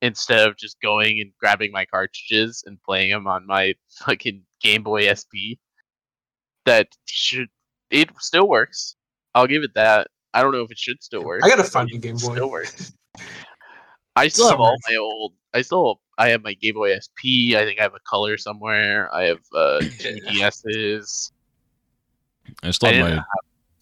instead 0.00 0.48
of 0.48 0.56
just 0.56 0.80
going 0.80 1.20
and 1.20 1.32
grabbing 1.40 1.72
my 1.72 1.84
cartridges 1.84 2.62
and 2.66 2.80
playing 2.82 3.10
them 3.10 3.26
on 3.26 3.46
my 3.46 3.74
fucking 4.06 4.42
Game 4.60 4.82
Boy 4.84 5.12
SP. 5.12 5.58
That 6.66 6.88
should 7.06 7.48
it 7.90 8.10
still 8.20 8.48
works. 8.48 8.94
I'll 9.34 9.46
give 9.46 9.62
it 9.64 9.74
that. 9.74 10.08
I 10.34 10.42
don't 10.42 10.52
know 10.52 10.62
if 10.62 10.70
it 10.70 10.78
should 10.78 11.02
still 11.02 11.24
work. 11.24 11.42
I 11.42 11.48
gotta 11.48 11.64
find 11.64 11.88
Game 12.00 12.16
Boy. 12.16 12.34
Still 12.34 12.50
works. 12.50 12.92
I 14.18 14.28
still 14.28 14.48
have 14.48 14.60
all 14.60 14.76
my 14.88 14.96
old. 14.96 15.34
I 15.54 15.62
still 15.62 16.00
I 16.18 16.28
have 16.30 16.42
my 16.42 16.54
Game 16.54 16.74
Boy 16.74 16.96
SP. 16.98 17.54
I 17.56 17.64
think 17.64 17.78
I 17.78 17.82
have 17.82 17.94
a 17.94 18.00
color 18.00 18.36
somewhere. 18.36 19.12
I 19.14 19.24
have 19.24 19.40
uh, 19.54 19.80
two 19.98 20.18
DSs. 20.28 21.32
I 22.62 22.70
still 22.70 22.88
I 22.88 22.92
have 22.92 23.06
didn't 23.06 23.16
my 23.16 23.24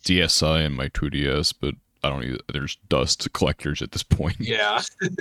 DSi 0.04 0.66
and 0.66 0.76
my 0.76 0.88
2DS, 0.88 1.54
but 1.60 1.74
I 2.02 2.10
don't 2.10 2.20
need. 2.20 2.40
There's 2.52 2.76
dust 2.88 3.32
collectors 3.32 3.82
at 3.82 3.92
this 3.92 4.02
point. 4.02 4.36
Yeah. 4.40 4.82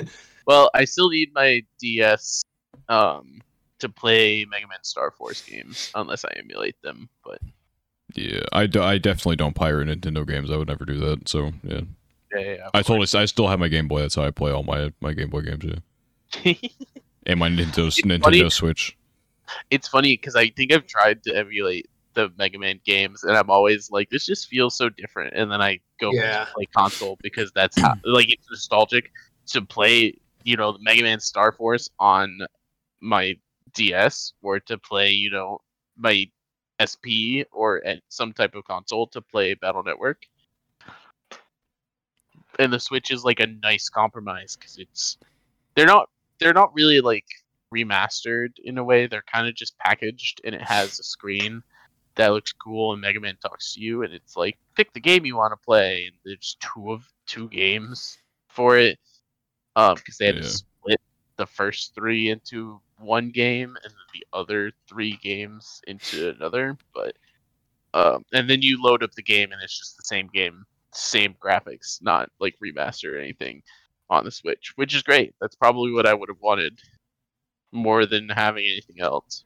Well, 0.45 0.70
I 0.74 0.86
still 0.86 1.09
need 1.09 1.32
my 1.34 1.63
DS 1.80 2.43
um, 2.88 3.41
to 3.80 3.89
play 3.89 4.45
Mega 4.45 4.68
Man 4.68 4.84
Star 4.84 5.11
Force 5.11 5.41
games, 5.41 5.91
unless 5.95 6.24
I 6.24 6.34
emulate 6.36 6.80
them. 6.82 7.09
But 7.24 7.39
Yeah, 8.13 8.41
I, 8.53 8.68
do, 8.68 8.82
I 8.82 8.97
definitely 8.99 9.38
don't 9.38 9.55
pirate 9.55 9.88
Nintendo 9.88 10.28
games. 10.28 10.51
I 10.51 10.57
would 10.57 10.68
never 10.68 10.86
do 10.86 10.99
that. 10.99 11.28
So 11.28 11.51
yeah, 11.63 11.82
yeah, 12.36 12.42
yeah, 12.42 12.56
yeah, 12.58 12.70
I 12.74 12.82
totally. 12.82 13.08
I 13.20 13.26
still 13.26 13.48
have 13.48 13.60
my 13.60 13.68
Game 13.68 13.88
Boy. 13.88 14.02
That's 14.02 14.16
how 14.16 14.24
I 14.24 14.32
play 14.32 14.52
all 14.52 14.64
my 14.64 14.92
my 15.02 15.14
Game 15.14 15.30
Boy 15.30 15.42
games. 15.42 15.66
Yeah, 16.44 16.54
and 17.26 17.40
my 17.40 17.50
Nintendo 17.50 17.88
It's 17.88 18.02
Nintendo 18.02 18.24
funny- 18.24 18.50
Switch. 18.50 18.98
it's 19.70 19.88
funny 19.88 20.14
because 20.14 20.36
I 20.36 20.50
think 20.50 20.74
I've 20.74 20.88
tried 20.88 21.24
to 21.24 21.36
emulate 21.36 21.90
the 22.14 22.32
Mega 22.38 22.58
Man 22.58 22.80
games, 22.86 23.24
and 23.24 23.36
I'm 23.36 23.50
always 23.50 23.92
like, 23.92 24.10
this 24.10 24.26
just 24.26 24.48
feels 24.48 24.78
so 24.78 24.90
different. 24.90 25.34
And 25.36 25.52
then 25.52 25.62
I 25.62 25.80
go 26.00 26.12
Yeah. 26.14 26.46
play 26.54 26.66
console 26.76 27.18
because 27.22 27.52
that's 27.54 27.80
how 27.80 27.94
like 28.06 28.32
it's 28.32 28.50
nostalgic 28.50 29.12
to 29.48 29.62
play, 29.62 30.18
you 30.44 30.56
know, 30.58 30.72
the 30.72 30.80
Mega 30.82 31.04
Man 31.04 31.20
Star 31.20 31.52
Force 31.52 31.90
on 32.00 32.40
my 33.02 33.36
DS 33.74 34.34
or 34.42 34.60
to 34.62 34.78
play, 34.78 35.10
you 35.12 35.30
know, 35.30 35.60
my 35.98 36.26
SP 36.80 37.44
or 37.52 37.86
at 37.86 38.00
some 38.10 38.34
type 38.34 38.56
of 38.56 38.64
console 38.66 39.08
to 39.08 39.22
play 39.22 39.54
Battle 39.54 39.84
Network. 39.84 40.26
And 42.60 42.72
the 42.72 42.80
Switch 42.80 43.12
is 43.12 43.24
like 43.24 43.39
a 43.39 43.47
nice 43.47 43.89
compromise 43.89 44.56
because 44.56 44.78
it's 44.78 45.18
they're 45.76 45.86
not 45.86 46.10
they're 46.39 46.53
not 46.53 46.74
really 46.74 47.01
like 47.01 47.26
remastered 47.74 48.51
in 48.64 48.78
a 48.78 48.84
way. 48.84 49.08
They're 49.08 49.24
kind 49.32 49.47
of 49.47 49.56
just 49.56 49.78
packaged 49.80 50.41
and 50.45 50.56
it 50.56 50.62
has 50.62 50.99
a 50.99 51.03
screen 51.03 51.62
that 52.16 52.30
looks 52.30 52.53
cool 52.53 52.93
and 52.93 53.01
Mega 53.01 53.20
Man 53.20 53.38
talks 53.41 53.74
to 53.74 53.82
you 53.82 54.03
and 54.03 54.14
it's 54.14 54.38
like 54.38 54.58
pick 54.76 54.91
the 54.93 54.99
game 54.99 55.26
you 55.26 55.36
want 55.36 55.51
to 55.51 55.66
play 55.66 56.06
and 56.08 56.16
there's 56.24 56.58
two 56.62 56.91
of 56.91 57.03
two 57.26 57.49
games 57.49 58.18
for 58.47 58.78
it 58.78 58.97
um 59.76 59.95
because 59.95 60.18
they 60.18 60.28
had 60.28 60.36
Yeah. 60.36 60.41
to 60.41 60.49
split 60.49 61.01
the 61.38 61.45
first 61.45 61.93
three 61.93 62.30
into 62.30 62.80
one 62.99 63.32
game 63.32 63.76
and 63.84 63.93
the 64.14 64.26
other 64.32 64.72
three 64.88 65.18
games 65.22 65.82
into 65.88 66.30
another 66.30 66.78
but 66.93 67.16
um 67.93 68.24
and 68.32 68.49
then 68.49 68.62
you 68.62 68.82
load 68.82 69.03
up 69.03 69.12
the 69.12 69.22
game 69.22 69.51
and 69.51 69.62
it's 69.62 69.78
just 69.78 69.97
the 69.97 70.03
same 70.06 70.30
game 70.34 70.66
same 70.96 71.36
graphics 71.43 72.02
not 72.02 72.30
like 72.39 72.56
remaster 72.64 73.14
or 73.14 73.18
anything 73.20 73.62
on 74.10 74.24
the 74.24 74.32
switch 74.32 74.74
which 74.76 74.96
is 74.96 75.02
great 75.02 75.34
that's 75.41 75.56
probably 75.56 75.91
what 75.91 76.06
i 76.08 76.14
would 76.14 76.30
have 76.30 76.41
wanted 76.41 76.80
more 77.72 78.06
than 78.06 78.30
having 78.30 78.64
anything 78.66 79.00
else 79.02 79.43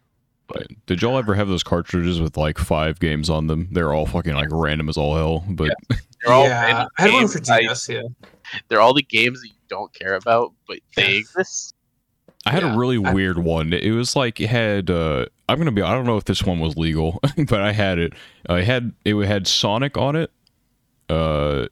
But 0.47 0.67
did 0.85 1.01
y'all 1.01 1.17
ever 1.17 1.33
have 1.35 1.47
those 1.47 1.63
cartridges 1.63 2.19
with 2.21 2.37
like 2.37 2.57
five 2.57 2.99
games 2.99 3.29
on 3.29 3.47
them? 3.47 3.67
They're 3.71 3.93
all 3.93 4.05
fucking 4.05 4.33
like 4.33 4.49
random 4.51 4.89
as 4.89 4.97
all 4.97 5.15
hell. 5.15 5.43
But 5.47 5.71
they're 5.89 6.33
all 6.33 6.45
yeah, 6.45 6.85
I 6.97 7.01
had 7.03 7.11
one 7.11 7.21
games 7.21 7.33
for 7.47 7.53
I- 7.53 7.61
DS. 7.61 7.87
Yeah, 7.89 8.01
they're 8.67 8.81
all 8.81 8.93
the 8.93 9.03
games 9.03 9.41
that 9.41 9.47
you 9.47 9.53
don't 9.69 9.93
care 9.93 10.15
about 10.15 10.53
but 10.67 10.79
they 10.95 11.17
exist 11.17 11.75
I 12.45 12.51
had 12.51 12.63
Yeah, 12.63 12.73
a 12.73 12.77
really 12.77 13.03
I- 13.03 13.13
weird 13.13 13.37
one. 13.37 13.73
It 13.73 13.91
was 13.91 14.15
like 14.15 14.39
it 14.39 14.47
had. 14.49 14.89
uh 14.89 15.25
I'm 15.47 15.57
gonna 15.57 15.71
be. 15.71 15.81
I 15.81 15.93
don't 15.93 16.05
know 16.05 16.17
if 16.17 16.25
this 16.25 16.43
one 16.43 16.59
was 16.59 16.77
legal, 16.77 17.19
but 17.47 17.61
I 17.61 17.71
had 17.71 17.97
it. 17.99 18.13
Uh, 18.49 18.55
it 18.55 18.65
had 18.65 18.93
it 19.05 19.15
had 19.25 19.45
Sonic 19.47 19.97
on 19.97 20.15
it. 20.15 20.31
Uh, 21.09 21.67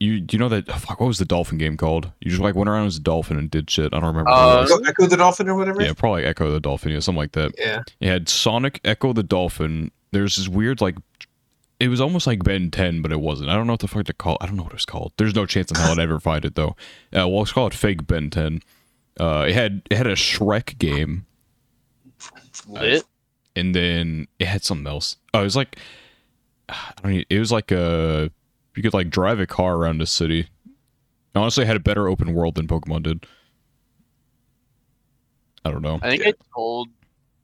you 0.00 0.20
do 0.20 0.36
you 0.36 0.38
know 0.38 0.48
that? 0.48 0.68
oh, 0.68 0.74
fuck, 0.74 1.00
what 1.00 1.06
was 1.06 1.18
the 1.18 1.24
dolphin 1.24 1.58
game 1.58 1.76
called? 1.76 2.12
You 2.20 2.30
just 2.30 2.40
like 2.42 2.54
went 2.54 2.68
around 2.68 2.86
as 2.86 2.96
a 2.96 3.00
dolphin 3.00 3.36
and 3.36 3.50
did 3.50 3.68
shit. 3.68 3.92
I 3.92 3.98
don't 3.98 4.06
remember. 4.08 4.30
what 4.30 4.38
Uh, 4.38 4.58
it 4.58 4.60
was. 4.62 4.72
Echo, 4.72 4.84
Echo 4.90 5.06
the 5.06 5.16
Dolphin 5.16 5.48
or 5.48 5.54
whatever. 5.56 5.82
Yeah, 5.82 5.92
probably 5.92 6.24
Echo 6.24 6.50
the 6.52 6.60
Dolphin, 6.60 6.92
yeah, 6.92 7.00
something 7.00 7.18
like 7.18 7.32
that. 7.32 7.52
yeah. 7.58 7.82
It 8.00 8.06
had 8.08 8.28
Sonic, 8.28 8.80
Echo 8.84 9.12
the 9.12 9.22
Dolphin. 9.24 9.90
There's 10.12 10.36
this 10.36 10.48
weird 10.48 10.80
like. 10.80 10.96
It 11.80 11.88
was 11.88 12.00
almost 12.00 12.26
like 12.26 12.42
Ben 12.42 12.70
10, 12.72 13.02
but 13.02 13.12
it 13.12 13.20
wasn't. 13.20 13.50
I 13.50 13.54
don't 13.54 13.66
know 13.68 13.74
what 13.74 13.80
the 13.80 13.86
fuck 13.88 14.04
to 14.06 14.12
call. 14.12 14.36
I 14.40 14.46
don't 14.46 14.56
know 14.56 14.64
what 14.64 14.72
it 14.72 14.76
was 14.76 14.84
called. 14.84 15.12
There's 15.16 15.34
no 15.34 15.46
chance 15.46 15.70
in 15.70 15.76
hell 15.76 15.92
I'd 15.92 15.98
ever 16.00 16.18
find 16.20 16.44
it 16.44 16.54
though. 16.56 16.70
Uh, 17.14 17.26
well, 17.28 17.38
let's 17.38 17.52
call 17.52 17.66
it 17.68 17.74
fake 17.74 18.06
Ben 18.06 18.30
10. 18.30 18.62
Uh, 19.20 19.46
it 19.48 19.54
had 19.54 19.82
it 19.90 19.96
had 19.96 20.06
a 20.06 20.14
Shrek 20.14 20.78
game, 20.78 21.26
lit 22.68 23.04
and 23.56 23.74
then 23.74 24.28
it 24.38 24.46
had 24.46 24.64
something 24.64 24.86
else. 24.86 25.16
Oh, 25.34 25.40
it 25.40 25.44
was 25.44 25.56
like 25.56 25.76
I 26.68 26.92
don't. 27.02 27.12
Know, 27.16 27.22
it 27.28 27.38
was 27.38 27.50
like 27.52 27.70
a 27.72 28.30
you 28.78 28.82
could 28.82 28.94
like 28.94 29.10
drive 29.10 29.40
a 29.40 29.46
car 29.46 29.74
around 29.74 30.00
a 30.00 30.06
city. 30.06 30.48
Honestly, 31.34 31.64
it 31.64 31.66
had 31.66 31.74
a 31.74 31.80
better 31.80 32.06
open 32.06 32.32
world 32.32 32.54
than 32.54 32.68
Pokemon 32.68 33.02
did. 33.02 33.26
I 35.64 35.72
don't 35.72 35.82
know. 35.82 35.98
I 36.00 36.10
think 36.10 36.24
I 36.24 36.32
told 36.54 36.86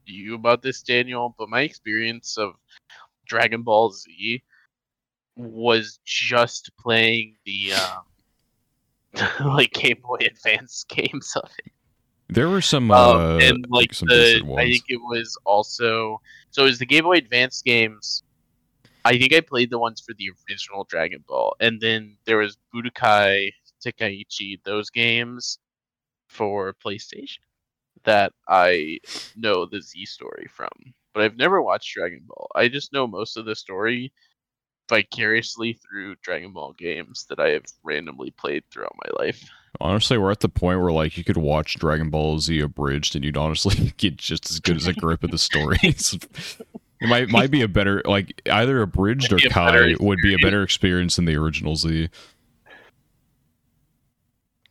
you 0.05 0.35
about 0.35 0.61
this, 0.61 0.81
Daniel, 0.81 1.35
but 1.37 1.49
my 1.49 1.59
experience 1.59 2.37
of 2.37 2.53
Dragon 3.27 3.63
Ball 3.63 3.91
Z 3.91 4.43
was 5.35 5.99
just 6.05 6.71
playing 6.79 7.35
the 7.45 7.73
um, 7.73 9.25
like 9.45 9.73
Game 9.73 9.99
Boy 10.01 10.19
Advance 10.21 10.85
games 10.89 11.33
of 11.35 11.49
it. 11.65 11.73
There 12.29 12.47
were 12.47 12.61
some 12.61 12.91
Um, 12.91 13.17
uh, 13.17 13.37
and 13.39 13.65
like 13.69 13.93
some 13.93 14.07
the, 14.07 14.15
decent 14.15 14.57
I 14.57 14.71
think 14.71 14.85
it 14.87 15.01
was 15.01 15.37
also 15.43 16.21
so 16.51 16.63
it 16.63 16.67
was 16.67 16.79
the 16.79 16.85
Game 16.85 17.03
Boy 17.03 17.17
Advance 17.17 17.61
games. 17.61 18.23
I 19.05 19.19
think 19.19 19.33
I 19.33 19.41
played 19.41 19.69
the 19.69 19.77
ones 19.77 20.01
for 20.01 20.15
the 20.17 20.31
original 20.49 20.83
Dragon 20.83 21.23
Ball, 21.27 21.55
and 21.59 21.79
then 21.79 22.17
there 22.25 22.37
was 22.37 22.57
Budokai 22.73 23.51
Tenkaichi, 23.85 24.59
those 24.63 24.89
games 24.89 25.59
for 26.27 26.75
PlayStation 26.83 27.37
that 28.03 28.33
I 28.47 28.97
know 29.35 29.67
the 29.67 29.79
Z 29.79 30.05
story 30.05 30.47
from, 30.49 30.71
but 31.13 31.23
I've 31.23 31.37
never 31.37 31.61
watched 31.61 31.93
Dragon 31.93 32.23
Ball. 32.27 32.47
I 32.55 32.67
just 32.67 32.93
know 32.93 33.05
most 33.05 33.37
of 33.37 33.45
the 33.45 33.55
story 33.55 34.11
vicariously 34.89 35.73
through 35.73 36.15
Dragon 36.23 36.51
Ball 36.51 36.73
games 36.73 37.27
that 37.29 37.39
I 37.39 37.49
have 37.49 37.65
randomly 37.83 38.31
played 38.31 38.63
throughout 38.71 38.95
my 39.03 39.23
life. 39.23 39.47
Honestly, 39.79 40.17
we're 40.17 40.31
at 40.31 40.39
the 40.39 40.49
point 40.49 40.79
where 40.79 40.91
like 40.91 41.15
you 41.15 41.23
could 41.23 41.37
watch 41.37 41.77
Dragon 41.77 42.09
Ball 42.09 42.39
Z 42.39 42.59
abridged, 42.59 43.15
and 43.15 43.23
you'd 43.23 43.37
honestly 43.37 43.93
get 43.97 44.17
just 44.17 44.49
as 44.49 44.59
good 44.59 44.77
as 44.77 44.87
a 44.87 44.93
grip 44.93 45.23
of 45.23 45.29
the 45.29 45.37
story. 45.37 45.77
It's- 47.01 47.01
it 47.01 47.07
might 47.09 47.29
might 47.29 47.51
be 47.51 47.61
a 47.61 47.67
better 47.67 48.01
like 48.05 48.41
either 48.51 48.81
abridged 48.81 49.31
or 49.33 49.37
a 49.37 49.49
Kai 49.49 49.71
better 49.71 49.95
would 49.99 50.19
be 50.21 50.33
a 50.33 50.37
better 50.37 50.63
experience 50.63 51.15
than 51.17 51.25
the 51.25 51.35
original 51.35 51.75
Z. 51.75 52.09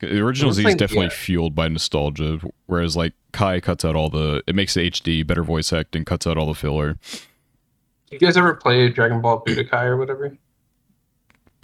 The 0.01 0.21
original 0.21 0.53
Z 0.53 0.61
is 0.61 0.65
playing- 0.65 0.77
definitely 0.77 1.07
yeah. 1.07 1.11
fueled 1.13 1.55
by 1.55 1.69
nostalgia, 1.69 2.41
whereas 2.67 2.97
like 2.97 3.13
Kai 3.33 3.61
cuts 3.61 3.85
out 3.85 3.97
all 3.97 4.11
the 4.11 4.43
it 4.47 4.55
makes 4.55 4.75
the 4.75 4.81
HD 4.91 5.23
better 5.27 5.43
voice 5.43 5.73
acting, 5.73 6.05
cuts 6.05 6.27
out 6.27 6.37
all 6.37 6.47
the 6.47 6.55
filler. 6.55 6.99
You 8.11 8.19
guys 8.19 8.37
ever 8.37 8.55
play 8.55 8.89
Dragon 8.91 9.21
Ball 9.21 9.43
Budokai 9.45 9.85
or 9.85 9.97
whatever? 9.97 10.37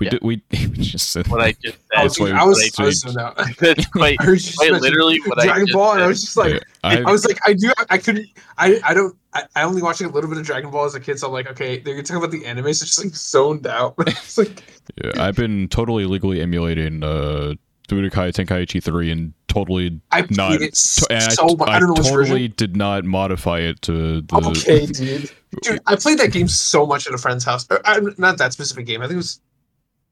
We 0.00 0.06
Yeah. 0.06 0.10
did 0.12 0.22
we, 0.22 0.42
we 0.50 0.58
just 0.78 1.10
said 1.10 1.28
What 1.28 1.40
I 1.42 1.52
just 1.52 1.64
said. 1.64 1.78
dude, 1.78 1.96
I 1.96 2.02
was, 2.04 2.18
what 2.18 2.32
I 2.32 2.40
I 2.40 2.84
was 2.86 3.00
zoned 3.00 3.18
out. 3.18 3.36
That's 3.58 3.86
quite, 3.92 4.16
I 4.20 4.30
was 4.30 4.44
just 4.44 4.58
quite 4.58 4.72
literally 4.72 5.20
what 5.26 5.38
I 5.38 5.44
Dragon 5.44 5.66
just 5.66 5.74
Ball, 5.76 5.92
and 5.92 6.02
I 6.02 6.06
was 6.06 6.22
just 6.22 6.36
like, 6.36 6.54
Yeah, 6.54 6.58
I, 6.82 7.02
I, 7.02 7.10
was 7.12 7.24
like, 7.26 7.38
I 7.46 7.52
do, 7.52 7.70
I 7.90 7.98
couldn't, 7.98 8.26
I, 8.58 8.80
I 8.82 8.94
don't, 8.94 9.14
I, 9.34 9.44
I 9.54 9.62
only 9.62 9.82
watched 9.82 10.00
like, 10.00 10.10
a 10.10 10.14
little 10.14 10.28
bit 10.30 10.38
of 10.38 10.46
Dragon 10.46 10.70
Ball 10.70 10.86
as 10.86 10.94
a 10.94 11.00
kid, 11.00 11.18
so 11.18 11.26
I'm 11.28 11.32
like, 11.34 11.48
okay, 11.50 11.78
they're 11.78 12.02
gonna 12.02 12.18
about 12.18 12.30
the 12.32 12.46
anime, 12.46 12.72
so 12.72 12.86
just 12.86 13.04
like 13.04 13.14
zoned 13.14 13.66
out. 13.66 13.94
it's 13.98 14.38
like, 14.38 14.62
yeah, 15.04 15.12
I've 15.22 15.36
been 15.36 15.68
totally 15.68 16.04
illegally 16.04 16.40
emulating 16.40 17.04
uh 17.04 17.54
Budokai 17.88 18.32
Tenkaichi 18.32 18.82
3 18.82 19.10
and 19.10 19.32
totally 19.48 20.00
I 20.12 20.22
played 20.22 20.36
Not- 20.36 20.62
it 20.62 20.74
To- 20.74 21.06
and 21.10 21.32
so 21.32 21.46
much. 21.56 21.68
I, 21.68 21.78
don't 21.80 21.88
know 21.88 21.94
totally 21.96 22.28
version. 22.46 22.54
did 22.56 22.76
not 22.76 23.04
modify 23.04 23.58
it 23.58 23.82
to 23.82 24.20
the. 24.22 24.36
Okay, 24.46 24.86
dude. 24.86 25.30
Dude, 25.62 25.80
I 25.86 25.96
played 25.96 26.18
that 26.18 26.30
game 26.30 26.46
so 26.46 26.86
much 26.86 27.08
at 27.08 27.14
a 27.14 27.18
friend's 27.18 27.44
house. 27.44 27.66
Or, 27.68 27.80
uh, 27.84 28.00
not 28.18 28.38
that 28.38 28.52
specific 28.52 28.86
game. 28.86 29.02
I 29.02 29.06
think 29.06 29.14
it 29.14 29.16
was. 29.16 29.40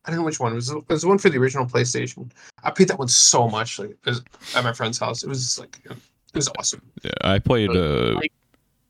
I 0.08 0.10
don't 0.10 0.20
know 0.20 0.24
which 0.24 0.40
one. 0.40 0.52
It 0.52 0.56
was, 0.56 0.70
it 0.70 0.88
was 0.88 1.02
the 1.02 1.08
one 1.08 1.18
for 1.18 1.28
the 1.28 1.36
original 1.36 1.66
PlayStation. 1.66 2.30
I 2.64 2.70
played 2.70 2.88
that 2.88 2.98
one 2.98 3.08
so 3.08 3.46
much, 3.46 3.78
like 3.78 3.90
it 3.90 3.98
was 4.06 4.22
at 4.56 4.64
my 4.64 4.72
friend's 4.72 4.98
house. 4.98 5.22
It 5.22 5.28
was 5.28 5.40
just 5.44 5.58
like 5.58 5.78
it 5.84 5.94
was 6.34 6.48
awesome. 6.58 6.80
Yeah, 7.04 7.10
I 7.22 7.38
played. 7.38 7.70
Uh, 7.70 8.14
Like- 8.14 8.32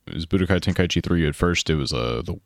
it 0.07 0.15
was 0.15 0.25
Budokai 0.27 0.61
Tenkaichi 0.61 1.03
3 1.03 1.27
at 1.27 1.35
first. 1.35 1.69
It 1.69 1.75
was 1.75 1.93
uh 1.93 2.23
the 2.25 2.39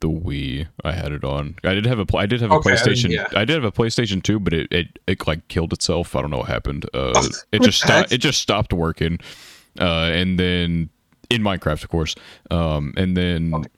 the 0.00 0.08
Wii. 0.08 0.66
I 0.82 0.92
had 0.92 1.12
it 1.12 1.22
on. 1.24 1.56
I 1.62 1.74
did 1.74 1.84
have 1.84 1.98
a 1.98 2.06
pl- 2.06 2.18
I 2.20 2.26
did 2.26 2.40
have 2.40 2.50
a 2.50 2.54
Okay, 2.54 2.70
I 2.70 2.72
mean, 2.74 2.82
PlayStation. 2.82 3.10
yeah. 3.10 3.26
I 3.36 3.44
did 3.44 3.54
have 3.62 3.64
a 3.64 3.70
PlayStation 3.70 4.22
2, 4.22 4.40
but 4.40 4.54
it, 4.54 4.72
it 4.72 4.98
it 5.06 5.26
like 5.28 5.46
killed 5.48 5.72
itself. 5.74 6.16
I 6.16 6.22
don't 6.22 6.30
know 6.30 6.38
what 6.38 6.48
happened. 6.48 6.88
Uh, 6.94 7.12
it 7.52 7.60
just 7.62 7.82
stopped. 7.82 8.12
It 8.12 8.18
just 8.18 8.40
stopped 8.40 8.72
working. 8.72 9.18
Uh, 9.78 10.08
and 10.10 10.38
then 10.38 10.88
in 11.30 11.42
Minecraft, 11.42 11.84
of 11.84 11.90
course. 11.90 12.14
Um, 12.50 12.94
and 12.96 13.14
then. 13.16 13.52
Okay. 13.54 13.68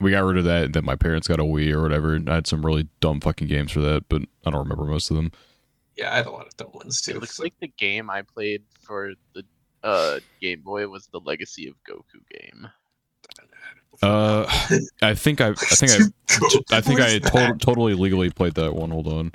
We 0.00 0.10
got 0.12 0.24
rid 0.24 0.38
of 0.38 0.44
that. 0.44 0.72
Then 0.72 0.84
my 0.84 0.96
parents 0.96 1.26
got 1.28 1.40
a 1.40 1.44
Wii 1.44 1.72
or 1.72 1.82
whatever. 1.82 2.14
And 2.14 2.28
I 2.30 2.36
had 2.36 2.46
some 2.46 2.64
really 2.64 2.88
dumb 3.00 3.20
fucking 3.20 3.48
games 3.48 3.72
for 3.72 3.80
that, 3.80 4.08
but 4.08 4.22
I 4.46 4.50
don't 4.50 4.60
remember 4.60 4.84
most 4.84 5.10
of 5.10 5.16
them. 5.16 5.32
Yeah, 5.96 6.12
I 6.12 6.16
had 6.18 6.26
a 6.26 6.30
lot 6.30 6.46
of 6.46 6.56
dumb 6.56 6.70
ones 6.74 7.00
too. 7.00 7.12
It 7.12 7.20
looks 7.20 7.38
like 7.40 7.54
the 7.60 7.66
game 7.68 8.08
I 8.08 8.22
played 8.22 8.62
for 8.82 9.12
the 9.34 9.42
uh, 9.82 10.20
Game 10.40 10.60
Boy 10.60 10.86
was 10.88 11.08
the 11.08 11.18
Legacy 11.20 11.66
of 11.68 11.74
Goku 11.88 12.20
game. 12.40 12.68
Uh, 14.00 14.46
I 15.02 15.14
think 15.14 15.40
I, 15.40 15.48
I 15.48 15.54
think 15.54 15.90
I, 15.90 15.96
I 16.76 16.80
think 16.80 17.00
I 17.00 17.18
to- 17.18 17.56
totally 17.58 17.94
legally 17.94 18.30
played 18.30 18.54
that 18.54 18.74
one. 18.74 18.90
Hold 18.90 19.08
on. 19.08 19.32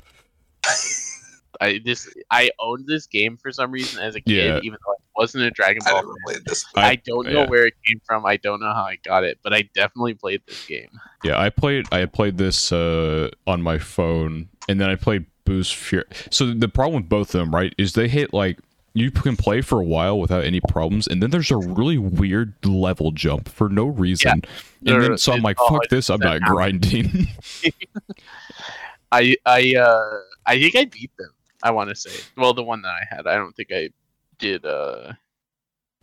I 1.61 1.79
this 1.83 2.11
I 2.31 2.49
owned 2.59 2.87
this 2.87 3.05
game 3.07 3.37
for 3.37 3.51
some 3.51 3.71
reason 3.71 4.01
as 4.01 4.15
a 4.15 4.21
kid, 4.21 4.33
Yeah. 4.35 4.59
even 4.63 4.77
though 4.85 4.93
I 4.93 4.95
wasn't 5.15 5.43
a 5.43 5.51
Dragon 5.51 5.81
I 5.85 5.91
Ball. 5.91 6.01
never 6.01 6.13
played 6.25 6.45
this. 6.45 6.65
I- 6.75 6.89
I, 6.91 6.95
don't 6.95 7.27
know 7.27 7.41
yeah. 7.43 7.49
where 7.49 7.67
it 7.67 7.73
came 7.85 8.01
from. 8.05 8.25
I 8.25 8.37
don't 8.37 8.59
know 8.59 8.73
how 8.73 8.83
I 8.83 8.97
got 9.03 9.23
it, 9.23 9.39
but 9.43 9.53
I 9.53 9.63
definitely 9.73 10.13
played 10.15 10.41
this 10.47 10.65
game. 10.65 10.89
Yeah, 11.23 11.39
I 11.39 11.49
played. 11.49 11.85
I 11.91 12.05
played 12.05 12.37
this 12.37 12.71
uh, 12.71 13.29
on 13.47 13.61
my 13.61 13.77
phone, 13.77 14.49
and 14.67 14.79
then 14.79 14.89
I 14.89 14.95
played 14.95 15.25
Buu's 15.45 15.71
Fury. 15.71 16.05
So 16.31 16.53
the 16.53 16.67
problem 16.67 17.01
with 17.01 17.09
both 17.09 17.33
of 17.35 17.39
them, 17.39 17.53
right, 17.53 17.73
is 17.77 17.93
they 17.93 18.07
hit 18.07 18.33
like 18.33 18.59
you 18.95 19.09
can 19.09 19.35
play 19.35 19.61
for 19.61 19.79
a 19.79 19.83
while 19.83 20.19
without 20.19 20.43
any 20.43 20.61
problems, 20.69 21.07
and 21.07 21.21
then 21.21 21.31
there's 21.31 21.49
a 21.51 21.57
really 21.57 21.97
weird 21.97 22.53
level 22.65 23.11
jump 23.11 23.49
for 23.49 23.67
no 23.69 23.85
reason. 23.85 24.31
and 24.31 24.47
There- 24.81 25.01
then 25.01 25.17
so 25.17 25.33
I'm 25.33 25.41
like, 25.41 25.57
fuck 25.57 25.87
this, 25.89 26.09
I'm 26.09 26.19
not 26.19 26.41
grinding. 26.41 27.27
I 29.11 29.35
I 29.45 29.75
uh 29.75 30.19
I 30.45 30.59
think 30.59 30.75
I 30.75 30.85
beat 30.85 31.11
them. 31.17 31.29
I 31.61 31.71
want 31.71 31.89
to 31.89 31.95
say. 31.95 32.11
Well, 32.35 32.53
the 32.53 32.63
one 32.63 32.81
that 32.81 32.89
I 32.89 33.15
had. 33.15 33.25
I 33.27 33.35
don't 33.35 33.55
think 33.55 33.69
I 33.71 33.89
did 34.39 34.65
uh 34.65 35.13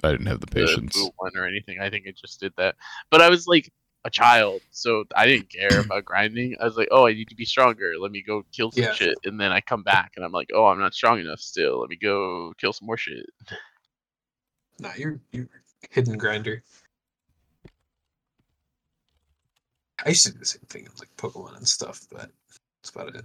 I 0.03 0.11
didn't 0.13 0.27
have 0.27 0.41
the 0.41 0.47
the 0.47 0.53
patience. 0.55 0.95
blue 0.95 1.11
one 1.17 1.37
or 1.37 1.47
anything. 1.47 1.79
I 1.81 1.91
think 1.91 2.07
I 2.09 2.13
just 2.13 2.41
did 2.41 2.53
that. 2.57 2.77
But 3.11 3.21
I 3.21 3.29
was 3.29 3.47
like, 3.47 3.71
a 4.05 4.11
child, 4.11 4.63
so 4.71 5.05
I 5.15 5.27
didn't 5.27 5.51
care 5.51 5.81
about 5.81 6.05
grinding. 6.05 6.57
I 6.61 6.65
was 6.65 6.77
like, 6.77 6.89
oh, 6.91 7.07
I 7.07 7.13
need 7.13 7.29
to 7.29 7.35
be 7.35 7.45
stronger. 7.45 7.93
Let 8.01 8.11
me 8.11 8.23
go 8.23 8.45
kill 8.53 8.71
some 8.71 8.85
Yeah. 8.85 8.93
shit, 8.93 9.19
and 9.25 9.39
then 9.39 9.53
I 9.53 9.61
come 9.61 9.83
back 9.83 10.13
and 10.17 10.25
I'm 10.25 10.33
like, 10.33 10.51
oh, 10.55 10.67
I'm 10.67 10.79
not 10.79 10.95
strong 10.95 11.21
enough 11.21 11.41
still. 11.41 11.81
Let 11.81 11.91
me 11.91 11.97
go 11.97 12.53
kill 12.59 12.73
some 12.73 12.87
more 12.87 12.97
shit. 12.97 13.27
Nah, 14.79 14.93
you're 14.97 15.21
you're 15.33 15.49
hidden 15.91 16.17
grinder. 16.17 16.63
I 20.05 20.11
used 20.11 20.25
to 20.25 20.33
do 20.33 20.39
the 20.39 20.47
same 20.47 20.63
thing 20.69 20.85
with 20.85 20.99
like 20.99 21.15
Pokemon 21.19 21.59
and 21.59 21.69
stuff, 21.69 22.07
but 22.11 22.31
that's 22.83 22.95
about 22.95 23.15
it. 23.17 23.25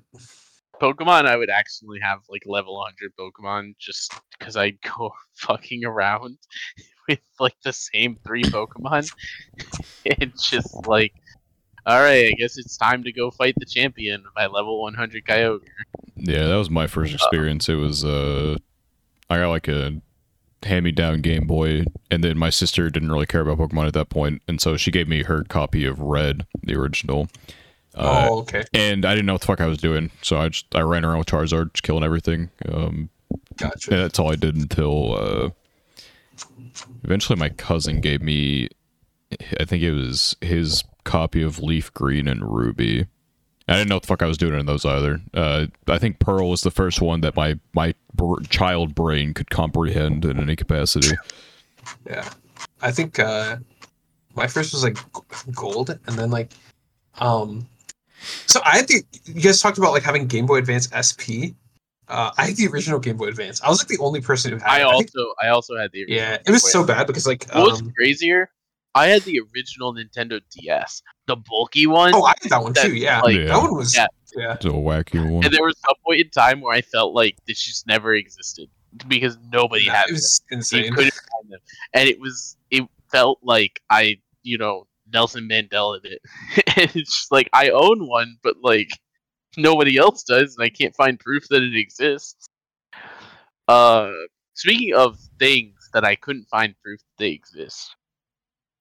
Pokemon, 0.80 1.26
I 1.26 1.36
would 1.36 1.50
accidentally 1.50 2.00
have 2.02 2.20
like 2.30 2.44
level 2.46 2.76
100 2.76 3.14
Pokemon 3.18 3.76
just 3.80 4.14
because 4.38 4.56
I'd 4.56 4.82
go 4.82 5.12
fucking 5.36 5.86
around 5.86 6.38
with 7.08 7.20
like 7.40 7.56
the 7.64 7.74
same 7.74 8.18
three 8.26 8.44
Pokemon. 8.44 9.10
and 10.20 10.34
just 10.40 10.88
like, 10.88 11.14
all 11.86 12.00
right, 12.00 12.32
I 12.32 12.36
guess 12.38 12.58
it's 12.58 12.78
time 12.78 13.04
to 13.04 13.12
go 13.12 13.32
fight 13.32 13.56
the 13.58 13.66
champion, 13.66 14.24
my 14.36 14.48
level 14.48 14.82
100 14.82 15.26
Kyogre. 15.26 15.60
Yeah, 16.16 16.48
that 16.48 16.56
was 16.56 16.70
my 16.70 16.88
first 16.88 17.14
experience. 17.14 17.70
It 17.70 17.76
was 17.76 18.04
uh 18.04 18.58
I 19.30 19.38
got 19.38 19.50
like 19.50 19.68
a 19.68 20.02
hand 20.64 20.84
me 20.84 20.92
down 20.92 21.22
Game 21.22 21.46
Boy 21.46 21.84
and 22.10 22.24
then 22.24 22.38
my 22.38 22.50
sister 22.50 22.90
didn't 22.90 23.12
really 23.12 23.28
care 23.28 23.42
about 23.42 23.58
Pokemon 23.60 23.88
at 23.88 23.94
that 23.94 24.10
point, 24.10 24.42
and 24.48 24.60
so 24.60 24.78
she 24.78 24.92
gave 24.92 25.08
me 25.08 25.24
her 25.24 25.44
copy 25.44 25.86
of 25.86 26.00
Red, 26.00 26.46
the 26.64 26.76
original. 26.76 27.28
Uh, 27.96 28.28
oh, 28.30 28.40
okay, 28.40 28.64
and 28.74 29.06
I 29.06 29.12
didn't 29.14 29.26
know 29.26 29.34
what 29.34 29.42
the 29.42 29.48
fuck 29.48 29.62
I 29.62 29.68
was 29.68 29.78
doing, 29.78 30.12
so 30.22 30.38
I 30.38 30.50
just 30.50 30.74
I 30.76 30.82
ran 30.82 31.06
around 31.06 31.20
with 31.20 31.28
Charizard, 31.28 31.74
just 31.74 31.84
killing 31.84 32.04
everything. 32.04 32.50
Um, 32.70 33.10
gotcha. 33.58 33.92
and 33.92 34.00
that's 34.02 34.20
all 34.20 34.32
I 34.32 34.36
did 34.36 34.56
until 34.56 35.16
uh, 35.16 35.50
eventually 37.04 37.40
my 37.40 37.50
cousin 37.50 38.02
gave 38.02 38.22
me, 38.22 38.68
I 39.60 39.66
think 39.66 39.82
it 39.82 39.94
was 39.94 40.36
his 40.42 40.84
copy 41.06 41.42
of 41.42 41.60
Leaf 41.60 41.94
Green 41.94 42.28
and 42.28 42.44
Ruby. 42.44 43.06
I 43.68 43.78
didn't 43.78 43.90
know 43.90 43.96
what 43.96 44.04
the 44.04 44.08
fuck 44.08 44.22
I 44.22 44.28
was 44.28 44.38
doing 44.38 44.60
in 44.60 44.66
those 44.66 44.86
either. 44.86 45.22
Uh, 45.34 45.68
I 45.88 45.98
think 45.98 46.20
Pearl 46.20 46.50
was 46.50 46.62
the 46.62 46.72
first 46.72 47.02
one 47.02 47.22
that 47.22 47.36
my 47.36 47.58
my 47.74 47.96
br- 48.14 48.42
child 48.50 48.94
brain 48.94 49.34
could 49.34 49.50
comprehend 49.50 50.26
in 50.26 50.40
any 50.40 50.56
capacity. 50.56 51.16
Yeah, 52.06 52.28
I 52.82 52.92
think 52.92 53.20
uh 53.20 53.58
my 54.36 54.48
first 54.48 54.74
was 54.74 54.84
like 54.84 54.98
g- 54.98 55.52
gold, 55.54 55.90
and 55.90 56.18
then 56.18 56.30
like 56.30 56.52
um, 57.20 57.68
so 58.46 58.60
I 58.64 58.78
had 58.78 58.88
the 58.88 59.04
you 59.26 59.42
guys 59.42 59.62
talked 59.62 59.78
about 59.78 59.92
like 59.92 60.04
having 60.04 60.28
Game 60.28 60.46
Boy 60.46 60.58
Advance 60.58 60.88
SP. 60.94 61.56
Uh, 62.08 62.32
I 62.38 62.48
had 62.48 62.56
the 62.56 62.68
original 62.68 63.00
Game 63.00 63.18
Boy 63.18 63.28
Advance. 63.28 63.62
I 63.64 63.70
was 63.70 63.80
like 63.80 63.88
the 63.88 63.98
only 64.04 64.22
person 64.22 64.52
who 64.52 64.58
had. 64.60 64.68
I 64.70 64.80
it. 64.82 64.84
also, 64.84 64.98
think- 65.04 65.36
I 65.42 65.48
also 65.50 65.76
had 65.78 65.92
the. 65.92 66.06
yeah, 66.08 66.30
original 66.32 66.44
it 66.48 66.52
was 66.52 66.62
Game 66.64 66.72
so 66.72 66.82
Boy. 66.84 66.88
bad 66.88 67.08
because 67.08 67.26
like 67.28 67.48
What 67.52 67.72
was 67.72 67.82
um, 67.82 67.92
crazier? 67.98 68.50
I 68.94 69.08
had 69.08 69.24
the 69.24 69.42
original 69.54 69.94
Nintendo 69.94 70.40
DS, 70.52 71.02
the 71.28 71.36
bulky 71.36 71.86
one. 71.86 72.14
oh, 72.16 72.24
I 72.24 72.34
had 72.42 72.50
that 72.52 72.64
one 72.64 72.72
that, 72.74 72.86
too. 72.86 72.96
Yeah, 72.96 73.20
like, 73.22 73.36
Yeah. 73.36 73.46
that 73.48 73.58
one 73.58 73.76
was 73.76 73.94
Yeah. 73.96 74.08
yeah. 74.38 74.54
It's 74.54 74.64
a 74.66 74.70
wacky 74.70 75.20
one. 75.30 75.44
And 75.44 75.54
there 75.54 75.64
was 75.64 75.76
some 75.86 75.96
point 76.06 76.22
in 76.22 76.30
time 76.30 76.62
where 76.62 76.74
I 76.74 76.82
felt 76.82 77.14
like 77.14 77.36
this 77.46 77.62
just 77.62 77.86
never 77.88 78.14
existed 78.14 78.70
because 79.10 79.38
nobody 79.52 79.88
Nah, 79.88 79.94
had 79.96 80.04
it 80.06 80.08
them. 80.08 80.16
was 80.16 80.42
You 80.50 80.58
insane. 80.58 80.94
couldn't 80.94 81.14
find 81.14 81.52
them, 81.52 81.60
and 81.94 82.08
it 82.08 82.20
was 82.22 82.56
it 82.72 82.84
felt 83.12 83.40
like 83.44 83.82
I 83.90 84.20
you 84.44 84.58
know 84.58 84.88
Nelson 85.16 85.48
Mandela 85.50 86.00
it. 86.04 86.22
and 86.78 86.96
it's 86.96 87.16
just 87.16 87.32
like 87.32 87.50
I 87.54 87.70
own 87.70 88.08
one, 88.08 88.38
but 88.44 88.58
like 88.62 88.90
nobody 89.58 89.98
else 89.98 90.24
does, 90.24 90.56
and 90.58 90.64
I 90.64 90.70
can't 90.70 90.96
find 90.96 91.20
proof 91.20 91.48
that 91.50 91.64
it 91.64 91.76
exists. 91.76 92.50
Uh, 93.68 94.12
speaking 94.54 94.94
of 94.94 95.18
things 95.40 95.90
that 95.94 96.04
I 96.04 96.16
couldn't 96.16 96.50
find 96.50 96.76
proof 96.84 97.00
that 97.00 97.24
they 97.24 97.32
exist, 97.32 97.96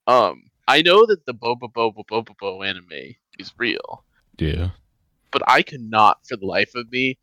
um, 0.08 0.42
I 0.66 0.82
know 0.82 1.06
that 1.06 1.24
the 1.24 1.34
Bobobo-bo 1.34 2.04
Bo-bobo 2.08 2.62
anime 2.62 3.14
is 3.38 3.52
real 3.56 4.04
yeah. 4.38 4.70
but 5.32 5.42
I 5.46 5.62
could 5.62 5.80
not 5.80 6.26
for 6.26 6.36
the 6.36 6.46
life 6.46 6.74
of 6.74 6.90
me, 6.90 7.18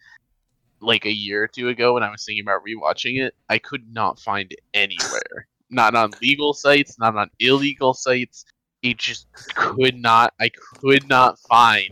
like 0.80 1.06
a 1.06 1.14
year 1.14 1.44
or 1.44 1.48
two 1.48 1.70
ago 1.70 1.94
when 1.94 2.04
I 2.04 2.10
was 2.10 2.26
thinking 2.26 2.44
about 2.44 2.62
rewatching 2.66 3.22
it, 3.22 3.36
I 3.50 3.58
could 3.58 3.94
not 3.94 4.20
find 4.20 4.52
it 4.52 4.62
anywhere. 4.74 5.48
not 5.70 5.96
on 5.96 6.12
legal 6.22 6.54
sites, 6.54 7.00
not 7.00 7.16
on 7.16 7.30
illegal 7.40 7.94
sites. 7.94 8.46
It 8.84 8.98
just 8.98 9.28
could 9.56 9.95
not. 9.95 10.34
I 10.40 10.49
could 10.49 11.08
not 11.08 11.38
find 11.40 11.90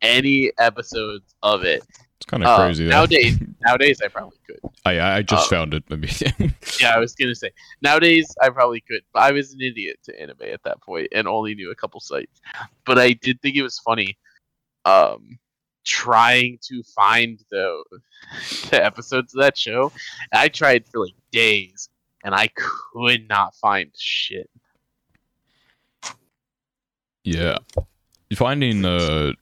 any 0.00 0.52
episodes 0.58 1.34
of 1.42 1.64
it. 1.64 1.82
It's 2.16 2.26
kind 2.26 2.42
of 2.44 2.48
Uh, 2.48 2.56
crazy. 2.66 2.84
though. 2.84 2.90
nowadays, 2.90 3.38
nowadays 3.66 4.00
I 4.04 4.08
probably 4.08 4.38
could. 4.46 4.60
I 4.84 5.00
I 5.18 5.22
just 5.22 5.46
uh, 5.46 5.56
found 5.56 5.74
it. 5.74 5.84
I 5.90 5.96
mean, 5.96 6.54
Yeah, 6.80 6.94
I 6.94 6.98
was 6.98 7.14
gonna 7.14 7.34
say 7.34 7.50
nowadays 7.82 8.32
I 8.40 8.50
probably 8.50 8.80
could, 8.80 9.02
but 9.12 9.22
I 9.22 9.32
was 9.32 9.52
an 9.52 9.60
idiot 9.60 9.98
to 10.04 10.20
anime 10.20 10.42
at 10.52 10.62
that 10.64 10.80
point 10.82 11.08
and 11.12 11.26
only 11.26 11.54
knew 11.54 11.70
a 11.70 11.74
couple 11.74 11.98
sites. 12.00 12.40
But 12.84 12.98
I 12.98 13.12
did 13.14 13.40
think 13.42 13.56
it 13.56 13.62
was 13.62 13.78
funny, 13.80 14.16
um, 14.84 15.38
trying 15.84 16.58
to 16.68 16.82
find 16.94 17.40
the 17.50 17.82
the 18.70 18.84
episodes 18.84 19.34
of 19.34 19.40
that 19.42 19.58
show. 19.58 19.90
I 20.32 20.48
tried 20.48 20.86
for 20.88 21.00
like 21.04 21.14
days 21.32 21.88
and 22.24 22.34
I 22.34 22.48
could 22.48 23.28
not 23.28 23.54
find 23.56 23.90
shit. 23.98 24.48
Yeah, 27.24 27.58
finding 28.34 28.84
uh 28.84 29.32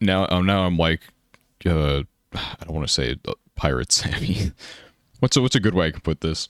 now 0.00 0.26
um, 0.30 0.46
now 0.46 0.64
I'm 0.64 0.76
like 0.76 1.00
uh 1.66 2.02
I 2.34 2.64
don't 2.64 2.74
want 2.74 2.86
to 2.86 2.92
say 2.92 3.16
uh, 3.26 3.32
pirate 3.56 3.92
Sammy. 3.92 4.52
what's 5.20 5.36
a 5.36 5.42
what's 5.42 5.56
a 5.56 5.60
good 5.60 5.74
way 5.74 5.86
I 5.86 5.90
can 5.90 6.00
put 6.00 6.20
this, 6.20 6.48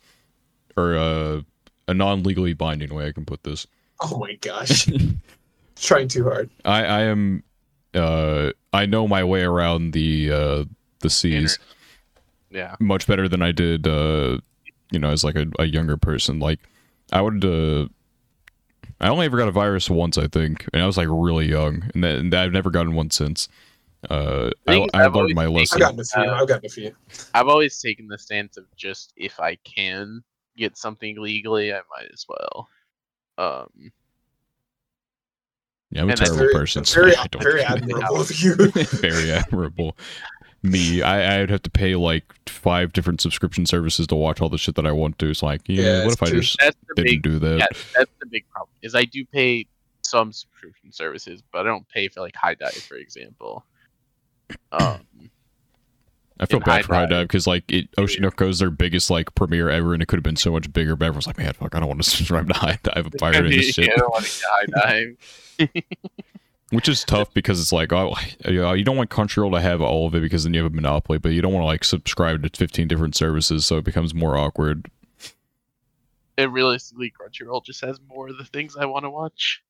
or 0.76 0.96
uh, 0.96 1.40
a 1.88 1.94
non 1.94 2.22
legally 2.22 2.54
binding 2.54 2.94
way 2.94 3.06
I 3.06 3.12
can 3.12 3.24
put 3.24 3.44
this. 3.44 3.66
Oh 4.00 4.18
my 4.18 4.34
gosh, 4.34 4.90
trying 5.76 6.08
too 6.08 6.24
hard. 6.24 6.50
I 6.64 6.84
I 6.84 7.00
am 7.02 7.42
uh 7.94 8.50
I 8.72 8.86
know 8.86 9.06
my 9.06 9.24
way 9.24 9.42
around 9.42 9.92
the 9.92 10.32
uh 10.32 10.64
the 11.00 11.10
seas 11.10 11.58
Yeah, 12.50 12.76
much 12.80 13.06
better 13.06 13.28
than 13.28 13.42
I 13.42 13.52
did 13.52 13.86
uh 13.86 14.38
you 14.90 14.98
know 14.98 15.10
as 15.10 15.24
like 15.24 15.36
a, 15.36 15.46
a 15.58 15.64
younger 15.64 15.96
person. 15.96 16.40
Like 16.40 16.60
I 17.12 17.20
would 17.20 17.44
uh 17.44 17.88
I 19.04 19.08
only 19.10 19.26
ever 19.26 19.36
got 19.36 19.48
a 19.48 19.52
virus 19.52 19.90
once, 19.90 20.16
I 20.16 20.28
think, 20.28 20.66
and 20.72 20.82
I 20.82 20.86
was 20.86 20.96
like 20.96 21.08
really 21.10 21.46
young, 21.46 21.90
and 21.94 22.02
then 22.02 22.16
and 22.20 22.34
I've 22.34 22.52
never 22.52 22.70
gotten 22.70 22.94
one 22.94 23.10
since. 23.10 23.48
Uh, 24.08 24.50
I, 24.66 24.72
Thing 24.72 24.82
is, 24.84 24.90
I 24.94 25.04
I've 25.04 25.14
learned 25.14 25.34
my 25.34 25.44
always 25.44 25.70
I've 25.74 25.80
gotten 25.80 26.00
a 26.00 26.04
few. 26.04 26.22
Uh, 26.22 26.34
I've 26.34 26.48
gotten 26.48 26.64
a 26.64 26.68
few. 26.70 26.96
I've 27.34 27.48
always 27.48 27.78
taken 27.82 28.08
the 28.08 28.16
stance 28.16 28.56
of 28.56 28.64
just 28.76 29.12
if 29.16 29.38
I 29.40 29.56
can 29.56 30.24
get 30.56 30.78
something 30.78 31.20
legally, 31.20 31.74
I 31.74 31.80
might 31.94 32.08
as 32.14 32.24
well. 32.26 32.68
Um, 33.36 33.92
Yeah, 35.90 36.02
I'm 36.02 36.10
a 36.10 36.16
terrible 36.16 36.38
Very, 36.38 36.54
person. 36.54 36.84
so 36.86 37.02
very, 37.02 37.16
I 37.18 37.26
very 37.40 37.62
admirable 37.62 38.20
of 38.22 38.32
you. 38.42 38.54
very 38.56 39.32
admirable. 39.32 39.98
Me, 40.64 41.02
I, 41.02 41.42
I'd 41.42 41.50
have 41.50 41.62
to 41.64 41.70
pay 41.70 41.94
like 41.94 42.24
five 42.48 42.94
different 42.94 43.20
subscription 43.20 43.66
services 43.66 44.06
to 44.06 44.14
watch 44.14 44.40
all 44.40 44.48
the 44.48 44.56
shit 44.56 44.76
that 44.76 44.86
I 44.86 44.92
want 44.92 45.18
to. 45.18 45.34
So 45.34 45.44
like, 45.44 45.60
yeah, 45.66 45.82
Yeah, 45.82 45.98
what 46.04 46.12
it's 46.12 46.14
if 46.14 46.22
I 46.22 46.30
just 46.30 46.56
that's 46.58 46.76
didn't 46.96 47.04
big 47.06 47.22
do 47.22 47.38
that? 47.38 47.58
yeah, 47.58 47.66
that's 47.94 48.10
the 48.18 48.26
big 48.26 48.48
problem. 48.48 48.74
Is 48.82 48.94
I 48.94 49.04
do 49.04 49.26
pay 49.26 49.66
some 50.00 50.32
subscription 50.32 50.90
services, 50.90 51.42
but 51.52 51.60
I 51.60 51.62
don't 51.64 51.86
pay 51.90 52.08
for 52.08 52.20
like 52.22 52.34
HIDIVE, 52.34 52.80
for 52.82 52.96
example. 52.96 53.64
Um, 54.72 55.00
I 56.40 56.46
feel 56.46 56.60
bad 56.60 56.66
High 56.66 56.82
for 56.82 56.94
High 56.94 57.00
Dive. 57.02 57.10
Dive 57.10 57.28
because 57.28 57.46
like 57.46 57.70
it, 57.70 57.90
Oshi 57.96 58.20
no 58.20 58.30
Ko 58.30 58.48
is 58.48 58.58
their 58.58 58.70
biggest 58.70 59.10
like 59.10 59.34
premiere 59.34 59.68
ever, 59.68 59.92
and 59.92 60.02
it 60.02 60.06
could 60.06 60.16
have 60.16 60.24
been 60.24 60.36
so 60.36 60.50
much 60.50 60.72
bigger. 60.72 60.96
But 60.96 61.06
everyone's 61.06 61.26
like, 61.26 61.36
man, 61.38 61.52
fuck, 61.52 61.74
I 61.74 61.80
don't 61.80 61.88
want 61.88 62.02
to 62.02 62.08
subscribe 62.16 62.48
to 62.48 62.54
HIDIVE. 62.54 63.04
I'm 63.06 63.10
pirating 63.18 63.50
this 63.52 63.76
yeah, 63.78 63.84
shit, 63.84 63.92
I 63.92 63.96
don't 63.96 64.10
want 64.10 64.24
to 64.24 64.40
get 64.40 64.80
High 64.80 65.12
Dive. 65.60 65.84
which 66.74 66.88
is 66.88 67.04
tough 67.04 67.32
because 67.34 67.60
it's 67.60 67.72
like, 67.72 67.92
oh, 67.92 68.14
you 68.46 68.60
know, 68.60 68.72
you 68.72 68.84
don't 68.84 68.96
want 68.96 69.10
Crunchyroll 69.10 69.52
to 69.52 69.60
have 69.60 69.80
all 69.80 70.06
of 70.06 70.14
it 70.14 70.20
because 70.20 70.44
then 70.44 70.54
you 70.54 70.62
have 70.62 70.72
a 70.72 70.74
monopoly, 70.74 71.18
but 71.18 71.30
you 71.30 71.40
don't 71.42 71.52
want 71.52 71.62
to 71.62 71.66
like 71.66 71.84
subscribe 71.84 72.42
to 72.42 72.50
15 72.58 72.88
different 72.88 73.14
services, 73.14 73.64
so 73.64 73.78
it 73.78 73.84
becomes 73.84 74.14
more 74.14 74.36
awkward. 74.36 74.90
And 76.36 76.52
realistically, 76.52 77.12
Crunchyroll 77.12 77.64
just 77.64 77.80
has 77.82 78.00
more 78.08 78.28
of 78.28 78.38
the 78.38 78.44
things 78.44 78.76
I 78.76 78.86
want 78.86 79.04
to 79.04 79.10
watch. 79.10 79.62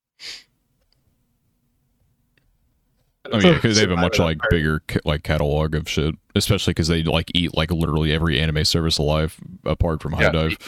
Oh 3.32 3.38
yeah, 3.38 3.54
because 3.54 3.76
they 3.76 3.82
have 3.82 3.90
a 3.90 3.96
much 3.96 4.18
like 4.18 4.38
part. 4.38 4.50
bigger 4.50 4.82
like 5.04 5.22
catalog 5.22 5.74
of 5.74 5.88
shit, 5.88 6.14
especially 6.34 6.72
because 6.72 6.88
they 6.88 7.02
like 7.02 7.30
eat 7.34 7.54
like 7.56 7.70
literally 7.70 8.12
every 8.12 8.38
anime 8.38 8.64
service 8.64 8.98
alive 8.98 9.38
apart 9.64 10.02
from 10.02 10.12
High 10.12 10.24
Yeah. 10.24 10.32
Dive. 10.32 10.58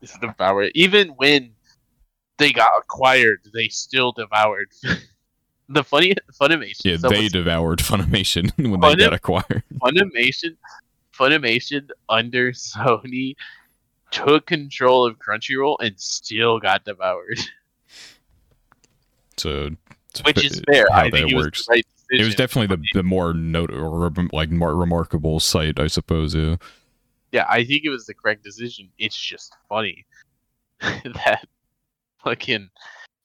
This 0.00 0.12
is 0.12 0.18
devour. 0.18 0.70
Even 0.74 1.08
when 1.16 1.52
they 2.38 2.52
got 2.52 2.70
acquired, 2.78 3.40
they 3.52 3.68
still 3.68 4.12
devoured. 4.12 4.68
The 5.68 5.84
funny 5.84 6.14
Funimation. 6.32 6.84
Yeah, 6.84 7.08
they 7.08 7.28
devoured 7.28 7.80
Funimation 7.80 8.50
when 8.56 8.80
they 8.80 8.96
got 8.96 9.12
acquired. 9.12 9.62
Funimation, 9.82 10.56
Funimation 11.12 11.90
under 12.08 12.52
Sony 12.52 13.34
took 14.10 14.46
control 14.46 15.06
of 15.06 15.18
Crunchyroll 15.18 15.76
and 15.80 15.98
still 15.98 16.60
got 16.60 16.84
devoured, 16.84 17.40
So, 19.36 19.70
which 20.24 20.44
is 20.44 20.62
fair. 20.72 20.86
How 20.90 21.00
I 21.00 21.10
think 21.10 21.12
that 21.12 21.32
it 21.32 21.34
was 21.34 21.44
works. 21.46 21.66
the 21.66 21.72
right 21.72 21.86
It 22.10 22.24
was 22.24 22.34
definitely 22.34 22.74
the 22.74 22.82
the 22.94 23.02
more 23.02 23.34
note 23.34 23.70
or 23.70 24.10
like 24.32 24.50
more 24.50 24.74
remarkable 24.74 25.40
site, 25.40 25.78
I 25.78 25.88
suppose. 25.88 26.34
Yeah. 26.34 26.56
yeah. 27.32 27.44
I 27.48 27.64
think 27.64 27.84
it 27.84 27.90
was 27.90 28.06
the 28.06 28.14
correct 28.14 28.42
decision. 28.42 28.88
It's 28.98 29.16
just 29.16 29.54
funny 29.68 30.06
that 30.80 31.46
fucking 32.24 32.70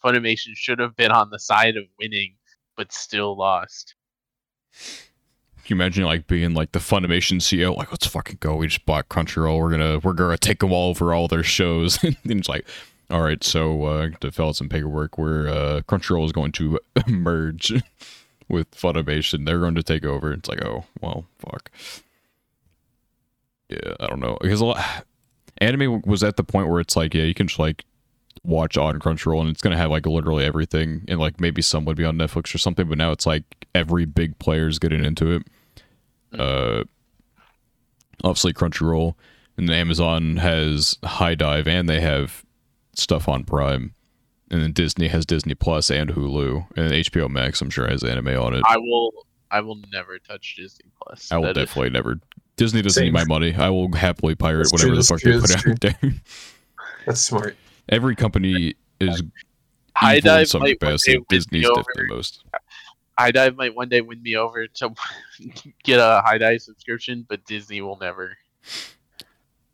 Funimation 0.03 0.55
should 0.55 0.79
have 0.79 0.95
been 0.95 1.11
on 1.11 1.29
the 1.29 1.39
side 1.39 1.77
of 1.77 1.83
winning, 1.99 2.35
but 2.75 2.91
still 2.91 3.37
lost. 3.37 3.95
Can 5.63 5.77
you 5.77 5.81
imagine 5.81 6.05
like 6.05 6.27
being 6.27 6.53
like 6.53 6.71
the 6.71 6.79
Funimation 6.79 7.37
CEO, 7.37 7.75
like 7.75 7.91
let's 7.91 8.07
fucking 8.07 8.37
go. 8.39 8.55
We 8.55 8.67
just 8.67 8.85
bought 8.85 9.09
Crunchyroll. 9.09 9.59
We're 9.59 9.69
gonna 9.69 9.99
we're 9.99 10.13
gonna 10.13 10.37
take 10.37 10.59
them 10.59 10.71
all 10.71 10.89
over 10.89 11.13
all 11.13 11.27
their 11.27 11.43
shows. 11.43 12.03
and 12.03 12.17
it's 12.25 12.49
like, 12.49 12.65
all 13.11 13.21
right, 13.21 13.43
so 13.43 13.83
uh, 13.83 14.09
to 14.21 14.31
fill 14.31 14.49
out 14.49 14.55
some 14.55 14.69
paperwork, 14.69 15.17
where 15.17 15.47
uh, 15.47 15.81
Crunchyroll 15.87 16.25
is 16.25 16.31
going 16.31 16.51
to 16.53 16.79
merge 17.07 17.71
with 18.47 18.71
Funimation. 18.71 19.45
They're 19.45 19.59
going 19.59 19.75
to 19.75 19.83
take 19.83 20.03
over. 20.03 20.33
It's 20.33 20.49
like, 20.49 20.63
oh 20.65 20.85
well, 20.99 21.25
fuck. 21.37 21.69
Yeah, 23.69 23.93
I 23.99 24.07
don't 24.07 24.19
know 24.19 24.37
because 24.41 24.61
a 24.61 24.65
lot 24.65 25.05
anime 25.59 26.01
was 26.05 26.23
at 26.23 26.37
the 26.37 26.43
point 26.43 26.69
where 26.69 26.79
it's 26.79 26.95
like, 26.95 27.13
yeah, 27.13 27.23
you 27.23 27.33
can 27.33 27.47
just 27.47 27.59
like 27.59 27.85
watch 28.43 28.77
on 28.77 28.99
Crunchyroll 28.99 29.41
and 29.41 29.49
it's 29.49 29.61
gonna 29.61 29.77
have 29.77 29.91
like 29.91 30.05
literally 30.05 30.43
everything 30.45 31.03
and 31.07 31.19
like 31.19 31.39
maybe 31.39 31.61
some 31.61 31.85
would 31.85 31.97
be 31.97 32.05
on 32.05 32.17
Netflix 32.17 32.53
or 32.55 32.57
something, 32.57 32.87
but 32.87 32.97
now 32.97 33.11
it's 33.11 33.25
like 33.25 33.43
every 33.75 34.05
big 34.05 34.37
player 34.39 34.67
is 34.67 34.79
getting 34.79 35.05
into 35.05 35.31
it. 35.31 35.43
Uh, 36.39 36.83
obviously 38.23 38.53
Crunchyroll 38.53 39.15
and 39.57 39.67
then 39.69 39.75
Amazon 39.75 40.37
has 40.37 40.97
HIDIVE 41.03 41.67
and 41.67 41.87
they 41.89 41.99
have 42.01 42.43
stuff 42.93 43.27
on 43.29 43.43
Prime, 43.43 43.93
and 44.49 44.61
then 44.61 44.71
Disney 44.71 45.07
has 45.07 45.25
Disney 45.25 45.53
Plus 45.55 45.89
and 45.91 46.09
Hulu, 46.09 46.65
and 46.77 46.91
HBO 46.91 47.29
Max 47.29 47.61
I'm 47.61 47.69
sure 47.69 47.87
has 47.87 48.03
anime 48.03 48.27
on 48.29 48.53
it. 48.55 48.63
I 48.67 48.77
will. 48.77 49.11
I 49.49 49.59
will 49.61 49.79
never 49.91 50.17
touch 50.19 50.55
Disney 50.57 50.85
Plus. 51.01 51.31
I 51.31 51.37
will 51.37 51.43
That 51.47 51.57
is- 51.57 51.65
definitely 51.67 51.89
never. 51.91 52.19
Disney 52.57 52.81
doesn't 52.81 53.01
Same. 53.01 53.13
need 53.13 53.13
my 53.13 53.25
money. 53.25 53.53
I 53.55 53.69
will 53.69 53.91
happily 53.93 54.35
pirate 54.35 54.59
That's 54.63 54.71
whatever 54.73 54.89
true, 54.89 54.97
the 54.97 55.03
fuck 55.03 55.19
true, 55.19 55.33
they 55.33 55.39
put 55.39 55.49
that's 55.49 55.67
out 55.67 55.79
there. 56.01 56.11
That's 57.05 57.21
smart. 57.21 57.55
Every 57.89 58.15
company 58.15 58.75
is 58.99 59.23
High 59.95 60.17
evil 60.17 60.31
in 60.31 60.37
Dive 60.37 60.47
some 60.47 60.61
might 60.61 60.67
one 60.67 60.75
capacity. 60.77 61.11
day 61.11 61.17
win 61.17 61.25
Disney's 61.29 61.63
me 61.63 61.67
over. 61.67 61.81
definitely 61.81 62.07
the 62.07 62.15
most. 62.15 62.43
HIDIVE 63.17 63.55
might 63.55 63.75
one 63.75 63.89
day 63.89 64.01
win 64.01 64.21
me 64.23 64.35
over 64.35 64.67
to 64.67 64.93
get 65.83 65.99
a 65.99 66.21
HIDIVE 66.25 66.61
subscription, 66.61 67.25
but 67.27 67.45
Disney 67.45 67.81
will 67.81 67.97
never. 67.99 68.37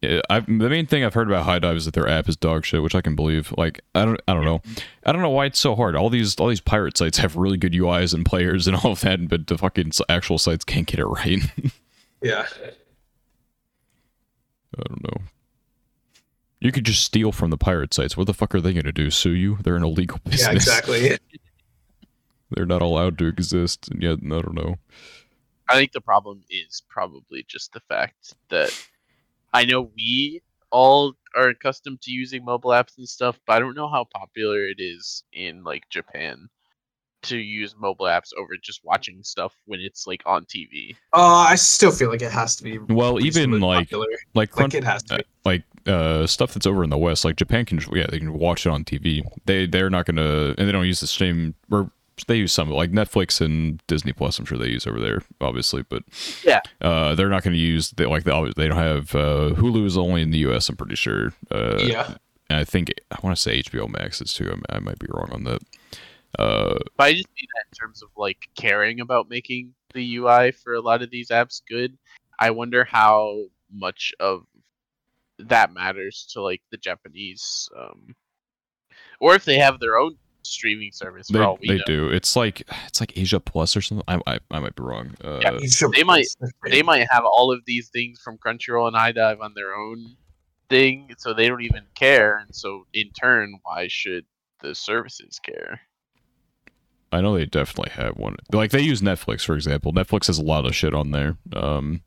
Yeah, 0.02 0.22
I've, 0.30 0.46
the 0.46 0.70
main 0.70 0.86
thing 0.86 1.04
I've 1.04 1.14
heard 1.14 1.28
about 1.28 1.46
HIDIVE 1.46 1.76
is 1.78 1.86
that 1.86 1.94
their 1.94 2.08
app 2.08 2.28
is 2.30 2.36
dog 2.36 2.66
shit, 2.66 2.84
which 2.84 2.94
I 2.94 3.02
can 3.02 3.16
believe. 3.16 3.54
Like, 3.58 3.82
I 3.96 4.06
don't, 4.06 4.20
I 4.28 4.34
don't 4.34 4.46
know, 4.46 4.62
I 5.06 5.12
don't 5.12 5.22
know 5.22 5.30
why 5.30 5.46
it's 5.46 5.60
so 5.60 5.76
hard. 5.76 5.96
All 5.96 6.10
these, 6.10 6.36
all 6.36 6.48
these 6.48 6.62
pirate 6.62 6.98
sites 6.98 7.18
have 7.20 7.36
really 7.36 7.58
good 7.58 7.74
UIs 7.74 8.14
and 8.14 8.26
players 8.26 8.68
and 8.68 8.76
all 8.84 8.92
of 8.92 9.02
that, 9.02 9.28
but 9.28 9.48
the 9.48 9.58
fucking 9.58 9.92
actual 10.10 10.38
sites 10.38 10.66
can't 10.66 10.88
get 10.88 11.00
it 11.00 11.06
right. 11.06 11.40
Yeah. 12.20 12.48
I 14.76 14.82
don't 14.88 15.04
know. 15.04 15.22
You 16.60 16.72
could 16.72 16.86
just 16.86 17.04
steal 17.04 17.32
from 17.32 17.52
the 17.52 17.58
pirate 17.58 17.94
sites. 17.94 18.18
What 18.18 18.28
the 18.28 18.34
fuck 18.34 18.56
are 18.56 18.62
they 18.62 18.74
gonna 18.74 18.92
do? 18.92 19.12
Sue 19.12 19.32
you? 19.32 19.58
They're 19.64 19.76
an 19.76 19.84
illegal 19.84 20.20
business. 20.24 20.42
Yeah, 20.42 20.52
exactly. 20.54 21.18
They're 22.52 22.66
not 22.66 22.82
allowed 22.82 23.18
to 23.20 23.28
exist, 23.28 23.90
and 23.90 24.02
yet 24.02 24.20
I 24.24 24.28
don't 24.42 24.54
know. 24.54 24.78
I 25.70 25.76
think 25.76 25.92
the 25.92 26.02
problem 26.02 26.44
is 26.50 26.82
probably 26.90 27.46
just 27.48 27.74
the 27.74 27.82
fact 27.82 28.34
that 28.50 28.72
I 29.54 29.66
know 29.66 29.92
we 29.96 30.42
all 30.72 31.14
are 31.36 31.50
accustomed 31.50 32.02
to 32.02 32.12
using 32.12 32.44
mobile 32.46 32.72
apps 32.72 32.98
and 32.98 33.08
stuff, 33.08 33.40
but 33.46 33.54
I 33.54 33.60
don't 33.60 33.76
know 33.76 33.90
how 33.90 34.06
popular 34.06 34.66
it 34.66 34.78
is 34.80 35.24
in 35.34 35.64
like 35.64 35.88
Japan 35.90 36.50
to 37.24 37.38
use 37.38 37.76
mobile 37.78 38.06
apps 38.06 38.30
over 38.38 38.56
just 38.62 38.82
watching 38.84 39.22
stuff 39.24 39.54
when 39.66 39.80
it's 39.80 40.08
like 40.08 40.22
on 40.26 40.46
TV. 40.46 40.96
Uh, 41.14 41.48
I 41.50 41.56
still 41.56 41.92
feel 41.92 42.10
like 42.10 42.22
it 42.22 42.32
has 42.32 42.56
to 42.58 42.64
be. 42.64 42.78
Well, 42.78 43.24
even 43.24 43.60
like 43.60 43.90
popular. 43.90 44.06
like 44.12 44.36
like 44.36 44.52
Crunch- 44.52 44.76
it 44.76 44.84
has 44.84 45.04
to 45.04 45.18
be. 45.18 45.24
like 45.44 45.64
uh 45.88 46.28
stuff 46.28 46.54
that's 46.54 46.68
over 46.68 46.84
in 46.84 46.90
the 46.90 46.98
west 46.98 47.24
like 47.26 47.36
japan 47.36 47.66
can 47.66 47.80
yeah 47.94 48.06
they 48.10 48.20
can 48.20 48.34
watch 48.34 48.66
it 48.66 48.70
on 48.70 48.84
tv 48.84 49.22
they 49.46 49.66
they're 49.66 49.90
not 49.90 50.06
gonna 50.06 50.54
and 50.58 50.68
they 50.68 50.72
don't 50.72 50.86
use 50.86 51.00
the 51.00 51.08
same 51.08 51.54
or 51.72 51.90
they 52.28 52.36
use 52.36 52.52
some 52.52 52.70
like 52.70 52.92
netflix 52.92 53.40
and 53.42 53.82
disney 53.88 54.12
plus 54.12 54.40
i'm 54.40 54.46
sure 54.46 54.58
they 54.58 54.68
use 54.70 54.88
over 54.88 55.00
there 55.00 55.22
obviously 55.40 55.84
but 55.84 56.04
Yeah. 56.44 56.62
uh 56.82 57.16
they're 57.16 57.30
not 57.30 57.44
gonna 57.44 57.56
use 57.58 57.92
they 57.92 58.06
like 58.06 58.24
they, 58.24 58.52
they 58.56 58.68
don't 58.68 58.78
have 58.78 59.14
uh 59.16 59.52
hulu 59.56 59.86
is 59.86 59.98
only 59.98 60.22
in 60.24 60.32
the 60.32 60.40
us 60.40 60.68
i'm 60.70 60.76
pretty 60.76 60.96
sure 60.96 61.34
uh 61.52 61.78
yeah. 61.80 62.16
and 62.50 62.60
i 62.60 62.64
think 62.64 62.92
i 63.12 63.18
want 63.24 63.36
to 63.36 63.42
say 63.42 63.62
hbo 63.62 63.88
max 63.90 64.20
is 64.22 64.34
too 64.34 64.52
I, 64.70 64.78
I 64.78 64.80
might 64.80 65.00
be 65.00 65.08
wrong 65.12 65.30
on 65.32 65.44
that 65.44 65.62
uh 66.40 66.80
But 66.98 67.04
I 67.04 67.14
just 67.14 67.28
mean 67.40 67.48
that 67.56 67.66
in 67.72 67.78
terms 67.80 68.02
of 68.04 68.10
like 68.18 68.50
caring 68.58 69.00
about 69.00 69.30
making 69.30 69.74
the 69.94 70.18
UI 70.18 70.52
for 70.52 70.74
a 70.74 70.82
lot 70.82 71.02
of 71.02 71.10
these 71.10 71.30
apps 71.30 71.62
good. 71.68 71.98
I 72.40 72.52
wonder 72.52 72.84
how 72.84 73.46
much 73.72 74.14
of 74.20 74.46
that 75.40 75.74
matters 75.74 76.28
to 76.34 76.42
like 76.42 76.62
the 76.72 76.78
Japanese, 76.78 77.70
um, 77.78 78.16
or 79.20 79.36
if 79.36 79.46
they 79.46 79.58
have 79.58 79.80
their 79.80 79.98
own 79.98 80.18
streaming 80.44 80.92
service. 80.92 81.28
For 81.28 81.34
they, 81.40 81.44
all 81.44 81.58
we 81.62 81.68
they 81.68 81.78
know. 81.78 81.84
do 81.86 82.10
it's 82.10 82.34
like 82.38 82.64
it's 82.86 83.02
like 83.02 83.18
asia 83.18 83.38
plus 83.38 83.76
or 83.76 83.82
something 83.82 84.06
i 84.08 84.18
i, 84.36 84.40
I 84.50 84.60
might 84.60 84.76
be 84.78 84.84
wrong 84.84 85.14
uh 85.22 85.40
Yeah, 85.42 85.52
You 85.60 85.68
should- 85.70 85.92
they 85.92 86.06
might- 86.06 86.26
They 86.64 86.82
might 86.84 87.06
have 87.12 87.26
all 87.26 87.52
of 87.52 87.66
these 87.66 87.90
things 87.90 88.22
from 88.22 88.38
Crunchyroll 88.38 88.88
and 88.88 88.96
HIDIVE 88.96 89.42
on 89.42 89.54
their 89.56 89.76
own 89.76 90.16
thing, 90.70 91.14
so 91.18 91.34
they 91.34 91.48
don't 91.50 91.64
even 91.64 91.84
care. 91.96 92.38
And 92.38 92.56
so, 92.56 92.88
in 92.94 93.10
turn, 93.12 93.60
why 93.64 93.88
should 93.90 94.26
the 94.62 94.74
services 94.74 95.38
care? 95.40 95.82
I 97.12 97.22
know 97.22 97.38
they 97.38 97.46
definitely 97.46 97.92
have 97.94 98.18
one. 98.18 98.36
Like 98.52 98.72
they 98.72 98.82
use 98.82 99.02
Netflix, 99.02 99.44
for 99.46 99.56
example. 99.56 99.94
Netflix 99.94 100.28
has 100.28 100.40
a 100.40 100.44
lot 100.44 100.66
of 100.66 100.76
shit 100.76 100.94
on 100.94 101.12
there. 101.12 101.38
Um, 101.54 102.02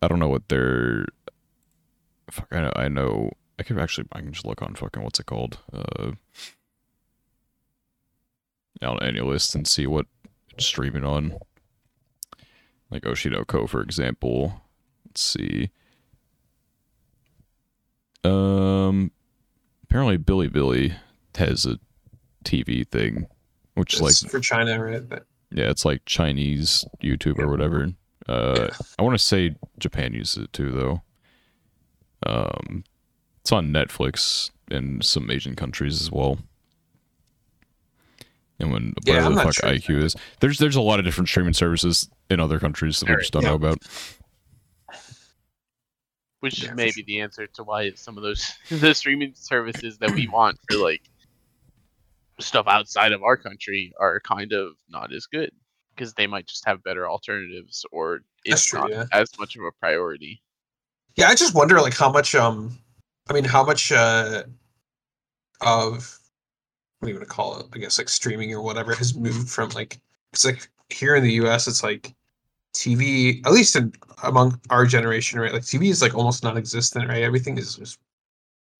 I 0.00 0.08
don't 0.08 0.18
know 0.18 0.28
what 0.28 0.48
their. 0.48 1.06
Fuck, 2.32 2.48
I 2.50 2.60
know. 2.60 2.72
I 2.74 2.88
know. 2.88 3.30
I 3.58 3.62
could 3.62 3.78
actually. 3.78 4.08
I 4.12 4.20
can 4.20 4.32
just 4.32 4.46
look 4.46 4.62
on 4.62 4.74
fucking 4.74 5.02
what's 5.02 5.20
it 5.20 5.26
called. 5.26 5.58
Uh, 5.70 6.12
on 8.80 8.98
AniList 8.98 9.54
and 9.54 9.68
see 9.68 9.86
what 9.86 10.06
it's 10.54 10.64
streaming 10.64 11.04
on. 11.04 11.38
Like 12.90 13.02
Oshi 13.02 13.30
no 13.30 13.44
Ko, 13.44 13.66
for 13.66 13.82
example. 13.82 14.62
Let's 15.06 15.20
see. 15.20 15.70
Um, 18.24 19.12
apparently 19.84 20.16
Bilibili 20.16 20.94
has 21.34 21.66
a 21.66 21.78
TV 22.46 22.88
thing, 22.88 23.26
which 23.74 23.94
is 23.94 24.00
like 24.00 24.30
for 24.30 24.40
China, 24.40 24.82
right? 24.82 25.06
But 25.06 25.26
yeah, 25.50 25.68
it's 25.68 25.84
like 25.84 26.02
Chinese 26.06 26.86
YouTube 27.02 27.38
or 27.38 27.48
whatever. 27.48 27.92
Uh, 28.26 28.68
I 28.98 29.02
want 29.02 29.18
to 29.18 29.22
say 29.22 29.54
Japan 29.78 30.14
uses 30.14 30.44
it 30.44 30.52
too, 30.54 30.70
though. 30.70 31.02
Um, 32.26 32.84
it's 33.40 33.52
on 33.52 33.68
Netflix 33.72 34.50
in 34.70 35.00
some 35.02 35.30
Asian 35.30 35.56
countries 35.56 36.00
as 36.00 36.10
well. 36.10 36.38
And 38.58 38.70
when 38.72 38.94
Yeah, 39.04 39.14
whatever 39.14 39.26
I'm 39.26 39.34
the 39.34 39.42
fuck 39.42 39.54
sure. 39.54 39.70
IQ 39.70 40.02
is, 40.04 40.16
there's 40.40 40.58
there's 40.58 40.76
a 40.76 40.80
lot 40.80 40.98
of 41.00 41.04
different 41.04 41.28
streaming 41.28 41.52
services 41.54 42.08
in 42.30 42.38
other 42.38 42.58
countries 42.60 43.00
that 43.00 43.08
we 43.08 43.16
just 43.16 43.32
don't 43.32 43.42
Yeah. 43.42 43.48
know 43.50 43.54
about. 43.56 43.78
Which 46.40 46.62
Yeah, 46.62 46.70
is 46.70 46.76
maybe 46.76 46.92
sure. 46.92 47.04
the 47.04 47.20
answer 47.20 47.46
to 47.46 47.62
why 47.64 47.92
some 47.94 48.16
of 48.16 48.22
those 48.22 48.52
the 48.70 48.94
streaming 48.94 49.32
services 49.34 49.98
that 49.98 50.10
we 50.12 50.28
want 50.28 50.58
for 50.70 50.76
like 50.76 51.02
stuff 52.40 52.66
outside 52.66 53.12
of 53.12 53.22
our 53.22 53.36
country 53.36 53.92
are 54.00 54.18
kind 54.20 54.52
of 54.52 54.72
not 54.88 55.12
as 55.12 55.26
good 55.26 55.52
because 55.94 56.14
they 56.14 56.26
might 56.26 56.46
just 56.46 56.64
have 56.64 56.82
better 56.82 57.08
alternatives 57.08 57.84
or 57.92 58.20
it's 58.44 58.64
true, 58.64 58.80
not 58.80 58.90
yeah. 58.90 59.04
as 59.12 59.28
much 59.38 59.54
of 59.56 59.62
a 59.62 59.70
priority. 59.78 60.42
Yeah, 61.16 61.28
I 61.28 61.34
just 61.34 61.54
wonder 61.54 61.80
like 61.80 61.96
how 61.96 62.10
much 62.10 62.34
um, 62.34 62.78
I 63.28 63.32
mean, 63.32 63.44
how 63.44 63.64
much 63.64 63.92
uh, 63.92 64.42
of 65.60 66.18
what 67.00 67.06
do 67.06 67.12
you 67.12 67.18
want 67.18 67.28
to 67.28 67.34
call 67.34 67.58
it? 67.60 67.66
I 67.74 67.78
guess 67.78 67.98
like 67.98 68.08
streaming 68.08 68.52
or 68.54 68.62
whatever 68.62 68.94
has 68.94 69.14
moved 69.14 69.48
from 69.48 69.70
like 69.70 70.00
it's 70.32 70.44
like 70.44 70.68
here 70.88 71.14
in 71.16 71.22
the 71.22 71.32
U.S. 71.34 71.66
it's 71.66 71.82
like 71.82 72.14
TV, 72.74 73.44
at 73.46 73.52
least 73.52 73.76
in 73.76 73.92
among 74.22 74.58
our 74.70 74.86
generation, 74.86 75.38
right? 75.40 75.52
Like 75.52 75.62
TV 75.62 75.90
is 75.90 76.00
like 76.02 76.14
almost 76.14 76.42
non-existent, 76.44 77.08
right? 77.08 77.22
Everything 77.22 77.58
is 77.58 77.76
just 77.76 77.98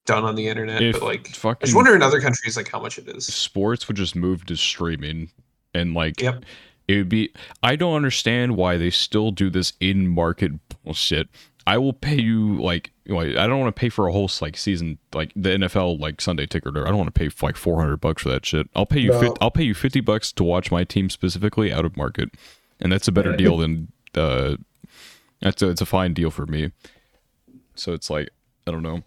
done 0.06 0.24
on 0.24 0.34
the 0.34 0.48
internet. 0.48 0.82
If 0.82 0.94
but 1.00 1.02
like, 1.02 1.28
I 1.44 1.64
just 1.64 1.74
wonder 1.76 1.94
in 1.94 2.02
other 2.02 2.20
countries 2.20 2.56
like 2.56 2.70
how 2.70 2.80
much 2.80 2.98
it 2.98 3.09
is. 3.09 3.26
sports 3.26 3.86
would 3.88 3.96
just 3.96 4.16
move 4.16 4.44
to 4.46 4.56
streaming 4.56 5.30
and 5.74 5.94
like 5.94 6.20
Yep. 6.20 6.44
it 6.88 6.96
would 6.96 7.09
be 7.09 7.32
i 7.62 7.76
don't 7.76 7.94
understand 7.94 8.56
why 8.56 8.76
they 8.76 8.90
still 8.90 9.30
do 9.30 9.48
this 9.48 9.72
in 9.80 10.09
market 10.09 10.52
bullshit 10.84 11.28
i 11.66 11.78
will 11.78 11.93
pay 11.93 12.20
you 12.20 12.60
like 12.60 12.90
you 13.05 13.14
know, 13.14 13.20
i 13.20 13.47
don't 13.47 13.60
want 13.60 13.74
to 13.74 13.78
pay 13.80 13.89
for 13.89 14.06
a 14.09 14.12
whole 14.12 14.30
like 14.40 14.56
season 14.56 14.98
like 15.14 15.32
the 15.36 15.51
nfl 15.51 15.98
like 15.98 16.20
sunday 16.20 16.47
ticket 16.47 16.76
or 16.76 16.84
i 16.86 16.89
don't 16.89 16.98
want 16.98 17.06
to 17.12 17.18
pay 17.18 17.28
for 17.28 17.47
like 17.47 17.56
400 17.56 17.97
bucks 17.98 18.22
for 18.22 18.28
that 18.30 18.44
shit 18.47 18.68
i'll 18.74 18.86
pay 18.86 19.01
you 19.01 19.10
No. 19.10 19.20
fif- 19.20 19.32
i'll 19.40 19.51
pay 19.51 19.62
you 19.64 19.74
50 19.74 20.01
bucks 20.01 20.32
to 20.32 20.44
watch 20.44 20.70
my 20.70 20.84
team 20.84 21.09
specifically 21.10 21.72
out 21.72 21.84
of 21.84 21.97
market 21.97 22.30
and 22.80 22.90
that's 22.93 23.06
a 23.09 23.12
better 23.12 23.30
Right. 23.30 23.39
deal 23.39 23.56
than 23.62 23.93
uh 24.14 24.56
that's 25.40 25.62
a, 25.62 25.68
it's 25.70 25.80
a 25.80 25.86
fine 25.86 26.14
deal 26.14 26.30
for 26.30 26.47
me 26.47 26.72
so 27.74 27.93
it's 27.93 28.10
like 28.10 28.28
i 28.66 28.70
don't 28.70 28.82
know 28.82 29.02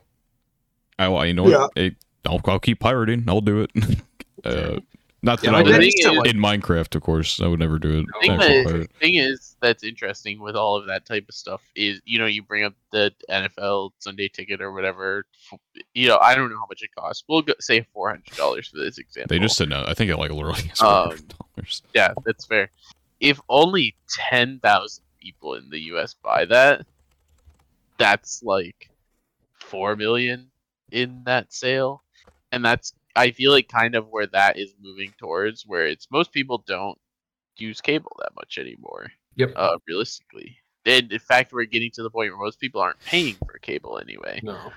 i, 1.00 1.06
I 1.06 1.26
you 1.26 1.34
know 1.34 1.48
Yeah. 1.48 1.58
what? 1.60 1.72
It- 1.76 1.96
I'll, 2.28 2.42
I'll 2.46 2.60
keep 2.60 2.80
pirating 2.80 3.26
i'll 3.28 3.42
do 3.42 3.62
it 3.62 3.72
uh 4.44 4.80
Not 5.26 5.42
that 5.42 5.46
Yeah, 5.48 5.50
I 5.50 5.54
my 5.54 5.64
would, 5.64 5.72
dad 5.72 5.78
thing 5.80 5.86
used 5.86 6.04
to 6.04 6.22
is- 6.22 6.32
in 6.34 6.38
Minecraft, 6.40 6.96
of 6.96 7.02
course, 7.02 7.42
I 7.42 7.48
would 7.48 7.60
never 7.60 7.80
do 7.80 8.00
it. 8.00 8.06
I 8.16 8.20
think 8.20 8.34
Actual 8.34 8.48
the 8.64 8.64
pirate. 8.70 8.92
thing 9.00 9.16
is 9.16 9.56
that's 9.60 9.84
interesting 9.84 10.40
with 10.40 10.56
all 10.56 10.76
of 10.78 10.86
that 10.86 11.06
type 11.06 11.26
of 11.28 11.34
stuff 11.34 11.62
is 11.76 12.00
you 12.06 12.20
know 12.20 12.28
you 12.28 12.44
bring 12.44 12.64
up 12.64 12.74
the 12.92 13.12
NFL 13.30 13.92
Sunday 13.98 14.28
ticket 14.28 14.62
or 14.62 14.72
whatever. 14.72 15.26
You 15.96 16.08
know 16.08 16.20
I 16.20 16.36
don't 16.36 16.50
know 16.52 16.58
how 16.60 16.68
much 16.70 16.84
it 16.84 16.92
costs. 16.96 17.24
We'll 17.28 17.42
go, 17.42 17.54
say 17.60 17.86
four 17.92 18.10
hundred 18.10 18.36
dollars 18.38 18.68
for 18.68 18.78
this 18.78 19.00
example. 19.00 19.36
They 19.36 19.42
just 19.42 19.58
said 19.58 19.68
no. 19.68 19.84
I 19.88 19.96
think 19.96 20.12
it 20.12 20.18
like 20.18 20.32
literally 20.32 20.70
is 20.72 20.82
Um, 20.82 21.18
dollars. 21.56 21.82
yeah, 21.96 22.14
that's 22.24 22.46
fair. 22.46 22.70
If 23.20 23.42
only 23.50 23.96
ten 24.08 24.60
thousand 24.60 25.04
people 25.20 25.56
in 25.56 25.70
the 25.72 25.80
U.S. 25.86 26.14
buy 26.14 26.46
that, 26.46 26.86
that's 27.98 28.44
like 28.44 28.90
four 29.54 29.96
million 29.96 30.48
in 30.92 31.24
that 31.26 31.52
sale, 31.52 32.04
and 32.52 32.64
that's 32.64 32.94
I 33.16 33.32
feel 33.32 33.52
like 33.52 33.70
kind 33.70 33.96
of 33.96 34.08
where 34.10 34.28
that 34.28 34.58
is 34.58 34.74
moving 34.82 35.14
towards, 35.18 35.66
where 35.66 35.88
it's 35.88 36.08
most 36.12 36.32
people 36.32 36.64
don't 36.68 36.98
use 37.58 37.82
cable 37.82 38.16
that 38.20 38.36
much 38.36 38.58
anymore. 38.58 39.12
Yep. 39.38 39.54
Uh, 39.56 39.78
realistically, 39.88 40.58
and 40.86 41.12
in 41.12 41.20
fact, 41.20 41.52
we're 41.52 41.66
getting 41.66 41.92
to 41.92 42.04
the 42.04 42.10
point 42.10 42.32
where 42.32 42.46
most 42.46 42.60
people 42.60 42.82
aren't 42.82 43.00
paying 43.00 43.36
for 43.46 43.58
cable 43.60 44.00
anyway. 44.00 44.40
No. 44.44 44.72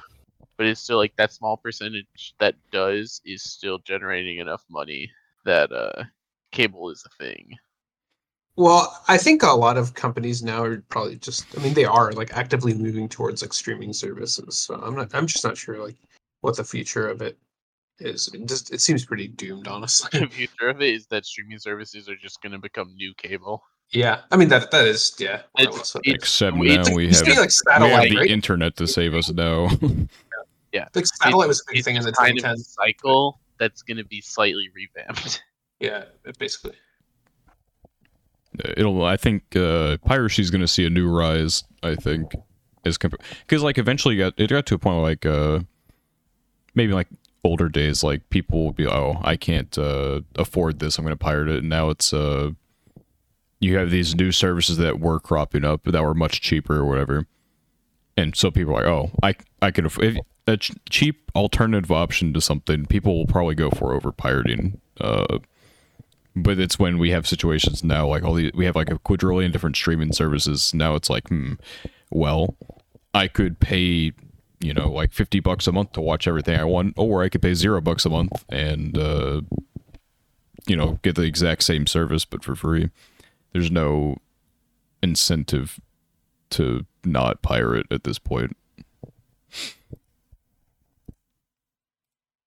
But 0.56 0.66
it's 0.66 0.80
still 0.80 0.96
like 0.96 1.14
that 1.16 1.32
small 1.32 1.56
percentage 1.56 2.34
that 2.40 2.56
does 2.72 3.20
is 3.24 3.42
still 3.42 3.78
generating 3.78 4.38
enough 4.38 4.64
money 4.68 5.10
that 5.44 5.70
uh, 5.70 6.04
cable 6.50 6.90
is 6.90 7.04
a 7.06 7.24
thing. 7.24 7.56
Well, 8.56 9.00
I 9.06 9.18
think 9.18 9.44
a 9.44 9.52
lot 9.52 9.76
of 9.76 9.94
companies 9.94 10.42
now 10.42 10.64
are 10.64 10.82
probably 10.88 11.14
just 11.16 11.46
I 11.56 11.62
mean 11.62 11.74
they 11.74 11.84
are 11.84 12.10
like 12.12 12.36
actively 12.36 12.74
moving 12.74 13.08
towards 13.08 13.40
like 13.40 13.52
streaming 13.52 13.92
services. 13.92 14.58
So 14.58 14.74
I'm 14.74 14.96
not 14.96 15.14
I'm 15.14 15.28
just 15.28 15.44
not 15.44 15.56
sure 15.56 15.80
like 15.80 15.94
what 16.40 16.56
the 16.56 16.64
future 16.64 17.08
of 17.08 17.22
it 17.22 17.38
is. 18.00 18.28
It 18.32 18.46
just 18.46 18.72
it 18.72 18.80
seems 18.80 19.04
pretty 19.04 19.28
doomed 19.28 19.68
honestly. 19.68 20.20
the 20.20 20.26
future 20.30 20.68
of 20.68 20.80
it 20.82 20.94
is 20.94 21.06
that 21.06 21.26
streaming 21.26 21.58
services 21.58 22.08
are 22.08 22.16
just 22.16 22.40
going 22.42 22.52
to 22.52 22.58
become 22.58 22.94
new 22.96 23.12
cable. 23.14 23.62
yeah. 23.90 24.20
I 24.30 24.36
mean 24.36 24.48
that 24.48 24.70
that 24.70 24.86
is 24.86 25.14
yeah. 25.18 25.42
more 25.58 25.68
or 25.68 25.70
It's- 25.70 25.94
it's- 25.96 26.14
Except 26.14 26.56
it's 26.56 26.76
now 26.76 26.82
like- 26.84 26.94
we 26.96 27.02
you 27.02 27.08
have, 27.08 27.16
say, 27.16 27.38
like 27.38 27.50
we 27.82 27.88
have 27.90 28.08
the 28.10 28.16
right? 28.16 28.30
internet 28.30 28.76
to 28.76 28.86
save 28.86 29.14
us 29.14 29.30
now. 29.30 29.68
like 30.94 31.06
satellite 31.06 31.48
was 31.48 31.60
a 31.60 31.64
big 31.70 31.78
It's 31.78 31.84
thing 31.86 31.96
in 31.96 32.02
the 32.02 32.12
kind 32.12 32.38
of 32.38 32.44
a 32.44 32.48
2010s. 32.48 32.74
cycle 32.74 33.40
that's 33.58 33.82
going 33.82 33.96
to 33.96 34.04
be 34.04 34.20
slightly 34.20 34.68
revamped. 34.74 35.42
Yeah, 35.80 36.06
basically. 36.40 36.74
It'll. 38.76 39.04
I 39.04 39.16
think 39.16 39.54
uh, 39.54 39.98
piracy 39.98 40.42
is 40.42 40.50
going 40.50 40.60
to 40.62 40.66
see 40.66 40.84
a 40.84 40.90
new 40.90 41.08
rise. 41.08 41.62
I 41.84 41.94
think 41.94 42.32
as 42.84 42.98
because 42.98 43.62
like 43.62 43.78
eventually 43.78 44.16
you 44.16 44.20
got 44.24 44.34
it 44.36 44.50
got 44.50 44.66
to 44.66 44.74
a 44.74 44.78
point 44.78 44.96
where 44.96 45.04
like 45.04 45.24
uh 45.26 45.60
maybe 46.74 46.92
like 46.94 47.06
older 47.44 47.68
days 47.68 48.02
like 48.02 48.28
people 48.30 48.66
would 48.66 48.76
be 48.76 48.86
oh 48.86 49.20
I 49.22 49.36
can't 49.36 49.76
uh, 49.78 50.22
afford 50.36 50.78
this. 50.80 50.98
I'm 50.98 51.04
going 51.04 51.16
to 51.16 51.16
pirate 51.16 51.48
it. 51.48 51.58
And 51.58 51.68
now 51.68 51.90
it's 51.90 52.12
uh 52.12 52.50
you 53.60 53.76
have 53.76 53.90
these 53.90 54.14
new 54.14 54.30
services 54.30 54.76
that 54.76 55.00
were 55.00 55.18
cropping 55.18 55.64
up 55.64 55.82
that 55.84 56.02
were 56.02 56.14
much 56.14 56.40
cheaper 56.40 56.76
or 56.76 56.84
whatever. 56.84 57.26
And 58.16 58.36
so 58.36 58.50
people 58.50 58.72
are 58.76 58.82
like 58.82 58.86
oh 58.86 59.10
I 59.22 59.34
I 59.62 59.70
could 59.70 59.86
aff- 59.86 60.02
if 60.02 60.16
a 60.46 60.56
ch- 60.56 60.72
cheap 60.90 61.30
alternative 61.34 61.92
option 61.92 62.32
to 62.32 62.40
something 62.40 62.86
people 62.86 63.16
will 63.16 63.26
probably 63.26 63.54
go 63.54 63.70
for 63.70 63.94
over 63.94 64.10
pirating 64.10 64.80
uh 65.00 65.38
but 66.34 66.58
it's 66.58 66.78
when 66.78 66.98
we 66.98 67.10
have 67.10 67.26
situations 67.26 67.84
now 67.84 68.06
like 68.06 68.22
all 68.22 68.34
the 68.34 68.50
we 68.54 68.64
have 68.64 68.76
like 68.76 68.90
a 68.90 68.98
quadrillion 68.98 69.52
different 69.52 69.76
streaming 69.76 70.12
services. 70.12 70.72
Now 70.72 70.94
it's 70.94 71.10
like 71.10 71.28
hmm 71.28 71.54
well 72.10 72.54
i 73.12 73.28
could 73.28 73.60
pay 73.60 74.12
you 74.60 74.74
know 74.74 74.90
like 74.90 75.12
50 75.12 75.40
bucks 75.40 75.66
a 75.66 75.72
month 75.72 75.92
to 75.92 76.00
watch 76.00 76.26
everything 76.26 76.58
i 76.58 76.64
want 76.64 76.94
or 76.96 77.22
i 77.22 77.28
could 77.28 77.40
pay 77.42 77.54
zero 77.54 77.80
bucks 77.80 78.04
a 78.04 78.10
month 78.10 78.44
and 78.48 78.98
uh 78.98 79.40
you 80.66 80.74
know 80.76 80.98
get 81.02 81.14
the 81.14 81.22
exact 81.22 81.62
same 81.62 81.86
service 81.86 82.24
but 82.24 82.42
for 82.42 82.54
free 82.56 82.90
there's 83.52 83.70
no 83.70 84.16
incentive 85.02 85.78
to 86.50 86.84
not 87.04 87.40
pirate 87.42 87.86
at 87.90 88.02
this 88.04 88.18
point 88.18 88.56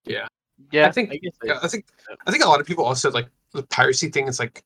Yeah. 0.05 0.27
Yeah, 0.71 0.87
I 0.87 0.91
think- 0.91 1.11
I 1.11 1.17
guess 1.17 1.33
I 1.63 1.67
think 1.67 1.85
I 2.27 2.31
think 2.31 2.43
a 2.43 2.47
lot 2.47 2.59
of 2.59 2.65
people 2.67 2.83
also 2.83 3.11
like 3.11 3.27
the 3.53 3.63
piracy 3.63 4.09
thing. 4.09 4.27
It's 4.27 4.39
like, 4.39 4.63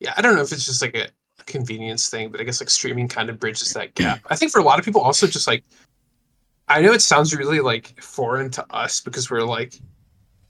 yeah, 0.00 0.12
I 0.16 0.22
don't 0.22 0.34
know 0.36 0.42
if 0.42 0.52
it's 0.52 0.64
just 0.66 0.82
like 0.82 0.94
a, 0.96 1.08
a 1.40 1.44
convenience 1.44 2.08
thing, 2.08 2.30
but 2.30 2.40
I 2.40 2.44
guess 2.44 2.60
like 2.60 2.70
streaming 2.70 3.08
kind 3.08 3.30
of 3.30 3.38
bridges 3.40 3.72
that 3.74 3.94
gap. 3.94 4.20
I 4.30 4.36
think 4.36 4.52
for 4.52 4.58
a 4.60 4.62
lot 4.62 4.78
of 4.78 4.84
people, 4.84 5.00
also 5.00 5.26
just 5.26 5.46
like, 5.46 5.64
I 6.68 6.82
know 6.82 6.92
it 6.92 7.02
sounds 7.02 7.34
really 7.34 7.60
like 7.60 8.00
foreign 8.00 8.50
to 8.52 8.74
us 8.74 9.00
because 9.00 9.30
we're 9.30 9.42
like, 9.42 9.74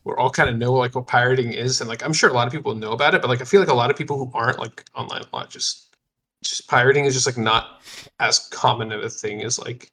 we're 0.05 0.19
all 0.19 0.31
kind 0.31 0.49
of 0.49 0.57
know 0.57 0.73
like 0.73 0.95
what 0.95 1.07
pirating 1.07 1.53
is, 1.53 1.81
and 1.81 1.89
like 1.89 2.05
I'm 2.05 2.13
sure 2.13 2.31
a 2.31 2.33
lot 2.33 2.47
of 2.47 2.53
people 2.53 2.75
know 2.75 2.93
about 2.93 3.15
it, 3.15 3.21
but 3.21 3.29
like 3.29 3.41
I 3.41 3.45
feel 3.45 3.61
like 3.61 3.69
a 3.69 3.75
lot 3.75 3.91
of 3.91 3.97
people 3.97 4.19
who 4.19 4.31
aren't 4.35 4.59
like 4.59 4.85
online 4.95 5.23
a 5.23 5.37
lot 5.37 5.51
just 5.51 5.97
just 6.43 6.69
pirating 6.69 7.05
is 7.05 7.15
just 7.15 7.27
like 7.27 7.37
not 7.37 7.83
as 8.21 8.39
common 8.51 8.93
of 8.93 9.03
a 9.03 9.11
thing 9.11 9.43
as 9.43 9.59
like 9.59 9.91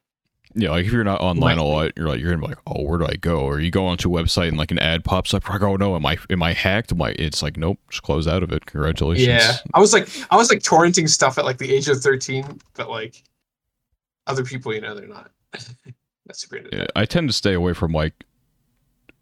Yeah, 0.54 0.70
like 0.70 0.86
if 0.86 0.92
you're 0.94 1.04
not 1.04 1.22
online 1.22 1.58
a 1.58 1.64
lot, 1.64 1.92
you're 1.98 2.08
like 2.08 2.20
you're 2.20 2.30
gonna 2.30 2.42
be 2.42 2.48
like, 2.48 2.62
oh, 2.68 2.84
where 2.84 2.98
do 2.98 3.06
I 3.06 3.16
go? 3.16 3.40
Or 3.40 3.60
you 3.60 3.72
go 3.72 3.86
onto 3.86 4.16
a 4.16 4.24
website 4.24 4.48
and 4.48 4.58
like 4.58 4.72
an 4.72 4.80
ad 4.80 5.04
pops 5.04 5.34
up, 5.34 5.48
like, 5.50 5.62
oh 5.62 5.76
no, 5.76 5.96
am 5.96 6.06
I 6.06 6.18
am 6.30 6.42
I 6.42 6.54
hacked? 6.54 6.92
Am 6.92 7.02
I? 7.02 7.10
It's 7.20 7.44
like 7.44 7.58
nope, 7.58 7.80
just 7.90 8.04
close 8.04 8.28
out 8.28 8.42
of 8.42 8.52
it. 8.52 8.66
Congratulations. 8.66 9.28
Yeah, 9.28 9.58
I 9.74 9.80
was 9.80 9.92
like, 9.94 10.08
I 10.32 10.38
was 10.38 10.50
like 10.50 10.60
torrenting 10.60 11.10
stuff 11.10 11.38
at 11.38 11.46
like 11.46 11.58
the 11.58 11.74
age 11.74 11.88
of 11.90 12.02
thirteen, 12.02 12.60
but 12.74 12.90
like 12.90 13.24
other 14.28 14.44
people, 14.44 14.74
you 14.74 14.82
know, 14.82 14.96
they're 14.96 15.08
not. 15.08 15.32
That's 16.26 16.42
super 16.42 16.58
into 16.58 16.76
Yeah. 16.76 16.88
I 16.96 17.06
tend 17.06 17.30
to 17.30 17.34
stay 17.34 17.54
away 17.54 17.74
from 17.74 17.92
like. 17.92 18.26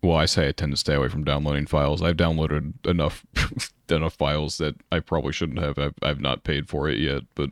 Well, 0.02 0.18
I 0.18 0.26
say 0.26 0.50
I 0.50 0.52
tend 0.52 0.74
to 0.74 0.78
stay 0.78 0.96
away 0.96 1.08
from 1.08 1.24
downloading 1.24 1.66
files. 1.66 2.02
I've 2.02 2.18
downloaded 2.18 2.86
enough 2.86 3.26
enough 3.90 4.16
files 4.16 4.58
that 4.58 4.76
I 4.92 5.00
probably 5.00 5.32
shouldn't 5.32 5.60
have. 5.60 5.80
I've, 5.80 5.94
I've 6.02 6.20
not 6.20 6.44
paid 6.44 6.68
for 6.68 6.90
it 6.90 7.00
yet, 7.00 7.24
but 7.36 7.52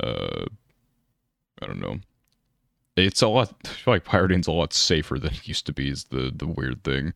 uh, 0.00 0.46
I 1.60 1.66
don't 1.66 1.80
know. 1.80 1.98
It's 2.96 3.20
a 3.20 3.28
lot. 3.28 3.54
I 3.66 3.68
feel 3.68 3.94
like 3.94 4.04
pirating's 4.04 4.46
a 4.46 4.52
lot 4.52 4.72
safer 4.72 5.18
than 5.18 5.34
it 5.34 5.46
used 5.46 5.66
to 5.66 5.72
be. 5.72 5.90
Is 5.90 6.04
the 6.04 6.32
the 6.34 6.46
weird 6.46 6.82
thing. 6.84 7.12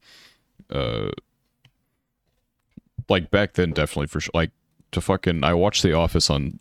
Uh, 0.68 1.10
like 3.08 3.30
back 3.30 3.54
then, 3.54 3.72
definitely 3.72 4.06
for 4.06 4.20
sure. 4.20 4.30
Like 4.34 4.50
to 4.92 5.00
fucking, 5.00 5.44
I 5.44 5.54
watched 5.54 5.82
The 5.82 5.92
Office 5.92 6.30
on. 6.30 6.58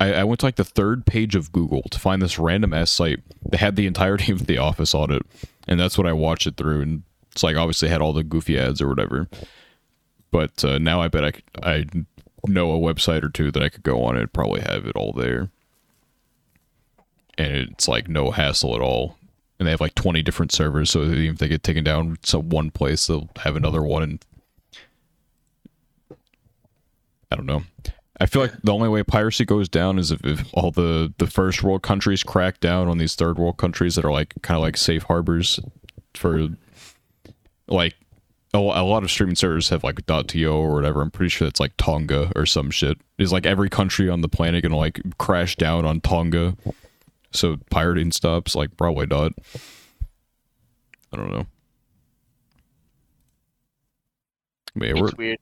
I, 0.00 0.14
I 0.14 0.24
went 0.24 0.40
to 0.40 0.46
like 0.46 0.56
the 0.56 0.64
third 0.64 1.06
page 1.06 1.34
of 1.34 1.52
Google 1.52 1.82
to 1.90 1.98
find 1.98 2.22
this 2.22 2.38
random 2.38 2.72
ass 2.72 2.90
site 2.90 3.20
that 3.50 3.58
had 3.58 3.76
the 3.76 3.86
entirety 3.86 4.32
of 4.32 4.46
The 4.46 4.58
Office 4.58 4.94
on 4.94 5.12
it, 5.12 5.22
and 5.66 5.78
that's 5.78 5.98
what 5.98 6.06
I 6.06 6.12
watched 6.12 6.46
it 6.46 6.56
through. 6.56 6.82
And 6.82 7.02
it's 7.32 7.42
like 7.42 7.56
obviously 7.56 7.88
had 7.88 8.00
all 8.00 8.12
the 8.12 8.22
goofy 8.24 8.58
ads 8.58 8.80
or 8.80 8.88
whatever. 8.88 9.28
But 10.30 10.64
uh, 10.64 10.78
now 10.78 11.00
I 11.00 11.08
bet 11.08 11.24
I, 11.24 11.32
I 11.62 11.84
know 12.46 12.72
a 12.72 12.78
website 12.78 13.22
or 13.22 13.28
two 13.28 13.50
that 13.50 13.62
I 13.62 13.68
could 13.68 13.82
go 13.82 14.04
on 14.04 14.16
and 14.16 14.32
probably 14.32 14.60
have 14.60 14.86
it 14.86 14.96
all 14.96 15.12
there. 15.12 15.50
And 17.36 17.52
it's 17.52 17.88
like 17.88 18.08
no 18.08 18.30
hassle 18.30 18.74
at 18.74 18.80
all. 18.80 19.16
And 19.58 19.66
they 19.66 19.72
have 19.72 19.80
like 19.80 19.94
20 19.96 20.22
different 20.22 20.52
servers, 20.52 20.90
so 20.90 21.02
even 21.02 21.34
if 21.34 21.38
they 21.38 21.48
get 21.48 21.64
taken 21.64 21.82
down 21.82 22.16
to 22.22 22.38
one 22.38 22.70
place, 22.70 23.08
they'll 23.08 23.28
have 23.40 23.56
another 23.56 23.82
one. 23.82 24.02
And 24.04 24.24
I 27.32 27.36
don't 27.36 27.46
know. 27.46 27.62
I 28.20 28.26
feel 28.26 28.42
like 28.42 28.52
the 28.62 28.72
only 28.72 28.88
way 28.88 29.02
piracy 29.04 29.44
goes 29.44 29.68
down 29.68 29.98
is 29.98 30.10
if, 30.10 30.24
if 30.24 30.44
all 30.52 30.70
the, 30.70 31.12
the 31.18 31.26
first 31.26 31.62
world 31.62 31.82
countries 31.82 32.24
crack 32.24 32.58
down 32.60 32.88
on 32.88 32.98
these 32.98 33.14
third 33.14 33.38
world 33.38 33.58
countries 33.58 33.94
that 33.94 34.04
are 34.04 34.10
like 34.10 34.34
kind 34.42 34.56
of 34.56 34.62
like 34.62 34.76
safe 34.76 35.04
harbors 35.04 35.60
for 36.14 36.48
like 37.68 37.94
a, 38.54 38.58
a 38.58 38.82
lot 38.82 39.04
of 39.04 39.10
streaming 39.10 39.36
servers 39.36 39.68
have 39.68 39.84
like 39.84 40.04
.to 40.06 40.44
or 40.46 40.74
whatever. 40.74 41.00
I'm 41.00 41.10
pretty 41.10 41.30
sure 41.30 41.46
it's 41.46 41.60
like 41.60 41.74
Tonga 41.76 42.32
or 42.34 42.44
some 42.44 42.70
shit. 42.70 42.98
Is 43.18 43.32
like 43.32 43.46
every 43.46 43.68
country 43.68 44.08
on 44.08 44.20
the 44.20 44.28
planet 44.28 44.62
gonna 44.62 44.76
like 44.76 45.00
crash 45.18 45.54
down 45.56 45.84
on 45.84 46.00
Tonga? 46.00 46.56
So 47.30 47.58
pirating 47.70 48.10
stops? 48.10 48.54
Like 48.54 48.76
probably 48.76 49.06
not. 49.06 49.32
I 51.12 51.16
don't 51.16 51.30
know. 51.30 51.46
Man, 54.74 54.98
we're 54.98 55.08
it's 55.08 55.16
weird. 55.16 55.38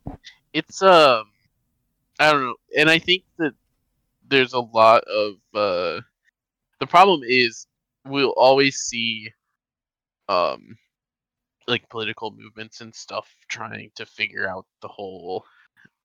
It's 0.52 0.82
um, 0.82 1.30
I 2.18 2.32
don't 2.32 2.42
know, 2.42 2.54
and 2.76 2.88
I 2.90 2.98
think 2.98 3.24
that 3.38 3.52
there's 4.28 4.52
a 4.54 4.60
lot 4.60 5.04
of 5.04 5.34
uh, 5.54 6.00
the 6.80 6.86
problem 6.86 7.20
is 7.24 7.66
we'll 8.06 8.34
always 8.36 8.76
see 8.76 9.30
um, 10.28 10.76
like 11.68 11.88
political 11.88 12.32
movements 12.36 12.80
and 12.80 12.94
stuff 12.94 13.34
trying 13.48 13.90
to 13.96 14.06
figure 14.06 14.48
out 14.48 14.66
the 14.82 14.88
whole 14.88 15.44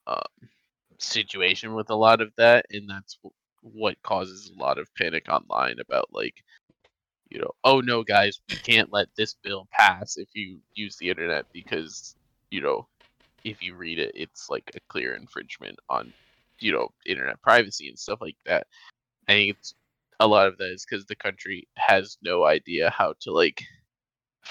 um 0.07 0.21
situation 0.99 1.73
with 1.73 1.89
a 1.89 1.95
lot 1.95 2.21
of 2.21 2.31
that, 2.38 2.65
and 2.71 2.89
that's 2.89 3.17
what 3.61 4.01
causes 4.03 4.51
a 4.55 4.59
lot 4.59 4.77
of 4.79 4.93
panic 4.95 5.25
online 5.29 5.77
about 5.79 6.09
like 6.11 6.43
you 7.29 7.39
know 7.39 7.51
oh 7.63 7.79
no 7.79 8.03
guys 8.03 8.41
we 8.49 8.55
can't 8.55 8.91
let 8.91 9.07
this 9.15 9.35
bill 9.43 9.67
pass 9.71 10.17
if 10.17 10.27
you 10.33 10.59
use 10.73 10.97
the 10.97 11.09
internet 11.09 11.45
because 11.53 12.15
you 12.49 12.61
know 12.61 12.88
if 13.43 13.61
you 13.61 13.76
read 13.76 13.99
it, 13.99 14.11
it's 14.15 14.49
like 14.49 14.72
a 14.76 14.80
clear 14.89 15.15
infringement 15.15 15.80
on, 15.89 16.13
you 16.59 16.72
know, 16.72 16.89
internet 17.05 17.41
privacy 17.41 17.89
and 17.89 17.97
stuff 17.97 18.19
like 18.22 18.38
that. 18.45 18.68
I 19.27 19.34
think 19.34 19.57
it's 19.57 19.73
a 20.19 20.27
lot 20.27 20.47
of 20.47 20.57
that 20.57 20.72
is 20.72 20.85
because 20.88 21.05
the 21.05 21.15
country 21.15 21.68
has 21.76 22.18
no 22.22 22.45
idea 22.45 22.89
how 22.89 23.13
to 23.22 23.31
like, 23.31 23.63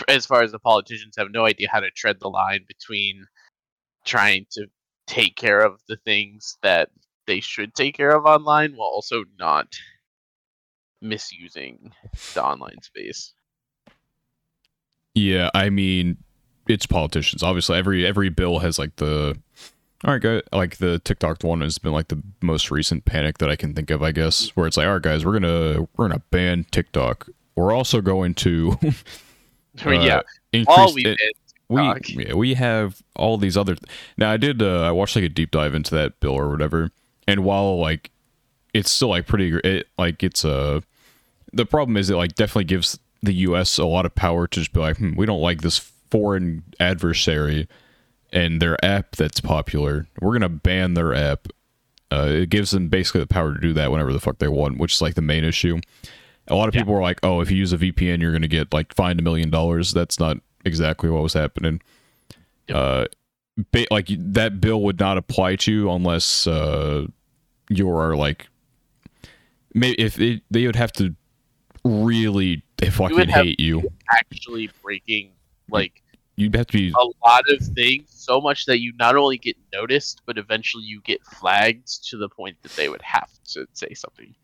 as 0.08 0.26
far 0.26 0.42
as 0.42 0.52
the 0.52 0.58
politicians 0.58 1.14
have 1.16 1.30
no 1.30 1.46
idea 1.46 1.68
how 1.70 1.80
to 1.80 1.90
tread 1.90 2.18
the 2.20 2.28
line 2.28 2.64
between 2.66 3.26
trying 4.04 4.46
to 4.50 4.66
take 5.06 5.36
care 5.36 5.60
of 5.60 5.80
the 5.88 5.96
things 5.96 6.58
that 6.62 6.90
they 7.26 7.40
should 7.40 7.74
take 7.74 7.96
care 7.96 8.16
of 8.16 8.24
online 8.24 8.72
while 8.74 8.88
also 8.88 9.24
not 9.38 9.74
misusing 11.00 11.92
the 12.34 12.42
online 12.42 12.80
space. 12.82 13.34
Yeah, 15.14 15.50
I 15.54 15.70
mean, 15.70 16.18
it's 16.70 16.86
politicians. 16.86 17.42
Obviously, 17.42 17.76
every 17.76 18.06
every 18.06 18.28
bill 18.28 18.60
has 18.60 18.78
like 18.78 18.96
the 18.96 19.36
all 20.04 20.12
right, 20.12 20.22
guys. 20.22 20.42
Like 20.52 20.78
the 20.78 20.98
TikTok 21.00 21.42
one 21.42 21.60
has 21.60 21.78
been 21.78 21.92
like 21.92 22.08
the 22.08 22.22
most 22.40 22.70
recent 22.70 23.04
panic 23.04 23.38
that 23.38 23.50
I 23.50 23.56
can 23.56 23.74
think 23.74 23.90
of. 23.90 24.02
I 24.02 24.12
guess 24.12 24.48
where 24.50 24.66
it's 24.66 24.76
like, 24.76 24.86
all 24.86 24.94
right, 24.94 25.02
guys, 25.02 25.24
we're 25.24 25.38
gonna 25.38 25.86
we're 25.96 26.08
gonna 26.08 26.22
ban 26.30 26.64
TikTok. 26.70 27.28
We're 27.56 27.72
also 27.72 28.00
going 28.00 28.34
to 28.34 28.78
uh, 29.84 29.90
yeah, 29.90 30.22
increase 30.52 30.78
all 30.78 30.94
we 30.94 31.16
we 31.68 32.02
yeah, 32.08 32.34
we 32.34 32.54
have 32.54 33.02
all 33.14 33.38
these 33.38 33.56
other 33.56 33.76
now 34.18 34.30
i 34.30 34.36
did 34.36 34.60
uh, 34.60 34.82
i 34.82 34.90
watched 34.90 35.14
like 35.14 35.24
a 35.24 35.28
deep 35.28 35.52
dive 35.52 35.72
into 35.72 35.94
that 35.94 36.18
bill 36.18 36.32
or 36.32 36.50
whatever 36.50 36.90
and 37.28 37.44
while 37.44 37.78
like 37.78 38.10
it's 38.74 38.90
still 38.90 39.08
like 39.08 39.26
pretty 39.26 39.56
it 39.62 39.86
like 39.96 40.22
it's 40.24 40.44
uh 40.44 40.80
the 41.52 41.64
problem 41.64 41.96
is 41.96 42.10
it 42.10 42.16
like 42.16 42.34
definitely 42.34 42.64
gives 42.64 42.98
the 43.22 43.32
us 43.34 43.78
a 43.78 43.84
lot 43.84 44.04
of 44.04 44.14
power 44.16 44.48
to 44.48 44.58
just 44.60 44.72
be 44.72 44.80
like 44.80 44.96
hmm, 44.96 45.14
we 45.14 45.26
don't 45.26 45.40
like 45.40 45.62
this 45.62 45.92
foreign 46.10 46.62
adversary 46.78 47.68
and 48.32 48.60
their 48.62 48.82
app 48.84 49.16
that's 49.16 49.40
popular. 49.40 50.06
We're 50.20 50.32
gonna 50.32 50.48
ban 50.48 50.94
their 50.94 51.14
app. 51.14 51.48
Uh, 52.12 52.26
it 52.30 52.50
gives 52.50 52.72
them 52.72 52.88
basically 52.88 53.20
the 53.20 53.26
power 53.26 53.54
to 53.54 53.60
do 53.60 53.72
that 53.74 53.90
whenever 53.92 54.12
the 54.12 54.18
fuck 54.20 54.38
they 54.38 54.48
want 54.48 54.78
which 54.78 54.94
is 54.94 55.02
like 55.02 55.14
the 55.14 55.22
main 55.22 55.44
issue. 55.44 55.78
A 56.48 56.54
lot 56.56 56.68
of 56.68 56.74
Yeah. 56.74 56.80
people 56.80 56.94
were 56.94 57.02
like 57.02 57.20
oh 57.22 57.40
if 57.40 57.50
you 57.50 57.56
use 57.56 57.72
a 57.72 57.78
vpn 57.78 58.20
you're 58.20 58.32
gonna 58.32 58.48
get 58.48 58.72
like 58.72 58.94
fined 58.94 59.20
a 59.20 59.22
million 59.22 59.50
dollars. 59.50 59.92
That's 59.92 60.18
not 60.18 60.38
exactly 60.64 61.08
what 61.10 61.22
was 61.22 61.34
happening. 61.34 61.80
Yep. 62.68 62.76
uh 62.76 63.04
ba- 63.72 63.86
like 63.90 64.08
that 64.10 64.60
bill 64.60 64.82
would 64.82 64.98
not 65.00 65.16
apply 65.18 65.56
to 65.56 65.72
you 65.72 65.90
unless 65.90 66.46
uh 66.46 67.06
you 67.68 67.88
are 67.90 68.16
like 68.16 68.48
maybe 69.74 70.00
if 70.00 70.20
it, 70.20 70.42
they 70.50 70.66
would 70.66 70.76
have 70.76 70.92
to 70.92 71.14
really 71.84 72.62
fucking 72.90 73.16
would 73.16 73.30
have- 73.30 73.44
hate 73.44 73.60
you. 73.60 73.88
Actually 74.12 74.70
breaking 74.82 75.30
like 75.72 76.02
you'd 76.36 76.54
have 76.54 76.66
to 76.68 76.78
be 76.78 76.90
a 76.90 77.28
lot 77.28 77.44
of 77.48 77.60
things 77.74 78.08
so 78.08 78.40
much 78.40 78.66
that 78.66 78.80
you 78.80 78.92
not 78.98 79.16
only 79.16 79.36
get 79.38 79.56
noticed, 79.72 80.22
but 80.26 80.38
eventually 80.38 80.84
you 80.84 81.00
get 81.02 81.24
flagged 81.24 82.08
to 82.08 82.16
the 82.16 82.28
point 82.28 82.56
that 82.62 82.72
they 82.72 82.88
would 82.88 83.02
have 83.02 83.28
to 83.52 83.66
say 83.72 83.92
something. 83.94 84.34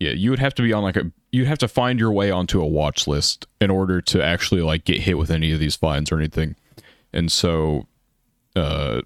yeah 0.00 0.10
you 0.12 0.30
would 0.30 0.38
have 0.38 0.54
to 0.54 0.62
be 0.62 0.72
on 0.72 0.82
like 0.82 0.96
a 0.96 1.10
you'd 1.30 1.46
have 1.46 1.58
to 1.58 1.68
find 1.68 1.98
your 1.98 2.12
way 2.12 2.30
onto 2.30 2.60
a 2.60 2.66
watch 2.66 3.06
list 3.06 3.46
in 3.60 3.70
order 3.70 4.00
to 4.00 4.22
actually 4.22 4.60
like 4.62 4.84
get 4.84 5.00
hit 5.00 5.16
with 5.18 5.30
any 5.30 5.52
of 5.52 5.58
these 5.60 5.76
fines 5.76 6.10
or 6.12 6.18
anything 6.18 6.56
and 7.12 7.30
so 7.32 7.86
uh 8.56 9.00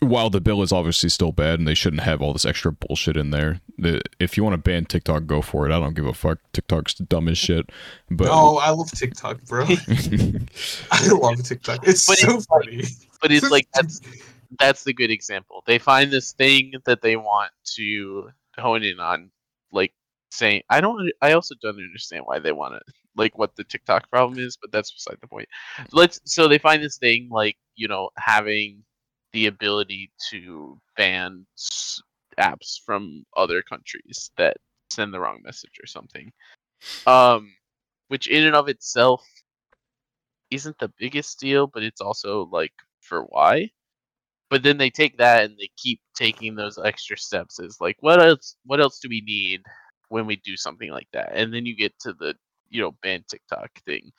while 0.00 0.28
the 0.30 0.40
bill 0.40 0.60
is 0.62 0.72
obviously 0.72 1.08
still 1.08 1.32
bad 1.32 1.58
and 1.58 1.66
they 1.68 1.74
shouldn't 1.74 2.02
have 2.02 2.20
all 2.20 2.32
this 2.32 2.44
extra 2.44 2.72
bullshit 2.72 3.16
in 3.16 3.30
there 3.30 3.60
the, 3.78 4.00
if 4.18 4.36
you 4.36 4.42
want 4.42 4.52
to 4.54 4.58
ban 4.58 4.84
tiktok 4.84 5.26
go 5.26 5.40
for 5.40 5.66
it 5.66 5.72
i 5.72 5.78
don't 5.78 5.94
give 5.94 6.06
a 6.06 6.12
fuck 6.12 6.38
tiktok's 6.52 6.94
dumb 6.94 7.28
as 7.28 7.38
shit 7.38 7.70
but 8.10 8.28
Oh, 8.30 8.58
I 8.58 8.70
love 8.70 8.90
TikTok, 8.90 9.42
bro. 9.44 9.64
I 10.90 11.08
love 11.08 11.42
TikTok. 11.42 11.86
It's 11.86 12.06
But 12.06 12.18
so 12.18 12.36
it's 12.36 12.48
like- 12.50 12.64
funny. 12.64 12.84
But 13.20 13.32
it's 13.32 13.50
like 13.50 13.66
that's 13.74 14.00
that's 14.58 14.84
the 14.84 14.92
good 14.92 15.10
example. 15.10 15.62
They 15.66 15.78
find 15.78 16.10
this 16.12 16.32
thing 16.32 16.74
that 16.84 17.00
they 17.02 17.16
want 17.16 17.50
to 17.76 18.30
hone 18.58 18.82
in 18.82 19.00
on, 19.00 19.30
like 19.72 19.92
saying, 20.30 20.62
I 20.70 20.80
don't. 20.80 21.10
I 21.22 21.32
also 21.32 21.54
don't 21.62 21.76
understand 21.76 22.22
why 22.26 22.38
they 22.38 22.52
want 22.52 22.74
to, 22.74 22.80
like, 23.16 23.36
what 23.38 23.56
the 23.56 23.64
TikTok 23.64 24.08
problem 24.10 24.38
is, 24.38 24.56
but 24.60 24.70
that's 24.70 24.92
beside 24.92 25.16
the 25.20 25.26
point. 25.28 25.48
Let's. 25.92 26.20
So 26.24 26.46
they 26.46 26.58
find 26.58 26.82
this 26.82 26.98
thing, 26.98 27.28
like, 27.30 27.56
you 27.74 27.88
know, 27.88 28.10
having 28.16 28.82
the 29.34 29.46
ability 29.46 30.12
to 30.30 30.78
ban 30.96 31.44
apps 32.38 32.80
from 32.86 33.24
other 33.36 33.62
countries 33.62 34.30
that 34.38 34.56
send 34.90 35.12
the 35.12 35.20
wrong 35.20 35.40
message 35.44 35.76
or 35.82 35.86
something. 35.86 36.32
Um, 37.06 37.52
which 38.08 38.28
in 38.28 38.44
and 38.44 38.54
of 38.54 38.68
itself 38.68 39.26
isn't 40.50 40.78
the 40.78 40.92
biggest 40.98 41.40
deal, 41.40 41.66
but 41.66 41.82
it's 41.82 42.00
also 42.00 42.48
like 42.52 42.72
for 43.00 43.22
why. 43.22 43.70
But 44.50 44.62
then 44.62 44.78
they 44.78 44.90
take 44.90 45.18
that 45.18 45.44
and 45.44 45.58
they 45.58 45.70
keep 45.76 46.00
taking 46.16 46.54
those 46.54 46.78
extra 46.78 47.18
steps 47.18 47.58
as 47.58 47.78
like 47.80 47.96
what 48.00 48.22
else 48.22 48.56
what 48.64 48.80
else 48.80 49.00
do 49.00 49.08
we 49.08 49.20
need 49.22 49.62
when 50.10 50.26
we 50.26 50.36
do 50.36 50.56
something 50.56 50.90
like 50.90 51.08
that? 51.12 51.32
And 51.34 51.52
then 51.52 51.66
you 51.66 51.74
get 51.76 51.98
to 52.00 52.12
the 52.12 52.34
you 52.68 52.80
know 52.80 52.92
ban 53.02 53.24
TikTok 53.28 53.70
thing, 53.84 54.12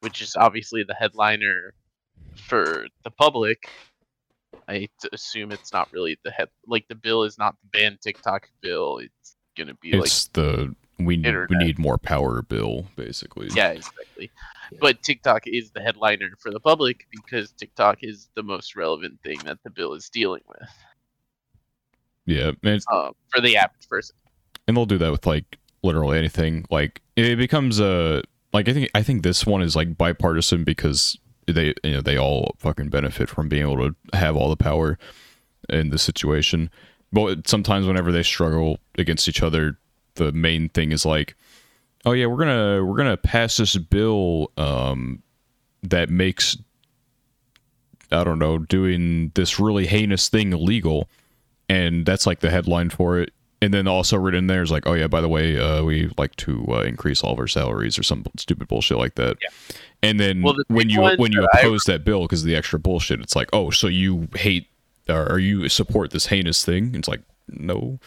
which 0.00 0.20
is 0.20 0.36
obviously 0.36 0.84
the 0.86 0.94
headliner 0.94 1.72
for 2.34 2.86
the 3.04 3.10
public. 3.10 3.70
I 4.68 4.88
assume 5.12 5.52
it's 5.52 5.72
not 5.72 5.92
really 5.92 6.18
the 6.24 6.30
head 6.30 6.48
like 6.66 6.88
the 6.88 6.94
bill 6.94 7.22
is 7.22 7.38
not 7.38 7.54
the 7.62 7.78
ban 7.78 7.98
TikTok 8.02 8.48
bill. 8.60 8.98
It's 8.98 9.36
gonna 9.56 9.74
be 9.74 9.92
like 9.92 10.10
the 10.32 10.74
we 10.98 11.16
need, 11.16 11.34
we 11.50 11.56
need 11.56 11.78
more 11.78 11.98
power 11.98 12.42
bill 12.42 12.86
basically 12.96 13.48
Yeah, 13.54 13.70
exactly. 13.70 14.30
But 14.80 15.02
TikTok 15.02 15.42
is 15.46 15.70
the 15.70 15.80
headliner 15.80 16.30
for 16.40 16.50
the 16.50 16.58
public 16.58 17.06
because 17.12 17.52
TikTok 17.52 17.98
is 18.02 18.28
the 18.34 18.42
most 18.42 18.74
relevant 18.74 19.20
thing 19.22 19.38
that 19.44 19.58
the 19.62 19.70
bill 19.70 19.92
is 19.92 20.08
dealing 20.08 20.42
with 20.48 20.68
yeah 22.26 22.50
um, 22.92 23.12
for 23.28 23.40
the 23.40 23.56
average 23.56 23.88
person. 23.88 24.14
and 24.68 24.76
they'll 24.76 24.84
do 24.84 24.98
that 24.98 25.10
with 25.10 25.24
like 25.24 25.58
literally 25.82 26.18
anything 26.18 26.66
like 26.70 27.00
it 27.16 27.36
becomes 27.36 27.80
a 27.80 28.22
like 28.52 28.68
i 28.68 28.72
think 28.72 28.90
i 28.94 29.02
think 29.02 29.22
this 29.22 29.46
one 29.46 29.62
is 29.62 29.76
like 29.76 29.96
bipartisan 29.96 30.64
because 30.64 31.16
they 31.46 31.74
you 31.82 31.92
know 31.92 32.00
they 32.00 32.18
all 32.18 32.56
fucking 32.58 32.88
benefit 32.88 33.28
from 33.28 33.48
being 33.48 33.62
able 33.62 33.88
to 33.88 33.94
have 34.16 34.36
all 34.36 34.48
the 34.48 34.56
power 34.56 34.98
in 35.68 35.90
the 35.90 35.98
situation. 35.98 36.70
But 37.12 37.48
sometimes 37.48 37.86
whenever 37.86 38.12
they 38.12 38.22
struggle 38.22 38.78
against 38.98 39.28
each 39.28 39.42
other 39.42 39.78
the 40.16 40.32
main 40.32 40.68
thing 40.70 40.92
is 40.92 41.06
like 41.06 41.36
oh 42.04 42.12
yeah 42.12 42.26
we're 42.26 42.38
gonna 42.38 42.84
we're 42.84 42.96
gonna 42.96 43.16
pass 43.16 43.58
this 43.58 43.76
bill 43.76 44.50
um 44.56 45.22
that 45.82 46.08
makes 46.10 46.56
i 48.10 48.24
don't 48.24 48.38
know 48.38 48.58
doing 48.58 49.30
this 49.34 49.60
really 49.60 49.86
heinous 49.86 50.28
thing 50.28 50.52
illegal. 50.52 51.08
And 51.68 52.06
that's 52.06 52.26
like 52.26 52.40
the 52.40 52.50
headline 52.50 52.90
for 52.90 53.18
it. 53.18 53.32
And 53.60 53.74
then 53.74 53.88
also 53.88 54.16
written 54.16 54.46
there 54.46 54.62
is 54.62 54.70
like 54.70 54.86
oh 54.86 54.92
yeah 54.92 55.08
by 55.08 55.20
the 55.20 55.28
way 55.28 55.58
uh, 55.58 55.82
we 55.82 56.12
like 56.16 56.36
to 56.36 56.64
uh, 56.68 56.82
increase 56.82 57.22
all 57.24 57.32
of 57.32 57.38
our 57.38 57.48
salaries 57.48 57.98
or 57.98 58.02
some 58.02 58.24
stupid 58.36 58.68
bullshit 58.68 58.98
like 58.98 59.16
that. 59.16 59.36
Yeah. 59.42 59.48
And 60.02 60.20
then 60.20 60.42
Well, 60.42 60.54
the 60.54 60.64
when 60.68 60.90
you 60.90 61.12
when 61.16 61.32
you 61.32 61.40
that 61.40 61.50
I- 61.54 61.62
oppose 61.62 61.84
that 61.84 62.04
bill 62.04 62.22
because 62.22 62.42
of 62.42 62.46
the 62.46 62.56
extra 62.56 62.78
bullshit 62.78 63.20
it's 63.20 63.36
like 63.36 63.48
oh 63.52 63.70
so 63.70 63.86
you 63.86 64.28
hate 64.34 64.68
or, 65.08 65.32
or 65.32 65.38
you 65.38 65.68
support 65.68 66.10
this 66.10 66.26
heinous 66.26 66.64
thing 66.64 66.94
it's 66.94 67.08
like 67.08 67.22
no 67.48 67.98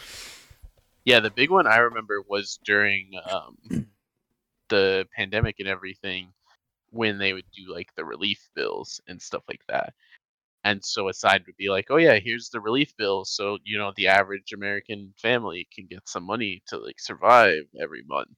Yeah, 1.06 1.20
the 1.20 1.32
big 1.32 1.50
one 1.50 1.68
I 1.68 1.78
remember 1.78 2.22
was 2.28 2.60
during 2.64 3.12
um, 3.30 3.58
the 4.70 5.08
pandemic 5.16 5.58
and 5.60 5.68
everything 5.68 6.34
when 6.92 7.18
they 7.18 7.34
would 7.34 7.50
do 7.52 7.72
like 7.74 7.94
the 7.96 8.06
relief 8.06 8.50
bills 8.56 9.02
and 9.08 9.22
stuff 9.22 9.44
like 9.50 9.66
that. 9.68 9.94
And 10.66 10.84
so 10.84 11.10
a 11.10 11.14
side 11.14 11.46
would 11.48 11.58
be 11.58 11.70
like, 11.70 11.88
"Oh 11.92 11.98
yeah, 11.98 12.20
here's 12.20 12.50
the 12.50 12.62
relief 12.62 12.96
bill, 12.98 13.26
so 13.26 13.60
you 13.66 13.78
know 13.80 13.94
the 13.96 14.08
average 14.10 14.54
American 14.54 15.14
family 15.18 15.68
can 15.74 15.88
get 15.88 16.08
some 16.10 16.24
money 16.26 16.64
to 16.68 16.78
like 16.80 17.00
survive 17.00 17.64
every 17.82 18.04
month." 18.04 18.38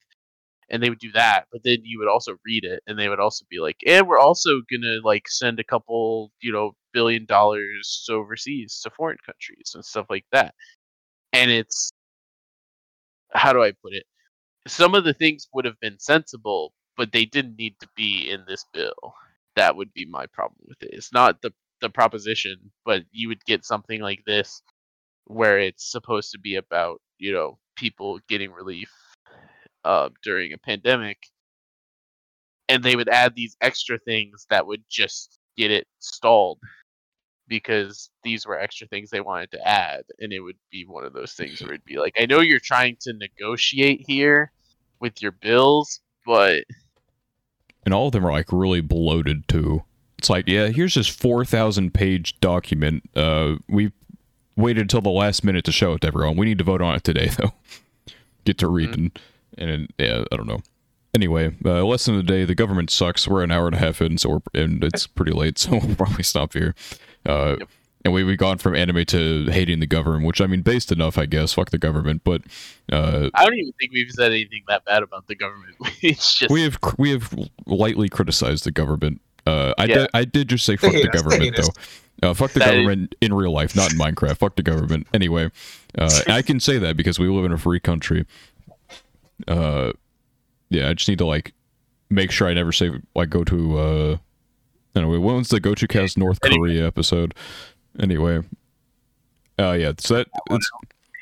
And 0.72 0.82
they 0.84 0.90
would 0.90 1.00
do 1.00 1.12
that, 1.14 1.48
but 1.52 1.64
then 1.64 1.80
you 1.84 2.00
would 2.00 2.08
also 2.10 2.38
read 2.46 2.66
it, 2.66 2.82
and 2.88 2.98
they 3.00 3.10
would 3.10 3.20
also 3.22 3.46
be 3.52 3.60
like, 3.60 3.78
"And 3.88 4.08
we're 4.08 4.20
also 4.20 4.62
gonna 4.72 5.00
like 5.04 5.28
send 5.30 5.60
a 5.60 5.66
couple, 5.66 6.32
you 6.42 6.52
know, 6.54 6.76
billion 6.94 7.26
dollars 7.26 8.08
overseas 8.10 8.82
to 8.82 8.90
foreign 8.92 9.20
countries 9.26 9.74
and 9.76 9.86
stuff 9.86 10.08
like 10.10 10.26
that." 10.34 10.56
And 11.34 11.52
it's 11.52 11.92
how 13.34 13.54
do 13.54 13.64
I 13.64 13.72
put 13.72 13.94
it? 13.94 14.06
Some 14.68 14.96
of 14.96 15.06
the 15.06 15.14
things 15.14 15.48
would 15.54 15.66
have 15.66 15.80
been 15.82 16.00
sensible, 16.00 16.74
but 16.98 17.12
they 17.14 17.26
didn't 17.26 17.58
need 17.58 17.80
to 17.82 17.90
be 17.96 18.30
in 18.30 18.46
this 18.48 18.66
bill. 18.74 19.16
That 19.56 19.76
would 19.76 19.94
be 19.94 20.06
my 20.06 20.28
problem 20.28 20.60
with 20.68 20.82
it. 20.84 20.92
It's 20.94 21.14
not 21.14 21.42
the 21.42 21.54
the 21.82 21.90
proposition, 21.90 22.72
but 22.86 23.04
you 23.12 23.28
would 23.30 23.46
get 23.46 23.66
something 23.66 24.02
like 24.02 24.24
this 24.26 24.64
where 25.26 25.60
it's 25.60 25.92
supposed 25.92 26.32
to 26.32 26.40
be 26.40 26.56
about, 26.56 27.02
you 27.20 27.34
know, 27.34 27.60
people 27.78 28.20
getting 28.30 28.52
relief 28.52 28.92
uh, 29.84 30.10
during 30.24 30.54
a 30.54 30.58
pandemic 30.58 31.18
and 32.70 32.84
they 32.84 32.96
would 32.96 33.10
add 33.10 33.36
these 33.36 33.58
extra 33.62 33.98
things 34.00 34.46
that 34.50 34.66
would 34.66 34.84
just 34.90 35.40
get 35.58 35.72
it 35.72 35.88
stalled 36.00 36.60
because 37.48 38.10
these 38.24 38.46
were 38.46 38.58
extra 38.58 38.88
things 38.88 39.10
they 39.10 39.20
wanted 39.20 39.52
to 39.52 39.68
add 39.68 40.04
and 40.20 40.32
it 40.32 40.40
would 40.40 40.56
be 40.72 40.86
one 40.86 41.04
of 41.04 41.14
those 41.14 41.34
things 41.34 41.62
where 41.62 41.72
it'd 41.72 41.84
be 41.84 41.98
like 41.98 42.16
i 42.20 42.26
know 42.26 42.40
you're 42.40 42.60
trying 42.60 42.96
to 43.02 43.14
negotiate 43.14 44.02
here 44.08 44.52
with 45.00 45.22
your 45.22 45.32
bills 45.34 46.00
but 46.26 46.64
and 47.86 47.94
all 47.94 48.08
of 48.08 48.12
them 48.12 48.26
are 48.26 48.32
like 48.32 48.52
really 48.52 48.82
bloated 48.82 49.48
too. 49.48 49.84
It's 50.18 50.30
like, 50.30 50.48
yeah, 50.48 50.68
here's 50.68 50.94
this 50.94 51.08
four 51.08 51.44
thousand 51.46 51.94
page 51.94 52.40
document. 52.40 53.10
Uh, 53.16 53.56
we 53.68 53.92
waited 54.56 54.82
until 54.82 55.02
the 55.02 55.10
last 55.10 55.44
minute 55.44 55.66
to 55.66 55.72
show 55.72 55.94
it 55.94 56.02
to 56.02 56.08
everyone. 56.08 56.38
We 56.38 56.46
need 56.46 56.60
to 56.60 56.64
vote 56.64 56.82
on 56.82 56.96
it 56.96 57.04
today, 57.04 57.28
though. 57.38 57.54
Get 58.46 58.58
to 58.60 58.68
reading, 58.68 59.12
and 59.58 59.92
yeah, 59.98 60.24
I 60.32 60.36
don't 60.36 60.48
know. 60.48 60.62
Anyway, 61.14 61.54
uh, 61.66 61.84
lesson 61.84 62.16
of 62.16 62.26
the 62.26 62.32
day: 62.32 62.46
the 62.46 62.56
government 62.56 62.90
sucks. 62.90 63.28
We're 63.28 63.44
an 63.44 63.52
hour 63.52 63.66
and 63.68 63.76
a 63.76 63.80
half 63.80 64.02
in, 64.02 64.18
so 64.18 64.30
we're 64.30 64.62
and 64.62 64.84
it's 64.84 65.08
pretty 65.18 65.32
late, 65.34 65.58
so 65.60 65.72
we'll 65.72 65.96
probably 65.96 66.24
stop 66.24 66.54
here. 66.54 66.74
Uh, 67.26 67.58
Yep. 67.60 67.70
And 68.04 68.16
we 68.16 68.24
we 68.24 68.36
gone 68.36 68.58
from 68.58 68.76
anime 68.76 69.06
to 69.06 69.46
hating 69.52 69.80
the 69.80 69.86
government, 69.86 70.26
which 70.26 70.42
I 70.42 70.48
mean, 70.48 70.64
based 70.64 70.92
enough, 70.92 71.20
I 71.20 71.28
guess. 71.28 71.54
Fuck 71.54 71.70
the 71.70 71.78
government, 71.78 72.24
but 72.24 72.42
uh, 72.92 73.30
I 73.36 73.46
don't 73.46 73.54
even 73.54 73.74
think 73.80 73.92
we've 73.94 74.10
said 74.10 74.32
anything 74.32 74.64
that 74.68 74.84
bad 74.86 75.04
about 75.04 75.28
the 75.28 75.36
government. 75.36 75.76
it's 76.02 76.40
just 76.40 76.52
we 76.52 76.64
have 76.64 76.80
we 76.98 77.12
have 77.12 77.32
lightly 77.68 78.10
criticized 78.10 78.64
the 78.64 78.72
government. 78.72 79.22
Uh, 79.46 79.76
I 79.78 79.84
Yeah. 79.86 79.96
did 80.00 80.08
I 80.16 80.26
did 80.26 80.50
just 80.50 80.66
say 80.66 80.78
fuck 80.78 80.94
hate 80.94 81.04
the 81.12 81.16
government 81.16 81.56
though. 81.56 82.28
Uh, 82.28 82.34
fuck 82.34 82.54
the 82.54 82.60
That 82.60 82.70
is- 82.70 82.74
government 82.86 83.14
in 83.22 83.36
real 83.36 83.52
life, 83.52 83.76
not 83.76 83.94
in 83.94 84.00
Minecraft. 84.00 84.38
Fuck 84.38 84.56
the 84.56 84.64
government. 84.64 85.06
Anyway, 85.14 85.52
uh, 85.96 86.10
I 86.28 86.42
can 86.42 86.60
say 86.60 86.80
that 86.80 86.98
because 86.98 87.20
we 87.20 87.28
live 87.28 87.46
in 87.46 87.52
a 87.52 87.58
free 87.60 87.80
country. 87.80 88.26
Uh, 89.48 89.92
yeah, 90.70 90.90
I 90.90 90.94
just 90.94 91.10
need 91.10 91.18
to 91.20 91.26
like 91.26 91.54
make 92.10 92.32
sure 92.32 92.48
I 92.48 92.54
never 92.54 92.72
say 92.72 92.92
like 93.16 93.30
go 93.30 93.44
to. 93.44 93.78
uh 93.80 94.18
Anyway, 94.94 95.18
when 95.20 95.38
was 95.38 95.48
the 95.48 95.62
Gochu 95.62 95.88
Cast 95.88 96.18
North 96.18 96.40
Anyway. 96.44 96.68
Korea 96.70 96.86
episode? 96.88 97.34
Anyway, 98.00 98.42
uh, 99.58 99.72
yeah, 99.72 99.94
so 99.98 100.16
that 100.16 100.28
it's 100.50 100.70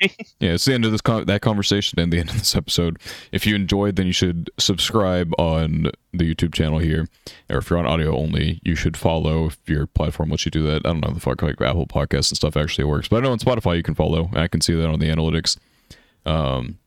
yeah, 0.40 0.52
it's 0.54 0.64
the 0.64 0.74
end 0.74 0.84
of 0.84 0.90
this 0.92 1.00
con- 1.00 1.26
that 1.26 1.40
conversation 1.42 2.00
and 2.00 2.12
the 2.12 2.18
end 2.18 2.30
of 2.30 2.38
this 2.38 2.56
episode. 2.56 2.98
If 3.30 3.46
you 3.46 3.54
enjoyed, 3.54 3.94
then 3.96 4.06
you 4.06 4.12
should 4.12 4.50
subscribe 4.58 5.32
on 5.38 5.90
the 6.12 6.34
YouTube 6.34 6.52
channel 6.54 6.78
here, 6.80 7.06
or 7.48 7.58
if 7.58 7.70
you're 7.70 7.78
on 7.78 7.86
audio 7.86 8.16
only, 8.16 8.60
you 8.64 8.74
should 8.74 8.96
follow 8.96 9.46
if 9.46 9.58
your 9.66 9.86
platform 9.86 10.30
lets 10.30 10.44
you 10.46 10.50
do 10.50 10.62
that. 10.64 10.84
I 10.84 10.88
don't 10.90 11.00
know 11.00 11.12
the 11.12 11.20
fuck 11.20 11.40
like 11.42 11.60
Apple 11.60 11.86
Podcasts 11.86 12.30
and 12.30 12.36
stuff 12.36 12.56
actually 12.56 12.84
works, 12.84 13.06
but 13.08 13.18
I 13.18 13.20
know 13.20 13.32
on 13.32 13.38
Spotify 13.38 13.76
you 13.76 13.82
can 13.84 13.94
follow. 13.94 14.30
I 14.32 14.48
can 14.48 14.60
see 14.60 14.74
that 14.74 14.88
on 14.88 14.98
the 14.98 15.06
analytics. 15.10 15.58
Um, 16.26 16.78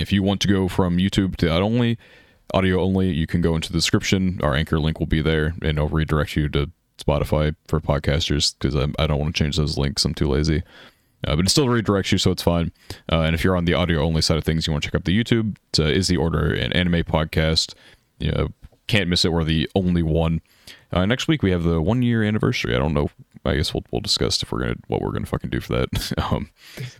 if 0.00 0.12
you 0.12 0.22
want 0.22 0.40
to 0.42 0.48
go 0.48 0.66
from 0.66 0.96
YouTube 0.96 1.36
to 1.36 1.46
that 1.46 1.62
only, 1.62 1.98
audio 2.54 2.80
only, 2.80 3.10
you 3.10 3.26
can 3.26 3.40
go 3.40 3.54
into 3.54 3.70
the 3.70 3.78
description. 3.78 4.40
Our 4.42 4.54
anchor 4.54 4.80
link 4.80 4.98
will 4.98 5.06
be 5.06 5.22
there, 5.22 5.54
and 5.62 5.78
it'll 5.78 5.88
redirect 5.88 6.36
you 6.36 6.48
to 6.48 6.70
Spotify 6.98 7.54
for 7.68 7.80
podcasters 7.80 8.54
because 8.58 8.74
I, 8.74 8.88
I 9.02 9.06
don't 9.06 9.20
want 9.20 9.34
to 9.34 9.42
change 9.42 9.56
those 9.56 9.78
links. 9.78 10.04
I'm 10.04 10.14
too 10.14 10.28
lazy. 10.28 10.62
Uh, 11.26 11.36
but 11.36 11.44
it 11.44 11.50
still 11.50 11.66
redirects 11.66 12.12
you, 12.12 12.18
so 12.18 12.30
it's 12.30 12.42
fine. 12.42 12.72
Uh, 13.12 13.20
and 13.20 13.34
if 13.34 13.44
you're 13.44 13.56
on 13.56 13.66
the 13.66 13.74
audio 13.74 14.00
only 14.00 14.22
side 14.22 14.38
of 14.38 14.44
things, 14.44 14.66
you 14.66 14.72
want 14.72 14.82
to 14.82 14.88
check 14.88 14.94
out 14.94 15.04
the 15.04 15.18
YouTube. 15.18 15.56
It's, 15.68 15.78
uh, 15.78 15.84
is 15.84 16.08
the 16.08 16.16
order 16.16 16.54
an 16.54 16.72
anime 16.72 17.04
podcast? 17.04 17.74
You 18.18 18.32
know, 18.32 18.48
can't 18.86 19.08
miss 19.08 19.24
it. 19.24 19.32
We're 19.32 19.44
the 19.44 19.68
only 19.74 20.02
one. 20.02 20.40
Uh, 20.92 21.04
next 21.04 21.28
week 21.28 21.42
we 21.42 21.50
have 21.50 21.62
the 21.62 21.80
one 21.80 22.02
year 22.02 22.22
anniversary. 22.22 22.74
I 22.74 22.78
don't 22.78 22.94
know. 22.94 23.10
I 23.44 23.54
guess 23.54 23.72
we'll 23.72 23.84
we'll 23.90 24.00
discuss 24.02 24.42
if 24.42 24.52
we're 24.52 24.60
gonna 24.60 24.74
what 24.88 25.00
we're 25.00 25.12
gonna 25.12 25.26
fucking 25.26 25.50
do 25.50 25.60
for 25.60 25.72
that. 25.78 26.12
um, 26.32 26.50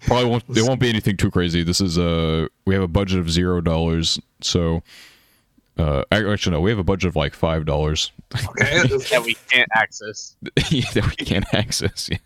probably 0.07 0.25
won't. 0.31 0.45
It 0.49 0.63
won't 0.67 0.81
be 0.81 0.89
anything 0.89 1.17
too 1.17 1.31
crazy. 1.31 1.63
This 1.63 1.81
is 1.81 1.99
uh 1.99 2.47
we 2.65 2.75
have 2.75 2.83
a 2.83 2.89
budget 2.89 3.19
of 3.19 3.31
zero 3.31 3.61
dollars. 3.61 4.19
So 4.41 4.83
uh 5.79 6.03
actually 6.11 6.53
no, 6.53 6.61
we 6.61 6.71
have 6.71 6.79
a 6.79 6.85
budget 6.85 7.09
of 7.09 7.17
like 7.17 7.35
five 7.35 7.67
dollars. 7.67 8.11
Okay. 8.35 8.83
that 8.89 9.23
we 9.25 9.35
can't 9.51 9.69
access. 9.75 10.37
yeah, 10.71 10.91
that 10.95 11.07
we 11.19 11.25
can't 11.27 11.47
access. 11.53 12.09
Yeah. 12.11 12.19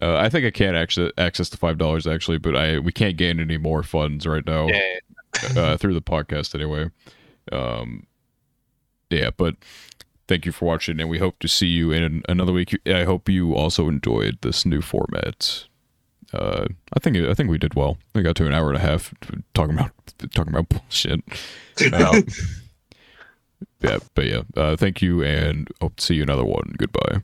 Uh, 0.00 0.16
I 0.16 0.30
think 0.30 0.46
I 0.46 0.50
can't 0.50 0.74
access 0.74 1.12
access 1.18 1.50
the 1.50 1.58
five 1.58 1.76
dollars 1.76 2.06
actually, 2.06 2.38
but 2.38 2.56
I 2.56 2.78
we 2.78 2.92
can't 2.92 3.16
gain 3.18 3.38
any 3.38 3.58
more 3.58 3.82
funds 3.82 4.26
right 4.26 4.44
now 4.46 4.68
Yeah. 4.68 4.98
uh, 5.56 5.76
through 5.76 5.92
the 5.92 6.00
podcast 6.02 6.54
anyway. 6.54 6.90
Um, 7.52 8.06
yeah, 9.10 9.28
but 9.36 9.56
thank 10.28 10.46
you 10.46 10.52
for 10.52 10.64
watching, 10.66 11.00
and 11.00 11.08
we 11.08 11.18
hope 11.18 11.38
to 11.40 11.48
see 11.48 11.66
you 11.66 11.92
in 11.92 12.22
another 12.28 12.52
week. 12.52 12.78
I 12.86 13.04
hope 13.04 13.28
you 13.28 13.54
also 13.54 13.88
enjoyed 13.88 14.38
this 14.42 14.64
new 14.64 14.80
format. 14.80 15.64
Uh, 16.32 16.66
I 16.94 17.00
think 17.00 17.16
I 17.16 17.34
think 17.34 17.50
we 17.50 17.58
did 17.58 17.74
well. 17.74 17.98
We 18.14 18.22
got 18.22 18.36
to 18.36 18.46
an 18.46 18.54
hour 18.54 18.68
and 18.68 18.78
a 18.78 18.80
half 18.80 19.12
talking 19.54 19.74
about 19.74 19.92
talking 20.34 20.54
about 20.54 20.68
bullshit. 20.68 21.20
Um, 21.92 22.26
yeah, 23.80 23.98
but 24.14 24.26
yeah, 24.26 24.42
uh, 24.56 24.76
thank 24.76 25.00
you, 25.00 25.24
and 25.24 25.68
hope 25.80 25.96
to 25.96 26.04
see 26.04 26.16
you 26.16 26.22
another 26.22 26.44
one. 26.44 26.74
Goodbye. 26.76 27.22